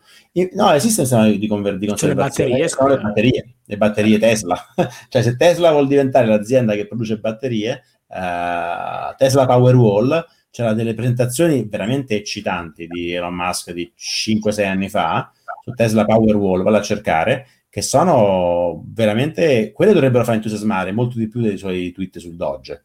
No, 0.54 0.72
esiste 0.72 1.02
un 1.02 1.08
sistema 1.08 1.28
di, 1.28 1.48
conver- 1.48 1.78
di 1.78 1.94
cioè 1.96 2.10
le 2.10 2.16
batterie, 2.16 2.58
le 2.58 2.98
batterie, 3.02 3.56
le 3.66 3.78
batterie 3.78 4.18
Tesla. 4.18 4.58
cioè 5.10 5.22
se 5.22 5.36
Tesla 5.36 5.72
vuol 5.72 5.88
diventare 5.88 6.26
l'azienda 6.26 6.74
che 6.74 6.88
produce 6.88 7.18
batterie, 7.18 7.84
eh, 8.08 9.16
Tesla 9.18 9.46
Powerwall, 9.46 10.26
c'era 10.50 10.74
delle 10.74 10.94
presentazioni 10.94 11.68
veramente 11.68 12.16
eccitanti 12.16 12.88
di 12.88 13.12
Elon 13.12 13.34
Musk 13.34 13.72
di 13.72 13.92
5-6 13.98 14.66
anni 14.66 14.88
fa 14.88 15.30
su 15.64 15.72
Tesla 15.72 16.06
Powerwall, 16.06 16.64
vado 16.64 16.78
a 16.78 16.82
cercare, 16.82 17.48
che 17.70 17.82
sono 17.82 18.86
veramente... 18.88 19.74
quelle 19.74 19.92
dovrebbero 19.92 20.24
far 20.24 20.36
entusiasmare 20.36 20.94
molto 20.94 21.18
di 21.18 21.28
più 21.28 21.42
dei 21.42 21.58
suoi 21.58 21.92
tweet 21.92 22.20
sul 22.20 22.36
Dodge 22.36 22.84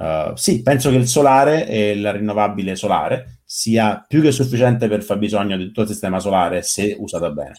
Uh, 0.00 0.34
sì, 0.34 0.62
penso 0.62 0.88
che 0.88 0.96
il 0.96 1.06
solare 1.06 1.68
e 1.68 1.94
la 1.94 2.10
rinnovabile 2.10 2.74
solare 2.74 3.40
sia 3.44 4.02
più 4.08 4.22
che 4.22 4.32
sufficiente 4.32 4.88
per 4.88 5.02
far 5.02 5.18
bisogno 5.18 5.58
di 5.58 5.66
tutto 5.66 5.82
il 5.82 5.88
sistema 5.88 6.18
solare 6.18 6.62
se 6.62 6.96
usata 6.98 7.30
bene. 7.30 7.52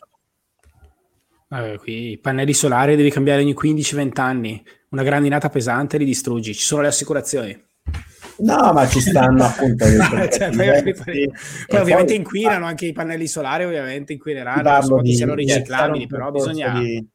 Eh, 1.51 1.77
qui 1.77 2.11
i 2.13 2.17
pannelli 2.17 2.53
solari 2.53 2.95
devi 2.95 3.11
cambiare 3.11 3.41
ogni 3.43 3.53
15-20 3.53 4.19
anni, 4.19 4.63
una 4.89 5.03
grandinata 5.03 5.49
pesante 5.49 5.99
li 5.99 6.05
distruggi, 6.05 6.55
ci 6.55 6.63
sono 6.63 6.81
le 6.81 6.87
assicurazioni. 6.87 7.63
No, 8.37 8.73
ma 8.73 8.87
ci 8.87 9.01
stanno 9.01 9.43
appunto. 9.43 9.85
cioè, 10.31 10.49
poi, 10.49 10.93
poi, 10.95 11.31
poi 11.67 11.79
ovviamente 11.79 12.15
inquinano 12.15 12.65
anche 12.65 12.87
i 12.87 12.91
pannelli 12.91 13.27
solari, 13.27 13.65
ovviamente 13.65 14.13
inquineranno, 14.13 14.81
so 14.81 14.99
di, 14.99 15.13
siano 15.13 15.35
riciclabili, 15.35 16.07
però 16.07 16.31
bisogna... 16.31 16.79
Di 16.79 17.07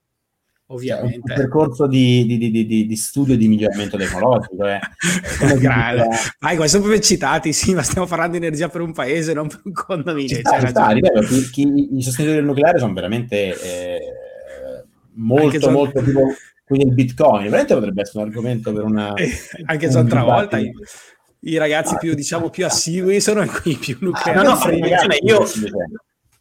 ovviamente. 0.66 1.16
un 1.16 1.34
percorso 1.34 1.86
di, 1.86 2.24
di, 2.26 2.50
di, 2.50 2.86
di, 2.86 2.96
studio 2.96 3.36
di 3.36 3.48
miglioramento 3.48 3.96
tecnologico. 3.96 4.66
Eh. 4.66 4.80
Grande. 5.58 6.08
Vai, 6.38 6.56
qua 6.56 6.66
sono 6.66 6.92
eccitati, 6.92 7.52
sì, 7.52 7.74
ma 7.74 7.82
stiamo 7.82 8.06
parlando 8.06 8.38
di 8.38 8.44
energia 8.44 8.68
per 8.68 8.80
un 8.80 8.92
paese, 8.92 9.32
non 9.32 9.48
per 9.48 9.60
un 9.64 9.72
condominio. 9.72 10.38
Sta, 10.38 10.60
cioè, 10.60 10.68
sta, 10.70 10.90
ripeto, 10.90 11.20
chi, 11.20 11.50
chi, 11.50 11.96
I 11.96 12.02
sostenitori 12.02 12.40
del 12.40 12.48
nucleare 12.48 12.78
sono 12.78 12.92
veramente 12.92 13.60
eh, 13.60 14.14
molto, 15.14 15.58
John... 15.58 15.72
molto 15.72 16.02
tipo 16.02 16.20
quindi 16.66 16.86
il 16.88 16.94
bitcoin. 16.94 17.44
Veramente 17.44 17.74
potrebbe 17.74 18.02
essere 18.02 18.24
un 18.24 18.28
argomento 18.28 18.72
per 18.72 18.82
una... 18.82 19.14
Anche 19.66 19.88
John 19.88 20.08
Travolta... 20.08 20.58
I, 20.58 20.72
I 21.40 21.58
ragazzi 21.58 21.94
ah, 21.94 21.98
più, 21.98 22.14
diciamo, 22.14 22.50
più 22.50 22.66
assidui 22.66 23.20
sono 23.20 23.44
i 23.44 23.76
più 23.76 23.96
nucleari. 24.00 24.38
Ah, 24.40 24.42
no, 24.42 24.58
no, 24.58 25.14
io, 25.22 25.46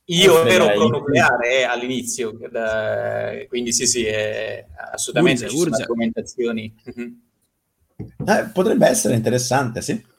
io 0.05 0.45
ero 0.45 0.71
pro 0.71 0.87
nucleare 0.87 1.59
eh, 1.59 1.63
all'inizio, 1.63 2.37
eh, 2.39 3.47
quindi 3.47 3.73
sì, 3.73 3.87
sì, 3.87 4.05
è 4.05 4.65
assolutamente 4.91 5.45
urge, 5.45 5.57
urge. 5.57 5.81
argomentazioni. 5.81 6.75
Mhm. 6.83 7.21
Eh, 8.27 8.49
potrebbe 8.53 8.87
essere 8.87 9.15
interessante, 9.15 9.81
sì. 9.81 10.13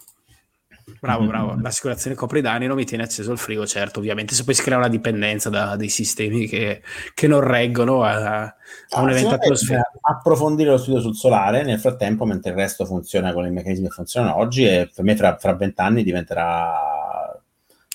Bravo, 1.00 1.20
mm-hmm. 1.20 1.28
bravo. 1.28 1.56
L'assicurazione 1.60 2.16
copre 2.16 2.38
i 2.38 2.42
danni, 2.42 2.66
non 2.66 2.76
mi 2.76 2.84
tiene 2.84 3.04
acceso 3.04 3.30
il 3.30 3.38
frigo, 3.38 3.66
certo, 3.66 3.98
ovviamente. 3.98 4.34
Se 4.34 4.44
poi 4.44 4.54
si 4.54 4.62
crea 4.62 4.76
una 4.76 4.88
dipendenza 4.88 5.50
da 5.50 5.76
dei 5.76 5.88
sistemi 5.88 6.46
che, 6.46 6.82
che 7.14 7.26
non 7.26 7.40
reggono 7.40 8.02
a, 8.02 8.42
a 8.42 8.56
ah, 8.90 9.02
un 9.02 9.10
evento 9.10 9.34
atmosferico. 9.34 9.98
Approfondire 10.00 10.70
lo 10.70 10.78
studio 10.78 11.00
sul 11.00 11.14
solare 11.14 11.62
nel 11.62 11.78
frattempo, 11.78 12.24
mentre 12.24 12.50
il 12.50 12.56
resto 12.56 12.84
funziona 12.86 13.32
con 13.32 13.46
i 13.46 13.50
meccanismi 13.50 13.86
che 13.88 13.94
funzionano 13.94 14.36
oggi, 14.36 14.64
e 14.64 14.90
per 14.92 15.04
me 15.04 15.16
fra 15.16 15.52
vent'anni 15.54 16.02
diventerà 16.02 16.95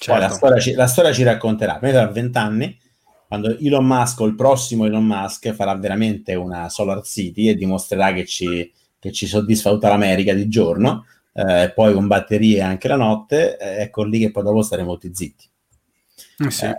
Certo. 0.02 0.14
Poi 0.14 0.20
la 0.20 0.22
certo. 0.22 0.36
storia, 0.36 0.60
ci, 0.60 0.74
la 0.74 0.88
storia 0.88 1.14
ci 1.14 1.24
racconterà. 1.24 1.78
Noi 1.80 1.92
tra 1.92 2.08
vent'anni, 2.08 2.76
quando 3.28 3.56
Elon 3.60 3.86
Musk 3.86 4.20
o 4.22 4.26
il 4.26 4.34
prossimo 4.34 4.86
Elon 4.86 5.06
Musk 5.06 5.54
farà 5.54 5.76
veramente 5.76 6.34
una 6.34 6.70
Solar 6.70 7.04
City 7.04 7.50
e 7.50 7.56
dimostrerà 7.56 8.12
che 8.12 8.26
ci, 8.26 8.72
che 8.98 9.12
ci 9.12 9.28
soddisfa 9.28 9.70
tutta 9.70 9.90
l'America 9.90 10.34
di 10.34 10.48
giorno, 10.48 11.06
eh, 11.34 11.72
poi 11.76 11.94
con 11.94 12.08
batterie 12.08 12.62
anche 12.62 12.88
la 12.88 12.96
notte, 12.96 13.58
eh, 13.58 13.82
ecco 13.84 14.04
lì 14.04 14.18
che 14.18 14.32
poi 14.32 14.42
dopo 14.42 14.64
staremo 14.64 14.94
tutti 14.98 15.14
zitti. 15.14 15.50
Eh 16.48 16.50
sì. 16.50 16.66
Eh, 16.66 16.76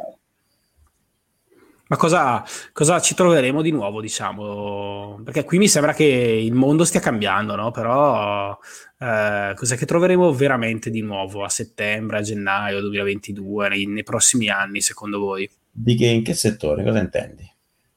ma 1.93 1.99
cosa, 1.99 2.43
cosa, 2.73 3.01
ci 3.01 3.15
troveremo 3.15 3.61
di 3.61 3.71
nuovo, 3.71 4.01
diciamo? 4.01 5.21
Perché 5.23 5.45
qui 5.45 5.59
mi 5.59 5.69
sembra 5.69 5.93
che 5.93 6.05
il 6.05 6.55
mondo 6.55 6.87
stia 6.87 7.01
cambiando, 7.01 7.55
no? 7.55 7.71
Però 7.71 8.59
eh, 8.99 9.53
cos'è 9.55 9.77
che 9.77 9.85
troveremo 9.85 10.33
veramente 10.33 10.89
di 10.89 11.03
nuovo 11.03 11.45
a 11.45 11.51
settembre, 11.51 12.17
a 12.17 12.23
gennaio 12.23 12.81
2022, 12.81 13.69
nei, 13.69 13.85
nei 13.85 14.05
prossimi 14.05 14.49
anni, 14.49 14.81
secondo 14.81 15.19
voi? 15.19 15.47
Di 15.71 15.95
che, 15.95 16.07
in 16.07 16.25
che 16.25 16.33
settore? 16.33 16.83
Cosa 16.83 16.99
intendi? 16.99 17.47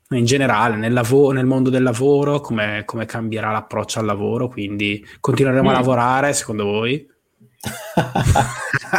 In 0.10 0.26
generale, 0.26 0.76
nel, 0.76 0.92
lav- 0.92 1.32
nel 1.32 1.46
mondo 1.46 1.70
del 1.70 1.84
lavoro, 1.84 2.42
come, 2.42 2.84
come, 2.84 3.06
cambierà 3.06 3.52
l'approccio 3.52 4.00
al 4.00 4.06
lavoro? 4.06 4.50
Quindi 4.50 5.06
continueremo 5.22 5.70
mm. 5.70 5.72
a 5.72 5.74
lavorare, 5.74 6.34
secondo 6.34 6.66
voi? 6.66 7.10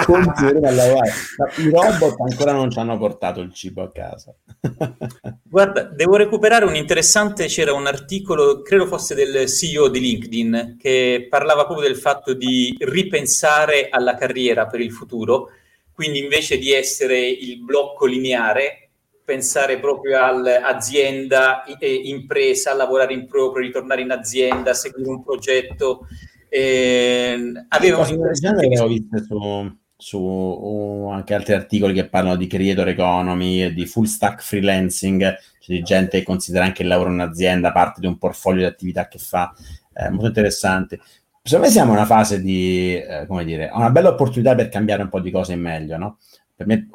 Continuano 0.04 0.66
a 0.66 0.70
lavorare. 0.70 1.12
I 1.58 1.70
robot 1.70 2.20
ancora 2.20 2.52
non 2.52 2.70
ci 2.70 2.78
hanno 2.78 2.98
portato 2.98 3.40
il 3.40 3.52
cibo 3.52 3.82
a 3.82 3.90
casa. 3.90 4.34
Guarda, 5.42 5.82
devo 5.82 6.16
recuperare 6.16 6.64
un 6.64 6.74
interessante, 6.74 7.46
c'era 7.46 7.72
un 7.72 7.86
articolo, 7.86 8.62
credo 8.62 8.86
fosse 8.86 9.14
del 9.14 9.48
CEO 9.48 9.88
di 9.88 10.00
LinkedIn, 10.00 10.76
che 10.78 11.26
parlava 11.30 11.64
proprio 11.64 11.86
del 11.86 11.96
fatto 11.96 12.34
di 12.34 12.76
ripensare 12.78 13.88
alla 13.88 14.14
carriera 14.14 14.66
per 14.66 14.80
il 14.80 14.92
futuro, 14.92 15.50
quindi 15.92 16.18
invece 16.18 16.58
di 16.58 16.72
essere 16.72 17.26
il 17.26 17.62
blocco 17.62 18.06
lineare, 18.06 18.90
pensare 19.24 19.78
proprio 19.78 20.22
all'azienda, 20.22 21.64
impresa, 21.80 22.74
lavorare 22.74 23.12
in 23.12 23.26
proprio, 23.26 23.64
ritornare 23.64 24.02
in 24.02 24.10
azienda, 24.10 24.74
seguire 24.74 25.08
un 25.08 25.24
progetto 25.24 26.06
eh, 26.48 27.52
avevo 27.68 28.02
avevo 28.02 28.86
visto 28.86 29.22
su, 29.22 29.76
su 29.96 31.08
anche 31.10 31.34
altri 31.34 31.54
articoli 31.54 31.94
che 31.94 32.08
parlano 32.08 32.36
di 32.36 32.46
creator 32.46 32.88
economy, 32.88 33.72
di 33.72 33.86
full 33.86 34.04
stack 34.04 34.42
freelancing, 34.42 35.22
c'è 35.22 35.72
di 35.72 35.82
gente 35.82 36.18
che 36.18 36.24
considera 36.24 36.64
anche 36.64 36.82
il 36.82 36.88
lavoro 36.88 37.08
in 37.08 37.16
un'azienda 37.16 37.72
parte 37.72 38.00
di 38.00 38.06
un 38.06 38.18
portfolio 38.18 38.60
di 38.60 38.66
attività 38.66 39.08
che 39.08 39.18
fa, 39.18 39.52
eh, 39.94 40.10
molto 40.10 40.26
interessante. 40.26 41.00
Secondo 41.42 41.66
me 41.66 41.72
siamo 41.72 41.92
in 41.92 41.98
una 41.98 42.06
fase 42.06 42.40
di, 42.40 42.94
eh, 42.94 43.24
come 43.26 43.44
dire, 43.44 43.70
una 43.72 43.90
bella 43.90 44.08
opportunità 44.08 44.54
per 44.54 44.68
cambiare 44.68 45.02
un 45.02 45.08
po' 45.08 45.20
di 45.20 45.30
cose 45.30 45.52
in 45.52 45.60
meglio, 45.60 45.96
no? 45.96 46.18
Per 46.54 46.66
me, 46.66 46.88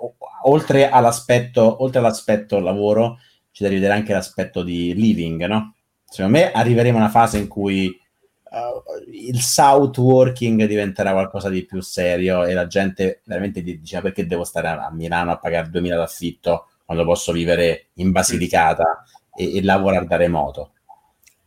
oltre 0.44 0.90
all'aspetto, 0.90 1.84
oltre 1.84 2.00
all'aspetto 2.00 2.60
lavoro, 2.60 3.20
ci 3.52 3.64
deve 3.64 3.76
vedere 3.76 3.94
anche 3.94 4.14
l'aspetto 4.14 4.64
di 4.64 4.94
living, 4.94 5.46
no? 5.46 5.76
Secondo 6.04 6.38
me 6.38 6.52
arriveremo 6.52 6.98
a 6.98 7.02
una 7.02 7.10
fase 7.10 7.38
in 7.38 7.48
cui 7.48 7.98
uh, 8.52 9.10
il 9.12 9.42
south 9.42 9.98
working 9.98 10.66
diventerà 10.66 11.12
qualcosa 11.12 11.50
di 11.50 11.66
più 11.66 11.82
serio 11.82 12.44
e 12.44 12.54
la 12.54 12.68
gente 12.68 13.22
veramente 13.26 13.62
dice 13.62 14.02
perché 14.02 14.26
devo 14.26 14.44
stare 14.44 14.68
a, 14.68 14.92
Milano 14.92 15.32
a 15.32 15.38
pagare 15.38 15.70
2000 15.70 15.96
d'affitto 15.96 16.68
quando 16.86 17.04
posso 17.06 17.32
vivere 17.32 17.88
in 17.96 18.12
Basilicata 18.12 19.04
e, 19.36 19.58
e 19.58 19.64
lavorare 19.64 20.06
da 20.06 20.18
remoto. 20.18 20.74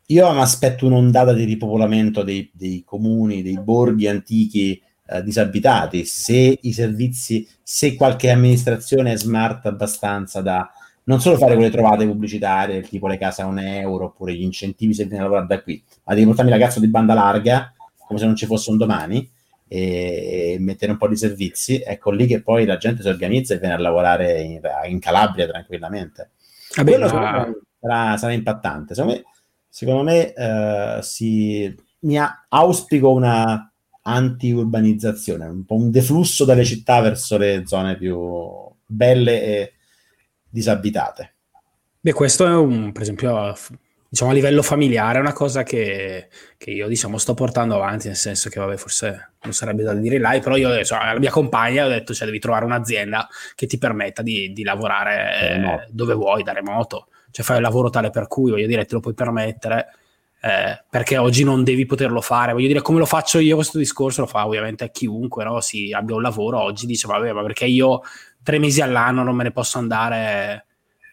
Io 0.08 0.30
mi 0.32 0.40
aspetto 0.40 0.86
un'ondata 0.86 1.32
di 1.32 1.44
ripopolamento 1.44 2.22
dei, 2.22 2.50
dei 2.52 2.82
comuni, 2.84 3.42
dei 3.42 3.58
borghi 3.58 4.06
antichi 4.06 4.80
eh, 5.06 5.22
disabitati, 5.22 6.04
se 6.04 6.58
i 6.60 6.72
servizi, 6.72 7.46
se 7.62 7.94
qualche 7.94 8.30
amministrazione 8.30 9.12
è 9.12 9.16
smart 9.16 9.66
abbastanza 9.66 10.40
da 10.40 10.70
non 11.04 11.20
solo 11.20 11.36
fare 11.36 11.54
quelle 11.54 11.70
trovate 11.70 12.06
pubblicitarie, 12.06 12.82
tipo 12.82 13.06
le 13.06 13.18
case 13.18 13.42
a 13.42 13.46
un 13.46 13.58
euro, 13.58 14.06
oppure 14.06 14.34
gli 14.34 14.42
incentivi 14.42 14.94
se 14.94 15.04
viene 15.04 15.20
a 15.20 15.22
lavorare 15.24 15.46
da 15.46 15.62
qui, 15.62 15.82
ma 16.04 16.14
devi 16.14 16.26
portarmi 16.26 16.50
la 16.50 16.58
cazzo 16.58 16.80
di 16.80 16.88
banda 16.88 17.14
larga, 17.14 17.72
come 18.06 18.18
se 18.18 18.26
non 18.26 18.36
ci 18.36 18.46
fosse 18.46 18.70
un 18.70 18.78
domani, 18.78 19.30
e 19.66 20.56
mettere 20.60 20.92
un 20.92 20.98
po' 20.98 21.08
di 21.08 21.16
servizi, 21.16 21.82
ecco 21.84 22.10
lì 22.10 22.26
che 22.26 22.42
poi 22.42 22.64
la 22.64 22.76
gente 22.76 23.02
si 23.02 23.08
organizza 23.08 23.54
e 23.54 23.58
viene 23.58 23.74
a 23.74 23.78
lavorare 23.78 24.40
in, 24.42 24.60
in 24.88 24.98
Calabria 25.00 25.46
tranquillamente. 25.46 26.30
Vabbè, 26.76 26.90
Quello 26.90 27.12
ma... 27.12 27.52
sarà, 27.80 28.16
sarà, 28.16 28.32
impattante. 28.32 28.94
Secondo 28.94 29.14
me, 29.14 29.24
secondo 29.68 30.02
me 30.02 30.32
uh, 30.36 31.02
si, 31.02 31.74
mi 32.00 32.16
auspico 32.48 33.10
una 33.10 33.70
anti-urbanizzazione, 34.02 35.46
un 35.46 35.64
po' 35.64 35.74
un 35.74 35.90
deflusso 35.90 36.44
dalle 36.44 36.64
città 36.64 37.00
verso 37.00 37.36
le 37.38 37.62
zone 37.64 37.96
più 37.96 38.30
belle 38.86 39.42
e 39.42 39.72
disabitate. 40.54 41.34
Beh, 42.00 42.12
questo 42.12 42.46
è 42.46 42.54
un, 42.54 42.92
per 42.92 43.02
esempio, 43.02 43.54
diciamo 44.08 44.30
a 44.30 44.34
livello 44.34 44.62
familiare 44.62 45.18
è 45.18 45.20
una 45.20 45.32
cosa 45.32 45.64
che, 45.64 46.28
che, 46.56 46.70
io 46.70 46.86
diciamo 46.86 47.18
sto 47.18 47.34
portando 47.34 47.74
avanti, 47.74 48.06
nel 48.06 48.16
senso 48.16 48.48
che 48.50 48.60
vabbè 48.60 48.76
forse 48.76 49.32
non 49.42 49.52
sarebbe 49.52 49.82
da 49.82 49.92
dire 49.94 50.18
là, 50.18 50.38
però 50.38 50.56
io 50.56 50.84
cioè, 50.84 50.98
alla 51.00 51.18
mia 51.18 51.30
compagna 51.30 51.86
ho 51.86 51.88
detto 51.88 52.14
cioè 52.14 52.26
devi 52.26 52.38
trovare 52.38 52.64
un'azienda 52.66 53.28
che 53.56 53.66
ti 53.66 53.78
permetta 53.78 54.22
di, 54.22 54.52
di 54.52 54.62
lavorare 54.62 55.40
eh, 55.40 55.86
dove 55.90 56.14
vuoi 56.14 56.44
da 56.44 56.52
remoto, 56.52 57.08
cioè 57.32 57.44
fai 57.44 57.56
il 57.56 57.62
lavoro 57.62 57.90
tale 57.90 58.10
per 58.10 58.28
cui 58.28 58.52
voglio 58.52 58.68
dire 58.68 58.84
te 58.84 58.94
lo 58.94 59.00
puoi 59.00 59.14
permettere. 59.14 59.88
Eh, 60.44 60.84
perché 60.90 61.16
oggi 61.16 61.42
non 61.42 61.64
devi 61.64 61.86
poterlo 61.86 62.20
fare. 62.20 62.52
Voglio 62.52 62.66
dire, 62.66 62.82
come 62.82 62.98
lo 62.98 63.06
faccio 63.06 63.38
io 63.38 63.54
questo 63.54 63.78
discorso, 63.78 64.20
lo 64.20 64.26
fa 64.26 64.44
ovviamente 64.44 64.90
chiunque, 64.90 65.42
no? 65.42 65.58
Si 65.62 65.90
abbia 65.90 66.16
un 66.16 66.20
lavoro 66.20 66.60
oggi, 66.60 66.84
dice, 66.84 67.06
vabbè, 67.06 67.32
ma 67.32 67.40
perché 67.40 67.64
io 67.64 68.02
tre 68.44 68.58
mesi 68.60 68.80
all'anno 68.80 69.24
non 69.24 69.34
me 69.34 69.42
ne 69.42 69.50
posso 69.50 69.78
andare 69.78 70.66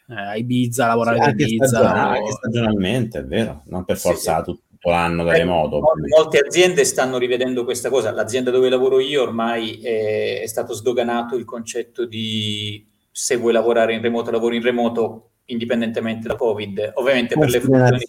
eh, 0.08 0.14
a 0.14 0.36
Ibiza, 0.36 0.84
a 0.84 0.88
lavorare 0.90 1.18
sì, 1.18 1.24
a 1.24 1.30
Ibiza. 1.30 1.66
Stagionale, 1.66 2.20
o... 2.20 2.32
Stagionalmente, 2.32 3.20
è 3.20 3.26
vero, 3.26 3.64
non 3.68 3.86
per 3.86 3.98
forza 3.98 4.38
sì, 4.38 4.44
tutto, 4.44 4.62
tutto 4.70 4.90
l'anno 4.90 5.24
da 5.24 5.32
remoto. 5.32 5.82
Molte 6.16 6.40
aziende 6.40 6.84
stanno 6.84 7.18
rivedendo 7.18 7.64
questa 7.64 7.90
cosa. 7.90 8.12
L'azienda 8.12 8.52
dove 8.52 8.70
lavoro 8.70 9.00
io 9.00 9.24
ormai 9.24 9.80
è, 9.82 10.42
è 10.42 10.48
stato 10.48 10.74
sdoganato 10.74 11.36
il 11.36 11.46
concetto 11.46 12.06
di 12.06 12.86
se 13.10 13.36
vuoi 13.38 13.54
lavorare 13.54 13.94
in 13.94 14.02
remoto, 14.02 14.30
lavori 14.30 14.58
in 14.58 14.64
remoto 14.64 15.31
indipendentemente 15.52 16.28
da 16.28 16.36
Covid. 16.36 16.94
Ovviamente 16.96 17.38
per 17.38 17.50
le 17.50 17.60
funzioni... 17.60 18.06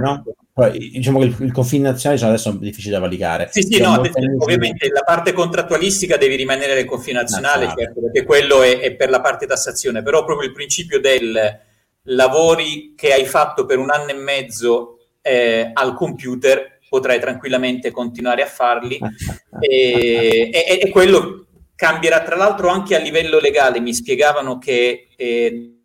No? 0.00 0.24
Poi, 0.52 0.90
diciamo 0.90 1.18
che 1.18 1.26
il, 1.26 1.36
il 1.40 1.52
confine 1.52 1.90
nazionale 1.90 2.18
cioè 2.18 2.30
adesso 2.30 2.50
è 2.50 2.56
difficile 2.58 2.94
da 2.94 3.00
valicare. 3.00 3.48
Sì, 3.50 3.62
sì, 3.62 3.80
no, 3.80 4.00
ovviamente 4.38 4.88
la 4.88 5.02
parte 5.04 5.32
contrattualistica 5.32 6.16
deve 6.16 6.36
rimanere 6.36 6.74
nel 6.74 6.86
confine 6.86 7.20
nazionale, 7.20 7.66
nazionale. 7.66 7.84
certo, 7.84 8.00
perché 8.00 8.24
quello 8.24 8.62
è, 8.62 8.80
è, 8.80 8.94
per 8.94 9.10
la 9.10 9.20
parte 9.20 9.46
tassazione, 9.46 10.02
però 10.02 10.24
proprio 10.24 10.48
il 10.48 10.54
principio 10.54 10.98
del 10.98 11.60
lavori 12.08 12.94
che 12.96 13.12
hai 13.12 13.26
fatto 13.26 13.66
per 13.66 13.78
un 13.78 13.90
anno 13.90 14.10
e 14.10 14.14
mezzo 14.14 14.98
eh, 15.20 15.70
al 15.72 15.94
computer 15.94 16.78
potrai 16.88 17.20
tranquillamente 17.20 17.90
continuare 17.90 18.42
a 18.42 18.46
farli 18.46 18.98
e, 19.60 20.50
e, 20.52 20.78
e, 20.80 20.88
quello 20.90 21.46
cambierà 21.74 22.22
tra 22.22 22.36
l'altro 22.36 22.68
anche 22.68 22.94
a 22.94 22.98
livello 22.98 23.38
legale. 23.38 23.80
Mi 23.80 23.92
spiegavano 23.92 24.56
che 24.56 25.08
eh, 25.16 25.75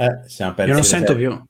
Eh, 0.00 0.28
siamo 0.28 0.54
persi 0.54 0.70
Io 0.70 0.76
non 0.76 0.84
sento 0.84 1.16
più. 1.16 1.44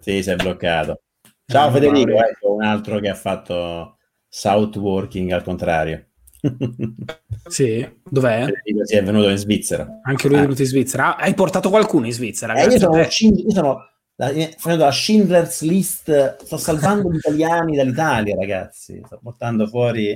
Sì, 0.00 0.22
si 0.22 0.28
è 0.28 0.36
bloccato. 0.36 1.00
Ciao 1.46 1.70
Federico, 1.70 2.22
ecco 2.22 2.52
un 2.52 2.62
altro 2.62 3.00
che 3.00 3.08
ha 3.08 3.14
fatto 3.14 3.96
South 4.28 4.76
Working 4.76 5.30
al 5.30 5.42
contrario. 5.42 6.08
sì, 7.48 7.88
dov'è? 8.04 8.44
Federico 8.44 8.84
si 8.84 8.94
è 8.94 9.02
venuto 9.02 9.30
in 9.30 9.38
Svizzera. 9.38 10.00
Anche 10.02 10.28
lui 10.28 10.36
è 10.36 10.40
venuto 10.42 10.60
in 10.60 10.68
Svizzera. 10.68 11.16
Ah, 11.16 11.22
hai 11.22 11.32
portato 11.32 11.70
qualcuno 11.70 12.04
in 12.04 12.12
Svizzera? 12.12 12.52
Eh, 12.56 12.66
io, 12.66 12.78
sono, 12.78 12.98
io 12.98 13.50
sono 13.50 13.88
facendo 14.14 14.84
la 14.84 14.92
Schindler's 14.92 15.62
List, 15.62 16.44
sto 16.44 16.56
salvando 16.58 17.10
gli 17.10 17.16
italiani 17.24 17.74
dall'Italia, 17.74 18.36
ragazzi. 18.36 19.00
Sto 19.02 19.18
portando 19.22 19.66
fuori. 19.66 20.10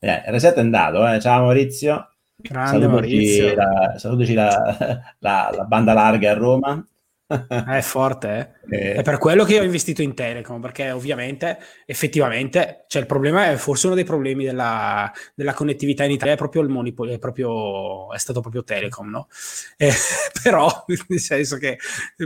Eh, 0.00 0.22
Reset 0.26 0.56
è 0.56 0.60
andato, 0.60 1.06
eh. 1.06 1.20
ciao 1.20 1.42
Maurizio. 1.42 2.08
Maurizio. 2.50 3.54
La, 3.54 3.94
salutici 3.96 4.34
la, 4.34 5.14
la, 5.18 5.52
la, 5.54 5.64
banda 5.64 5.92
larga 5.92 6.30
a 6.30 6.34
Roma. 6.34 6.86
È 7.26 7.80
forte, 7.82 8.60
eh? 8.70 8.70
eh. 8.74 8.94
È 8.94 9.02
per 9.02 9.18
quello 9.18 9.44
che 9.44 9.54
io 9.54 9.60
ho 9.60 9.64
investito 9.64 10.00
in 10.02 10.14
Telecom, 10.14 10.60
perché 10.60 10.92
ovviamente, 10.92 11.58
effettivamente, 11.84 12.84
cioè 12.86 13.02
il 13.02 13.08
problema 13.08 13.50
è 13.50 13.56
forse 13.56 13.86
uno 13.86 13.96
dei 13.96 14.04
problemi 14.04 14.44
della, 14.44 15.12
della 15.34 15.52
connettività 15.52 16.04
in 16.04 16.12
Italia 16.12 16.34
è 16.34 16.36
proprio 16.38 16.62
il 16.62 16.68
monopolio, 16.68 17.12
è, 17.12 17.18
proprio, 17.18 18.10
è 18.14 18.18
stato 18.18 18.40
proprio 18.40 18.62
Telecom, 18.62 19.10
no? 19.10 19.28
Eh, 19.76 19.92
però, 20.42 20.84
nel 20.86 21.20
senso 21.20 21.56
che 21.56 21.78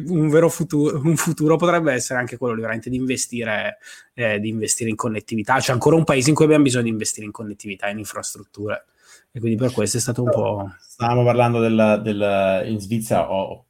un 0.06 0.28
vero 0.28 0.48
futuro, 0.48 1.00
un 1.02 1.16
futuro 1.16 1.56
potrebbe 1.56 1.92
essere 1.92 2.18
anche 2.18 2.36
quello 2.36 2.54
veramente 2.54 2.90
di 2.90 2.96
investire, 2.96 3.78
eh, 4.14 4.38
di 4.38 4.48
investire 4.50 4.90
in 4.90 4.96
connettività. 4.96 5.58
C'è 5.58 5.72
ancora 5.72 5.96
un 5.96 6.04
paese 6.04 6.28
in 6.28 6.34
cui 6.34 6.44
abbiamo 6.44 6.62
bisogno 6.62 6.84
di 6.84 6.90
investire 6.90 7.26
in 7.26 7.32
connettività, 7.32 7.88
in 7.88 7.98
infrastrutture 7.98 8.84
e 9.32 9.40
quindi 9.40 9.56
per 9.56 9.72
questo 9.72 9.96
è 9.96 10.00
stato 10.00 10.22
un 10.22 10.30
po'... 10.30 10.70
Stavamo 10.78 11.24
parlando 11.24 11.58
del, 11.58 12.00
del 12.02 12.64
in 12.68 12.78
Svizzera, 12.78 13.32
ho 13.32 13.64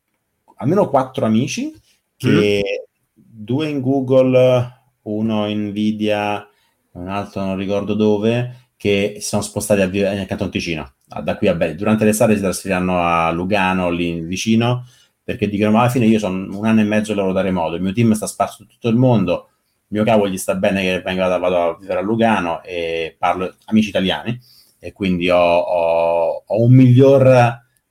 almeno 0.57 0.89
quattro 0.89 1.25
amici, 1.25 1.73
che 2.17 2.61
mm. 2.61 3.23
due 3.25 3.69
in 3.69 3.81
Google, 3.81 4.81
uno 5.03 5.49
in 5.49 5.69
Nvidia, 5.69 6.47
un 6.93 7.09
altro 7.09 7.45
non 7.45 7.57
ricordo 7.57 7.95
dove, 7.95 8.71
che 8.77 9.15
si 9.17 9.29
sono 9.29 9.43
spostati 9.43 9.81
a 9.81 9.87
vivere 9.87 10.17
nel 10.17 10.27
Canton 10.27 10.51
Ticino. 10.51 10.95
Da 11.23 11.37
qui 11.37 11.47
a 11.47 11.55
Bari. 11.55 11.77
Durante 11.77 12.05
l'estate 12.05 12.35
si 12.35 12.41
trasferiranno 12.41 13.01
a 13.01 13.31
Lugano, 13.31 13.89
lì 13.91 14.21
vicino, 14.21 14.85
perché 15.23 15.49
dicono, 15.49 15.71
ma 15.71 15.81
alla 15.83 15.91
fine 15.91 16.07
io 16.07 16.19
sono 16.19 16.59
un 16.59 16.67
anno 16.67 16.81
e 16.81 16.85
mezzo 16.85 17.15
lavoro 17.15 17.33
da 17.33 17.41
remoto, 17.41 17.77
il 17.77 17.83
mio 17.83 17.93
team 17.93 18.13
sta 18.15 18.27
sparso 18.27 18.57
su 18.57 18.67
tutto 18.67 18.89
il 18.89 18.97
mondo, 18.97 19.51
il 19.87 19.87
mio 19.99 20.05
cavo 20.05 20.29
gli 20.29 20.39
sta 20.39 20.57
bene 20.57 20.83
che 20.83 21.03
venga 21.03 21.37
vado 21.39 21.57
a 21.57 21.77
vivere 21.79 22.01
a 22.01 22.03
Lugano 22.03 22.63
e 22.65 23.15
parlo 23.17 23.55
amici 23.67 23.91
italiani 23.91 24.41
e 24.85 24.91
quindi 24.91 25.31
ho, 25.31 25.39
ho, 25.39 26.43
ho 26.45 26.61
un 26.65 26.73
miglior, 26.73 27.25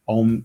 ho 0.04 0.18
un, 0.18 0.44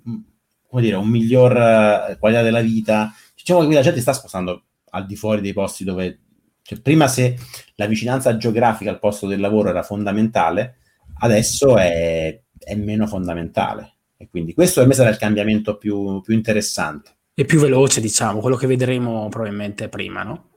come 0.69 0.81
dire, 0.81 0.95
un 0.95 1.09
miglior 1.09 1.57
eh, 1.57 2.17
qualità 2.21 2.43
della 2.43 2.61
vita. 2.61 3.13
Diciamo 3.35 3.59
che 3.59 3.67
qui 3.67 3.75
la 3.75 3.83
gente 3.83 4.01
sta 4.01 4.13
spostando 4.13 4.63
al 4.91 5.07
di 5.07 5.17
fuori 5.17 5.41
dei 5.41 5.53
posti 5.53 5.83
dove 5.83 6.21
cioè, 6.63 6.81
prima 6.81 7.09
se 7.09 7.37
la 7.75 7.87
vicinanza 7.87 8.37
geografica 8.37 8.91
al 8.91 9.01
posto 9.01 9.27
del 9.27 9.41
lavoro 9.41 9.71
era 9.71 9.83
fondamentale, 9.83 10.77
adesso 11.19 11.77
è, 11.79 12.41
è 12.57 12.75
meno 12.77 13.09
fondamentale. 13.09 13.95
E 14.17 14.29
quindi 14.29 14.55
questo 14.55 14.79
per 14.79 14.89
me 14.89 14.95
sarà 14.95 15.11
il 15.11 15.19
cambiamento 15.19 15.77
più, 15.79 16.21
più 16.21 16.33
interessante. 16.33 17.11
E 17.35 17.45
più 17.45 17.59
veloce, 17.59 18.01
diciamo, 18.01 18.39
quello 18.39 18.55
che 18.55 18.69
vedremo 18.69 19.29
probabilmente 19.29 19.89
prima, 19.89 20.23
no? 20.23 20.51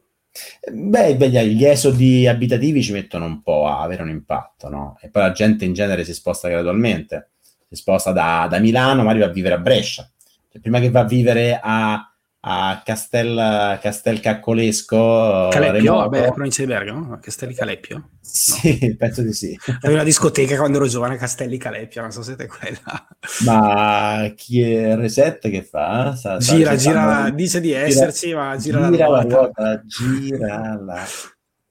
Beh, 0.72 1.16
beh, 1.16 1.48
gli 1.48 1.66
esodi 1.66 2.28
abitativi 2.28 2.84
ci 2.84 2.92
mettono 2.92 3.26
un 3.26 3.42
po' 3.42 3.68
a 3.68 3.82
avere 3.82 4.04
un 4.04 4.10
impatto, 4.10 4.70
no? 4.70 4.98
E 5.02 5.10
poi 5.10 5.24
la 5.24 5.32
gente 5.32 5.66
in 5.66 5.74
genere 5.74 6.04
si 6.04 6.14
sposta 6.14 6.48
gradualmente, 6.48 7.32
si 7.68 7.76
sposta 7.76 8.12
da, 8.12 8.48
da 8.50 8.60
Milano, 8.60 9.04
magari 9.04 9.20
va 9.20 9.26
a 9.26 9.32
vivere 9.32 9.56
a 9.56 9.60
Brescia. 9.60 10.10
Cioè, 10.52 10.62
prima 10.62 10.80
che 10.80 10.92
va 10.92 11.02
a 11.02 11.06
vivere 11.06 11.60
a 11.62 12.09
a 12.42 12.82
Castel, 12.86 13.80
Castel 13.82 14.20
Caccolesco. 14.20 15.50
Caleppio, 15.52 15.96
vabbè, 15.96 16.32
provincia 16.32 16.62
di 16.62 16.68
Bergamo, 16.68 17.20
Castelli 17.20 17.54
Caleppio? 17.54 18.12
Sì, 18.22 18.78
no. 18.82 18.96
penso 18.98 19.22
di 19.22 19.34
sì. 19.34 19.58
Avevo 19.66 19.96
una 19.96 20.04
discoteca 20.04 20.56
quando 20.58 20.78
ero 20.78 20.88
giovane 20.88 21.16
a 21.16 21.18
Castelli 21.18 21.58
Caleppio, 21.58 22.02
non 22.02 22.12
so 22.12 22.22
se 22.22 22.36
siete 22.36 22.48
quella. 22.48 23.08
Ma 23.46 24.32
chi 24.36 24.62
è 24.62 24.96
Reset 24.96 25.50
che 25.50 25.64
fa? 25.64 26.16
Sa, 26.16 26.38
gira, 26.38 26.76
gira, 26.76 27.24
sa, 27.24 27.30
dice 27.30 27.60
di 27.60 27.72
esserci, 27.72 28.28
gira, 28.28 28.44
ma 28.44 28.58
gira, 28.58 28.90
gira 28.90 29.10
la 29.10 29.22
ruota. 29.22 29.82
Gira 29.86 30.80
la... 30.82 31.06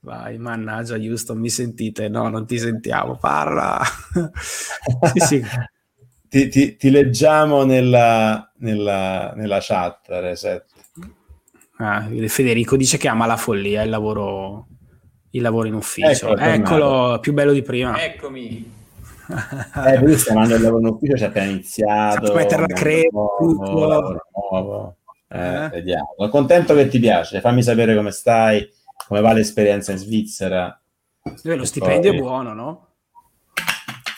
Vai, 0.00 0.38
mannaggia 0.38 0.96
Houston, 0.96 1.38
mi 1.38 1.50
sentite? 1.50 2.08
No, 2.08 2.28
non 2.28 2.46
ti 2.46 2.58
sentiamo, 2.58 3.16
parla. 3.16 3.80
sì, 5.12 5.20
sì 5.20 5.44
ti, 6.28 6.48
ti, 6.48 6.76
ti, 6.76 6.90
leggiamo 6.90 7.64
nella, 7.64 8.52
nella, 8.58 9.32
nella 9.34 9.58
chat, 9.60 10.00
Reset. 10.06 10.64
Ah, 11.78 12.06
Federico 12.26 12.76
dice 12.76 12.98
che 12.98 13.08
ama 13.08 13.26
la 13.26 13.36
follia, 13.36 13.82
il 13.82 13.90
lavoro, 13.90 14.66
il 15.30 15.42
lavoro 15.42 15.68
in 15.68 15.74
ufficio. 15.74 16.36
Eccolo, 16.36 16.40
Eccolo 16.40 17.18
più 17.20 17.32
bello 17.32 17.52
di 17.52 17.62
prima. 17.62 18.02
Eccomi. 18.02 18.76
eh, 19.86 19.98
lui 19.98 20.16
sta 20.16 20.32
andando 20.32 20.56
il 20.56 20.62
lavoro 20.62 20.80
in 20.80 20.94
ufficio, 20.94 21.16
ci 21.16 21.24
ha 21.24 21.28
appena 21.28 21.50
iniziato. 21.50 22.34
mettere 22.34 22.62
la 22.62 22.74
crema. 22.74 23.26
Eh, 25.28 25.64
eh? 25.64 25.68
Vediamo. 25.68 26.14
Sono 26.16 26.30
contento 26.30 26.74
che 26.74 26.88
ti 26.88 26.98
piace. 26.98 27.40
Fammi 27.40 27.62
sapere 27.62 27.94
come 27.94 28.10
stai, 28.10 28.68
come 29.06 29.20
va 29.20 29.32
l'esperienza 29.32 29.92
in 29.92 29.98
Svizzera. 29.98 30.80
Dove 31.42 31.56
lo 31.56 31.64
stipendio 31.64 32.10
poi... 32.10 32.18
è 32.18 32.22
buono, 32.22 32.54
no? 32.54 32.87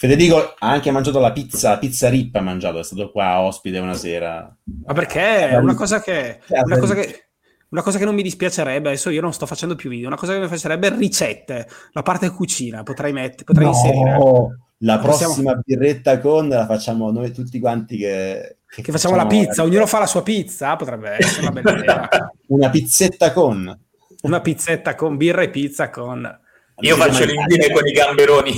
Federico 0.00 0.54
ha 0.58 0.70
anche 0.70 0.90
mangiato 0.90 1.20
la 1.20 1.30
pizza, 1.30 1.76
pizza 1.76 2.08
Rip 2.08 2.34
ha 2.34 2.40
mangiato, 2.40 2.78
è 2.78 2.82
stato 2.82 3.10
qua 3.10 3.40
ospite 3.40 3.80
una 3.80 3.92
sera. 3.92 4.50
Ma 4.86 4.94
perché? 4.94 5.50
È 5.50 5.56
una 5.58 5.74
cosa 5.74 6.00
che, 6.00 6.40
una 6.48 6.78
cosa 6.78 6.94
che, 6.94 7.28
una 7.68 7.82
cosa 7.82 7.98
che 7.98 8.06
non 8.06 8.14
mi 8.14 8.22
dispiacerebbe, 8.22 8.88
adesso 8.88 9.10
io 9.10 9.20
non 9.20 9.34
sto 9.34 9.44
facendo 9.44 9.74
più 9.74 9.90
video, 9.90 10.06
una 10.06 10.16
cosa 10.16 10.32
che 10.32 10.40
mi 10.40 10.48
piacerebbe 10.48 10.86
è 10.86 10.96
ricette, 10.96 11.68
la 11.92 12.00
parte 12.00 12.30
cucina, 12.30 12.82
potrei, 12.82 13.12
mettere, 13.12 13.44
potrei 13.44 13.66
no, 13.66 13.72
inserire. 13.72 14.16
La 14.78 14.98
prossima 15.00 15.28
Possiamo... 15.28 15.60
birretta 15.62 16.18
con 16.18 16.48
la 16.48 16.64
facciamo 16.64 17.10
noi 17.10 17.30
tutti 17.32 17.60
quanti 17.60 17.98
che... 17.98 18.56
Che, 18.66 18.80
che 18.80 18.92
facciamo, 18.92 19.16
facciamo, 19.16 19.38
la 19.38 19.46
pizza, 19.46 19.62
ognuno 19.64 19.84
fa 19.84 19.98
la 19.98 20.06
sua 20.06 20.22
pizza, 20.22 20.76
potrebbe 20.76 21.16
essere 21.18 21.46
una 21.46 21.60
bella 21.60 21.76
idea. 21.76 22.08
una 22.46 22.70
pizzetta 22.70 23.34
con. 23.34 23.78
Una 24.22 24.40
pizzetta 24.40 24.94
con 24.94 25.18
birra 25.18 25.42
e 25.42 25.50
pizza 25.50 25.90
con. 25.90 26.40
Io 26.80 26.96
faccio 26.96 27.24
l'indiane 27.24 27.72
con 27.72 27.86
i 27.86 27.92
gamberoni 27.92 28.52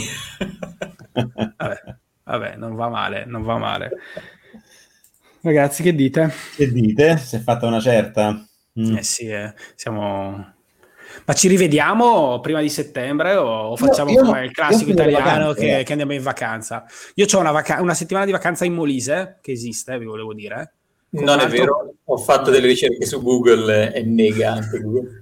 vabbè, 1.57 1.83
vabbè, 2.25 2.57
non 2.57 2.75
va 2.75 2.89
male, 2.89 3.25
non 3.27 3.43
va 3.43 3.59
male. 3.59 3.91
Ragazzi, 5.41 5.83
che 5.83 5.95
dite? 5.95 6.33
Che 6.57 6.71
dite? 6.71 7.17
Si 7.19 7.37
è 7.37 7.41
fatta 7.41 7.67
una 7.67 7.81
certa? 7.81 8.47
Mm. 8.79 8.97
Eh 8.97 9.03
sì, 9.03 9.27
eh. 9.27 9.53
siamo... 9.75 10.55
Ma 11.27 11.35
ci 11.35 11.47
rivediamo 11.47 12.41
prima 12.41 12.63
di 12.63 12.71
settembre 12.71 13.35
o 13.35 13.77
facciamo 13.77 14.11
io 14.11 14.25
come 14.25 14.47
il 14.47 14.51
classico 14.51 14.91
italiano 14.91 15.53
che, 15.53 15.81
eh. 15.81 15.83
che, 15.83 15.93
andiamo 15.93 16.15
in 16.15 16.23
vacanza? 16.23 16.87
Io 17.17 17.27
ho 17.31 17.39
una, 17.39 17.51
vaca- 17.51 17.83
una, 17.83 17.93
settimana 17.93 18.25
di 18.25 18.33
vacanza 18.33 18.65
in 18.65 18.73
Molise, 18.73 19.39
che 19.43 19.53
esiste, 19.53 19.99
vi 19.99 20.07
volevo 20.07 20.33
dire. 20.33 20.75
Non 21.11 21.41
è 21.41 21.49
vero, 21.49 21.97
ho 22.03 22.17
fatto 22.17 22.51
delle 22.51 22.67
ricerche 22.67 23.05
su 23.05 23.21
Google 23.21 23.93
e 23.93 24.03
nega 24.05 24.53
anche 24.53 24.81
Google. 24.81 25.22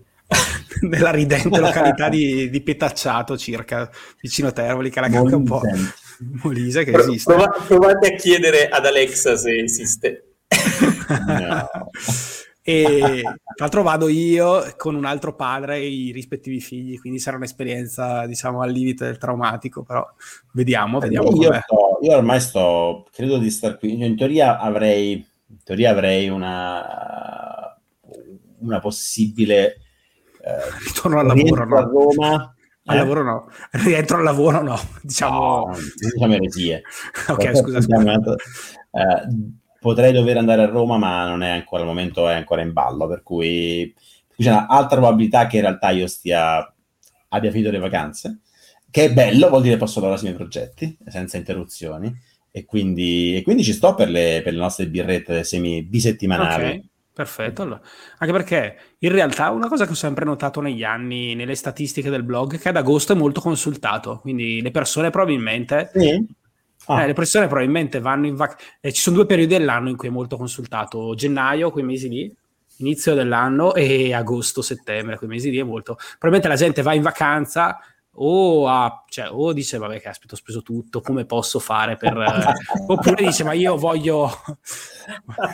Nella 0.88 1.10
ridente 1.10 1.58
località 1.58 2.08
di, 2.10 2.50
di 2.50 2.60
Petacciato, 2.62 3.36
circa 3.36 3.90
vicino 4.20 4.48
a 4.48 4.52
Tervoli, 4.52 4.90
che 4.90 5.00
è 5.00 5.08
la 5.08 5.20
un 5.20 5.44
po' 5.44 5.60
Molise 6.42 6.84
che 6.84 6.92
esiste. 6.92 7.32
Prova, 7.32 7.48
provate 7.66 8.14
a 8.14 8.16
chiedere 8.16 8.68
ad 8.68 8.84
Alexa 8.84 9.36
se 9.36 9.54
esiste. 9.62 10.34
no. 11.26 11.68
E 12.62 13.22
tra 13.22 13.34
l'altro 13.56 13.82
vado 13.82 14.08
io 14.08 14.62
con 14.76 14.94
un 14.94 15.06
altro 15.06 15.34
padre 15.34 15.78
e 15.78 15.88
i 15.88 16.12
rispettivi 16.12 16.60
figli, 16.60 17.00
quindi 17.00 17.18
sarà 17.18 17.36
un'esperienza, 17.36 18.26
diciamo, 18.26 18.60
al 18.60 18.70
limite 18.70 19.06
del 19.06 19.16
traumatico, 19.16 19.82
però 19.82 20.06
vediamo, 20.52 20.98
vediamo 20.98 21.30
io, 21.30 21.52
sto, 21.54 21.98
io 22.02 22.16
ormai 22.16 22.40
sto, 22.40 23.06
credo 23.10 23.38
di 23.38 23.50
star 23.50 23.78
qui, 23.78 24.04
in 24.04 24.16
teoria 24.16 24.58
avrei, 24.58 25.12
in 25.14 25.62
teoria 25.64 25.90
avrei 25.90 26.28
una, 26.28 27.80
una 28.58 28.78
possibile 28.78 29.76
eh, 30.42 30.84
ritorno 30.84 31.20
al 31.20 31.26
lavoro, 31.26 31.64
no? 31.64 31.76
a 31.76 31.80
Roma. 31.82 32.54
Al 32.86 32.96
eh? 32.96 32.98
lavoro 32.98 33.22
no, 33.22 33.48
rientro 33.72 34.16
al 34.16 34.24
lavoro 34.24 34.62
no, 34.62 34.78
diciamo... 35.02 35.66
No, 35.66 35.76
diciamo 35.96 36.34
eresie. 36.34 36.82
ok, 37.28 37.56
scusa, 37.56 37.80
scusa. 37.80 38.12
Eh, 38.12 39.26
potrei 39.78 40.12
dover 40.12 40.38
andare 40.38 40.62
a 40.62 40.66
Roma, 40.66 40.96
ma 40.96 41.28
non 41.28 41.42
è 41.42 41.50
ancora 41.50 41.82
al 41.82 41.88
momento, 41.88 42.28
è 42.28 42.34
ancora 42.34 42.62
in 42.62 42.72
ballo, 42.72 43.06
per 43.06 43.22
cui 43.22 43.94
c'è 44.36 44.50
un'altra 44.50 44.98
probabilità 44.98 45.46
che 45.46 45.56
in 45.56 45.62
realtà 45.62 45.90
io 45.90 46.06
stia 46.06 46.74
abbia 47.28 47.50
finito 47.50 47.70
le 47.70 47.78
vacanze, 47.78 48.40
che 48.90 49.04
è 49.04 49.12
bello, 49.12 49.48
vuol 49.48 49.62
dire 49.62 49.76
posso 49.76 49.96
lavorare 49.96 50.18
sui 50.18 50.28
miei 50.28 50.40
progetti 50.40 50.96
senza 51.06 51.36
interruzioni. 51.36 52.28
E 52.52 52.64
quindi, 52.64 53.36
e 53.36 53.42
quindi 53.42 53.62
ci 53.62 53.72
sto 53.72 53.94
per 53.94 54.08
le, 54.08 54.40
per 54.42 54.54
le 54.54 54.58
nostre 54.58 54.88
birrette 54.88 55.44
semi 55.44 55.84
bisettimanali. 55.84 56.64
Okay. 56.64 56.89
Perfetto, 57.12 57.62
allora. 57.62 57.80
anche 58.18 58.32
perché 58.32 58.76
in 58.98 59.10
realtà 59.10 59.50
una 59.50 59.68
cosa 59.68 59.84
che 59.84 59.92
ho 59.92 59.96
sempre 59.96 60.24
notato 60.24 60.60
negli 60.60 60.84
anni, 60.84 61.34
nelle 61.34 61.54
statistiche 61.54 62.08
del 62.08 62.22
blog, 62.22 62.54
è 62.54 62.58
che 62.58 62.68
ad 62.68 62.76
agosto 62.76 63.12
è 63.12 63.16
molto 63.16 63.40
consultato, 63.40 64.18
quindi 64.20 64.62
le 64.62 64.70
persone 64.70 65.10
probabilmente 65.10 65.90
sì. 65.92 66.38
Ah. 66.86 67.02
Eh, 67.02 67.06
le 67.08 67.12
persone 67.12 67.46
probabilmente 67.46 68.00
vanno 68.00 68.26
in 68.26 68.36
vacanza. 68.36 68.64
Eh, 68.80 68.92
ci 68.92 69.02
sono 69.02 69.16
due 69.16 69.26
periodi 69.26 69.54
dell'anno 69.54 69.90
in 69.90 69.96
cui 69.96 70.08
è 70.08 70.10
molto 70.10 70.36
consultato: 70.36 71.14
gennaio, 71.14 71.70
quei 71.70 71.84
mesi 71.84 72.08
lì, 72.08 72.34
inizio 72.78 73.14
dell'anno, 73.14 73.74
e 73.74 74.14
agosto, 74.14 74.62
settembre, 74.62 75.18
quei 75.18 75.28
mesi 75.28 75.50
lì 75.50 75.58
è 75.58 75.62
molto. 75.62 75.96
Probabilmente 76.18 76.48
la 76.48 76.56
gente 76.56 76.82
va 76.82 76.94
in 76.94 77.02
vacanza 77.02 77.78
o, 78.12 78.68
ha, 78.68 79.04
cioè, 79.08 79.30
o 79.30 79.52
dice 79.52 79.78
vabbè 79.78 80.00
caspita 80.00 80.34
ho 80.34 80.36
speso 80.36 80.62
tutto 80.62 81.00
come 81.00 81.24
posso 81.24 81.58
fare 81.58 81.96
per 81.96 82.16
oppure 82.88 83.24
dice 83.24 83.44
ma 83.44 83.52
io 83.52 83.76
voglio 83.76 84.30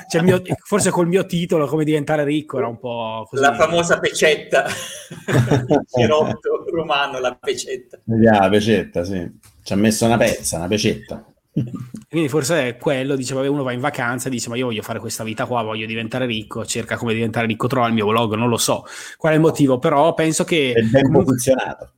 cioè, 0.08 0.22
mio, 0.22 0.42
forse 0.64 0.90
col 0.90 1.06
mio 1.06 1.26
titolo 1.26 1.66
come 1.66 1.84
diventare 1.84 2.24
ricco 2.24 2.58
era 2.58 2.66
un 2.66 2.78
po' 2.78 3.26
così 3.28 3.42
la 3.42 3.54
famosa 3.54 3.98
pecetta 3.98 4.64
romano 6.72 7.20
la 7.20 7.34
pecetta 7.34 8.00
yeah, 8.06 8.40
la 8.40 8.48
pecetta 8.48 9.04
sì 9.04 9.54
ci 9.66 9.72
ha 9.72 9.76
messo 9.76 10.06
una 10.06 10.16
pezza, 10.16 10.58
una 10.58 10.68
pecetta. 10.68 11.24
Quindi 12.08 12.28
forse 12.28 12.68
è 12.68 12.76
quello, 12.76 13.16
diceva 13.16 13.48
uno 13.50 13.64
va 13.64 13.72
in 13.72 13.80
vacanza 13.80 14.28
e 14.28 14.30
dice 14.30 14.48
ma 14.48 14.56
io 14.56 14.66
voglio 14.66 14.82
fare 14.82 15.00
questa 15.00 15.24
vita 15.24 15.44
qua, 15.44 15.62
voglio 15.62 15.86
diventare 15.86 16.24
ricco, 16.24 16.64
cerca 16.64 16.96
come 16.96 17.14
diventare 17.14 17.46
ricco, 17.46 17.66
trova 17.66 17.88
il 17.88 17.94
mio 17.94 18.06
blog, 18.06 18.34
non 18.34 18.48
lo 18.48 18.58
so 18.58 18.84
qual 19.16 19.32
è 19.32 19.34
il 19.34 19.40
motivo, 19.40 19.80
però 19.80 20.14
penso 20.14 20.44
che... 20.44 20.72
È 20.72 20.82
ben 20.82 21.02
comunque... 21.02 21.32
posizionato. 21.32 21.94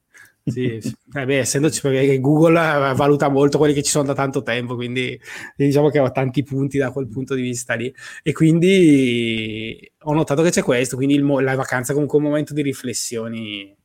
Sì, 0.51 0.79
sì. 0.81 0.97
Eh 1.15 1.25
beh, 1.25 1.39
essendoci 1.39 1.81
perché 1.81 2.21
Google 2.21 2.59
eh, 2.59 2.95
valuta 2.95 3.29
molto 3.29 3.59
quelli 3.59 3.75
che 3.75 3.83
ci 3.83 3.91
sono 3.91 4.05
da 4.05 4.15
tanto 4.15 4.43
tempo, 4.43 4.75
quindi 4.75 5.19
diciamo 5.57 5.89
che 5.89 5.99
ho 5.99 6.11
tanti 6.11 6.43
punti 6.43 6.79
da 6.79 6.91
quel 6.91 7.09
punto 7.09 7.35
di 7.35 7.43
vista 7.43 7.75
lì. 7.75 7.93
E 8.23 8.33
quindi 8.33 9.91
ho 10.03 10.13
notato 10.13 10.43
che 10.43 10.51
c'è 10.51 10.63
questo, 10.63 10.97
quindi 10.97 11.15
il, 11.15 11.25
la 11.25 11.55
vacanza 11.55 11.91
è 11.91 11.95
comunque 11.95 12.19
un 12.19 12.25
momento 12.25 12.55
di 12.55 12.63
riflessioni 12.63 13.77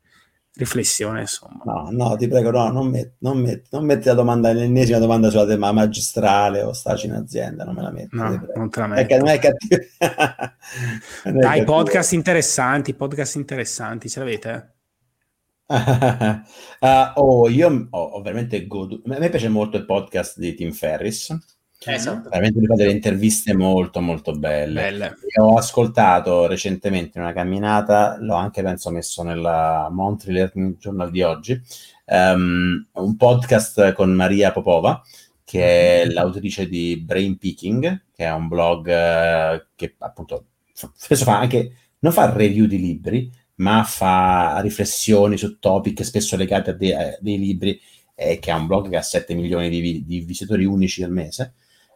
riflessione, 0.56 1.22
insomma. 1.22 1.61
No, 1.65 1.88
no, 1.91 2.15
ti 2.15 2.27
prego, 2.27 2.52
no, 2.52 2.69
non, 2.69 2.88
met, 2.90 3.14
non, 3.19 3.40
met, 3.40 3.65
non 3.72 3.85
metti 3.85 4.07
la 4.07 4.14
domanda, 4.14 4.52
l'ennesima 4.52 4.99
domanda 4.99 5.30
sulla 5.30 5.45
tema 5.45 5.72
magistrale 5.72 6.61
o 6.61 6.73
staci 6.73 7.07
in 7.07 7.14
azienda, 7.14 7.64
non 7.64 7.76
me 7.76 7.81
la 7.81 7.91
metti. 7.91 8.15
No, 8.15 8.48
non 8.56 8.69
te 8.69 8.80
la 8.80 8.88
metto. 8.88 9.02
Perché 9.02 9.18
non 9.18 9.27
è 9.30 9.40
cattivo. 9.40 9.76
non 11.26 11.38
Dai, 11.40 11.60
cattivo. 11.60 11.65
podcast 11.65 12.14
interessanti, 12.14 12.94
podcast 12.94 13.35
interessanti, 13.35 14.10
ce 14.10 14.19
l'avete? 14.19 14.73
Uh, 15.74 17.20
oh, 17.20 17.50
io 17.50 17.88
oh, 17.90 18.18
ovviamente 18.18 18.68
godo. 18.68 19.02
A 19.06 19.18
me 19.20 19.30
piace 19.30 19.50
molto 19.50 19.78
il 19.78 19.86
podcast 19.86 20.38
di 20.40 20.54
Tim 20.54 20.72
Ferris 20.72 21.36
Esatto. 21.86 22.30
Veramente 22.30 22.60
mi 22.60 22.66
fa 22.66 22.76
delle 22.76 22.91
interviste 22.91 23.54
molto 23.54 24.00
molto 24.00 24.32
belle. 24.34 24.82
belle. 24.82 25.16
ho 25.40 25.56
ascoltato 25.56 26.45
recentemente 26.45 27.18
in 27.18 27.24
una 27.24 27.34
camminata, 27.34 28.18
l'ho 28.20 28.36
anche 28.36 28.62
penso 28.62 28.90
messo 28.90 29.24
nella 29.24 29.90
Montreal 29.91 30.36
Learning 30.36 30.78
Journal 30.78 31.12
di 31.12 31.22
oggi, 31.22 31.62
um, 32.06 32.88
un 32.94 33.18
podcast 33.18 33.94
con 33.94 34.12
Maria 34.12 34.52
Popova, 34.52 35.02
che 35.44 36.04
è 36.04 36.06
l'autrice 36.06 36.68
di 36.68 37.02
Brain 37.04 37.38
Picking, 37.38 38.06
che 38.14 38.26
è 38.26 38.32
un 38.32 38.48
blog 38.48 38.88
uh, 38.88 39.64
che 39.76 39.95
appunto 39.98 40.45
spesso 40.74 41.26
fa 41.26 41.40
anche, 41.40 41.76
non 42.00 42.12
fa 42.12 42.32
review 42.32 42.66
di 42.66 42.80
libri, 42.80 43.32
ma 43.64 43.84
fa 43.84 44.60
riflessioni 44.61 45.38
su 45.38 45.57
topic 45.60 46.03
spesso 46.03 46.35
legati 46.35 46.69
a, 46.69 46.73
de- 46.73 46.95
a 46.95 47.18
dei 47.19 47.40
libri, 47.40 47.80
eh, 48.14 48.38
che 48.38 48.52
ha 48.52 48.57
un 48.57 48.68
blog 48.68 48.90
che 48.90 48.98
ha 48.98 49.02
7 49.02 49.34
milioni 49.34 49.69
di, 49.69 50.03
di 50.06 50.19
visitatori 50.19 50.65
unici 50.65 51.02
al 51.03 51.11
mese. 51.11 51.53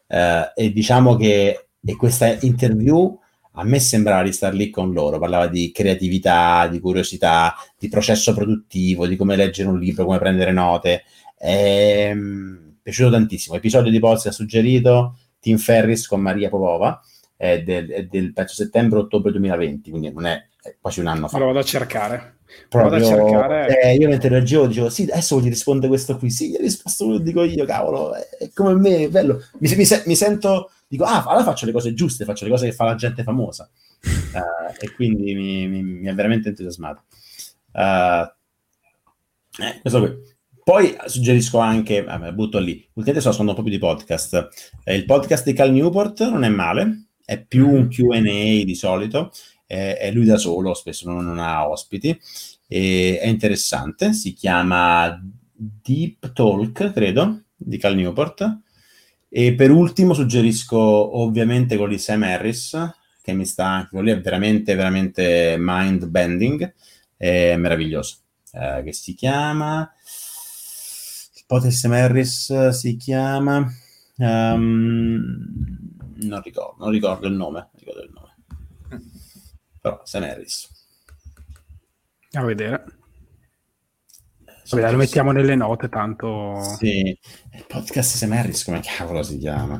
Uh, 0.07 0.49
e 0.55 0.71
diciamo 0.71 1.17
che 1.17 1.67
e 1.87 1.95
questa 1.95 2.37
interview 2.41 3.17
a 3.59 3.63
me 3.63 3.79
sembrava 3.79 4.23
di 4.23 4.33
star 4.33 4.53
lì 4.53 4.69
con 4.69 4.91
loro, 4.91 5.19
parlava 5.19 5.47
di 5.47 5.71
creatività, 5.71 6.67
di 6.67 6.79
curiosità, 6.79 7.55
di 7.77 7.87
processo 7.87 8.33
produttivo, 8.33 9.07
di 9.07 9.15
come 9.15 9.35
leggere 9.35 9.69
un 9.69 9.79
libro, 9.79 10.05
come 10.05 10.19
prendere 10.19 10.51
note. 10.51 11.03
È 11.35 12.11
um, 12.13 12.75
piaciuto 12.81 13.11
tantissimo. 13.11 13.55
Episodio 13.55 13.89
di 13.89 13.99
podcast 13.99 14.35
suggerito 14.35 15.17
Tim 15.39 15.57
Ferris 15.57 16.07
con 16.07 16.19
Maria 16.19 16.49
Popova, 16.49 17.01
è 17.35 17.63
del, 17.63 17.87
è 17.87 18.03
del 18.05 18.33
penso 18.33 18.53
settembre-ottobre 18.53 19.31
2020, 19.31 19.89
quindi 19.89 20.11
non 20.11 20.25
è 20.25 20.45
quasi 20.79 20.99
un 20.99 21.07
anno 21.07 21.27
fa. 21.27 21.37
Lo 21.39 21.45
vado 21.45 21.59
a 21.59 21.63
cercare. 21.63 22.35
Proprio, 22.69 23.03
cercare... 23.03 23.81
eh, 23.81 23.95
io 23.95 24.07
mentre 24.07 24.29
leggevo 24.29 24.67
dicevo 24.67 24.89
sì 24.89 25.03
adesso 25.03 25.39
gli 25.41 25.49
risponde 25.49 25.87
questo 25.87 26.17
qui. 26.17 26.29
Sì 26.29 26.49
gli 26.49 26.57
risposto 26.57 27.05
quello 27.05 27.19
dico 27.19 27.43
io 27.43 27.65
cavolo 27.65 28.13
è 28.13 28.49
come 28.53 28.73
me 28.73 29.03
è 29.03 29.09
bello. 29.09 29.41
Mi, 29.59 29.69
mi, 29.75 29.85
mi, 30.05 30.15
sento 30.15 30.71
dico 30.87 31.03
ah 31.03 31.23
allora 31.23 31.43
faccio 31.43 31.65
le 31.65 31.73
cose 31.73 31.93
giuste 31.93 32.23
faccio 32.23 32.45
le 32.45 32.51
cose 32.51 32.67
che 32.67 32.73
fa 32.73 32.85
la 32.85 32.95
gente 32.95 33.23
famosa. 33.23 33.69
Uh, 34.33 34.73
e 34.79 34.93
quindi 34.93 35.33
mi, 35.35 35.67
mi, 35.67 36.07
ha 36.07 36.13
veramente 36.13 36.49
entusiasmato. 36.49 37.03
Uh, 37.73 38.25
eh, 39.63 39.79
questo 39.81 39.99
qui. 39.99 40.35
Poi 40.67 40.97
suggerisco 41.05 41.59
anche, 41.59 42.03
vabbè, 42.03 42.33
butto 42.33 42.59
lì, 42.59 42.73
ultimamente 42.73 43.21
sto 43.21 43.29
ascoltando 43.29 43.51
un 43.51 43.57
po' 43.57 43.63
più 43.63 43.71
di 43.71 43.79
podcast. 43.79 44.49
Eh, 44.83 44.95
il 44.95 45.05
podcast 45.05 45.45
di 45.45 45.53
Cal 45.53 45.71
Newport 45.71 46.27
non 46.29 46.43
è 46.43 46.49
male, 46.49 47.07
è 47.23 47.41
più 47.41 47.69
un 47.69 47.87
QA 47.87 48.19
di 48.19 48.75
solito, 48.75 49.31
è, 49.67 49.97
è 49.99 50.11
lui 50.11 50.25
da 50.25 50.37
solo, 50.37 50.73
spesso 50.73 51.07
non, 51.11 51.23
non 51.25 51.37
ha 51.37 51.69
ospiti, 51.69 52.17
e 52.67 53.19
è 53.19 53.27
interessante, 53.27 54.13
si 54.13 54.33
chiama 54.33 55.21
Deep 55.51 56.31
Talk, 56.33 56.91
credo, 56.93 57.43
di 57.55 57.77
Cal 57.77 57.95
Newport. 57.95 58.61
E 59.29 59.53
per 59.53 59.71
ultimo 59.71 60.13
suggerisco 60.13 60.77
ovviamente 60.77 61.75
quello 61.75 61.91
di 61.91 61.99
Sam 61.99 62.23
Harris, 62.23 62.91
che 63.21 63.33
mi 63.33 63.45
sta, 63.45 63.85
quello 63.89 64.05
lì 64.05 64.11
è 64.11 64.21
veramente, 64.21 64.73
veramente 64.73 65.57
mind 65.59 66.05
bending, 66.05 66.73
è 67.17 67.55
meraviglioso, 67.57 68.19
eh, 68.53 68.83
che 68.85 68.93
si 68.93 69.13
chiama, 69.13 69.91
di 71.61 71.71
Sam 71.71 71.91
Harris 71.91 72.69
si 72.69 72.95
chiama, 72.95 73.69
um, 74.17 75.47
non 76.15 76.41
ricordo, 76.41 76.75
non 76.79 76.91
ricordo 76.91 77.27
il 77.27 77.33
nome, 77.33 77.69
ricordo 77.75 78.03
il 78.03 78.11
nome 78.13 78.26
però 79.81 80.01
Sam 80.03 80.23
Harris. 80.23 80.69
A 82.31 82.43
vedere. 82.43 82.83
Vabbè, 84.69 84.91
lo 84.91 84.97
mettiamo 84.97 85.31
nelle 85.31 85.55
note, 85.55 85.87
tanto... 85.87 86.61
Sì, 86.77 87.17
il 87.53 87.65
podcast 87.67 88.17
Sam 88.17 88.33
Harris, 88.33 88.65
come 88.65 88.81
cavolo 88.81 89.23
si 89.23 89.37
chiama? 89.37 89.79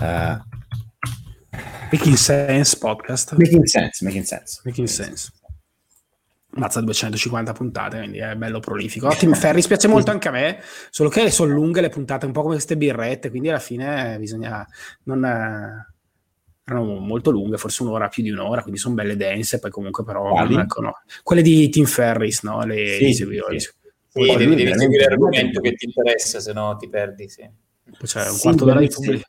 Uh... 0.00 0.52
Making 1.92 2.16
Sense 2.16 2.76
Podcast. 2.78 3.34
Making 3.36 3.64
Sense, 3.64 4.04
Making 4.04 4.24
Sense. 4.24 4.60
Making 4.64 4.88
Sense. 4.88 5.32
Mazza 6.56 6.80
250 6.80 7.52
puntate, 7.52 7.98
quindi 7.98 8.18
è 8.18 8.34
bello 8.34 8.60
prolifico. 8.60 9.08
Ottimo, 9.08 9.34
Ferris 9.34 9.66
piace 9.66 9.88
molto 9.88 10.10
anche 10.10 10.28
a 10.28 10.32
me, 10.32 10.60
solo 10.90 11.08
che 11.08 11.30
sono 11.30 11.52
lunghe 11.52 11.80
le 11.80 11.88
puntate, 11.88 12.26
un 12.26 12.32
po' 12.32 12.42
come 12.42 12.54
queste 12.54 12.76
birrette, 12.76 13.30
quindi 13.30 13.48
alla 13.48 13.58
fine 13.58 14.18
bisogna 14.18 14.66
non 15.04 15.24
erano 16.64 16.98
molto 16.98 17.30
lunghe, 17.30 17.58
forse 17.58 17.82
un'ora 17.82 18.08
più 18.08 18.22
di 18.22 18.30
un'ora, 18.30 18.62
quindi 18.62 18.80
sono 18.80 18.94
belle 18.94 19.16
dense, 19.16 19.58
poi 19.58 19.70
comunque 19.70 20.02
però 20.04 20.34
ecco, 20.46 20.80
no. 20.80 20.92
quelle 21.22 21.42
di 21.42 21.68
Tim 21.68 21.84
Ferris, 21.84 22.42
no? 22.42 22.64
Le, 22.64 22.96
sì, 22.98 23.12
seguivo, 23.12 23.50
sì. 23.50 23.58
sì 23.58 23.70
devi, 24.36 24.54
devi 24.54 24.78
seguire 24.78 25.08
l'argomento 25.08 25.60
che 25.60 25.74
ti 25.74 25.86
interessa, 25.86 26.40
se 26.40 26.52
no 26.52 26.76
ti 26.76 26.88
perdi, 26.88 27.28
sì. 27.28 27.42
Poi 27.84 28.08
c'è 28.08 28.28
un 28.28 28.34
sì, 28.34 28.40
quarto 28.40 28.64
d'ora 28.64 28.80
di 28.80 28.88
pubblico. 28.88 29.28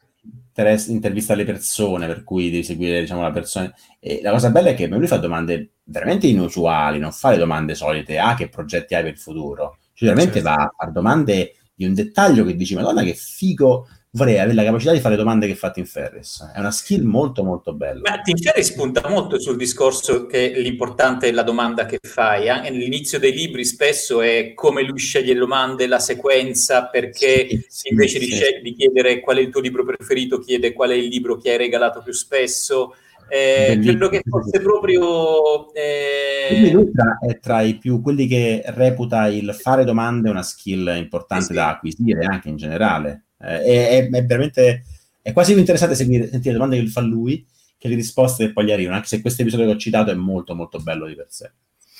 intervista 0.87 1.35
le 1.35 1.43
persone, 1.43 2.07
per 2.07 2.23
cui 2.23 2.49
devi 2.49 2.63
seguire 2.63 3.01
diciamo, 3.01 3.21
la 3.21 3.31
persona. 3.31 3.73
E 3.99 4.21
la 4.21 4.31
cosa 4.31 4.49
bella 4.49 4.69
è 4.69 4.75
che 4.75 4.87
lui 4.87 5.07
fa 5.07 5.17
domande 5.17 5.71
veramente 5.83 6.27
inusuali, 6.27 6.99
non 6.99 7.11
fa 7.11 7.31
le 7.31 7.37
domande 7.37 7.75
solite, 7.75 8.17
ah, 8.17 8.35
che 8.35 8.47
progetti 8.47 8.95
hai 8.95 9.03
per 9.03 9.11
il 9.11 9.19
futuro? 9.19 9.77
Cioè, 9.93 10.09
veramente 10.09 10.41
certo. 10.41 10.49
va 10.49 10.63
a 10.63 10.73
fare 10.75 10.91
domande 10.91 11.55
di 11.73 11.85
un 11.85 11.93
dettaglio 11.93 12.45
che 12.45 12.55
dici, 12.55 12.75
madonna 12.75 13.03
che 13.03 13.13
figo 13.13 13.87
vorrei 14.15 14.39
avere 14.39 14.53
la 14.53 14.63
capacità 14.63 14.93
di 14.93 15.01
fare 15.01 15.17
domande 15.17 15.45
che 15.45 15.55
fate 15.55 15.81
in 15.81 15.85
Ferris. 15.85 16.51
È 16.53 16.59
una 16.59 16.71
skill 16.71 17.03
molto 17.03 17.43
molto 17.43 17.73
bella. 17.73 18.09
Ma 18.09 18.21
Tim 18.21 18.37
Ferris 18.37 18.71
punta 18.71 19.07
molto 19.09 19.39
sul 19.39 19.57
discorso 19.57 20.25
che 20.25 20.53
l'importante 20.55 21.27
è 21.27 21.31
la 21.31 21.43
domanda 21.43 21.85
che 21.85 21.99
fai. 22.01 22.45
Eh? 22.45 22.49
All'inizio 22.49 23.19
dei 23.19 23.33
libri 23.33 23.65
spesso 23.65 24.21
è 24.21 24.53
come 24.53 24.83
lui 24.83 24.99
sceglie 24.99 25.33
le 25.33 25.39
domande, 25.39 25.85
la 25.85 25.99
sequenza, 25.99 26.85
perché 26.87 27.47
sì, 27.47 27.65
sì, 27.67 27.89
invece 27.89 28.19
sì. 28.19 28.25
Di, 28.25 28.31
sceg- 28.31 28.61
di, 28.61 28.73
chiedere 28.73 29.19
qual 29.19 29.37
è 29.37 29.41
il 29.41 29.49
tuo 29.49 29.61
libro 29.61 29.83
preferito, 29.83 30.39
chiede 30.39 30.71
qual 30.71 30.91
è 30.91 30.95
il 30.95 31.07
libro 31.07 31.35
che 31.37 31.51
hai 31.51 31.57
regalato 31.57 32.01
più 32.01 32.13
spesso. 32.13 32.95
Eh, 33.27 33.79
credo 33.81 34.07
che 34.07 34.21
fosse 34.23 34.61
proprio... 34.61 35.73
Eh... 35.73 36.71
lui 36.71 36.89
tra, 36.91 37.17
è 37.19 37.39
tra 37.39 37.61
i 37.61 37.77
più 37.77 37.99
quelli 37.99 38.27
che 38.27 38.61
reputa 38.67 39.27
il 39.27 39.53
fare 39.59 39.83
domande 39.83 40.29
una 40.29 40.43
skill 40.43 40.95
importante 40.95 41.53
da 41.53 41.69
acquisire 41.69 42.23
anche 42.23 42.47
in 42.49 42.55
generale 42.55 43.25
è, 43.45 44.07
è, 44.09 44.25
veramente 44.25 44.83
è 45.21 45.33
quasi 45.33 45.51
più 45.51 45.59
interessante 45.59 45.95
seguire, 45.95 46.29
sentire 46.29 46.53
le 46.53 46.59
domande 46.59 46.83
che 46.83 46.89
fa 46.89 47.01
lui 47.01 47.45
che 47.77 47.87
le 47.87 47.95
risposte 47.95 48.47
che 48.47 48.53
poi 48.53 48.65
gli 48.65 48.71
arrivano, 48.71 48.95
anche 48.95 49.07
se 49.07 49.21
questo 49.21 49.41
episodio 49.41 49.65
che 49.67 49.73
ho 49.73 49.77
citato 49.77 50.11
è 50.11 50.15
molto 50.15 50.55
molto 50.55 50.79
bello 50.79 51.05
di 51.05 51.15
per 51.15 51.27
sé. 51.29 51.51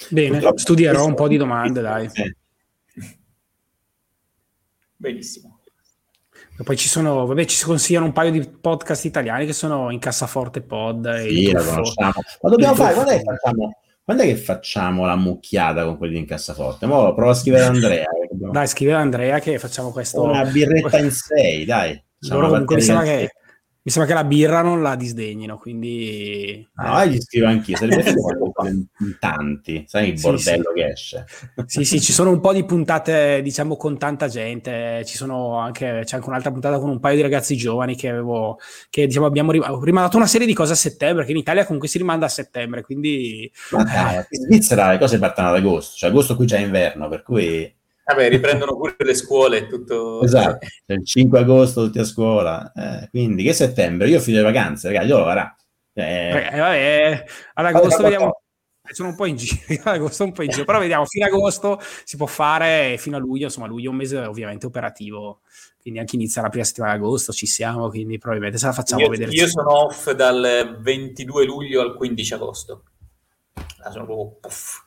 Bene, 0.10 0.30
Purtroppo, 0.30 0.58
studierò 0.58 1.06
un 1.06 1.14
po' 1.14 1.28
di 1.28 1.38
domande, 1.38 1.82
dai. 1.82 2.10
Eh. 2.14 2.36
Benissimo. 4.96 5.60
E 6.58 6.64
poi 6.64 6.78
ci 6.78 6.88
sono, 6.88 7.26
vabbè, 7.26 7.46
ci 7.46 7.58
si 7.58 7.66
consigliano 7.66 8.06
un 8.06 8.14
paio 8.14 8.32
di 8.32 8.40
podcast 8.48 9.06
italiani 9.06 9.46
che 9.46 9.54
sono 9.54 9.92
in 9.92 10.00
cassaforte 10.00 10.62
pod. 10.62 11.28
Sì, 11.28 11.52
la 11.52 11.64
conosciamo. 11.64 12.14
Ma 12.42 12.50
dobbiamo 12.50 12.76
fare, 12.76 12.94
quando 12.94 13.12
è 13.12 13.18
che 13.18 13.24
facciamo? 13.24 13.78
Quando 14.04 14.24
è 14.24 14.26
che 14.28 14.36
facciamo 14.38 15.06
la 15.06 15.16
mucchiata 15.16 15.84
con 15.84 15.98
quelli 15.98 16.18
in 16.18 16.26
cassaforte? 16.26 16.86
Mo 16.86 17.14
provo 17.14 17.32
a 17.32 17.34
scrivere 17.34 17.66
a 17.66 17.72
Andrea. 18.36 18.52
Dai, 18.52 18.68
scrivere 18.68 18.98
a 18.98 19.02
Andrea 19.02 19.40
che 19.40 19.58
facciamo 19.60 19.92
questo. 19.92 20.22
Una 20.24 20.46
birretta 20.46 21.00
in 21.00 21.12
sei, 21.12 21.66
dai. 21.66 22.02
Loro 22.30 22.50
comunque 22.50 22.76
mi 22.76 22.82
sembra, 22.82 23.04
che, 23.04 23.32
mi 23.82 23.92
sembra, 23.92 24.12
che, 24.12 24.20
la 24.20 24.28
birra 24.28 24.62
non 24.62 24.82
la 24.82 24.96
disdegnino, 24.96 25.58
quindi... 25.58 26.68
No, 26.76 27.02
eh. 27.02 27.10
gli 27.10 27.22
scrivo 27.22 27.48
anch'io, 27.48 27.78
sarebbe 27.78 28.04
in 28.68 29.18
tanti, 29.20 29.84
sai 29.88 30.10
il 30.10 30.20
bordello 30.20 30.72
sì, 30.74 30.82
che 30.82 30.88
esce. 30.88 31.26
Sì, 31.68 31.86
sì, 31.86 32.02
ci 32.02 32.12
sono 32.12 32.32
un 32.32 32.40
po' 32.40 32.52
di 32.52 32.66
puntate, 32.66 33.42
diciamo, 33.44 33.76
con 33.76 34.00
tanta 34.00 34.28
gente, 34.28 35.04
ci 35.06 35.16
sono 35.16 35.58
anche, 35.60 36.02
c'è 36.04 36.16
anche 36.16 36.30
un'altra 36.30 36.52
puntata 36.52 36.80
con 36.80 36.90
un 36.90 37.00
paio 37.00 37.18
di 37.18 37.22
ragazzi 37.22 37.56
giovani 37.56 37.96
che 37.96 38.10
avevo, 38.10 38.58
che 38.90 39.06
diciamo 39.06 39.28
abbiamo 39.28 39.52
rimandato 39.52 40.18
una 40.18 40.26
serie 40.26 40.48
di 40.48 40.54
cose 40.54 40.74
a 40.74 40.78
settembre, 40.78 41.26
che 41.26 41.32
in 41.32 41.38
Italia 41.38 41.66
comunque 41.66 41.88
si 41.88 42.00
rimanda 42.00 42.26
a 42.26 42.30
settembre, 42.30 42.82
quindi... 42.82 43.52
Ma 43.72 43.84
dai, 43.84 44.16
in 44.30 44.42
Svizzera 44.46 44.92
le 44.92 44.98
cose 44.98 45.20
partono 45.20 45.50
ad 45.50 45.56
agosto, 45.56 45.96
cioè 45.98 46.10
agosto 46.10 46.36
qui 46.36 46.48
c'è 46.48 46.60
inverno, 46.60 47.08
per 47.08 47.22
cui... 47.22 47.72
Vabbè, 48.06 48.30
riprendono 48.30 48.76
pure 48.78 48.96
le 49.00 49.16
scuole 49.16 49.58
e 49.58 49.68
tutto. 49.68 50.22
Esatto, 50.22 50.68
il 50.86 51.04
5 51.04 51.40
agosto 51.40 51.86
tutti 51.86 51.98
a 51.98 52.04
scuola. 52.04 52.72
Eh, 52.72 53.10
quindi 53.10 53.44
che 53.44 53.54
settembre? 53.54 54.08
Io 54.08 54.18
ho 54.18 54.22
finito 54.22 54.44
le 54.44 54.52
vacanze, 54.52 54.88
ragazzi, 54.90 55.08
io 55.08 55.18
lo 55.18 55.24
farà. 55.24 55.56
Eh, 55.94 56.50
eh, 56.52 56.58
vabbè, 56.58 57.26
ad 57.56 57.66
agosto 57.66 58.04
vediamo. 58.04 58.42
Sono 58.92 59.10
un 59.10 59.16
po' 59.16 59.26
in 59.26 59.36
giro, 59.36 59.58
agosto 59.90 60.24
un 60.24 60.32
po' 60.32 60.44
in 60.44 60.52
giro, 60.52 60.66
però 60.66 60.78
vediamo, 60.78 61.06
fino 61.06 61.26
agosto 61.26 61.82
si 62.04 62.18
può 62.18 62.28
fare, 62.28 62.98
fino 63.00 63.18
a 63.18 63.20
luglio, 63.20 63.46
insomma, 63.46 63.66
luglio 63.66 63.88
è 63.88 63.92
un 63.92 63.96
mese 63.96 64.18
ovviamente 64.20 64.68
operativo, 64.68 65.42
quindi 65.82 66.00
anche 66.00 66.16
inizia 66.16 66.44
la 66.44 66.50
prima 66.50 66.66
settimana 66.66 66.94
di 66.94 67.00
agosto, 67.00 67.34
ci 67.34 67.48
siamo, 67.48 67.90
quindi 67.90 68.20
probabilmente 68.20 68.60
se 68.60 68.68
la 68.68 68.74
facciamo 68.74 69.02
io, 69.02 69.10
vedere. 69.10 69.32
Io 69.32 69.48
sono 69.48 69.86
off 69.86 70.12
dal 70.12 70.78
22 70.80 71.46
luglio 71.46 71.82
al 71.82 71.96
15 71.96 72.34
agosto. 72.36 72.84
Ah, 73.82 73.90
sono 73.90 74.06
proprio 74.06 74.38
puff. 74.40 74.85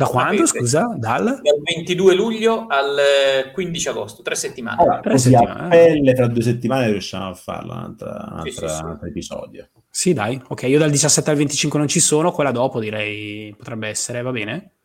Da 0.00 0.06
quando, 0.06 0.46
scusa? 0.46 0.94
Dal? 0.96 1.24
Dal 1.24 1.60
22 1.62 2.14
luglio 2.14 2.66
al 2.68 3.50
15 3.52 3.88
agosto, 3.90 4.22
tre 4.22 4.34
settimane. 4.34 4.80
Allora, 4.80 5.00
tre 5.00 5.18
settimane. 5.18 5.68
pelle 5.68 6.14
tra 6.14 6.26
due 6.26 6.42
settimane 6.42 6.90
riusciamo 6.90 7.28
a 7.28 7.34
farlo, 7.34 7.72
un 7.74 7.78
altro, 7.80 8.42
sì, 8.44 8.50
sì, 8.50 8.66
sì. 8.66 9.06
episodio. 9.06 9.68
Sì, 9.90 10.12
dai, 10.14 10.40
ok, 10.48 10.62
io 10.62 10.78
dal 10.78 10.90
17 10.90 11.28
al 11.28 11.36
25 11.36 11.78
non 11.78 11.88
ci 11.88 12.00
sono, 12.00 12.32
quella 12.32 12.50
dopo 12.50 12.80
direi 12.80 13.54
potrebbe 13.54 13.88
essere, 13.88 14.22
va 14.22 14.30
bene? 14.30 14.76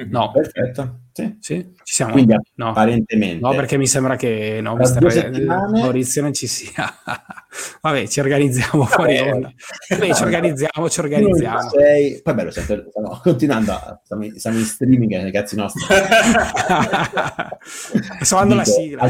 Mm-hmm. 0.00 0.10
No. 0.10 0.30
Perfetto. 0.32 1.00
Sì. 1.12 1.36
sì. 1.40 1.72
ci 1.82 1.94
siamo. 1.94 2.12
Quindi 2.12 2.34
no. 2.54 2.70
apparentemente. 2.70 3.40
No, 3.40 3.54
perché 3.54 3.76
mi 3.76 3.86
sembra 3.86 4.16
che 4.16 4.60
no, 4.62 4.76
mister 4.76 5.12
settimane... 5.12 5.80
Maurizio 5.80 6.22
non 6.22 6.32
ci 6.32 6.46
sia. 6.46 6.90
Vabbè, 7.82 8.06
ci 8.06 8.20
organizziamo 8.20 8.84
fuori 8.86 9.18
onda. 9.18 9.52
Vabbè, 9.88 10.14
ci 10.14 10.22
organizziamo, 10.22 10.88
ci 10.88 11.00
organizziamo. 11.00 11.68
Sei... 11.68 12.20
Poi 12.22 12.34
bello, 12.34 12.50
stiamo 12.50 13.20
continuando, 13.22 14.00
siamo, 14.04 14.24
siamo, 14.36 14.58
in 14.58 14.64
streaming, 14.64 15.12
eh, 15.12 15.22
ragazzi 15.24 15.56
nostri. 15.56 15.82
Sto 18.22 18.36
andando 18.36 18.54
la 18.54 18.64
sigla, 18.64 19.06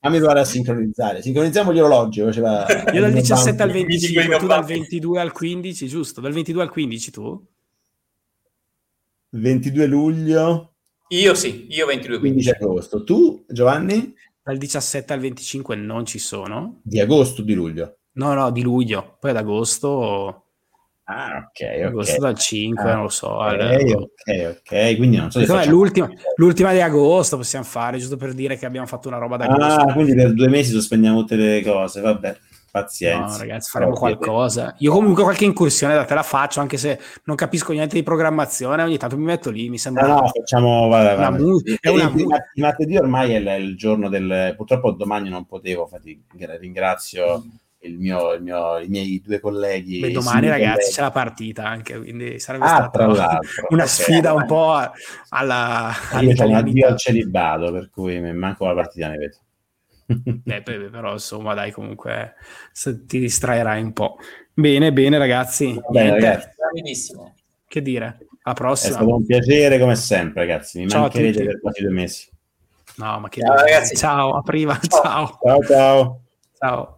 Fammi 0.00 0.18
provare 0.18 0.40
a 0.40 0.44
sincronizzare. 0.44 1.22
Sincronizziamo 1.22 1.72
gli 1.72 1.80
orologi. 1.80 2.20
Faceva... 2.20 2.66
Io 2.92 3.00
dal 3.00 3.12
17 3.12 3.62
al 3.62 3.70
25, 3.70 4.36
tu 4.38 4.46
dal 4.46 4.64
22 4.64 5.20
al 5.20 5.32
15, 5.32 5.88
giusto? 5.88 6.20
Dal 6.20 6.32
22 6.32 6.62
al 6.62 6.70
15 6.70 7.10
tu? 7.10 7.42
22 9.30 9.86
luglio. 9.86 10.74
Io 11.08 11.34
sì, 11.34 11.66
io 11.70 11.86
22 11.86 12.18
15 12.18 12.50
agosto. 12.50 13.04
Tu, 13.04 13.44
Giovanni? 13.48 14.14
Dal 14.42 14.56
17 14.56 15.12
al 15.12 15.20
25 15.20 15.76
non 15.76 16.06
ci 16.06 16.18
sono. 16.18 16.80
Di 16.82 17.00
agosto 17.00 17.42
o 17.42 17.44
di 17.44 17.54
luglio? 17.54 17.98
No, 18.12 18.34
no, 18.34 18.50
di 18.50 18.62
luglio. 18.62 19.16
Poi 19.20 19.30
ad 19.30 19.36
agosto... 19.36 20.44
Ah, 21.04 21.48
ok, 21.48 21.78
ok. 21.78 21.84
Agosto 21.86 22.20
dal 22.20 22.38
5, 22.38 22.82
ah, 22.82 22.94
non 22.94 23.02
lo 23.04 23.08
so. 23.08 23.28
Ok, 23.28 23.94
ok, 23.94 24.58
ok. 24.58 24.96
Quindi 24.96 25.16
non 25.16 25.30
so 25.30 25.42
se 25.42 25.66
l'ultima, 25.66 26.10
l'ultima, 26.36 26.72
di 26.72 26.82
agosto 26.82 27.38
possiamo 27.38 27.64
fare, 27.64 27.96
giusto 27.96 28.18
per 28.18 28.34
dire 28.34 28.58
che 28.58 28.66
abbiamo 28.66 28.86
fatto 28.86 29.08
una 29.08 29.16
roba 29.16 29.38
da 29.38 29.46
agosto. 29.46 29.80
Ah, 29.80 29.92
quindi 29.94 30.14
per 30.14 30.34
due 30.34 30.48
mesi 30.48 30.72
sospendiamo 30.72 31.20
tutte 31.20 31.36
le 31.36 31.62
cose, 31.62 32.02
vabbè. 32.02 32.36
Pazienza. 32.70 33.32
No, 33.32 33.38
ragazzi, 33.38 33.70
faremo 33.70 33.92
qualcosa. 33.92 34.74
Io 34.78 34.92
comunque 34.92 35.22
qualche 35.22 35.44
incursione 35.44 35.94
da 35.94 36.04
te 36.04 36.14
la 36.14 36.22
faccio, 36.22 36.60
anche 36.60 36.76
se 36.76 37.00
non 37.24 37.34
capisco 37.34 37.72
niente 37.72 37.94
di 37.94 38.02
programmazione, 38.02 38.82
ogni 38.82 38.98
tanto 38.98 39.16
mi 39.16 39.24
metto 39.24 39.50
lì, 39.50 39.68
mi 39.70 39.78
sembra... 39.78 40.06
No, 40.06 40.20
no, 40.20 40.28
facciamo... 40.28 40.88
Vabbè, 40.88 41.16
vabbè. 41.16 41.28
Una 41.28 41.38
mu- 41.38 41.62
è 41.80 41.88
una 41.88 42.10
mu- 42.10 42.28
il 42.54 42.62
martedì 42.62 42.96
ormai 42.96 43.32
è 43.32 43.54
il, 43.54 43.76
giorno 43.76 44.08
del... 44.08 44.54
Purtroppo 44.56 44.92
domani 44.92 45.28
non 45.28 45.46
potevo, 45.46 45.82
infatti 45.82 46.22
ringrazio... 46.58 47.44
Il 47.80 47.96
mio, 47.96 48.32
il 48.32 48.42
mio, 48.42 48.78
i 48.78 48.88
miei 48.88 49.22
due 49.24 49.38
colleghi. 49.38 50.00
Beh, 50.00 50.10
domani, 50.10 50.48
ragazzi, 50.48 50.72
colleghi. 50.72 50.92
c'è 50.94 51.00
la 51.00 51.10
partita 51.12 51.64
anche, 51.64 51.96
quindi 51.96 52.40
sarebbe 52.40 52.64
ah, 52.64 52.68
stata 52.68 53.06
una 53.06 53.38
okay, 53.68 53.86
sfida 53.86 54.32
un 54.32 54.46
po' 54.46 54.74
alla. 55.28 55.92
Io 56.20 56.34
ho 56.42 56.48
un 56.48 56.54
addio 56.54 56.88
al 56.88 56.96
celibato, 56.96 57.70
per 57.70 57.88
cui 57.88 58.20
manco 58.32 58.66
la 58.66 58.74
partita 58.74 59.06
ne 59.06 59.18
vedo. 59.18 59.36
Beh, 60.44 60.62
però 60.62 61.12
insomma 61.12 61.54
dai 61.54 61.70
comunque 61.70 62.34
ti 63.06 63.18
distraerai 63.18 63.82
un 63.82 63.92
po'. 63.92 64.16
Bene, 64.54 64.92
bene 64.92 65.18
ragazzi. 65.18 65.78
Bene, 65.90 66.10
ragazzi. 66.10 66.48
Benissimo. 66.72 67.34
Che 67.66 67.82
dire? 67.82 68.18
A 68.42 68.54
prossima. 68.54 68.92
È 68.92 68.96
stato 68.96 69.14
un 69.14 69.26
piacere 69.26 69.78
come 69.78 69.94
sempre 69.94 70.46
ragazzi, 70.46 70.80
mi 70.80 70.88
ciao 70.88 71.02
mancherete 71.02 71.44
per 71.44 71.60
quasi 71.60 71.82
due 71.82 71.92
mesi. 71.92 72.28
No, 72.96 73.20
ma 73.20 73.28
che 73.28 73.40
ciao, 73.42 73.54
ragazzi. 73.54 73.96
ciao, 73.96 74.34
a 74.34 74.42
prima, 74.42 74.78
ciao. 74.80 75.38
Ciao 75.42 75.62
ciao. 75.62 76.22
Ciao. 76.58 76.97